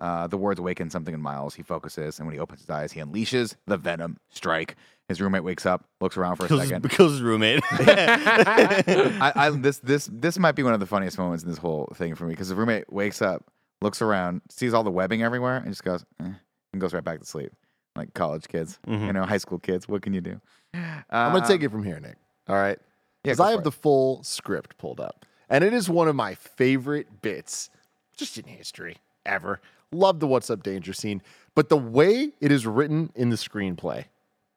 Uh, 0.00 0.26
the 0.26 0.38
words 0.38 0.58
awaken 0.58 0.88
something 0.88 1.12
in 1.12 1.20
Miles. 1.20 1.54
He 1.54 1.62
focuses, 1.62 2.18
and 2.18 2.26
when 2.26 2.34
he 2.34 2.40
opens 2.40 2.60
his 2.60 2.70
eyes, 2.70 2.92
he 2.92 3.00
unleashes 3.00 3.56
the 3.66 3.76
Venom 3.76 4.18
strike. 4.30 4.76
His 5.08 5.20
roommate 5.20 5.44
wakes 5.44 5.66
up, 5.66 5.84
looks 6.00 6.16
around 6.16 6.36
for 6.36 6.46
a 6.46 6.48
his, 6.48 6.68
second. 6.68 6.88
kills 6.90 7.12
his 7.12 7.20
roommate. 7.20 7.62
I, 7.70 9.32
I 9.34 9.50
this 9.50 9.78
this 9.78 10.08
this 10.10 10.38
might 10.38 10.52
be 10.52 10.62
one 10.62 10.72
of 10.72 10.80
the 10.80 10.86
funniest 10.86 11.18
moments 11.18 11.42
in 11.42 11.50
this 11.50 11.58
whole 11.58 11.92
thing 11.94 12.14
for 12.14 12.24
me 12.24 12.30
because 12.30 12.48
the 12.48 12.54
roommate 12.54 12.90
wakes 12.90 13.20
up, 13.20 13.44
looks 13.82 14.00
around, 14.00 14.40
sees 14.48 14.72
all 14.72 14.84
the 14.84 14.90
webbing 14.90 15.22
everywhere, 15.22 15.56
and 15.56 15.66
just 15.66 15.84
goes 15.84 16.04
eh, 16.20 16.32
and 16.72 16.80
goes 16.80 16.94
right 16.94 17.04
back 17.04 17.18
to 17.20 17.26
sleep, 17.26 17.52
like 17.96 18.14
college 18.14 18.46
kids, 18.48 18.78
you 18.86 19.12
know, 19.12 19.24
high 19.24 19.38
school 19.38 19.58
kids. 19.58 19.88
What 19.88 20.02
can 20.02 20.12
you 20.14 20.20
do? 20.20 20.40
I'm 20.74 21.32
going 21.32 21.42
to 21.42 21.48
take 21.48 21.62
it 21.62 21.70
from 21.70 21.84
here, 21.84 21.98
Nick. 22.00 22.16
All 22.48 22.56
right. 22.56 22.76
Uh, 22.78 22.82
Yeah, 23.24 23.32
Because 23.32 23.40
I 23.40 23.50
have 23.50 23.60
it. 23.60 23.64
the 23.64 23.72
full 23.72 24.22
script 24.22 24.78
pulled 24.78 25.00
up. 25.00 25.26
And 25.48 25.64
it 25.64 25.72
is 25.74 25.88
one 25.90 26.06
of 26.08 26.14
my 26.14 26.34
favorite 26.34 27.22
bits 27.22 27.70
just 28.16 28.38
in 28.38 28.44
history 28.44 28.96
ever. 29.26 29.60
Love 29.92 30.20
the 30.20 30.26
What's 30.28 30.48
Up 30.50 30.62
Danger 30.62 30.92
scene. 30.92 31.20
But 31.56 31.68
the 31.68 31.76
way 31.76 32.30
it 32.40 32.52
is 32.52 32.66
written 32.66 33.10
in 33.16 33.30
the 33.30 33.36
screenplay 33.36 34.04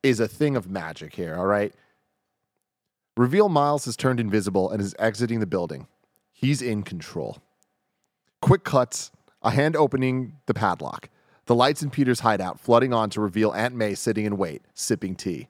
is 0.03 0.19
a 0.19 0.27
thing 0.27 0.55
of 0.55 0.69
magic 0.69 1.15
here, 1.15 1.35
all 1.35 1.47
right? 1.47 1.73
Reveal 3.17 3.49
Miles 3.49 3.85
has 3.85 3.95
turned 3.97 4.19
invisible 4.19 4.69
and 4.69 4.81
is 4.81 4.95
exiting 4.99 5.39
the 5.39 5.45
building. 5.47 5.87
He's 6.31 6.61
in 6.61 6.83
control. 6.83 7.37
Quick 8.41 8.63
cuts, 8.63 9.11
a 9.41 9.49
hand 9.51 9.75
opening 9.75 10.33
the 10.45 10.53
padlock. 10.53 11.09
The 11.45 11.55
lights 11.55 11.83
in 11.83 11.89
Peter's 11.89 12.21
hideout 12.21 12.57
flooding 12.57 12.93
on 12.93 13.09
to 13.11 13.21
reveal 13.21 13.51
Aunt 13.51 13.75
May 13.75 13.95
sitting 13.95 14.23
in 14.25 14.37
wait, 14.37 14.61
sipping 14.73 15.13
tea. 15.15 15.49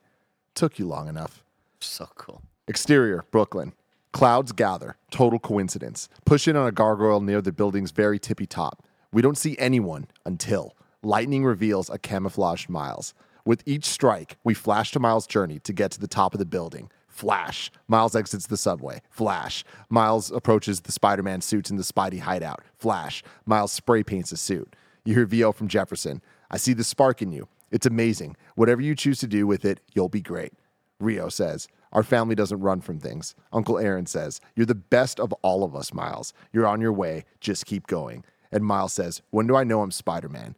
Took 0.54 0.78
you 0.78 0.86
long 0.88 1.06
enough. 1.06 1.44
so 1.78 2.08
cool. 2.16 2.42
Exterior, 2.66 3.24
Brooklyn. 3.30 3.74
Clouds 4.12 4.50
gather. 4.52 4.96
Total 5.12 5.38
coincidence. 5.38 6.08
Push 6.24 6.48
in 6.48 6.56
on 6.56 6.66
a 6.66 6.72
gargoyle 6.72 7.20
near 7.20 7.40
the 7.40 7.52
building's 7.52 7.92
very 7.92 8.18
tippy 8.18 8.46
top. 8.46 8.84
We 9.12 9.22
don't 9.22 9.38
see 9.38 9.56
anyone 9.58 10.06
until 10.24 10.74
lightning 11.02 11.44
reveals 11.44 11.88
a 11.90 11.98
camouflaged 11.98 12.68
Miles. 12.68 13.14
With 13.44 13.62
each 13.66 13.84
strike, 13.84 14.36
we 14.42 14.54
flash 14.54 14.90
to 14.92 14.98
Miles' 15.00 15.26
journey 15.28 15.60
to 15.60 15.72
get 15.72 15.92
to 15.92 16.00
the 16.00 16.08
top 16.08 16.34
of 16.34 16.38
the 16.38 16.46
building. 16.46 16.90
Flash. 17.06 17.70
Miles 17.86 18.16
exits 18.16 18.48
the 18.48 18.56
subway. 18.56 19.00
Flash. 19.10 19.64
Miles 19.88 20.32
approaches 20.32 20.80
the 20.80 20.90
Spider 20.92 21.22
Man 21.22 21.40
suits 21.40 21.70
in 21.70 21.76
the 21.76 21.84
Spidey 21.84 22.20
hideout. 22.20 22.62
Flash. 22.78 23.22
Miles 23.46 23.70
spray 23.70 24.02
paints 24.02 24.32
a 24.32 24.36
suit. 24.36 24.74
You 25.04 25.14
hear 25.14 25.26
VO 25.26 25.52
from 25.52 25.68
Jefferson. 25.68 26.22
I 26.50 26.56
see 26.56 26.72
the 26.72 26.84
spark 26.84 27.20
in 27.20 27.32
you. 27.32 27.48
It's 27.70 27.86
amazing. 27.86 28.36
Whatever 28.54 28.80
you 28.80 28.94
choose 28.94 29.18
to 29.20 29.26
do 29.26 29.46
with 29.46 29.64
it, 29.64 29.80
you'll 29.94 30.08
be 30.08 30.20
great. 30.20 30.52
Rio 31.00 31.28
says, 31.28 31.68
Our 31.92 32.02
family 32.02 32.34
doesn't 32.34 32.60
run 32.60 32.80
from 32.80 32.98
things. 32.98 33.34
Uncle 33.52 33.78
Aaron 33.78 34.06
says, 34.06 34.40
You're 34.54 34.66
the 34.66 34.74
best 34.74 35.20
of 35.20 35.32
all 35.42 35.64
of 35.64 35.74
us, 35.74 35.92
Miles. 35.92 36.32
You're 36.52 36.66
on 36.66 36.80
your 36.80 36.92
way. 36.92 37.24
Just 37.40 37.66
keep 37.66 37.86
going. 37.86 38.24
And 38.52 38.64
Miles 38.64 38.92
says, 38.92 39.22
When 39.30 39.46
do 39.46 39.56
I 39.56 39.64
know 39.64 39.82
I'm 39.82 39.90
Spider 39.90 40.28
Man? 40.28 40.54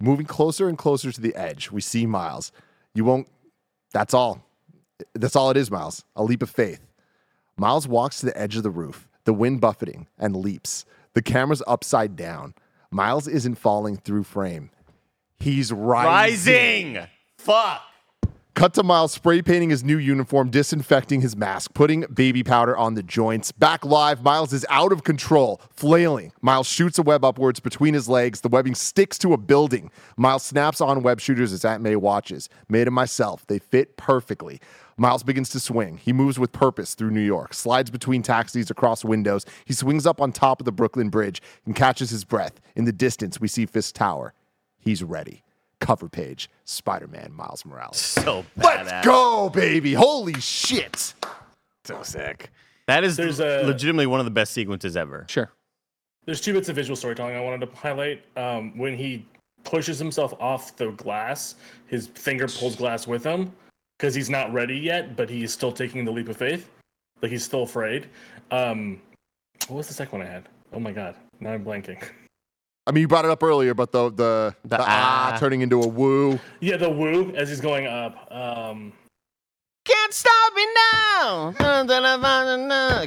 Moving 0.00 0.26
closer 0.26 0.68
and 0.68 0.76
closer 0.76 1.10
to 1.10 1.20
the 1.20 1.34
edge, 1.34 1.70
we 1.70 1.80
see 1.80 2.06
Miles. 2.06 2.52
You 2.94 3.04
won't, 3.04 3.28
that's 3.92 4.12
all. 4.12 4.44
That's 5.14 5.36
all 5.36 5.50
it 5.50 5.56
is, 5.56 5.70
Miles. 5.70 6.04
A 6.16 6.22
leap 6.22 6.42
of 6.42 6.50
faith. 6.50 6.80
Miles 7.56 7.88
walks 7.88 8.20
to 8.20 8.26
the 8.26 8.38
edge 8.38 8.56
of 8.56 8.62
the 8.62 8.70
roof, 8.70 9.08
the 9.24 9.32
wind 9.32 9.60
buffeting, 9.60 10.08
and 10.18 10.36
leaps. 10.36 10.84
The 11.14 11.22
camera's 11.22 11.62
upside 11.66 12.16
down. 12.16 12.54
Miles 12.92 13.26
isn't 13.26 13.54
falling 13.54 13.96
through 13.96 14.24
frame. 14.24 14.70
He's 15.40 15.72
rising. 15.72 16.94
Rising. 16.94 17.08
Fuck. 17.38 17.82
Cut 18.54 18.74
to 18.74 18.82
Miles 18.82 19.12
spray 19.12 19.40
painting 19.40 19.70
his 19.70 19.82
new 19.82 19.96
uniform, 19.96 20.50
disinfecting 20.50 21.22
his 21.22 21.34
mask, 21.34 21.72
putting 21.72 22.02
baby 22.12 22.42
powder 22.44 22.76
on 22.76 22.94
the 22.94 23.02
joints. 23.02 23.50
Back 23.50 23.82
live, 23.82 24.22
Miles 24.22 24.52
is 24.52 24.66
out 24.68 24.92
of 24.92 25.04
control, 25.04 25.58
flailing. 25.70 26.32
Miles 26.42 26.66
shoots 26.66 26.98
a 26.98 27.02
web 27.02 27.24
upwards 27.24 27.60
between 27.60 27.94
his 27.94 28.10
legs. 28.10 28.42
The 28.42 28.50
webbing 28.50 28.74
sticks 28.74 29.16
to 29.18 29.32
a 29.32 29.38
building. 29.38 29.90
Miles 30.18 30.42
snaps 30.42 30.82
on 30.82 31.02
web 31.02 31.18
shooters 31.18 31.52
as 31.54 31.64
Aunt 31.64 31.82
May 31.82 31.96
watches. 31.96 32.50
Made 32.68 32.86
them 32.86 32.94
myself. 32.94 33.46
They 33.46 33.58
fit 33.58 33.96
perfectly. 33.96 34.60
Miles 34.96 35.22
begins 35.22 35.48
to 35.50 35.60
swing. 35.60 35.96
He 35.98 36.12
moves 36.12 36.38
with 36.38 36.52
purpose 36.52 36.94
through 36.94 37.10
New 37.10 37.20
York, 37.20 37.54
slides 37.54 37.90
between 37.90 38.22
taxis 38.22 38.70
across 38.70 39.04
windows. 39.04 39.44
He 39.64 39.72
swings 39.72 40.06
up 40.06 40.20
on 40.20 40.32
top 40.32 40.60
of 40.60 40.64
the 40.64 40.72
Brooklyn 40.72 41.08
Bridge 41.08 41.40
and 41.66 41.74
catches 41.74 42.10
his 42.10 42.24
breath. 42.24 42.60
In 42.76 42.84
the 42.84 42.92
distance, 42.92 43.40
we 43.40 43.48
see 43.48 43.66
Fisk 43.66 43.94
Tower. 43.94 44.34
He's 44.78 45.02
ready. 45.02 45.42
Cover 45.80 46.08
page 46.08 46.48
Spider 46.64 47.08
Man 47.08 47.32
Miles 47.32 47.64
Morales. 47.64 47.96
So 48.22 48.44
Let's 48.56 49.04
go, 49.04 49.48
baby. 49.50 49.94
Holy 49.94 50.34
shit. 50.40 51.14
So 51.84 52.02
sick. 52.02 52.50
That 52.86 53.02
is 53.04 53.16
There's 53.16 53.40
a- 53.40 53.64
legitimately 53.66 54.06
one 54.06 54.20
of 54.20 54.24
the 54.26 54.30
best 54.30 54.52
sequences 54.52 54.96
ever. 54.96 55.26
Sure. 55.28 55.50
There's 56.24 56.40
two 56.40 56.52
bits 56.52 56.68
of 56.68 56.76
visual 56.76 56.94
storytelling 56.94 57.34
I 57.34 57.40
wanted 57.40 57.66
to 57.68 57.76
highlight. 57.76 58.22
Um, 58.36 58.78
when 58.78 58.96
he 58.96 59.26
pushes 59.64 59.98
himself 59.98 60.34
off 60.40 60.76
the 60.76 60.90
glass, 60.92 61.56
his 61.86 62.06
finger 62.08 62.46
pulls 62.46 62.76
glass 62.76 63.08
with 63.08 63.24
him 63.24 63.52
because 64.02 64.16
he's 64.16 64.28
not 64.28 64.52
ready 64.52 64.76
yet, 64.76 65.14
but 65.14 65.30
he's 65.30 65.52
still 65.52 65.70
taking 65.70 66.04
the 66.04 66.10
leap 66.10 66.28
of 66.28 66.36
faith. 66.36 66.68
Like 67.22 67.30
he's 67.30 67.44
still 67.44 67.62
afraid. 67.62 68.08
Um, 68.50 69.00
what 69.68 69.76
was 69.76 69.86
the 69.86 69.94
second 69.94 70.18
one 70.18 70.26
I 70.26 70.30
had? 70.30 70.48
Oh 70.72 70.80
my 70.80 70.90
god, 70.90 71.14
now 71.38 71.52
I'm 71.52 71.64
blanking. 71.64 72.02
I 72.84 72.90
mean, 72.90 73.02
you 73.02 73.06
brought 73.06 73.24
it 73.24 73.30
up 73.30 73.44
earlier, 73.44 73.74
but 73.74 73.92
the 73.92 74.10
the, 74.10 74.56
the, 74.64 74.78
The 74.78 74.80
ah, 74.80 75.30
ah. 75.34 75.38
turning 75.38 75.60
into 75.60 75.80
a 75.80 75.86
woo. 75.86 76.40
Yeah, 76.58 76.78
the 76.78 76.90
woo 76.90 77.32
as 77.36 77.48
he's 77.48 77.60
going 77.60 77.86
up. 77.86 78.26
Um, 78.32 78.92
Can't 79.84 80.14
stop 80.14 80.54
me 80.54 80.66
now. 80.92 81.52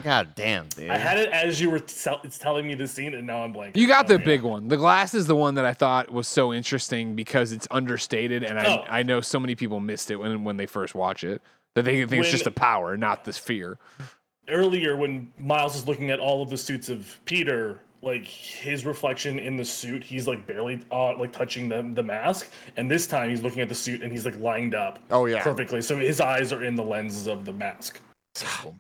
God 0.04 0.36
damn, 0.36 0.68
dude. 0.70 0.90
I 0.90 0.98
had 0.98 1.18
it 1.18 1.30
as 1.30 1.62
you 1.62 1.70
were 1.70 1.80
tell- 1.80 2.20
it's 2.24 2.38
telling 2.38 2.68
me 2.68 2.76
the 2.76 2.88
scene, 2.88 3.14
and 3.14 3.26
now 3.26 3.44
I'm 3.44 3.54
blanking. 3.54 3.78
You 3.78 3.88
got 3.88 4.06
Oh 4.06 4.10
the 4.10 4.20
my 4.20 4.26
big 4.26 4.42
one. 4.42 4.68
The 4.68 4.76
glass 4.78 5.14
is 5.14 5.26
the 5.28 5.36
one 5.36 5.56
that 5.56 5.66
I 5.66 5.74
thought 5.74 6.12
was 6.12 6.28
so 6.28 6.54
interesting 6.54 7.16
because 7.16 7.52
it's 7.54 7.68
understated, 7.72 8.44
and 8.44 8.60
I, 8.60 8.66
Oh. 8.66 8.84
I 8.90 9.04
know 9.04 9.22
so 9.22 9.40
many 9.40 9.56
people 9.56 9.80
missed 9.80 10.12
it 10.12 10.18
when 10.18 10.44
when 10.44 10.58
they 10.58 10.66
first 10.66 10.96
watch 10.96 11.24
it. 11.24 11.42
That 11.76 11.84
they 11.86 12.06
think 12.06 12.22
it's 12.24 12.32
just 12.32 12.46
the 12.46 12.52
power, 12.52 12.96
not 12.98 13.26
this 13.26 13.38
fear. 13.38 13.78
earlier 14.48 14.96
when 14.96 15.32
Miles 15.40 15.76
is 15.76 15.88
looking 15.88 16.10
at 16.12 16.20
all 16.20 16.42
of 16.44 16.50
the 16.50 16.58
suits 16.58 16.88
of 16.90 17.18
Peter, 17.26 17.80
like 18.02 18.26
his 18.26 18.86
reflection 18.86 19.40
in 19.40 19.58
the 19.58 19.66
suit, 19.66 20.04
he's 20.04 20.28
like 20.28 20.46
barely 20.46 20.82
uh, 20.92 21.18
like 21.18 21.32
touching 21.32 21.70
the 21.70 21.82
the 21.94 22.04
mask, 22.04 22.50
and 22.78 22.90
this 22.90 23.08
time 23.08 23.30
he's 23.30 23.42
looking 23.42 23.62
at 23.62 23.70
the 23.70 23.76
suit 23.76 24.02
and 24.02 24.12
he's 24.12 24.26
like 24.26 24.38
lined 24.40 24.76
up 24.76 25.00
Oh 25.12 25.26
yeah, 25.26 25.42
perfectly. 25.42 25.82
So 25.82 25.98
his 25.98 26.22
eyes 26.22 26.54
are 26.54 26.64
in 26.64 26.76
the 26.76 26.84
lenses 26.84 27.28
of 27.28 27.46
the 27.46 27.54
mask. 27.54 28.00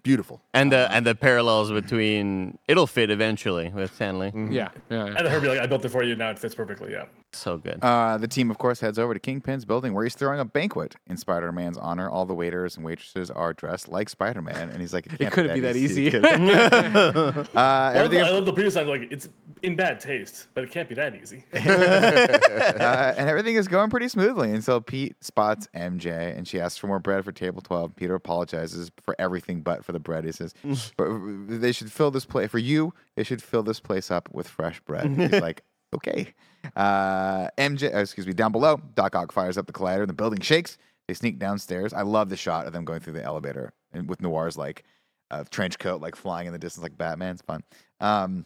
beautiful. 0.03 0.41
and 0.53 0.71
the 0.71 0.91
and 0.91 1.05
the 1.05 1.15
parallels 1.15 1.71
between 1.71 2.57
it'll 2.67 2.87
fit 2.87 3.09
eventually 3.09 3.69
with 3.69 3.93
Stan 3.95 4.19
Lee. 4.19 4.27
Mm-hmm. 4.27 4.51
Yeah, 4.51 4.69
yeah. 4.89 5.05
yeah. 5.05 5.15
And 5.17 5.27
her 5.27 5.39
be 5.39 5.47
like, 5.47 5.59
"I 5.59 5.65
built 5.65 5.85
it 5.85 5.89
for 5.89 6.03
you. 6.03 6.15
Now 6.15 6.29
it 6.31 6.39
fits 6.39 6.55
perfectly." 6.55 6.91
Yeah. 6.91 7.05
So 7.35 7.57
good. 7.57 7.79
Uh, 7.81 8.17
the 8.17 8.27
team, 8.27 8.49
of 8.49 8.57
course, 8.57 8.79
heads 8.79 8.97
over 8.97 9.13
to 9.13 9.19
Kingpin's 9.19 9.65
building 9.65 9.93
where 9.93 10.03
he's 10.03 10.15
throwing 10.15 10.39
a 10.39 10.45
banquet 10.45 10.95
in 11.07 11.17
Spider 11.17 11.51
Man's 11.51 11.77
honor. 11.77 12.09
All 12.09 12.25
the 12.25 12.33
waiters 12.33 12.75
and 12.75 12.85
waitresses 12.85 13.29
are 13.29 13.53
dressed 13.53 13.87
like 13.87 14.09
Spider 14.09 14.41
Man, 14.41 14.69
and 14.69 14.81
he's 14.81 14.93
like, 14.93 15.05
"It, 15.07 15.19
can't 15.19 15.33
couldn't 15.33 15.53
be 15.53 15.59
that 15.61 15.75
easy." 15.75 16.07
It 16.07 16.11
couldn't- 16.11 16.31
uh, 16.49 17.47
I 17.55 17.93
love, 17.93 17.95
everything, 17.95 18.19
the, 18.19 18.25
I 18.25 18.29
love 18.31 18.45
the 18.45 18.53
previous 18.53 18.73
time. 18.73 18.87
Like 18.87 19.11
it's 19.11 19.29
in 19.61 19.75
bad 19.75 19.99
taste, 19.99 20.47
but 20.53 20.63
it 20.63 20.71
can't 20.71 20.87
be 20.87 20.95
that 20.95 21.15
easy. 21.15 21.43
uh, 21.53 23.13
and 23.17 23.29
everything 23.29 23.55
is 23.55 23.67
going 23.67 23.89
pretty 23.89 24.07
smoothly 24.07 24.49
until 24.49 24.61
so 24.75 24.81
Pete 24.81 25.15
spots 25.23 25.67
MJ 25.75 26.35
and 26.37 26.47
she 26.47 26.59
asks 26.59 26.77
for 26.77 26.87
more 26.87 26.99
bread 26.99 27.23
for 27.25 27.31
table 27.31 27.61
12. 27.61 27.95
Peter 27.95 28.15
apologizes 28.15 28.91
for 29.01 29.15
everything 29.19 29.61
but 29.61 29.83
for 29.83 29.91
the 29.91 29.99
bread. 29.99 30.25
He 30.25 30.31
says, 30.31 30.53
but 30.97 31.07
they 31.47 31.71
should 31.71 31.91
fill 31.91 32.11
this 32.11 32.25
place, 32.25 32.49
for 32.49 32.59
you, 32.59 32.93
they 33.15 33.23
should 33.23 33.41
fill 33.41 33.63
this 33.63 33.79
place 33.79 34.11
up 34.11 34.29
with 34.31 34.47
fresh 34.47 34.79
bread. 34.81 35.07
He's 35.17 35.41
like, 35.41 35.63
okay. 35.95 36.33
Uh, 36.75 37.49
MJ, 37.57 37.93
uh, 37.93 37.99
excuse 37.99 38.27
me, 38.27 38.33
down 38.33 38.51
below, 38.51 38.79
Doc 38.95 39.15
Ock 39.15 39.31
fires 39.31 39.57
up 39.57 39.67
the 39.67 39.73
collider 39.73 40.01
and 40.01 40.09
the 40.09 40.13
building 40.13 40.39
shakes. 40.41 40.77
They 41.07 41.13
sneak 41.13 41.37
downstairs. 41.37 41.93
I 41.93 42.01
love 42.01 42.29
the 42.29 42.37
shot 42.37 42.65
of 42.65 42.73
them 42.73 42.85
going 42.85 42.99
through 42.99 43.13
the 43.13 43.23
elevator 43.23 43.73
and 43.93 44.09
with 44.09 44.21
Noir's 44.21 44.57
like 44.57 44.83
uh, 45.31 45.43
trench 45.49 45.77
coat 45.79 46.01
like 46.01 46.15
flying 46.15 46.47
in 46.47 46.53
the 46.53 46.59
distance 46.59 46.83
like 46.83 46.97
Batman. 46.97 47.37
Fun. 47.37 47.63
Um, 47.99 48.45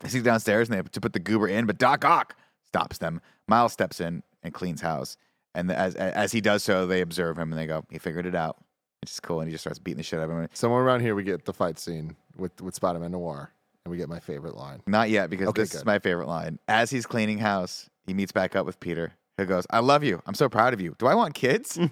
they 0.00 0.08
sneak 0.08 0.24
downstairs 0.24 0.68
and 0.68 0.72
they 0.72 0.76
have 0.78 0.90
to 0.90 1.00
put 1.00 1.12
the 1.12 1.18
goober 1.20 1.48
in, 1.48 1.66
but 1.66 1.78
Doc 1.78 2.04
Ock 2.04 2.36
stops 2.66 2.98
them. 2.98 3.20
Miles 3.48 3.72
steps 3.72 4.00
in 4.00 4.22
and 4.42 4.54
cleans 4.54 4.80
house. 4.80 5.16
And 5.54 5.70
as 5.70 5.96
as 5.96 6.30
he 6.32 6.40
does 6.40 6.62
so, 6.62 6.86
they 6.86 7.00
observe 7.00 7.36
him 7.36 7.52
and 7.52 7.58
they 7.58 7.66
go, 7.66 7.84
"He 7.90 7.98
figured 7.98 8.24
it 8.24 8.36
out," 8.36 8.62
It's 9.02 9.18
cool. 9.20 9.40
And 9.40 9.48
he 9.48 9.52
just 9.52 9.62
starts 9.62 9.78
beating 9.78 9.98
the 9.98 10.02
shit 10.02 10.20
out 10.20 10.30
of 10.30 10.30
him. 10.30 10.48
Somewhere 10.52 10.82
around 10.82 11.00
here, 11.00 11.14
we 11.14 11.22
get 11.22 11.44
the 11.44 11.52
fight 11.52 11.78
scene 11.78 12.16
with 12.36 12.60
with 12.60 12.74
Spider 12.74 12.98
Man 12.98 13.12
Noir, 13.12 13.52
and 13.84 13.90
we 13.92 13.98
get 13.98 14.08
my 14.08 14.20
favorite 14.20 14.56
line. 14.56 14.80
Not 14.86 15.10
yet, 15.10 15.28
because 15.30 15.48
Okay, 15.48 15.62
this 15.62 15.74
is 15.74 15.80
good. 15.80 15.86
my 15.86 15.98
favorite 15.98 16.28
line. 16.28 16.58
As 16.68 16.90
he's 16.90 17.06
cleaning 17.06 17.38
house, 17.38 17.88
he 18.06 18.14
meets 18.14 18.32
back 18.32 18.54
up 18.56 18.64
with 18.66 18.78
Peter. 18.80 19.12
He 19.38 19.44
goes, 19.46 19.66
"I 19.70 19.78
love 19.78 20.04
you. 20.04 20.20
I'm 20.26 20.34
so 20.34 20.50
proud 20.50 20.74
of 20.74 20.80
you. 20.82 20.94
Do 20.98 21.06
I 21.06 21.14
want 21.14 21.32
kids?" 21.34 21.76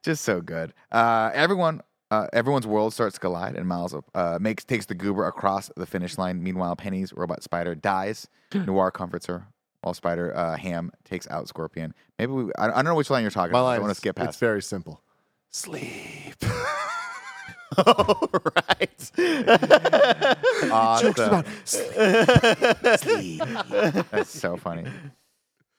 just 0.04 0.24
so 0.24 0.42
good. 0.42 0.74
Uh, 0.92 1.32
everyone, 1.34 1.82
uh, 2.12 2.28
everyone's 2.34 2.68
world 2.68 2.94
starts 2.94 3.16
to 3.16 3.20
collide, 3.20 3.56
and 3.56 3.68
Miles 3.68 3.96
uh, 4.16 4.38
makes 4.40 4.64
takes 4.64 4.86
the 4.86 4.96
goober 4.96 5.26
across 5.28 5.70
the 5.76 5.86
finish 5.86 6.18
line. 6.18 6.42
Meanwhile, 6.42 6.76
Peni's 6.76 7.14
robot 7.14 7.44
spider 7.44 7.76
dies. 7.76 8.28
Noir 8.54 8.92
comforts 8.92 9.26
her, 9.26 9.48
while 9.82 9.94
Spider 9.94 10.36
uh, 10.36 10.56
Ham 10.58 10.92
takes 11.04 11.28
out 11.30 11.48
Scorpion. 11.48 11.94
Maybe 12.20 12.32
we, 12.32 12.44
I, 12.58 12.68
I 12.70 12.76
don't 12.76 12.86
know 12.86 12.96
which 12.96 13.10
line 13.10 13.24
you're 13.24 13.32
talking 13.32 13.52
My 13.52 13.60
about. 13.60 13.66
line 13.66 13.76
I 13.78 13.80
want 13.80 13.90
to 13.90 13.92
is- 13.92 13.98
skip 13.98 14.20
It's 14.20 14.38
very 14.38 14.62
simple. 14.62 15.02
Sleep. 15.50 16.36
All 17.78 18.30
right. 18.56 19.12
Awesome. 20.72 21.44
That's 24.12 24.30
so 24.30 24.58
funny. 24.58 24.86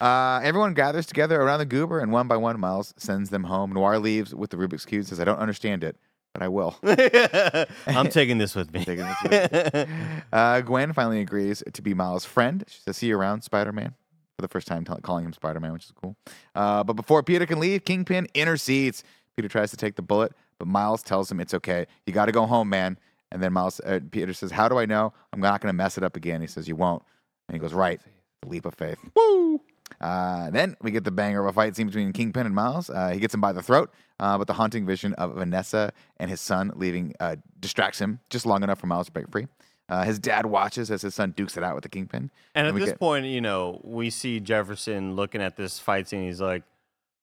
Uh, 0.01 0.41
everyone 0.43 0.75
gathers 0.75 1.07
together 1.07 1.41
around 1.41 1.61
the 1.61 1.67
goober, 1.67 2.01
and 2.01 2.13
one 2.13 2.29
by 2.29 2.37
one, 2.37 2.59
Miles 2.61 2.95
sends 2.97 3.31
them 3.31 3.45
home. 3.45 3.73
Noir 3.73 3.99
leaves 3.99 4.35
with 4.35 4.51
the 4.51 4.57
Rubik's 4.57 4.85
Cube, 4.85 5.05
says, 5.07 5.21
I 5.21 5.25
don't 5.25 5.39
understand 5.39 5.85
it, 5.85 5.97
but 6.33 6.43
I 6.43 6.49
will. 6.49 6.77
I'm 7.87 8.09
taking 8.11 8.39
this 8.39 8.55
with 8.55 8.73
me. 8.73 8.85
Taking 8.85 9.07
this 9.07 9.89
Uh, 10.33 10.61
Gwen 10.61 10.93
finally 10.93 11.21
agrees 11.21 11.63
to 11.73 11.83
be 11.83 11.95
Miles' 11.95 12.25
friend. 12.25 12.65
She 12.69 12.81
says, 12.81 12.97
See 12.99 13.07
you 13.09 13.19
around, 13.19 13.43
Spider 13.43 13.73
Man. 13.73 13.95
For 14.37 14.43
the 14.43 14.49
first 14.49 14.67
time, 14.67 14.85
tell 14.85 14.99
calling 14.99 15.25
him 15.25 15.33
Spider 15.33 15.61
Man, 15.61 15.73
which 15.73 15.85
is 15.85 15.93
cool. 16.01 16.17
Uh, 16.55 16.85
but 16.85 16.95
before 16.95 17.23
Peter 17.23 17.47
can 17.47 17.61
leave, 17.61 17.85
Kingpin 17.85 18.27
intercedes. 18.35 19.05
Peter 19.37 19.49
tries 19.49 19.71
to 19.71 19.77
take 19.77 19.97
the 19.97 20.03
bullet, 20.03 20.33
but 20.59 20.69
Miles 20.69 21.03
tells 21.03 21.31
him 21.31 21.41
it's 21.41 21.55
okay. 21.55 21.87
You 22.07 22.13
got 22.13 22.27
to 22.27 22.33
go 22.33 22.47
home, 22.47 22.69
man. 22.69 22.99
And 23.33 23.43
then 23.43 23.53
Miles, 23.53 23.81
uh, 23.81 24.01
Peter 24.11 24.33
says, 24.33 24.51
How 24.51 24.69
do 24.69 24.79
I 24.79 24.87
know? 24.87 25.13
I'm 25.33 25.41
not 25.41 25.61
going 25.61 25.69
to 25.69 25.77
mess 25.77 25.99
it 25.99 26.05
up 26.05 26.17
again. 26.17 26.41
He 26.41 26.47
says, 26.47 26.69
You 26.69 26.77
won't. 26.77 27.03
And 27.49 27.55
he 27.57 27.59
goes, 27.59 27.73
Right. 27.73 28.01
The 28.43 28.49
leap 28.49 28.65
of 28.67 28.75
faith. 28.75 28.99
Woo! 29.17 29.61
Uh, 30.01 30.51
then 30.51 30.77
we 30.83 30.91
get 30.91 31.05
the 31.05 31.11
banger 31.11 31.41
of 31.41 31.47
a 31.47 31.53
fight 31.53 31.77
scene 31.77 31.87
between 31.87 32.13
Kingpin 32.13 32.47
and 32.47 32.55
Miles. 32.55 32.91
Uh, 32.91 33.11
he 33.11 33.21
gets 33.21 33.35
him 33.35 33.41
by 33.41 33.53
the 33.53 33.63
throat, 33.63 33.91
uh, 34.21 34.37
but 34.39 34.47
the 34.47 34.53
haunting 34.55 34.87
vision 34.87 35.15
of 35.15 35.35
Vanessa 35.35 35.93
and 36.19 36.31
his 36.31 36.41
son 36.41 36.73
leaving 36.77 37.15
uh, 37.21 37.37
distracts 37.61 38.01
him 38.01 38.21
just 38.31 38.47
long 38.47 38.63
enough 38.63 38.79
for 38.81 38.87
Miles 38.87 39.07
to 39.07 39.13
break 39.13 39.31
free. 39.31 39.47
Uh, 39.89 40.05
his 40.05 40.19
dad 40.19 40.47
watches 40.47 40.91
as 40.91 41.03
his 41.03 41.15
son 41.15 41.33
dukes 41.37 41.57
it 41.57 41.63
out 41.63 41.75
with 41.75 41.83
the 41.83 41.91
Kingpin. 41.91 42.31
And 42.55 42.67
at 42.67 42.75
this 42.75 42.91
get- 42.91 42.99
point, 42.99 43.27
you 43.27 43.41
know, 43.41 43.81
we 43.85 44.11
see 44.11 44.41
Jefferson 44.41 45.15
looking 45.15 45.43
at 45.43 45.57
this 45.57 45.79
fight 45.79 46.09
scene. 46.09 46.25
He's 46.25 46.41
like, 46.41 46.63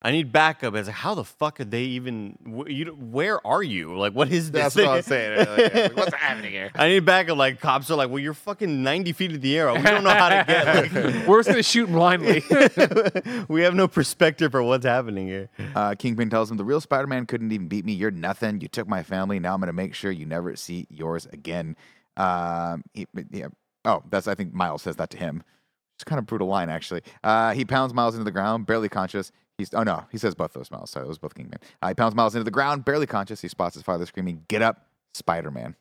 I 0.03 0.09
need 0.11 0.31
backup. 0.31 0.73
It's 0.73 0.87
like, 0.87 0.95
how 0.95 1.13
the 1.13 1.23
fuck 1.23 1.59
are 1.59 1.63
they 1.63 1.83
even? 1.83 2.35
wh- 2.43 2.67
You, 2.71 2.85
where 2.87 3.45
are 3.45 3.61
you? 3.61 3.95
Like, 3.95 4.13
what 4.13 4.31
is 4.31 4.49
this? 4.49 4.73
That's 4.73 4.75
what 4.75 4.87
I'm 4.97 5.01
saying. 5.03 5.37
Like, 5.47 5.73
like, 5.75 5.95
what's 5.95 6.13
happening 6.15 6.51
here? 6.51 6.71
I 6.73 6.87
need 6.87 7.05
backup. 7.05 7.37
Like, 7.37 7.59
cops 7.59 7.91
are 7.91 7.95
like, 7.95 8.09
well, 8.09 8.17
you're 8.17 8.33
fucking 8.33 8.81
90 8.81 9.11
feet 9.13 9.31
in 9.31 9.41
the 9.41 9.57
air. 9.59 9.71
We 9.71 9.79
don't 9.83 10.03
know 10.03 10.09
how 10.09 10.29
to 10.29 10.43
get. 10.47 10.65
Like, 10.93 11.27
We're 11.27 11.37
just 11.39 11.49
gonna 11.49 11.61
shoot 11.61 11.85
blindly. 11.87 12.43
we 13.47 13.61
have 13.61 13.75
no 13.75 13.87
perspective 13.87 14.51
for 14.51 14.63
what's 14.63 14.85
happening 14.85 15.27
here. 15.27 15.49
Uh, 15.75 15.93
Kingpin 15.93 16.31
tells 16.31 16.49
him 16.49 16.57
the 16.57 16.65
real 16.65 16.81
Spider-Man 16.81 17.27
couldn't 17.27 17.51
even 17.51 17.67
beat 17.67 17.85
me. 17.85 17.93
You're 17.93 18.09
nothing. 18.11 18.59
You 18.61 18.69
took 18.69 18.87
my 18.87 19.03
family. 19.03 19.39
Now 19.39 19.53
I'm 19.53 19.59
gonna 19.59 19.71
make 19.73 19.93
sure 19.93 20.11
you 20.11 20.25
never 20.25 20.55
see 20.55 20.87
yours 20.89 21.27
again. 21.31 21.75
Um, 22.17 22.83
he, 22.93 23.07
yeah. 23.31 23.49
Oh, 23.85 24.01
that's 24.09 24.27
I 24.27 24.33
think 24.35 24.51
Miles 24.53 24.81
says 24.81 24.95
that 24.95 25.11
to 25.11 25.17
him. 25.17 25.43
It's 26.01 26.09
kind 26.09 26.17
of 26.17 26.25
brutal 26.25 26.47
line 26.47 26.69
actually. 26.69 27.01
Uh, 27.23 27.53
he 27.53 27.63
pounds 27.63 27.93
Miles 27.93 28.15
into 28.15 28.25
the 28.25 28.31
ground, 28.31 28.65
barely 28.65 28.89
conscious. 28.89 29.31
He's 29.57 29.71
oh 29.73 29.83
no, 29.83 30.05
he 30.11 30.17
says 30.17 30.33
both 30.33 30.53
those 30.53 30.71
Miles. 30.71 30.89
Sorry, 30.89 31.05
it 31.05 31.09
was 31.09 31.19
both 31.19 31.35
Kingpin. 31.35 31.59
Uh, 31.81 31.89
he 31.89 31.93
pounds 31.93 32.15
Miles 32.15 32.33
into 32.33 32.43
the 32.43 32.51
ground, 32.51 32.85
barely 32.85 33.05
conscious. 33.05 33.41
He 33.41 33.47
spots 33.47 33.75
his 33.75 33.83
father 33.83 34.07
screaming, 34.07 34.43
"Get 34.47 34.63
up, 34.63 34.87
Spider-Man!" 35.13 35.75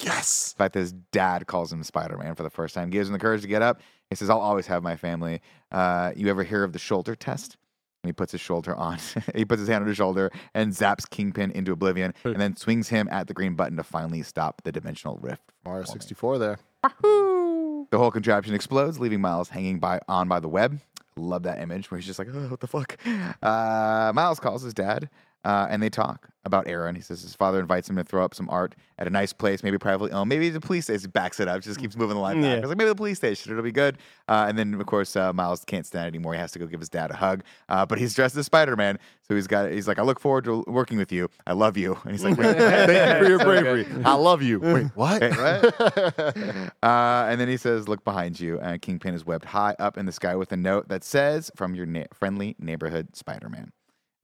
Yes. 0.00 0.52
The 0.52 0.58
fact 0.58 0.74
that 0.74 0.80
his 0.80 0.92
dad 0.92 1.46
calls 1.46 1.72
him 1.72 1.82
Spider 1.84 2.18
Man 2.18 2.34
for 2.34 2.42
the 2.42 2.50
first 2.50 2.74
time 2.74 2.90
gives 2.90 3.08
him 3.08 3.12
the 3.12 3.18
courage 3.18 3.42
to 3.42 3.48
get 3.48 3.62
up. 3.62 3.80
He 4.10 4.16
says, 4.16 4.28
I'll 4.28 4.40
always 4.40 4.66
have 4.66 4.82
my 4.82 4.96
family. 4.96 5.40
Uh, 5.70 6.12
you 6.16 6.28
ever 6.28 6.42
hear 6.42 6.64
of 6.64 6.72
the 6.72 6.78
shoulder 6.78 7.14
test? 7.14 7.56
And 8.02 8.08
he 8.08 8.12
puts 8.12 8.32
his 8.32 8.40
shoulder 8.40 8.74
on. 8.74 8.98
he 9.34 9.44
puts 9.44 9.60
his 9.60 9.68
hand 9.68 9.82
on 9.82 9.88
his 9.88 9.96
shoulder 9.96 10.30
and 10.54 10.72
zaps 10.72 11.08
Kingpin 11.08 11.52
into 11.52 11.70
oblivion 11.70 12.14
and 12.24 12.40
then 12.40 12.56
swings 12.56 12.88
him 12.88 13.08
at 13.12 13.28
the 13.28 13.34
green 13.34 13.54
button 13.54 13.76
to 13.76 13.84
finally 13.84 14.22
stop 14.22 14.62
the 14.64 14.72
dimensional 14.72 15.18
rift. 15.18 15.52
Mario 15.64 15.84
64 15.84 16.38
there. 16.38 16.58
The 17.92 17.98
whole 17.98 18.10
contraption 18.10 18.54
explodes, 18.54 18.98
leaving 18.98 19.20
Miles 19.20 19.50
hanging 19.50 19.78
by 19.78 20.00
on 20.08 20.26
by 20.26 20.40
the 20.40 20.48
web. 20.48 20.80
Love 21.14 21.42
that 21.42 21.60
image 21.60 21.90
where 21.90 21.98
he's 21.98 22.06
just 22.06 22.18
like, 22.18 22.26
oh, 22.32 22.48
what 22.48 22.60
the 22.60 22.66
fuck? 22.66 22.96
Uh, 23.42 24.12
Miles 24.14 24.40
calls 24.40 24.62
his 24.62 24.72
dad 24.72 25.10
uh, 25.44 25.66
and 25.70 25.82
they 25.82 25.90
talk 25.90 26.28
about 26.44 26.66
Aaron. 26.66 26.94
He 26.94 27.02
says 27.02 27.22
his 27.22 27.34
father 27.34 27.60
invites 27.60 27.88
him 27.88 27.96
to 27.96 28.04
throw 28.04 28.24
up 28.24 28.34
some 28.34 28.48
art 28.50 28.74
at 28.98 29.06
a 29.06 29.10
nice 29.10 29.32
place, 29.32 29.62
maybe 29.62 29.78
privately 29.78 30.10
owned, 30.12 30.28
maybe 30.28 30.50
the 30.50 30.60
police 30.60 30.84
station. 30.84 31.02
He 31.02 31.06
backs 31.06 31.38
it 31.40 31.48
up, 31.48 31.62
just 31.62 31.78
keeps 31.78 31.96
moving 31.96 32.16
the 32.16 32.20
line 32.20 32.40
back. 32.40 32.44
Yeah. 32.44 32.56
He's 32.60 32.68
like, 32.68 32.78
maybe 32.78 32.88
the 32.88 32.94
police 32.96 33.18
station, 33.18 33.52
it'll 33.52 33.62
be 33.62 33.72
good. 33.72 33.98
Uh, 34.28 34.46
and 34.48 34.58
then, 34.58 34.74
of 34.74 34.86
course, 34.86 35.14
uh, 35.14 35.32
Miles 35.32 35.64
can't 35.64 35.86
stand 35.86 36.06
it 36.06 36.08
anymore. 36.08 36.34
He 36.34 36.40
has 36.40 36.52
to 36.52 36.58
go 36.58 36.66
give 36.66 36.80
his 36.80 36.88
dad 36.88 37.10
a 37.10 37.14
hug. 37.14 37.44
Uh, 37.68 37.86
but 37.86 37.98
he's 37.98 38.14
dressed 38.14 38.36
as 38.36 38.46
Spider 38.46 38.76
Man. 38.76 38.98
So 39.28 39.36
he's 39.36 39.46
got, 39.46 39.70
he's 39.70 39.86
like, 39.86 39.98
I 39.98 40.02
look 40.02 40.18
forward 40.18 40.44
to 40.44 40.64
working 40.66 40.98
with 40.98 41.12
you. 41.12 41.28
I 41.46 41.52
love 41.52 41.76
you. 41.76 41.96
And 42.02 42.12
he's 42.12 42.24
like, 42.24 42.36
Wait, 42.36 42.56
Thank 42.56 43.20
you 43.20 43.24
for 43.24 43.30
your 43.30 43.38
bravery. 43.38 43.86
I 44.04 44.14
love 44.14 44.42
you. 44.42 44.58
Wait, 44.60 44.86
what? 44.94 45.20
Wait, 45.20 45.36
what? 45.36 45.80
uh, 46.82 47.26
and 47.28 47.40
then 47.40 47.48
he 47.48 47.56
says, 47.56 47.88
"Look 47.88 48.04
behind 48.04 48.38
you." 48.40 48.58
And 48.60 48.80
Kingpin 48.80 49.14
is 49.14 49.24
webbed 49.24 49.44
high 49.46 49.74
up 49.78 49.96
in 49.96 50.06
the 50.06 50.12
sky 50.12 50.34
with 50.36 50.52
a 50.52 50.56
note 50.56 50.88
that 50.88 51.04
says, 51.04 51.50
"From 51.56 51.74
your 51.74 51.86
na- 51.86 52.04
friendly 52.12 52.56
neighborhood 52.58 53.16
Spider-Man." 53.16 53.72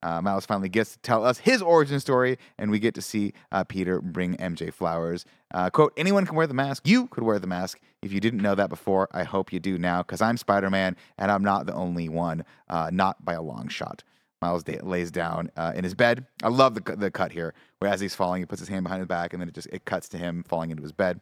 Uh, 0.03 0.20
Miles 0.22 0.46
finally 0.46 0.68
gets 0.68 0.92
to 0.92 0.99
tell 1.01 1.24
us 1.24 1.38
his 1.38 1.61
origin 1.61 2.01
story, 2.01 2.38
and 2.59 2.70
we 2.70 2.78
get 2.78 2.94
to 2.94 3.03
see 3.03 3.32
uh, 3.53 3.64
Peter 3.64 4.01
bring 4.01 4.36
MJ 4.36 4.72
flowers. 4.72 5.24
Uh, 5.53 5.70
"Quote: 5.70 5.92
Anyone 5.96 6.26
can 6.26 6.36
wear 6.36 6.46
the 6.46 6.55
mask. 6.55 6.86
You 6.86 7.07
could 7.09 7.24
wear 7.24 7.38
the 7.38 7.46
mask. 7.46 7.80
If 8.03 8.12
you 8.12 8.20
didn't 8.20 8.40
know 8.40 8.55
that 8.55 8.68
before, 8.70 9.09
I 9.12 9.24
hope 9.24 9.53
you 9.53 9.59
do 9.59 9.76
now, 9.76 10.03
because 10.03 10.22
I'm 10.22 10.36
Spider-Man, 10.36 10.96
and 11.18 11.30
I'm 11.30 11.42
not 11.42 11.66
the 11.66 11.74
only 11.74 12.09
one. 12.09 12.44
Uh, 12.68 12.90
not 12.92 13.24
by 13.24 13.34
a 13.34 13.42
long 13.42 13.68
shot." 13.68 14.05
Miles 14.40 14.62
da- 14.62 14.80
lays 14.82 15.11
down 15.11 15.51
uh, 15.57 15.72
in 15.74 15.82
his 15.82 15.94
bed. 15.94 16.24
I 16.44 16.49
love 16.49 16.74
the, 16.74 16.96
the 16.96 17.11
cut 17.11 17.32
here, 17.32 17.55
where 17.80 17.90
as 17.90 18.01
he's 18.01 18.14
falling, 18.14 18.40
he 18.40 18.46
puts 18.46 18.61
his 18.61 18.68
hand 18.68 18.84
behind 18.84 19.01
his 19.01 19.09
back, 19.09 19.32
and 19.32 19.40
then 19.42 19.49
it 19.49 19.55
just 19.55 19.68
it 19.72 19.84
cuts 19.84 20.09
to 20.11 20.18
him 20.18 20.44
falling 20.46 20.70
into 20.70 20.82
his 20.82 20.92
bed. 20.92 21.20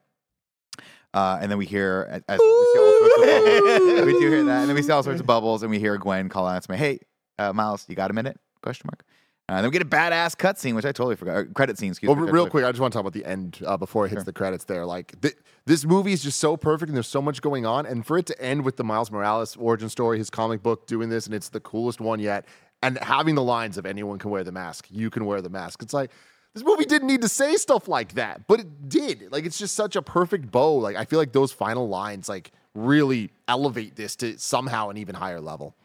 Uh, 1.14 1.38
and 1.40 1.50
then 1.50 1.56
we 1.56 1.64
hear 1.64 2.06
as, 2.10 2.22
as 2.28 2.38
we 2.38 2.44
see 2.74 2.78
all 2.78 2.98
sorts 2.98 3.14
of 3.16 3.24
bubbles. 3.24 4.06
we 4.06 4.12
do 4.20 4.30
hear 4.30 4.44
that, 4.44 4.60
and 4.60 4.68
then 4.68 4.74
we 4.74 4.82
see 4.82 4.92
all 4.92 5.02
sorts 5.02 5.20
of 5.20 5.26
bubbles, 5.26 5.62
and 5.62 5.70
we 5.70 5.78
hear 5.78 5.96
Gwen 5.96 6.28
call 6.28 6.46
out 6.46 6.62
to 6.62 6.70
me, 6.70 6.76
"Hey, 6.76 6.98
uh, 7.38 7.54
Miles, 7.54 7.86
you 7.88 7.94
got 7.94 8.10
a 8.10 8.14
minute?" 8.14 8.38
Question 8.62 8.88
mark. 8.90 9.04
Uh, 9.48 9.52
and 9.52 9.58
then 9.58 9.70
we 9.70 9.72
get 9.78 9.82
a 9.82 9.84
badass 9.84 10.34
cutscene, 10.36 10.74
which 10.74 10.84
I 10.84 10.90
totally 10.90 11.14
forgot. 11.14 11.36
Or 11.36 11.44
credit 11.44 11.78
scene, 11.78 11.90
excuse 11.90 12.08
Well, 12.08 12.16
me. 12.16 12.22
real 12.22 12.32
totally- 12.32 12.50
quick, 12.50 12.64
I 12.64 12.70
just 12.72 12.80
want 12.80 12.92
to 12.92 12.96
talk 12.96 13.02
about 13.02 13.12
the 13.12 13.24
end 13.24 13.60
uh, 13.64 13.76
before 13.76 14.04
it 14.06 14.08
hits 14.10 14.24
the 14.24 14.32
credits. 14.32 14.64
There, 14.64 14.84
like 14.84 15.20
th- 15.20 15.36
this 15.66 15.84
movie 15.84 16.12
is 16.12 16.22
just 16.22 16.38
so 16.40 16.56
perfect, 16.56 16.88
and 16.88 16.96
there's 16.96 17.06
so 17.06 17.22
much 17.22 17.40
going 17.42 17.64
on, 17.64 17.86
and 17.86 18.04
for 18.04 18.18
it 18.18 18.26
to 18.26 18.42
end 18.42 18.64
with 18.64 18.76
the 18.76 18.82
Miles 18.84 19.10
Morales 19.12 19.56
origin 19.56 19.88
story, 19.88 20.18
his 20.18 20.30
comic 20.30 20.62
book 20.64 20.86
doing 20.88 21.08
this, 21.10 21.26
and 21.26 21.34
it's 21.34 21.48
the 21.48 21.60
coolest 21.60 22.00
one 22.00 22.18
yet, 22.18 22.44
and 22.82 22.98
having 22.98 23.36
the 23.36 23.42
lines 23.42 23.78
of 23.78 23.86
"anyone 23.86 24.18
can 24.18 24.30
wear 24.30 24.42
the 24.42 24.50
mask, 24.52 24.86
you 24.90 25.10
can 25.10 25.24
wear 25.26 25.40
the 25.40 25.48
mask." 25.50 25.80
It's 25.80 25.94
like 25.94 26.10
this 26.54 26.64
movie 26.64 26.84
didn't 26.84 27.06
need 27.06 27.22
to 27.22 27.28
say 27.28 27.56
stuff 27.56 27.86
like 27.86 28.14
that, 28.14 28.48
but 28.48 28.58
it 28.58 28.88
did. 28.88 29.28
Like 29.30 29.44
it's 29.46 29.58
just 29.58 29.76
such 29.76 29.94
a 29.94 30.02
perfect 30.02 30.50
bow. 30.50 30.74
Like 30.74 30.96
I 30.96 31.04
feel 31.04 31.20
like 31.20 31.32
those 31.32 31.52
final 31.52 31.88
lines 31.88 32.28
like 32.28 32.50
really 32.74 33.30
elevate 33.46 33.94
this 33.94 34.16
to 34.16 34.36
somehow 34.38 34.88
an 34.88 34.96
even 34.96 35.14
higher 35.14 35.40
level. 35.40 35.76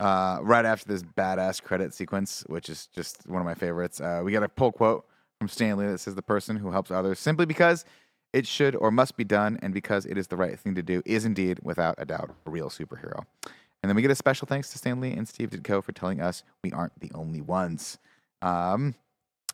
Uh, 0.00 0.38
right 0.42 0.64
after 0.64 0.88
this 0.88 1.02
badass 1.02 1.62
credit 1.62 1.94
sequence, 1.94 2.44
which 2.48 2.68
is 2.68 2.86
just 2.86 3.26
one 3.28 3.40
of 3.40 3.46
my 3.46 3.54
favorites, 3.54 4.00
uh, 4.00 4.22
we 4.24 4.32
get 4.32 4.42
a 4.42 4.48
pull 4.48 4.72
quote 4.72 5.06
from 5.38 5.48
Stan 5.48 5.76
Lee 5.76 5.86
that 5.86 5.98
says, 5.98 6.16
"The 6.16 6.22
person 6.22 6.56
who 6.56 6.72
helps 6.72 6.90
others 6.90 7.20
simply 7.20 7.46
because 7.46 7.84
it 8.32 8.46
should 8.46 8.74
or 8.74 8.90
must 8.90 9.16
be 9.16 9.22
done, 9.22 9.58
and 9.62 9.72
because 9.72 10.04
it 10.04 10.18
is 10.18 10.26
the 10.26 10.36
right 10.36 10.58
thing 10.58 10.74
to 10.74 10.82
do, 10.82 11.00
is 11.04 11.24
indeed, 11.24 11.60
without 11.62 11.94
a 11.98 12.04
doubt, 12.04 12.34
a 12.44 12.50
real 12.50 12.70
superhero." 12.70 13.24
And 13.82 13.90
then 13.90 13.96
we 13.96 14.02
get 14.02 14.10
a 14.10 14.14
special 14.14 14.46
thanks 14.46 14.70
to 14.70 14.78
Stan 14.78 15.00
Lee 15.00 15.12
and 15.12 15.28
Steve 15.28 15.50
Ditko 15.50 15.84
for 15.84 15.92
telling 15.92 16.20
us 16.20 16.42
we 16.62 16.72
aren't 16.72 16.98
the 17.00 17.10
only 17.14 17.42
ones. 17.42 17.98
Um, 18.40 18.94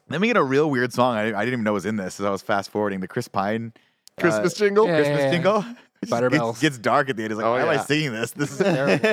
then 0.09 0.21
we 0.21 0.29
get 0.29 0.37
a 0.37 0.43
real 0.43 0.71
weird 0.71 0.93
song. 0.93 1.17
I, 1.17 1.27
I 1.27 1.45
didn't 1.45 1.55
even 1.55 1.65
know 1.65 1.73
was 1.73 1.85
in 1.85 1.97
this 1.97 2.21
as 2.21 2.27
I 2.27 2.31
was 2.31 2.41
fast 2.41 2.71
forwarding 2.71 3.01
the 3.01 3.09
Chris 3.09 3.29
Pine 3.29 3.73
uh, 4.17 4.21
Christmas 4.21 4.55
jingle. 4.55 4.87
yeah, 4.87 4.97
Christmas 4.97 5.21
yeah. 5.21 5.31
jingle. 5.31 5.65
It 6.03 6.09
Spider 6.09 6.31
gets, 6.31 6.41
bells. 6.41 6.61
gets 6.61 6.79
dark 6.79 7.11
at 7.11 7.17
the 7.17 7.25
end. 7.25 7.33
It's 7.33 7.39
like, 7.39 7.47
Oh, 7.47 7.53
why 7.53 7.63
am 7.63 7.69
I 7.69 7.75
yeah. 7.75 7.85
singing 7.85 8.13
this? 8.13 8.31
This 8.31 8.53
is 8.53 8.59
terrible. 8.59 9.07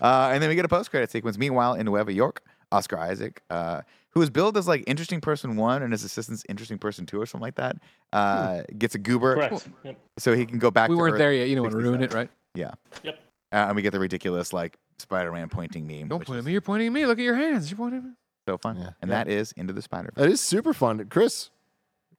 uh, 0.00 0.30
and 0.32 0.42
then 0.42 0.48
we 0.50 0.54
get 0.54 0.64
a 0.64 0.68
post 0.68 0.90
credit 0.90 1.10
sequence. 1.10 1.38
Meanwhile, 1.38 1.74
in 1.74 1.86
Nueva 1.86 2.12
York, 2.12 2.42
Oscar 2.70 2.98
Isaac, 2.98 3.42
uh, 3.48 3.80
who 4.10 4.20
is 4.22 4.28
billed 4.30 4.56
as 4.58 4.68
like 4.68 4.84
interesting 4.86 5.20
person 5.22 5.56
one 5.56 5.82
and 5.82 5.92
his 5.92 6.04
assistant's 6.04 6.44
interesting 6.48 6.76
person 6.78 7.06
two 7.06 7.20
or 7.20 7.24
something 7.26 7.42
like 7.46 7.54
that, 7.54 7.76
uh, 8.12 8.62
gets 8.76 8.94
a 8.94 8.98
goober 8.98 9.36
Correct. 9.36 9.68
Yep. 9.84 9.98
so 10.18 10.34
he 10.34 10.44
can 10.44 10.58
go 10.58 10.70
back. 10.70 10.90
we 10.90 10.96
to 10.96 10.98
weren't 10.98 11.14
Earth 11.14 11.18
there 11.18 11.32
yet. 11.32 11.48
You 11.48 11.54
don't 11.56 11.62
want 11.62 11.72
to 11.72 11.78
ruin 11.78 12.02
it, 12.02 12.12
right? 12.12 12.28
Yeah. 12.54 12.72
Yep. 13.04 13.14
Uh, 13.50 13.56
and 13.56 13.76
we 13.76 13.80
get 13.82 13.92
the 13.92 13.98
ridiculous 14.00 14.52
like 14.52 14.76
Spider-Man 14.98 15.48
pointing 15.48 15.86
meme. 15.86 16.08
Don't 16.08 16.18
which 16.18 16.28
point 16.28 16.38
is 16.40 16.44
at 16.44 16.46
me. 16.46 16.52
You're 16.52 16.60
pointing 16.60 16.88
at 16.88 16.92
me. 16.92 17.06
Look 17.06 17.18
at 17.18 17.24
your 17.24 17.36
hands. 17.36 17.70
You're 17.70 17.78
pointing 17.78 18.00
at 18.00 18.04
me. 18.04 18.10
So 18.46 18.58
fun. 18.58 18.76
Yeah. 18.76 18.90
And 19.00 19.10
Yeah. 19.10 19.24
that 19.24 19.30
is 19.30 19.52
Into 19.52 19.72
the 19.72 19.80
Spider. 19.82 20.10
That 20.16 20.28
is 20.28 20.40
super 20.42 20.74
fun, 20.74 21.02
Kris. 21.08 21.50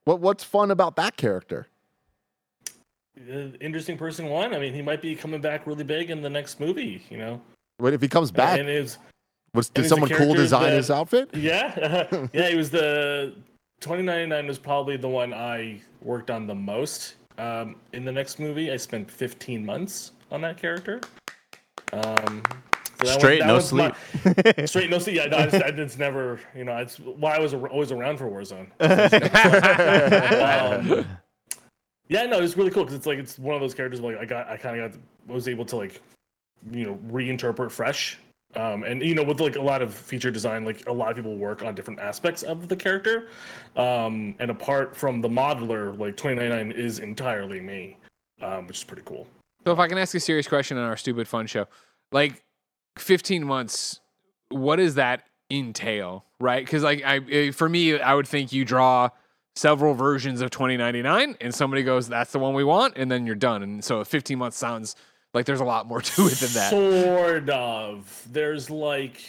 What 0.05 0.19
what's 0.19 0.43
fun 0.43 0.71
about 0.71 0.95
that 0.95 1.15
character? 1.17 1.67
Uh, 3.19 3.49
interesting 3.59 3.97
person 3.97 4.27
one. 4.27 4.53
I 4.53 4.59
mean, 4.59 4.73
he 4.73 4.81
might 4.81 5.01
be 5.01 5.15
coming 5.15 5.41
back 5.41 5.67
really 5.67 5.83
big 5.83 6.09
in 6.09 6.21
the 6.21 6.29
next 6.29 6.59
movie. 6.59 7.03
You 7.09 7.17
know, 7.17 7.41
What 7.77 7.93
if 7.93 8.01
he 8.01 8.07
comes 8.07 8.31
back? 8.31 8.59
and 8.59 8.69
it's 8.69 8.97
Was, 9.53 9.69
did 9.69 9.87
someone 9.87 10.09
cool 10.09 10.33
design 10.33 10.63
that- 10.69 10.77
his 10.77 10.89
outfit? 10.91 11.29
yeah, 11.33 12.07
yeah. 12.33 12.49
He 12.49 12.55
was 12.55 12.69
the 12.69 13.33
2099 13.81 14.47
was 14.47 14.57
probably 14.59 14.95
the 14.97 15.07
one 15.09 15.33
I 15.33 15.81
worked 16.01 16.29
on 16.31 16.47
the 16.47 16.55
most. 16.55 17.15
Um, 17.37 17.75
in 17.93 18.03
the 18.05 18.11
next 18.11 18.39
movie, 18.39 18.71
I 18.71 18.77
spent 18.77 19.09
15 19.09 19.65
months 19.65 20.11
on 20.31 20.41
that 20.41 20.57
character. 20.57 21.01
Um, 21.93 22.43
so 23.03 23.17
Straight, 23.17 23.39
that 23.39 23.47
no 23.47 23.59
sleep. 23.59 23.93
my- 24.25 24.65
straight, 24.65 24.89
no 24.89 24.99
sleep. 24.99 25.15
Yeah, 25.15 25.25
no, 25.27 25.37
I 25.37 25.45
just, 25.47 25.63
I 25.63 25.71
just 25.71 25.97
never, 25.99 26.39
you 26.55 26.65
know, 26.65 26.75
it's 26.77 26.99
why 26.99 27.35
I 27.35 27.39
was 27.39 27.53
always 27.53 27.91
around 27.93 28.17
for 28.17 28.25
Warzone. 28.29 28.67
um, 30.99 31.05
yeah, 32.09 32.25
no, 32.25 32.39
it's 32.39 32.57
really 32.57 32.71
cool 32.71 32.83
because 32.83 32.95
it's 32.95 33.05
like 33.05 33.19
it's 33.19 33.37
one 33.37 33.55
of 33.55 33.61
those 33.61 33.75
characters 33.75 34.01
where 34.01 34.15
like 34.15 34.23
I 34.23 34.25
got, 34.25 34.49
I 34.49 34.57
kind 34.57 34.79
of 34.79 34.91
got, 34.91 35.01
was 35.27 35.47
able 35.47 35.63
to 35.65 35.75
like, 35.75 36.01
you 36.71 36.85
know, 36.85 36.99
reinterpret 37.11 37.71
fresh. 37.71 38.17
Um, 38.55 38.83
and 38.83 39.03
you 39.03 39.13
know, 39.13 39.23
with 39.23 39.39
like 39.39 39.57
a 39.57 39.61
lot 39.61 39.83
of 39.83 39.93
feature 39.93 40.31
design, 40.31 40.65
like 40.65 40.87
a 40.87 40.91
lot 40.91 41.11
of 41.11 41.17
people 41.17 41.37
work 41.37 41.63
on 41.63 41.75
different 41.75 41.99
aspects 41.99 42.41
of 42.41 42.67
the 42.67 42.75
character. 42.75 43.27
Um, 43.75 44.35
and 44.39 44.49
apart 44.49 44.95
from 44.95 45.21
the 45.21 45.29
modeler, 45.29 45.97
like 45.99 46.17
2099 46.17 46.71
is 46.71 46.97
entirely 46.97 47.61
me, 47.61 47.97
um, 48.41 48.65
which 48.65 48.77
is 48.77 48.83
pretty 48.83 49.03
cool. 49.05 49.27
So 49.65 49.71
if 49.71 49.77
I 49.77 49.87
can 49.87 49.99
ask 49.99 50.15
a 50.15 50.19
serious 50.19 50.47
question 50.47 50.77
on 50.77 50.85
our 50.85 50.97
stupid 50.97 51.27
fun 51.27 51.45
show, 51.45 51.67
like 52.11 52.43
15 52.97 53.45
months, 53.45 54.01
what 54.49 54.77
does 54.77 54.95
that 54.95 55.25
entail, 55.51 56.25
right? 56.39 56.65
Because 56.65 56.81
like 56.81 57.03
I, 57.05 57.17
eh, 57.29 57.51
for 57.51 57.69
me, 57.69 57.99
I 57.99 58.15
would 58.15 58.27
think 58.27 58.51
you 58.51 58.65
draw 58.65 59.09
several 59.59 59.93
versions 59.93 60.41
of 60.41 60.49
2099, 60.51 61.35
and 61.41 61.53
somebody 61.53 61.83
goes, 61.83 62.07
"That's 62.07 62.31
the 62.31 62.39
one 62.39 62.53
we 62.53 62.63
want," 62.63 62.95
and 62.97 63.11
then 63.11 63.25
you're 63.25 63.35
done. 63.35 63.61
And 63.61 63.83
so 63.83 64.03
15 64.03 64.37
months 64.37 64.57
sounds 64.57 64.95
like 65.33 65.45
there's 65.45 65.59
a 65.59 65.65
lot 65.65 65.87
more 65.87 66.01
to 66.01 66.27
it 66.27 66.37
than 66.37 66.53
that. 66.53 66.69
Sort 66.69 67.49
of. 67.49 68.27
There's 68.31 68.69
like, 68.69 69.21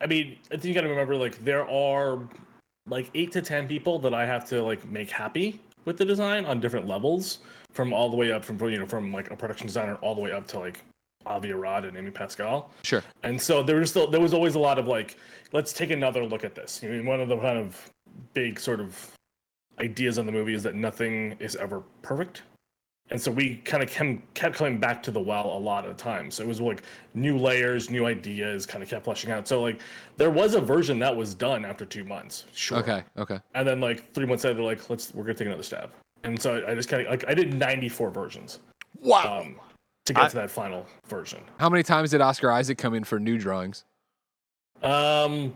I 0.00 0.06
mean, 0.06 0.38
I 0.50 0.54
think 0.54 0.64
you 0.64 0.74
got 0.74 0.82
to 0.82 0.88
remember 0.88 1.16
like 1.16 1.42
there 1.44 1.68
are 1.68 2.18
like 2.86 3.10
eight 3.14 3.32
to 3.32 3.42
ten 3.42 3.68
people 3.68 3.98
that 4.00 4.12
I 4.12 4.26
have 4.26 4.44
to 4.48 4.62
like 4.62 4.84
make 4.90 5.10
happy 5.10 5.60
with 5.84 5.96
the 5.96 6.04
design 6.04 6.44
on 6.44 6.60
different 6.60 6.86
levels, 6.86 7.38
from 7.72 7.92
all 7.92 8.10
the 8.10 8.16
way 8.16 8.32
up 8.32 8.44
from 8.44 8.58
you 8.68 8.78
know 8.78 8.86
from 8.86 9.12
like 9.12 9.30
a 9.30 9.36
production 9.36 9.66
designer 9.66 9.96
all 9.96 10.14
the 10.14 10.20
way 10.20 10.32
up 10.32 10.46
to 10.48 10.58
like 10.58 10.80
Avi 11.26 11.52
Arad 11.52 11.84
and 11.84 11.96
Amy 11.96 12.10
Pascal. 12.10 12.70
Sure. 12.82 13.02
And 13.22 13.40
so 13.40 13.62
there 13.62 13.76
was 13.76 13.90
still 13.90 14.10
there 14.10 14.20
was 14.20 14.34
always 14.34 14.54
a 14.54 14.58
lot 14.58 14.78
of 14.78 14.86
like, 14.86 15.16
let's 15.52 15.72
take 15.72 15.90
another 15.90 16.24
look 16.24 16.44
at 16.44 16.54
this. 16.54 16.82
You 16.82 16.90
know, 16.90 17.08
one 17.08 17.20
of 17.20 17.28
the 17.28 17.38
kind 17.38 17.58
of 17.58 17.90
big 18.34 18.58
sort 18.60 18.80
of 18.80 19.10
ideas 19.80 20.18
on 20.18 20.26
the 20.26 20.32
movie 20.32 20.54
is 20.54 20.62
that 20.62 20.74
nothing 20.74 21.36
is 21.40 21.56
ever 21.56 21.82
perfect. 22.02 22.42
and 23.10 23.20
so 23.20 23.30
we 23.30 23.56
kind 23.56 23.82
of 23.82 23.90
kept 24.34 24.56
coming 24.56 24.78
back 24.78 25.02
to 25.02 25.10
the 25.10 25.20
well 25.20 25.56
a 25.56 25.58
lot 25.58 25.84
of 25.84 25.96
times. 25.96 26.36
So 26.36 26.42
it 26.44 26.46
was 26.46 26.60
like 26.60 26.82
new 27.14 27.36
layers, 27.36 27.90
new 27.90 28.06
ideas, 28.06 28.64
kind 28.64 28.82
of 28.82 28.88
kept 28.88 29.04
fleshing 29.04 29.30
out. 29.30 29.46
So 29.48 29.60
like 29.60 29.80
there 30.16 30.30
was 30.30 30.54
a 30.54 30.60
version 30.60 30.98
that 31.00 31.14
was 31.14 31.34
done 31.34 31.64
after 31.64 31.84
two 31.84 32.04
months, 32.04 32.44
sure. 32.54 32.78
Okay, 32.78 33.02
okay. 33.18 33.38
And 33.54 33.66
then 33.68 33.80
like 33.80 34.12
three 34.14 34.24
months 34.26 34.44
later, 34.44 34.54
they're 34.54 34.64
like, 34.64 34.88
let's 34.88 35.12
we're 35.14 35.24
gonna 35.24 35.34
take 35.34 35.48
another 35.48 35.62
stab. 35.62 35.90
And 36.24 36.40
so 36.40 36.64
I 36.66 36.74
just 36.74 36.88
kind 36.88 37.04
of 37.04 37.10
like 37.10 37.24
I 37.28 37.34
did 37.34 37.52
94 37.52 38.10
versions 38.10 38.60
Wow. 39.00 39.40
um, 39.40 39.56
to 40.06 40.12
get 40.12 40.22
I- 40.24 40.28
to 40.28 40.34
that 40.36 40.50
final 40.50 40.86
version. 41.08 41.40
How 41.58 41.68
many 41.68 41.82
times 41.82 42.10
did 42.12 42.20
Oscar 42.20 42.50
Isaac 42.52 42.78
come 42.78 42.94
in 42.94 43.04
for 43.04 43.18
new 43.18 43.36
drawings? 43.36 43.84
Um, 44.82 45.52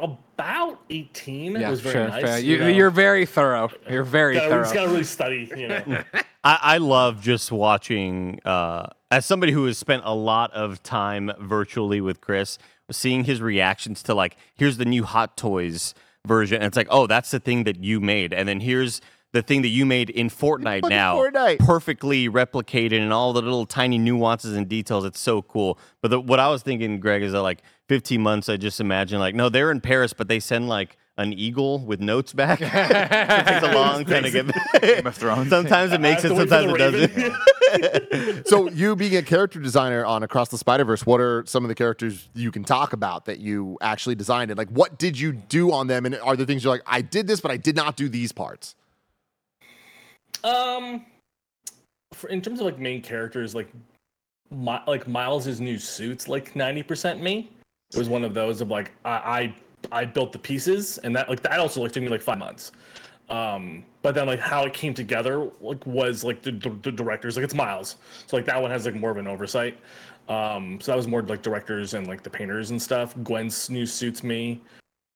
about 0.00 0.80
18. 0.90 1.56
it 1.56 1.60
Yeah, 1.60 1.70
was 1.70 1.80
very 1.80 1.92
sure. 1.94 2.08
nice. 2.08 2.22
fair. 2.22 2.38
you 2.38 2.52
You, 2.52 2.58
know. 2.58 2.68
you're 2.68 2.90
very 2.90 3.26
thorough. 3.26 3.70
You're 3.90 4.04
very 4.04 4.34
Gotta- 4.34 4.46
we 4.46 4.50
thorough. 4.52 4.62
just 4.62 4.74
gotta 4.74 4.88
really 4.88 5.04
study, 5.04 5.50
you 5.56 5.68
know. 5.68 5.82
I, 6.44 6.58
I 6.62 6.78
love 6.78 7.20
just 7.20 7.50
watching, 7.52 8.40
uh, 8.44 8.86
as 9.10 9.26
somebody 9.26 9.52
who 9.52 9.64
has 9.66 9.76
spent 9.78 10.02
a 10.04 10.14
lot 10.14 10.52
of 10.52 10.82
time 10.82 11.32
virtually 11.40 12.00
with 12.00 12.20
Kris, 12.20 12.58
seeing 12.90 13.24
his 13.24 13.40
reactions 13.42 14.02
to 14.04 14.14
like, 14.14 14.36
here's 14.54 14.76
the 14.76 14.84
new 14.84 15.04
Hot 15.04 15.36
Toys 15.36 15.94
version. 16.26 16.56
And 16.56 16.64
it's 16.64 16.76
like, 16.76 16.88
oh, 16.90 17.06
that's 17.06 17.30
the 17.30 17.40
thing 17.40 17.64
that 17.64 17.82
you 17.82 18.00
made. 18.00 18.32
And 18.32 18.48
then 18.48 18.60
here's 18.60 19.00
the 19.32 19.42
thing 19.42 19.60
that 19.62 19.68
you 19.68 19.84
made 19.84 20.08
in 20.08 20.30
Fortnite 20.30 20.82
Fucking 20.82 20.88
now. 20.96 21.16
Fortnite. 21.16 21.58
Perfectly 21.58 22.28
replicated 22.30 22.98
and 23.00 23.12
all 23.12 23.32
the 23.34 23.42
little 23.42 23.66
tiny 23.66 23.98
nuances 23.98 24.56
and 24.56 24.66
details. 24.68 25.04
It's 25.04 25.20
so 25.20 25.42
cool. 25.42 25.78
But 26.00 26.10
the, 26.12 26.20
what 26.20 26.38
I 26.40 26.48
was 26.48 26.62
thinking, 26.62 26.98
Greg, 26.98 27.22
is 27.22 27.32
that 27.32 27.42
like 27.42 27.60
15 27.88 28.20
months, 28.22 28.48
I 28.48 28.56
just 28.56 28.80
imagine 28.80 29.18
like, 29.18 29.34
no, 29.34 29.48
they're 29.48 29.70
in 29.70 29.80
Paris, 29.80 30.12
but 30.12 30.28
they 30.28 30.40
send 30.40 30.68
like 30.68 30.96
an 31.16 31.32
eagle 31.32 31.80
with 31.80 32.00
notes 32.00 32.32
back. 32.32 32.60
it 32.62 32.68
takes 32.68 33.62
a 33.62 33.72
long 33.74 34.04
time 34.04 34.22
to 34.22 34.30
get 34.30 34.46
back. 34.46 34.82
Game 34.82 35.06
of 35.06 35.16
Thrones. 35.16 35.50
Sometimes 35.50 35.92
it 35.92 36.00
makes 36.00 36.24
it, 36.24 36.32
have 36.32 36.48
to 36.48 36.56
wait 36.56 36.70
for 36.70 36.78
sometimes 36.78 36.94
it 36.94 37.14
the 37.14 37.30
doesn't. 37.72 38.46
So 38.46 38.70
you 38.70 38.94
being 38.94 39.16
a 39.16 39.22
character 39.22 39.58
designer 39.58 40.04
on 40.04 40.22
Across 40.22 40.50
the 40.50 40.58
Spider 40.58 40.84
Verse, 40.84 41.04
what 41.04 41.20
are 41.20 41.44
some 41.46 41.64
of 41.64 41.68
the 41.68 41.74
characters 41.74 42.28
you 42.34 42.52
can 42.52 42.62
talk 42.62 42.92
about 42.92 43.24
that 43.24 43.40
you 43.40 43.78
actually 43.80 44.14
designed? 44.14 44.50
And 44.50 44.58
like, 44.58 44.70
what 44.70 44.98
did 44.98 45.18
you 45.18 45.32
do 45.32 45.72
on 45.72 45.86
them? 45.86 46.06
And 46.06 46.14
are 46.16 46.36
there 46.36 46.46
things 46.46 46.64
you're 46.64 46.72
like, 46.72 46.82
I 46.86 47.00
did 47.00 47.26
this, 47.26 47.40
but 47.40 47.50
I 47.50 47.56
did 47.56 47.74
not 47.74 47.96
do 47.96 48.08
these 48.08 48.32
parts? 48.32 48.74
Um, 50.44 51.04
for, 52.12 52.28
in 52.28 52.40
terms 52.40 52.60
of 52.60 52.66
like 52.66 52.78
main 52.78 53.02
characters, 53.02 53.54
like 53.54 53.68
my, 54.50 54.80
like 54.86 55.08
Miles's 55.08 55.60
new 55.60 55.78
suits, 55.78 56.28
like 56.28 56.54
ninety 56.54 56.82
percent 56.82 57.22
me. 57.22 57.50
It 57.92 57.98
was 57.98 58.08
one 58.08 58.24
of 58.24 58.34
those 58.34 58.60
of 58.60 58.68
like 58.68 58.92
I, 59.04 59.54
I 59.92 60.00
I 60.00 60.04
built 60.04 60.32
the 60.32 60.38
pieces, 60.38 60.98
and 60.98 61.14
that 61.16 61.28
like 61.28 61.42
that 61.42 61.58
also 61.58 61.82
like 61.82 61.92
took 61.92 62.02
me 62.02 62.08
like 62.08 62.22
five 62.22 62.38
months. 62.38 62.72
Um, 63.30 63.84
but 64.02 64.14
then 64.14 64.26
like 64.26 64.40
how 64.40 64.64
it 64.64 64.72
came 64.72 64.94
together 64.94 65.50
like 65.60 65.84
was 65.86 66.24
like 66.24 66.40
the, 66.42 66.52
the, 66.52 66.70
the 66.82 66.90
directors 66.92 67.36
like 67.36 67.44
it's 67.44 67.54
Miles, 67.54 67.96
so 68.26 68.36
like 68.36 68.46
that 68.46 68.60
one 68.60 68.70
has 68.70 68.86
like 68.86 68.94
more 68.94 69.10
of 69.10 69.16
an 69.16 69.26
oversight. 69.26 69.78
Um, 70.28 70.78
so 70.80 70.92
that 70.92 70.96
was 70.96 71.08
more 71.08 71.22
like 71.22 71.42
directors 71.42 71.94
and 71.94 72.06
like 72.06 72.22
the 72.22 72.30
painters 72.30 72.70
and 72.70 72.80
stuff. 72.80 73.14
Gwen's 73.22 73.70
new 73.70 73.86
suits 73.86 74.22
me. 74.22 74.60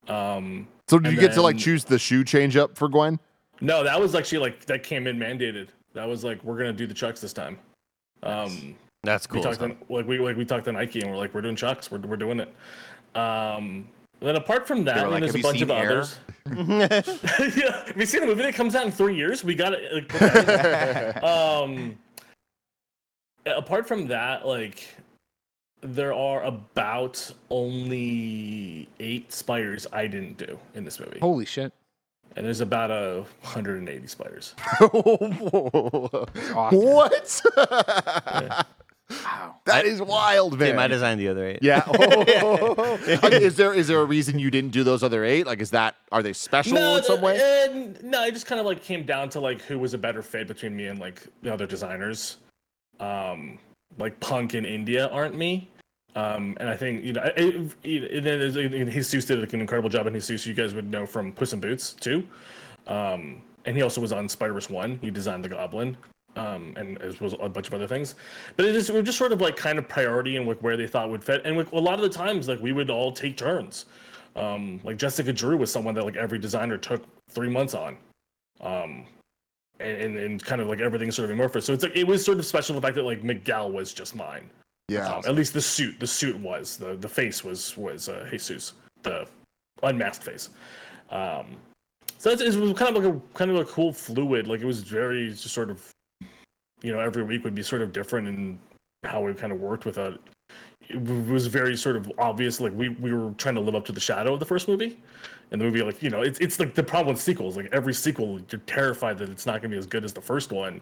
Um, 0.08 0.66
So 0.88 0.98
did 0.98 1.12
you 1.12 1.20
get 1.20 1.32
to 1.34 1.42
like 1.42 1.58
choose 1.58 1.84
the 1.84 1.98
shoe 1.98 2.24
change 2.24 2.56
up 2.56 2.76
for 2.76 2.88
Gwen? 2.88 3.18
no, 3.60 3.84
that 3.84 4.00
was 4.00 4.14
actually 4.14 4.38
like 4.38 4.64
that 4.66 4.82
came 4.82 5.06
in 5.06 5.18
mandated. 5.18 5.68
That 5.94 6.08
was 6.08 6.24
like 6.24 6.42
we're 6.42 6.56
gonna 6.56 6.72
do 6.72 6.86
the 6.86 6.94
chucks 6.94 7.20
this 7.20 7.32
time. 7.32 7.58
Um, 8.22 8.74
That's 9.04 9.28
we 9.28 9.34
cool. 9.34 9.42
talked 9.42 9.58
to, 9.58 9.76
like 9.88 10.06
we 10.06 10.18
like 10.18 10.36
we 10.36 10.44
talked 10.44 10.66
to 10.66 10.72
Nike 10.72 11.00
and 11.00 11.10
we're 11.10 11.16
like 11.16 11.34
we're 11.34 11.40
doing 11.40 11.56
chucks. 11.56 11.90
We're 11.90 11.98
we're 11.98 12.16
doing 12.16 12.38
it. 12.38 12.54
Um, 13.16 13.88
then 14.20 14.36
apart 14.36 14.68
from 14.68 14.84
that, 14.84 15.10
like, 15.10 15.22
there's 15.22 15.34
a 15.34 15.40
bunch 15.40 15.60
of 15.60 15.70
Air?" 15.70 15.90
others. 15.90 16.18
yeah, 17.56 17.84
have 17.86 17.96
you 17.96 18.06
seen 18.06 18.20
the 18.20 18.28
movie 18.28 18.42
that 18.42 18.54
comes 18.54 18.76
out 18.76 18.86
in 18.86 18.92
three 18.92 19.16
years? 19.16 19.42
We 19.42 19.56
got 19.56 19.72
it. 19.74 20.12
Like, 20.12 21.22
um, 21.24 21.98
apart 23.44 23.88
from 23.88 24.06
that, 24.06 24.46
like 24.46 24.88
there 25.80 26.14
are 26.14 26.44
about 26.44 27.28
only 27.50 28.88
eight 29.00 29.32
spiders 29.32 29.88
I 29.92 30.06
didn't 30.06 30.36
do 30.36 30.56
in 30.74 30.84
this 30.84 31.00
movie, 31.00 31.18
Holy 31.18 31.44
shit. 31.44 31.72
and 32.36 32.46
there's 32.46 32.60
about 32.60 32.92
a 32.92 33.24
180 33.40 34.06
spiders. 34.06 34.54
what? 36.70 37.42
Wow. 39.24 39.56
That 39.66 39.84
is 39.84 40.00
wild, 40.00 40.58
man. 40.58 40.70
Tim, 40.70 40.78
I 40.78 40.88
designed 40.88 41.20
the 41.20 41.28
other 41.28 41.46
eight. 41.46 41.60
yeah. 41.62 41.84
Okay, 43.22 43.44
is 43.44 43.56
there 43.56 43.72
is 43.72 43.88
there 43.88 44.00
a 44.00 44.04
reason 44.04 44.38
you 44.38 44.50
didn't 44.50 44.70
do 44.70 44.84
those 44.84 45.02
other 45.02 45.24
eight? 45.24 45.46
Like, 45.46 45.60
is 45.60 45.70
that 45.70 45.96
are 46.10 46.22
they 46.22 46.32
special 46.32 46.76
in 46.76 47.04
some 47.04 47.20
way? 47.20 47.36
uh, 47.36 47.98
no, 48.02 48.24
it 48.24 48.32
just 48.32 48.46
kind 48.46 48.60
of 48.60 48.66
like 48.66 48.82
came 48.82 49.04
down 49.04 49.28
to 49.30 49.40
like 49.40 49.62
who 49.62 49.78
was 49.78 49.94
a 49.94 49.98
better 49.98 50.22
fit 50.22 50.48
between 50.48 50.76
me 50.76 50.86
and 50.86 50.98
like 50.98 51.22
the 51.42 51.52
other 51.52 51.66
designers. 51.66 52.38
Um, 53.00 53.58
like 53.98 54.18
Punk 54.20 54.54
in 54.54 54.64
India 54.64 55.08
aren't 55.08 55.36
me. 55.36 55.70
Um, 56.14 56.56
and 56.60 56.68
I 56.68 56.76
think 56.76 57.04
you 57.04 57.14
know, 57.14 57.22
it, 57.36 57.74
it, 57.84 58.90
Jesus 58.90 59.24
did 59.24 59.40
like, 59.40 59.52
an 59.52 59.60
incredible 59.60 59.88
job 59.88 60.06
in 60.06 60.14
Jesus. 60.14 60.46
You 60.46 60.54
guys 60.54 60.74
would 60.74 60.90
know 60.90 61.06
from 61.06 61.32
Puss 61.32 61.52
in 61.52 61.60
Boots 61.60 61.94
too. 61.94 62.26
Um, 62.86 63.42
and 63.64 63.76
he 63.76 63.82
also 63.82 64.00
was 64.00 64.12
on 64.12 64.28
Spider 64.28 64.52
Verse 64.52 64.68
One. 64.68 64.98
He 65.00 65.10
designed 65.10 65.44
the 65.44 65.48
Goblin. 65.48 65.96
Um, 66.34 66.72
and 66.76 67.00
as 67.02 67.20
was 67.20 67.34
a 67.40 67.48
bunch 67.48 67.68
of 67.68 67.74
other 67.74 67.86
things, 67.86 68.14
but 68.56 68.64
it 68.64 68.74
is 68.74 68.90
was 68.90 69.04
just 69.04 69.18
sort 69.18 69.32
of 69.32 69.40
like 69.42 69.54
kind 69.54 69.78
of 69.78 69.86
priority 69.86 70.38
and 70.38 70.46
like 70.46 70.62
where 70.62 70.78
they 70.78 70.86
thought 70.86 71.10
would 71.10 71.22
fit, 71.22 71.42
and 71.44 71.58
like, 71.58 71.70
a 71.72 71.78
lot 71.78 71.94
of 71.94 72.00
the 72.00 72.08
times 72.08 72.48
like 72.48 72.60
we 72.60 72.72
would 72.72 72.88
all 72.88 73.12
take 73.12 73.36
turns. 73.36 73.84
Um, 74.34 74.80
like 74.82 74.96
Jessica 74.96 75.32
Drew 75.32 75.58
was 75.58 75.70
someone 75.70 75.94
that 75.94 76.04
like 76.04 76.16
every 76.16 76.38
designer 76.38 76.78
took 76.78 77.04
three 77.28 77.50
months 77.50 77.74
on. 77.74 77.98
Um, 78.62 79.04
and, 79.80 79.98
and, 80.00 80.18
and 80.18 80.44
kind 80.44 80.60
of 80.60 80.68
like 80.68 80.80
everything 80.80 81.10
sort 81.10 81.24
of 81.24 81.32
amorphous. 81.32 81.64
So 81.64 81.72
it's 81.72 81.82
like 81.82 81.96
it 81.96 82.06
was 82.06 82.24
sort 82.24 82.38
of 82.38 82.46
special 82.46 82.74
the 82.74 82.80
fact 82.80 82.94
that 82.94 83.02
like 83.02 83.22
Miguel 83.22 83.70
was 83.70 83.92
just 83.92 84.14
mine. 84.14 84.48
Yeah. 84.88 85.08
Um, 85.08 85.22
at 85.26 85.34
least 85.34 85.54
the 85.54 85.60
suit, 85.60 85.98
the 86.00 86.06
suit 86.06 86.38
was 86.38 86.76
the 86.76 86.96
the 86.96 87.08
face 87.08 87.44
was 87.44 87.76
was 87.76 88.08
uh, 88.08 88.26
Jesus, 88.30 88.74
the 89.02 89.26
unmasked 89.82 90.24
face. 90.24 90.50
Um, 91.10 91.56
so 92.18 92.30
it's, 92.30 92.40
it 92.42 92.54
was 92.54 92.72
kind 92.74 92.96
of 92.96 93.04
like 93.04 93.14
a 93.14 93.20
kind 93.34 93.50
of 93.50 93.56
a 93.56 93.64
cool 93.64 93.92
fluid. 93.92 94.46
Like 94.46 94.60
it 94.60 94.66
was 94.66 94.80
very 94.80 95.30
just 95.30 95.48
sort 95.48 95.70
of, 95.70 95.90
you 96.82 96.92
know, 96.92 97.00
every 97.00 97.22
week 97.22 97.44
would 97.44 97.54
be 97.54 97.62
sort 97.62 97.82
of 97.82 97.92
different 97.92 98.28
in 98.28 98.58
how 99.04 99.22
we 99.22 99.32
kind 99.34 99.52
of 99.52 99.60
worked 99.60 99.84
with 99.84 99.98
it. 99.98 100.20
It 100.88 101.00
was 101.28 101.46
very 101.46 101.76
sort 101.76 101.96
of 101.96 102.10
obvious. 102.18 102.60
Like 102.60 102.72
we 102.72 102.90
we 102.90 103.12
were 103.12 103.32
trying 103.32 103.54
to 103.54 103.60
live 103.60 103.74
up 103.74 103.84
to 103.86 103.92
the 103.92 104.00
shadow 104.00 104.34
of 104.34 104.40
the 104.40 104.46
first 104.46 104.68
movie. 104.68 104.98
And 105.50 105.60
the 105.60 105.64
movie, 105.66 105.82
like 105.82 106.02
you 106.02 106.10
know, 106.10 106.22
it's 106.22 106.38
it's 106.40 106.58
like 106.58 106.74
the 106.74 106.82
problem 106.82 107.14
with 107.14 107.22
sequels. 107.22 107.56
Like 107.56 107.68
every 107.72 107.94
sequel, 107.94 108.40
you're 108.50 108.60
terrified 108.66 109.18
that 109.18 109.28
it's 109.28 109.46
not 109.46 109.60
going 109.60 109.70
to 109.70 109.76
be 109.76 109.78
as 109.78 109.86
good 109.86 110.04
as 110.04 110.12
the 110.12 110.20
first 110.20 110.50
one. 110.50 110.80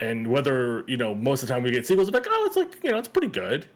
And 0.00 0.26
whether 0.26 0.84
you 0.86 0.96
know, 0.96 1.14
most 1.14 1.42
of 1.42 1.48
the 1.48 1.54
time 1.54 1.62
we 1.62 1.70
get 1.70 1.86
sequels, 1.86 2.10
like, 2.10 2.26
oh, 2.28 2.44
it's 2.46 2.56
like 2.56 2.82
you 2.82 2.90
know, 2.90 2.98
it's 2.98 3.08
pretty 3.08 3.28
good. 3.28 3.66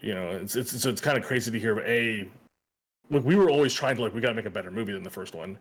You 0.00 0.14
know, 0.14 0.30
it's 0.30 0.56
it's 0.56 0.80
so 0.80 0.88
it's 0.88 1.00
kind 1.00 1.18
of 1.18 1.24
crazy 1.24 1.50
to 1.50 1.58
hear. 1.58 1.78
Of 1.78 1.86
A, 1.86 2.28
like 3.10 3.24
we 3.24 3.34
were 3.34 3.50
always 3.50 3.74
trying 3.74 3.96
to 3.96 4.02
like 4.02 4.14
we 4.14 4.20
got 4.20 4.28
to 4.28 4.34
make 4.34 4.46
a 4.46 4.50
better 4.50 4.70
movie 4.70 4.92
than 4.92 5.02
the 5.02 5.10
first 5.10 5.34
one, 5.34 5.58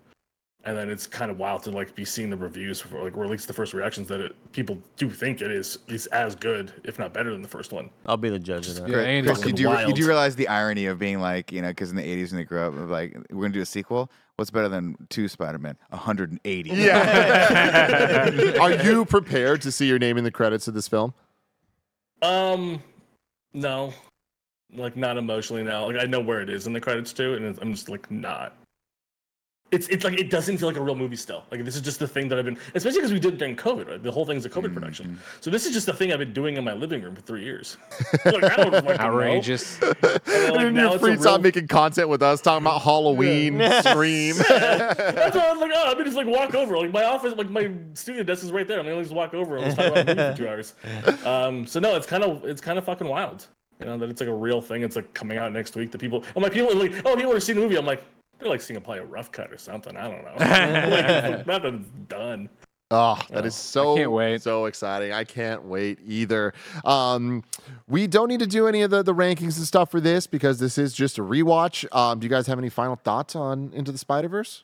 and 0.65 0.77
then 0.77 0.89
it's 0.89 1.07
kind 1.07 1.31
of 1.31 1.37
wild 1.37 1.63
to 1.63 1.71
like 1.71 1.95
be 1.95 2.03
seeing 2.03 2.29
the 2.29 2.35
reviews 2.35 2.81
for 2.81 3.01
like 3.03 3.15
or 3.15 3.23
at 3.23 3.29
least 3.29 3.47
the 3.47 3.53
first 3.53 3.73
reactions 3.73 4.09
that 4.09 4.19
it, 4.19 4.35
people 4.51 4.77
do 4.97 5.09
think 5.09 5.41
it 5.41 5.51
is 5.51 5.79
is 5.87 6.07
as 6.07 6.35
good, 6.35 6.73
if 6.83 6.99
not 6.99 7.13
better 7.13 7.31
than 7.31 7.41
the 7.41 7.47
first 7.47 7.71
one. 7.71 7.89
I'll 8.05 8.17
be 8.17 8.29
the 8.29 8.39
judge 8.39 8.67
of 8.67 8.75
that. 8.75 8.89
Yeah, 8.89 8.97
Andy. 8.97 9.27
Kris, 9.27 9.39
you 9.39 9.43
fucking 9.43 9.55
do, 9.55 9.87
you 9.87 9.93
do 9.93 10.05
realize 10.05 10.35
the 10.35 10.49
irony 10.49 10.87
of 10.87 10.99
being 10.99 11.19
like, 11.19 11.51
you 11.51 11.61
know, 11.61 11.69
because 11.69 11.91
in 11.91 11.95
the 11.95 12.03
80s 12.03 12.31
when 12.31 12.37
they 12.39 12.43
grew 12.43 12.61
up, 12.61 12.73
like, 12.89 13.15
we're 13.29 13.39
going 13.39 13.53
to 13.53 13.57
do 13.57 13.61
a 13.61 13.65
sequel. 13.65 14.11
What's 14.35 14.51
better 14.51 14.69
than 14.69 14.95
two 15.09 15.27
Spider 15.27 15.59
Man? 15.59 15.77
180. 15.89 16.69
Yeah. 16.69 18.55
are 18.61 18.71
you 18.71 19.05
prepared 19.05 19.61
to 19.63 19.71
see 19.71 19.87
your 19.87 19.99
name 19.99 20.17
in 20.17 20.23
the 20.23 20.31
credits 20.31 20.67
of 20.67 20.73
this 20.73 20.87
film? 20.87 21.13
Um, 22.21 22.81
no, 23.53 23.93
like 24.73 24.95
not 24.95 25.17
emotionally 25.17 25.63
now. 25.63 25.87
Like 25.87 25.97
I 25.97 26.05
know 26.05 26.19
where 26.19 26.41
it 26.41 26.49
is 26.49 26.67
in 26.67 26.73
the 26.73 26.81
credits 26.81 27.13
too, 27.13 27.35
and 27.35 27.57
I'm 27.61 27.73
just 27.73 27.89
like 27.89 28.09
not. 28.11 28.55
It's 29.71 29.87
it's 29.89 30.03
like 30.03 30.19
it 30.19 30.31
doesn't 30.31 30.57
feel 30.57 30.67
like 30.67 30.77
a 30.77 30.81
real 30.81 30.95
movie 30.95 31.15
still. 31.15 31.43
Like 31.51 31.63
this 31.63 31.75
is 31.75 31.81
just 31.81 31.99
the 31.99 32.07
thing 32.07 32.27
that 32.29 32.39
I've 32.39 32.45
been, 32.45 32.57
especially 32.73 32.99
because 32.99 33.13
we 33.13 33.19
did 33.19 33.33
it 33.35 33.37
during 33.37 33.55
COVID. 33.55 33.87
Right? 33.87 34.01
The 34.01 34.11
whole 34.11 34.25
thing's 34.25 34.45
a 34.45 34.49
COVID 34.49 34.73
production, 34.73 35.19
so 35.41 35.51
this 35.51 35.65
is 35.67 35.73
just 35.73 35.85
the 35.85 35.93
thing 35.93 36.11
I've 36.11 36.17
been 36.19 36.33
doing 36.33 36.57
in 36.57 36.63
my 36.63 36.73
living 36.73 37.03
room 37.03 37.15
for 37.15 37.21
three 37.21 37.43
years. 37.43 37.77
like, 38.25 38.43
I 38.43 38.55
don't 38.55 38.71
fucking 38.71 38.85
know. 38.85 38.97
Outrageous. 38.99 39.79
And 39.91 39.95
then, 40.25 40.53
like, 40.53 40.65
in 40.67 40.73
now 40.73 40.81
your 40.81 40.87
it's 40.87 40.95
a 40.95 40.99
free 40.99 41.11
real- 41.11 41.23
time 41.23 41.41
making 41.41 41.67
content 41.67 42.09
with 42.09 42.23
us, 42.23 42.41
talking 42.41 42.65
about 42.65 42.81
Halloween, 42.81 43.61
Scream. 43.83 44.35
That's 44.37 45.35
why 45.35 45.47
I 45.47 45.51
was 45.51 45.59
like, 45.61 45.71
oh, 45.73 45.91
I 45.91 45.95
mean, 45.95 46.05
just 46.05 46.17
like 46.17 46.27
walk 46.27 46.55
over. 46.55 46.77
Like 46.77 46.91
my 46.91 47.03
office, 47.03 47.35
like 47.35 47.49
my 47.49 47.71
studio 47.93 48.23
desk 48.23 48.43
is 48.43 48.51
right 48.51 48.67
there. 48.67 48.79
I'm 48.79 48.85
gonna 48.85 49.01
just 49.01 49.13
walk 49.13 49.33
over 49.33 49.57
and 49.57 49.65
let's 49.65 49.75
talk 49.77 49.87
about 49.91 50.05
the 50.05 50.15
movie 50.15 50.31
for 50.31 50.37
two 50.37 50.47
hours. 50.49 50.73
Um, 51.25 51.67
so 51.67 51.79
no, 51.79 51.95
it's 51.95 52.07
kind 52.07 52.23
of 52.23 52.43
it's 52.45 52.61
kind 52.61 52.77
of 52.79 52.85
fucking 52.85 53.07
wild. 53.07 53.47
You 53.79 53.85
know 53.85 53.97
that 53.97 54.09
it's 54.09 54.19
like 54.19 54.29
a 54.29 54.33
real 54.33 54.61
thing. 54.61 54.81
It's 54.81 54.95
like 54.95 55.13
coming 55.13 55.37
out 55.37 55.51
next 55.53 55.75
week. 55.75 55.91
The 55.91 55.97
people, 55.97 56.23
oh 56.35 56.39
my 56.39 56.49
people 56.49 56.71
are 56.71 56.75
like, 56.75 57.05
oh, 57.05 57.15
people 57.15 57.33
are 57.33 57.39
seeing 57.39 57.57
the 57.57 57.63
movie. 57.63 57.77
I'm 57.77 57.85
like, 57.85 58.03
they're 58.39 58.49
like 58.49 58.61
seeing 58.61 58.77
a 58.77 58.81
probably 58.81 59.03
a 59.03 59.05
rough 59.05 59.31
cut 59.31 59.51
or 59.51 59.57
something. 59.57 59.95
I 59.95 60.09
don't 60.09 60.23
know. 60.23 61.35
like, 61.37 61.47
nothing's 61.47 61.87
done. 62.07 62.49
Oh, 62.91 63.21
that 63.29 63.45
is 63.45 63.53
so 63.53 63.95
can't 63.95 64.11
wait. 64.11 64.41
so 64.41 64.65
exciting. 64.65 65.11
I 65.11 65.23
can't 65.23 65.63
wait 65.63 65.99
either. 66.03 66.53
Um, 66.83 67.43
we 67.87 68.07
don't 68.07 68.29
need 68.29 68.39
to 68.39 68.47
do 68.47 68.67
any 68.67 68.81
of 68.81 68.89
the, 68.89 69.03
the 69.03 69.13
rankings 69.13 69.57
and 69.57 69.67
stuff 69.67 69.91
for 69.91 70.01
this 70.01 70.25
because 70.25 70.57
this 70.57 70.79
is 70.79 70.91
just 70.91 71.19
a 71.19 71.21
rewatch. 71.21 71.85
Um, 71.95 72.19
do 72.19 72.25
you 72.25 72.31
guys 72.31 72.47
have 72.47 72.57
any 72.57 72.69
final 72.69 72.95
thoughts 72.95 73.35
on 73.35 73.71
Into 73.73 73.91
the 73.91 73.99
Spider 73.99 74.27
Verse? 74.27 74.63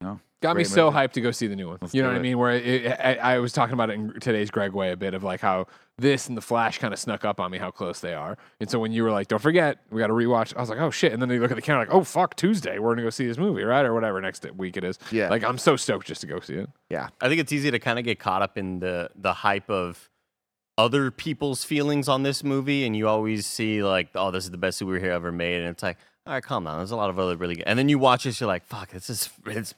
No. 0.00 0.20
Got 0.42 0.56
me 0.56 0.64
so 0.64 0.90
hyped 0.90 1.12
to 1.12 1.20
go 1.20 1.30
see 1.30 1.46
the 1.46 1.56
new 1.56 1.68
one. 1.68 1.78
you 1.92 2.02
know 2.02 2.08
do 2.08 2.12
what 2.14 2.18
I 2.18 2.22
mean? 2.22 2.38
Where 2.38 2.52
it, 2.52 2.86
I, 3.00 3.14
I 3.14 3.38
was 3.38 3.52
talking 3.52 3.74
about 3.74 3.90
it 3.90 3.94
in 3.94 4.20
today's 4.20 4.50
Greg 4.50 4.72
way 4.72 4.90
a 4.90 4.96
bit 4.96 5.14
of 5.14 5.22
like 5.22 5.40
how 5.40 5.66
this 5.98 6.28
and 6.28 6.36
the 6.36 6.42
Flash 6.42 6.78
kind 6.78 6.92
of 6.92 6.98
snuck 6.98 7.24
up 7.24 7.38
on 7.40 7.50
me 7.50 7.58
how 7.58 7.70
close 7.70 8.00
they 8.00 8.12
are. 8.12 8.36
And 8.60 8.68
so 8.68 8.78
when 8.78 8.92
you 8.92 9.04
were 9.04 9.10
like, 9.10 9.28
"Don't 9.28 9.40
forget, 9.40 9.78
we 9.90 10.00
got 10.00 10.08
to 10.08 10.12
rewatch," 10.12 10.54
I 10.56 10.60
was 10.60 10.68
like, 10.68 10.80
"Oh 10.80 10.90
shit!" 10.90 11.12
And 11.12 11.22
then 11.22 11.30
you 11.30 11.40
look 11.40 11.50
at 11.50 11.54
the 11.54 11.62
calendar 11.62 11.86
like, 11.86 11.94
"Oh 11.94 12.04
fuck, 12.04 12.36
Tuesday, 12.36 12.78
we're 12.78 12.90
gonna 12.94 13.02
go 13.02 13.10
see 13.10 13.26
this 13.26 13.38
movie, 13.38 13.62
right, 13.62 13.86
or 13.86 13.94
whatever 13.94 14.20
next 14.20 14.44
week 14.56 14.76
it 14.76 14.84
is." 14.84 14.98
Yeah. 15.10 15.28
Like 15.28 15.44
I'm 15.44 15.58
so 15.58 15.76
stoked 15.76 16.06
just 16.06 16.20
to 16.22 16.26
go 16.26 16.40
see 16.40 16.54
it. 16.54 16.68
Yeah. 16.90 17.08
I 17.20 17.28
think 17.28 17.40
it's 17.40 17.52
easy 17.52 17.70
to 17.70 17.78
kind 17.78 17.98
of 17.98 18.04
get 18.04 18.18
caught 18.18 18.42
up 18.42 18.58
in 18.58 18.80
the 18.80 19.10
the 19.14 19.32
hype 19.32 19.70
of 19.70 20.10
other 20.78 21.10
people's 21.10 21.64
feelings 21.64 22.08
on 22.08 22.22
this 22.22 22.42
movie, 22.42 22.84
and 22.84 22.96
you 22.96 23.06
always 23.06 23.46
see 23.46 23.82
like, 23.82 24.08
oh, 24.14 24.30
this 24.30 24.44
is 24.44 24.50
the 24.50 24.58
best 24.58 24.80
superhero 24.80 25.10
ever 25.10 25.30
made, 25.30 25.60
and 25.60 25.68
it's 25.68 25.82
like, 25.82 25.98
all 26.26 26.34
right, 26.34 26.42
calm 26.42 26.64
down. 26.64 26.78
There's 26.78 26.90
a 26.90 26.96
lot 26.96 27.10
of 27.10 27.18
other 27.18 27.36
really 27.36 27.56
good, 27.56 27.64
and 27.66 27.78
then 27.78 27.88
you 27.88 27.98
watch 27.98 28.24
this, 28.24 28.40
you're 28.40 28.48
like, 28.48 28.64
fuck, 28.66 28.90
this 28.90 29.10
is 29.10 29.28
it's 29.46 29.74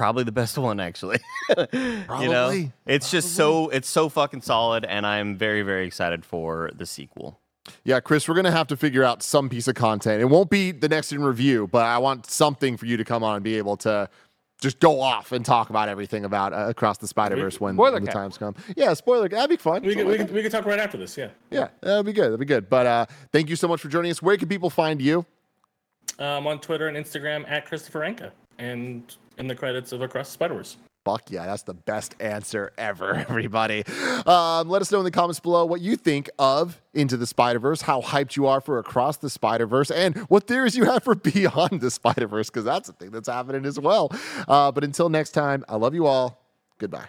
probably 0.00 0.24
the 0.24 0.32
best 0.32 0.56
one 0.70 0.80
actually. 0.80 1.18
You 1.50 1.56
know, 1.76 2.06
Probably. 2.06 2.72
it's 2.86 3.10
just 3.10 3.34
so 3.34 3.68
it's 3.70 3.88
so 3.88 4.08
fucking 4.08 4.42
solid, 4.42 4.84
and 4.84 5.04
I'm 5.06 5.36
very 5.36 5.62
very 5.62 5.86
excited 5.86 6.24
for 6.24 6.70
the 6.74 6.86
sequel. 6.86 7.38
Yeah, 7.84 8.00
Kris, 8.00 8.28
we're 8.28 8.34
gonna 8.36 8.50
have 8.52 8.68
to 8.68 8.76
figure 8.76 9.02
out 9.04 9.22
some 9.22 9.48
piece 9.48 9.66
of 9.68 9.74
content. 9.74 10.22
It 10.22 10.26
won't 10.26 10.48
be 10.48 10.70
the 10.70 10.88
next 10.88 11.12
in 11.12 11.22
review, 11.22 11.66
but 11.66 11.84
I 11.84 11.98
want 11.98 12.26
something 12.26 12.76
for 12.76 12.86
you 12.86 12.96
to 12.96 13.04
come 13.04 13.22
on 13.24 13.34
and 13.34 13.44
be 13.44 13.56
able 13.58 13.76
to 13.78 14.08
just 14.60 14.78
go 14.78 15.00
off 15.00 15.32
and 15.32 15.44
talk 15.44 15.70
about 15.70 15.88
everything 15.88 16.24
about 16.24 16.52
uh, 16.52 16.66
across 16.68 16.98
the 16.98 17.08
Spider 17.08 17.36
Verse 17.36 17.60
when, 17.60 17.76
when 17.76 17.94
the 17.94 18.00
cap. 18.02 18.14
times 18.14 18.38
come. 18.38 18.54
Yeah, 18.76 18.94
spoiler. 18.94 19.28
That'd 19.28 19.50
be 19.50 19.56
fun. 19.56 19.82
We 19.82 19.90
Something 19.90 19.98
can, 19.98 20.06
we, 20.06 20.18
like 20.18 20.26
can, 20.28 20.36
we 20.36 20.42
can 20.42 20.50
talk 20.50 20.66
right 20.66 20.78
after 20.78 20.98
this. 20.98 21.16
Yeah. 21.16 21.30
yeah, 21.50 21.68
that'd 21.80 22.06
be 22.06 22.12
good. 22.12 22.26
That'd 22.26 22.40
be 22.40 22.46
good. 22.46 22.68
But 22.68 22.86
uh, 22.86 23.06
thank 23.32 23.48
you 23.50 23.56
so 23.56 23.66
much 23.68 23.80
for 23.80 23.88
joining 23.88 24.10
us. 24.10 24.22
Where 24.22 24.36
can 24.36 24.48
people 24.48 24.70
find 24.70 25.00
you? 25.02 25.26
Um, 26.18 26.46
on 26.46 26.60
Twitter 26.60 26.86
and 26.86 26.96
Instagram 26.96 27.48
at 27.50 27.66
Kristafer 27.66 28.06
Anka 28.06 28.30
and 28.58 29.16
in 29.40 29.48
the 29.48 29.54
credits 29.56 29.90
of 29.92 30.02
Across 30.02 30.28
the 30.28 30.32
Spider 30.32 30.54
Verse. 30.54 30.76
Fuck 31.04 31.30
yeah, 31.30 31.46
that's 31.46 31.62
the 31.62 31.72
best 31.74 32.14
answer 32.20 32.72
ever, 32.76 33.14
everybody. 33.28 33.84
Um, 34.26 34.68
let 34.68 34.82
us 34.82 34.92
know 34.92 34.98
in 34.98 35.04
the 35.04 35.10
comments 35.10 35.40
below 35.40 35.64
what 35.64 35.80
you 35.80 35.96
think 35.96 36.28
of 36.38 36.80
Into 36.92 37.16
the 37.16 37.26
Spider 37.26 37.58
Verse, 37.58 37.80
how 37.80 38.02
hyped 38.02 38.36
you 38.36 38.46
are 38.46 38.60
for 38.60 38.78
Across 38.78 39.16
the 39.16 39.30
Spider 39.30 39.66
Verse, 39.66 39.90
and 39.90 40.16
what 40.28 40.46
theories 40.46 40.76
you 40.76 40.84
have 40.84 41.02
for 41.02 41.14
Beyond 41.14 41.80
the 41.80 41.90
Spider 41.90 42.26
Verse, 42.26 42.50
because 42.50 42.64
that's 42.64 42.88
a 42.88 42.92
thing 42.92 43.10
that's 43.10 43.28
happening 43.28 43.64
as 43.64 43.80
well. 43.80 44.12
Uh, 44.46 44.70
but 44.70 44.84
until 44.84 45.08
next 45.08 45.30
time, 45.30 45.64
I 45.68 45.76
love 45.76 45.94
you 45.94 46.06
all. 46.06 46.44
Goodbye. 46.78 47.08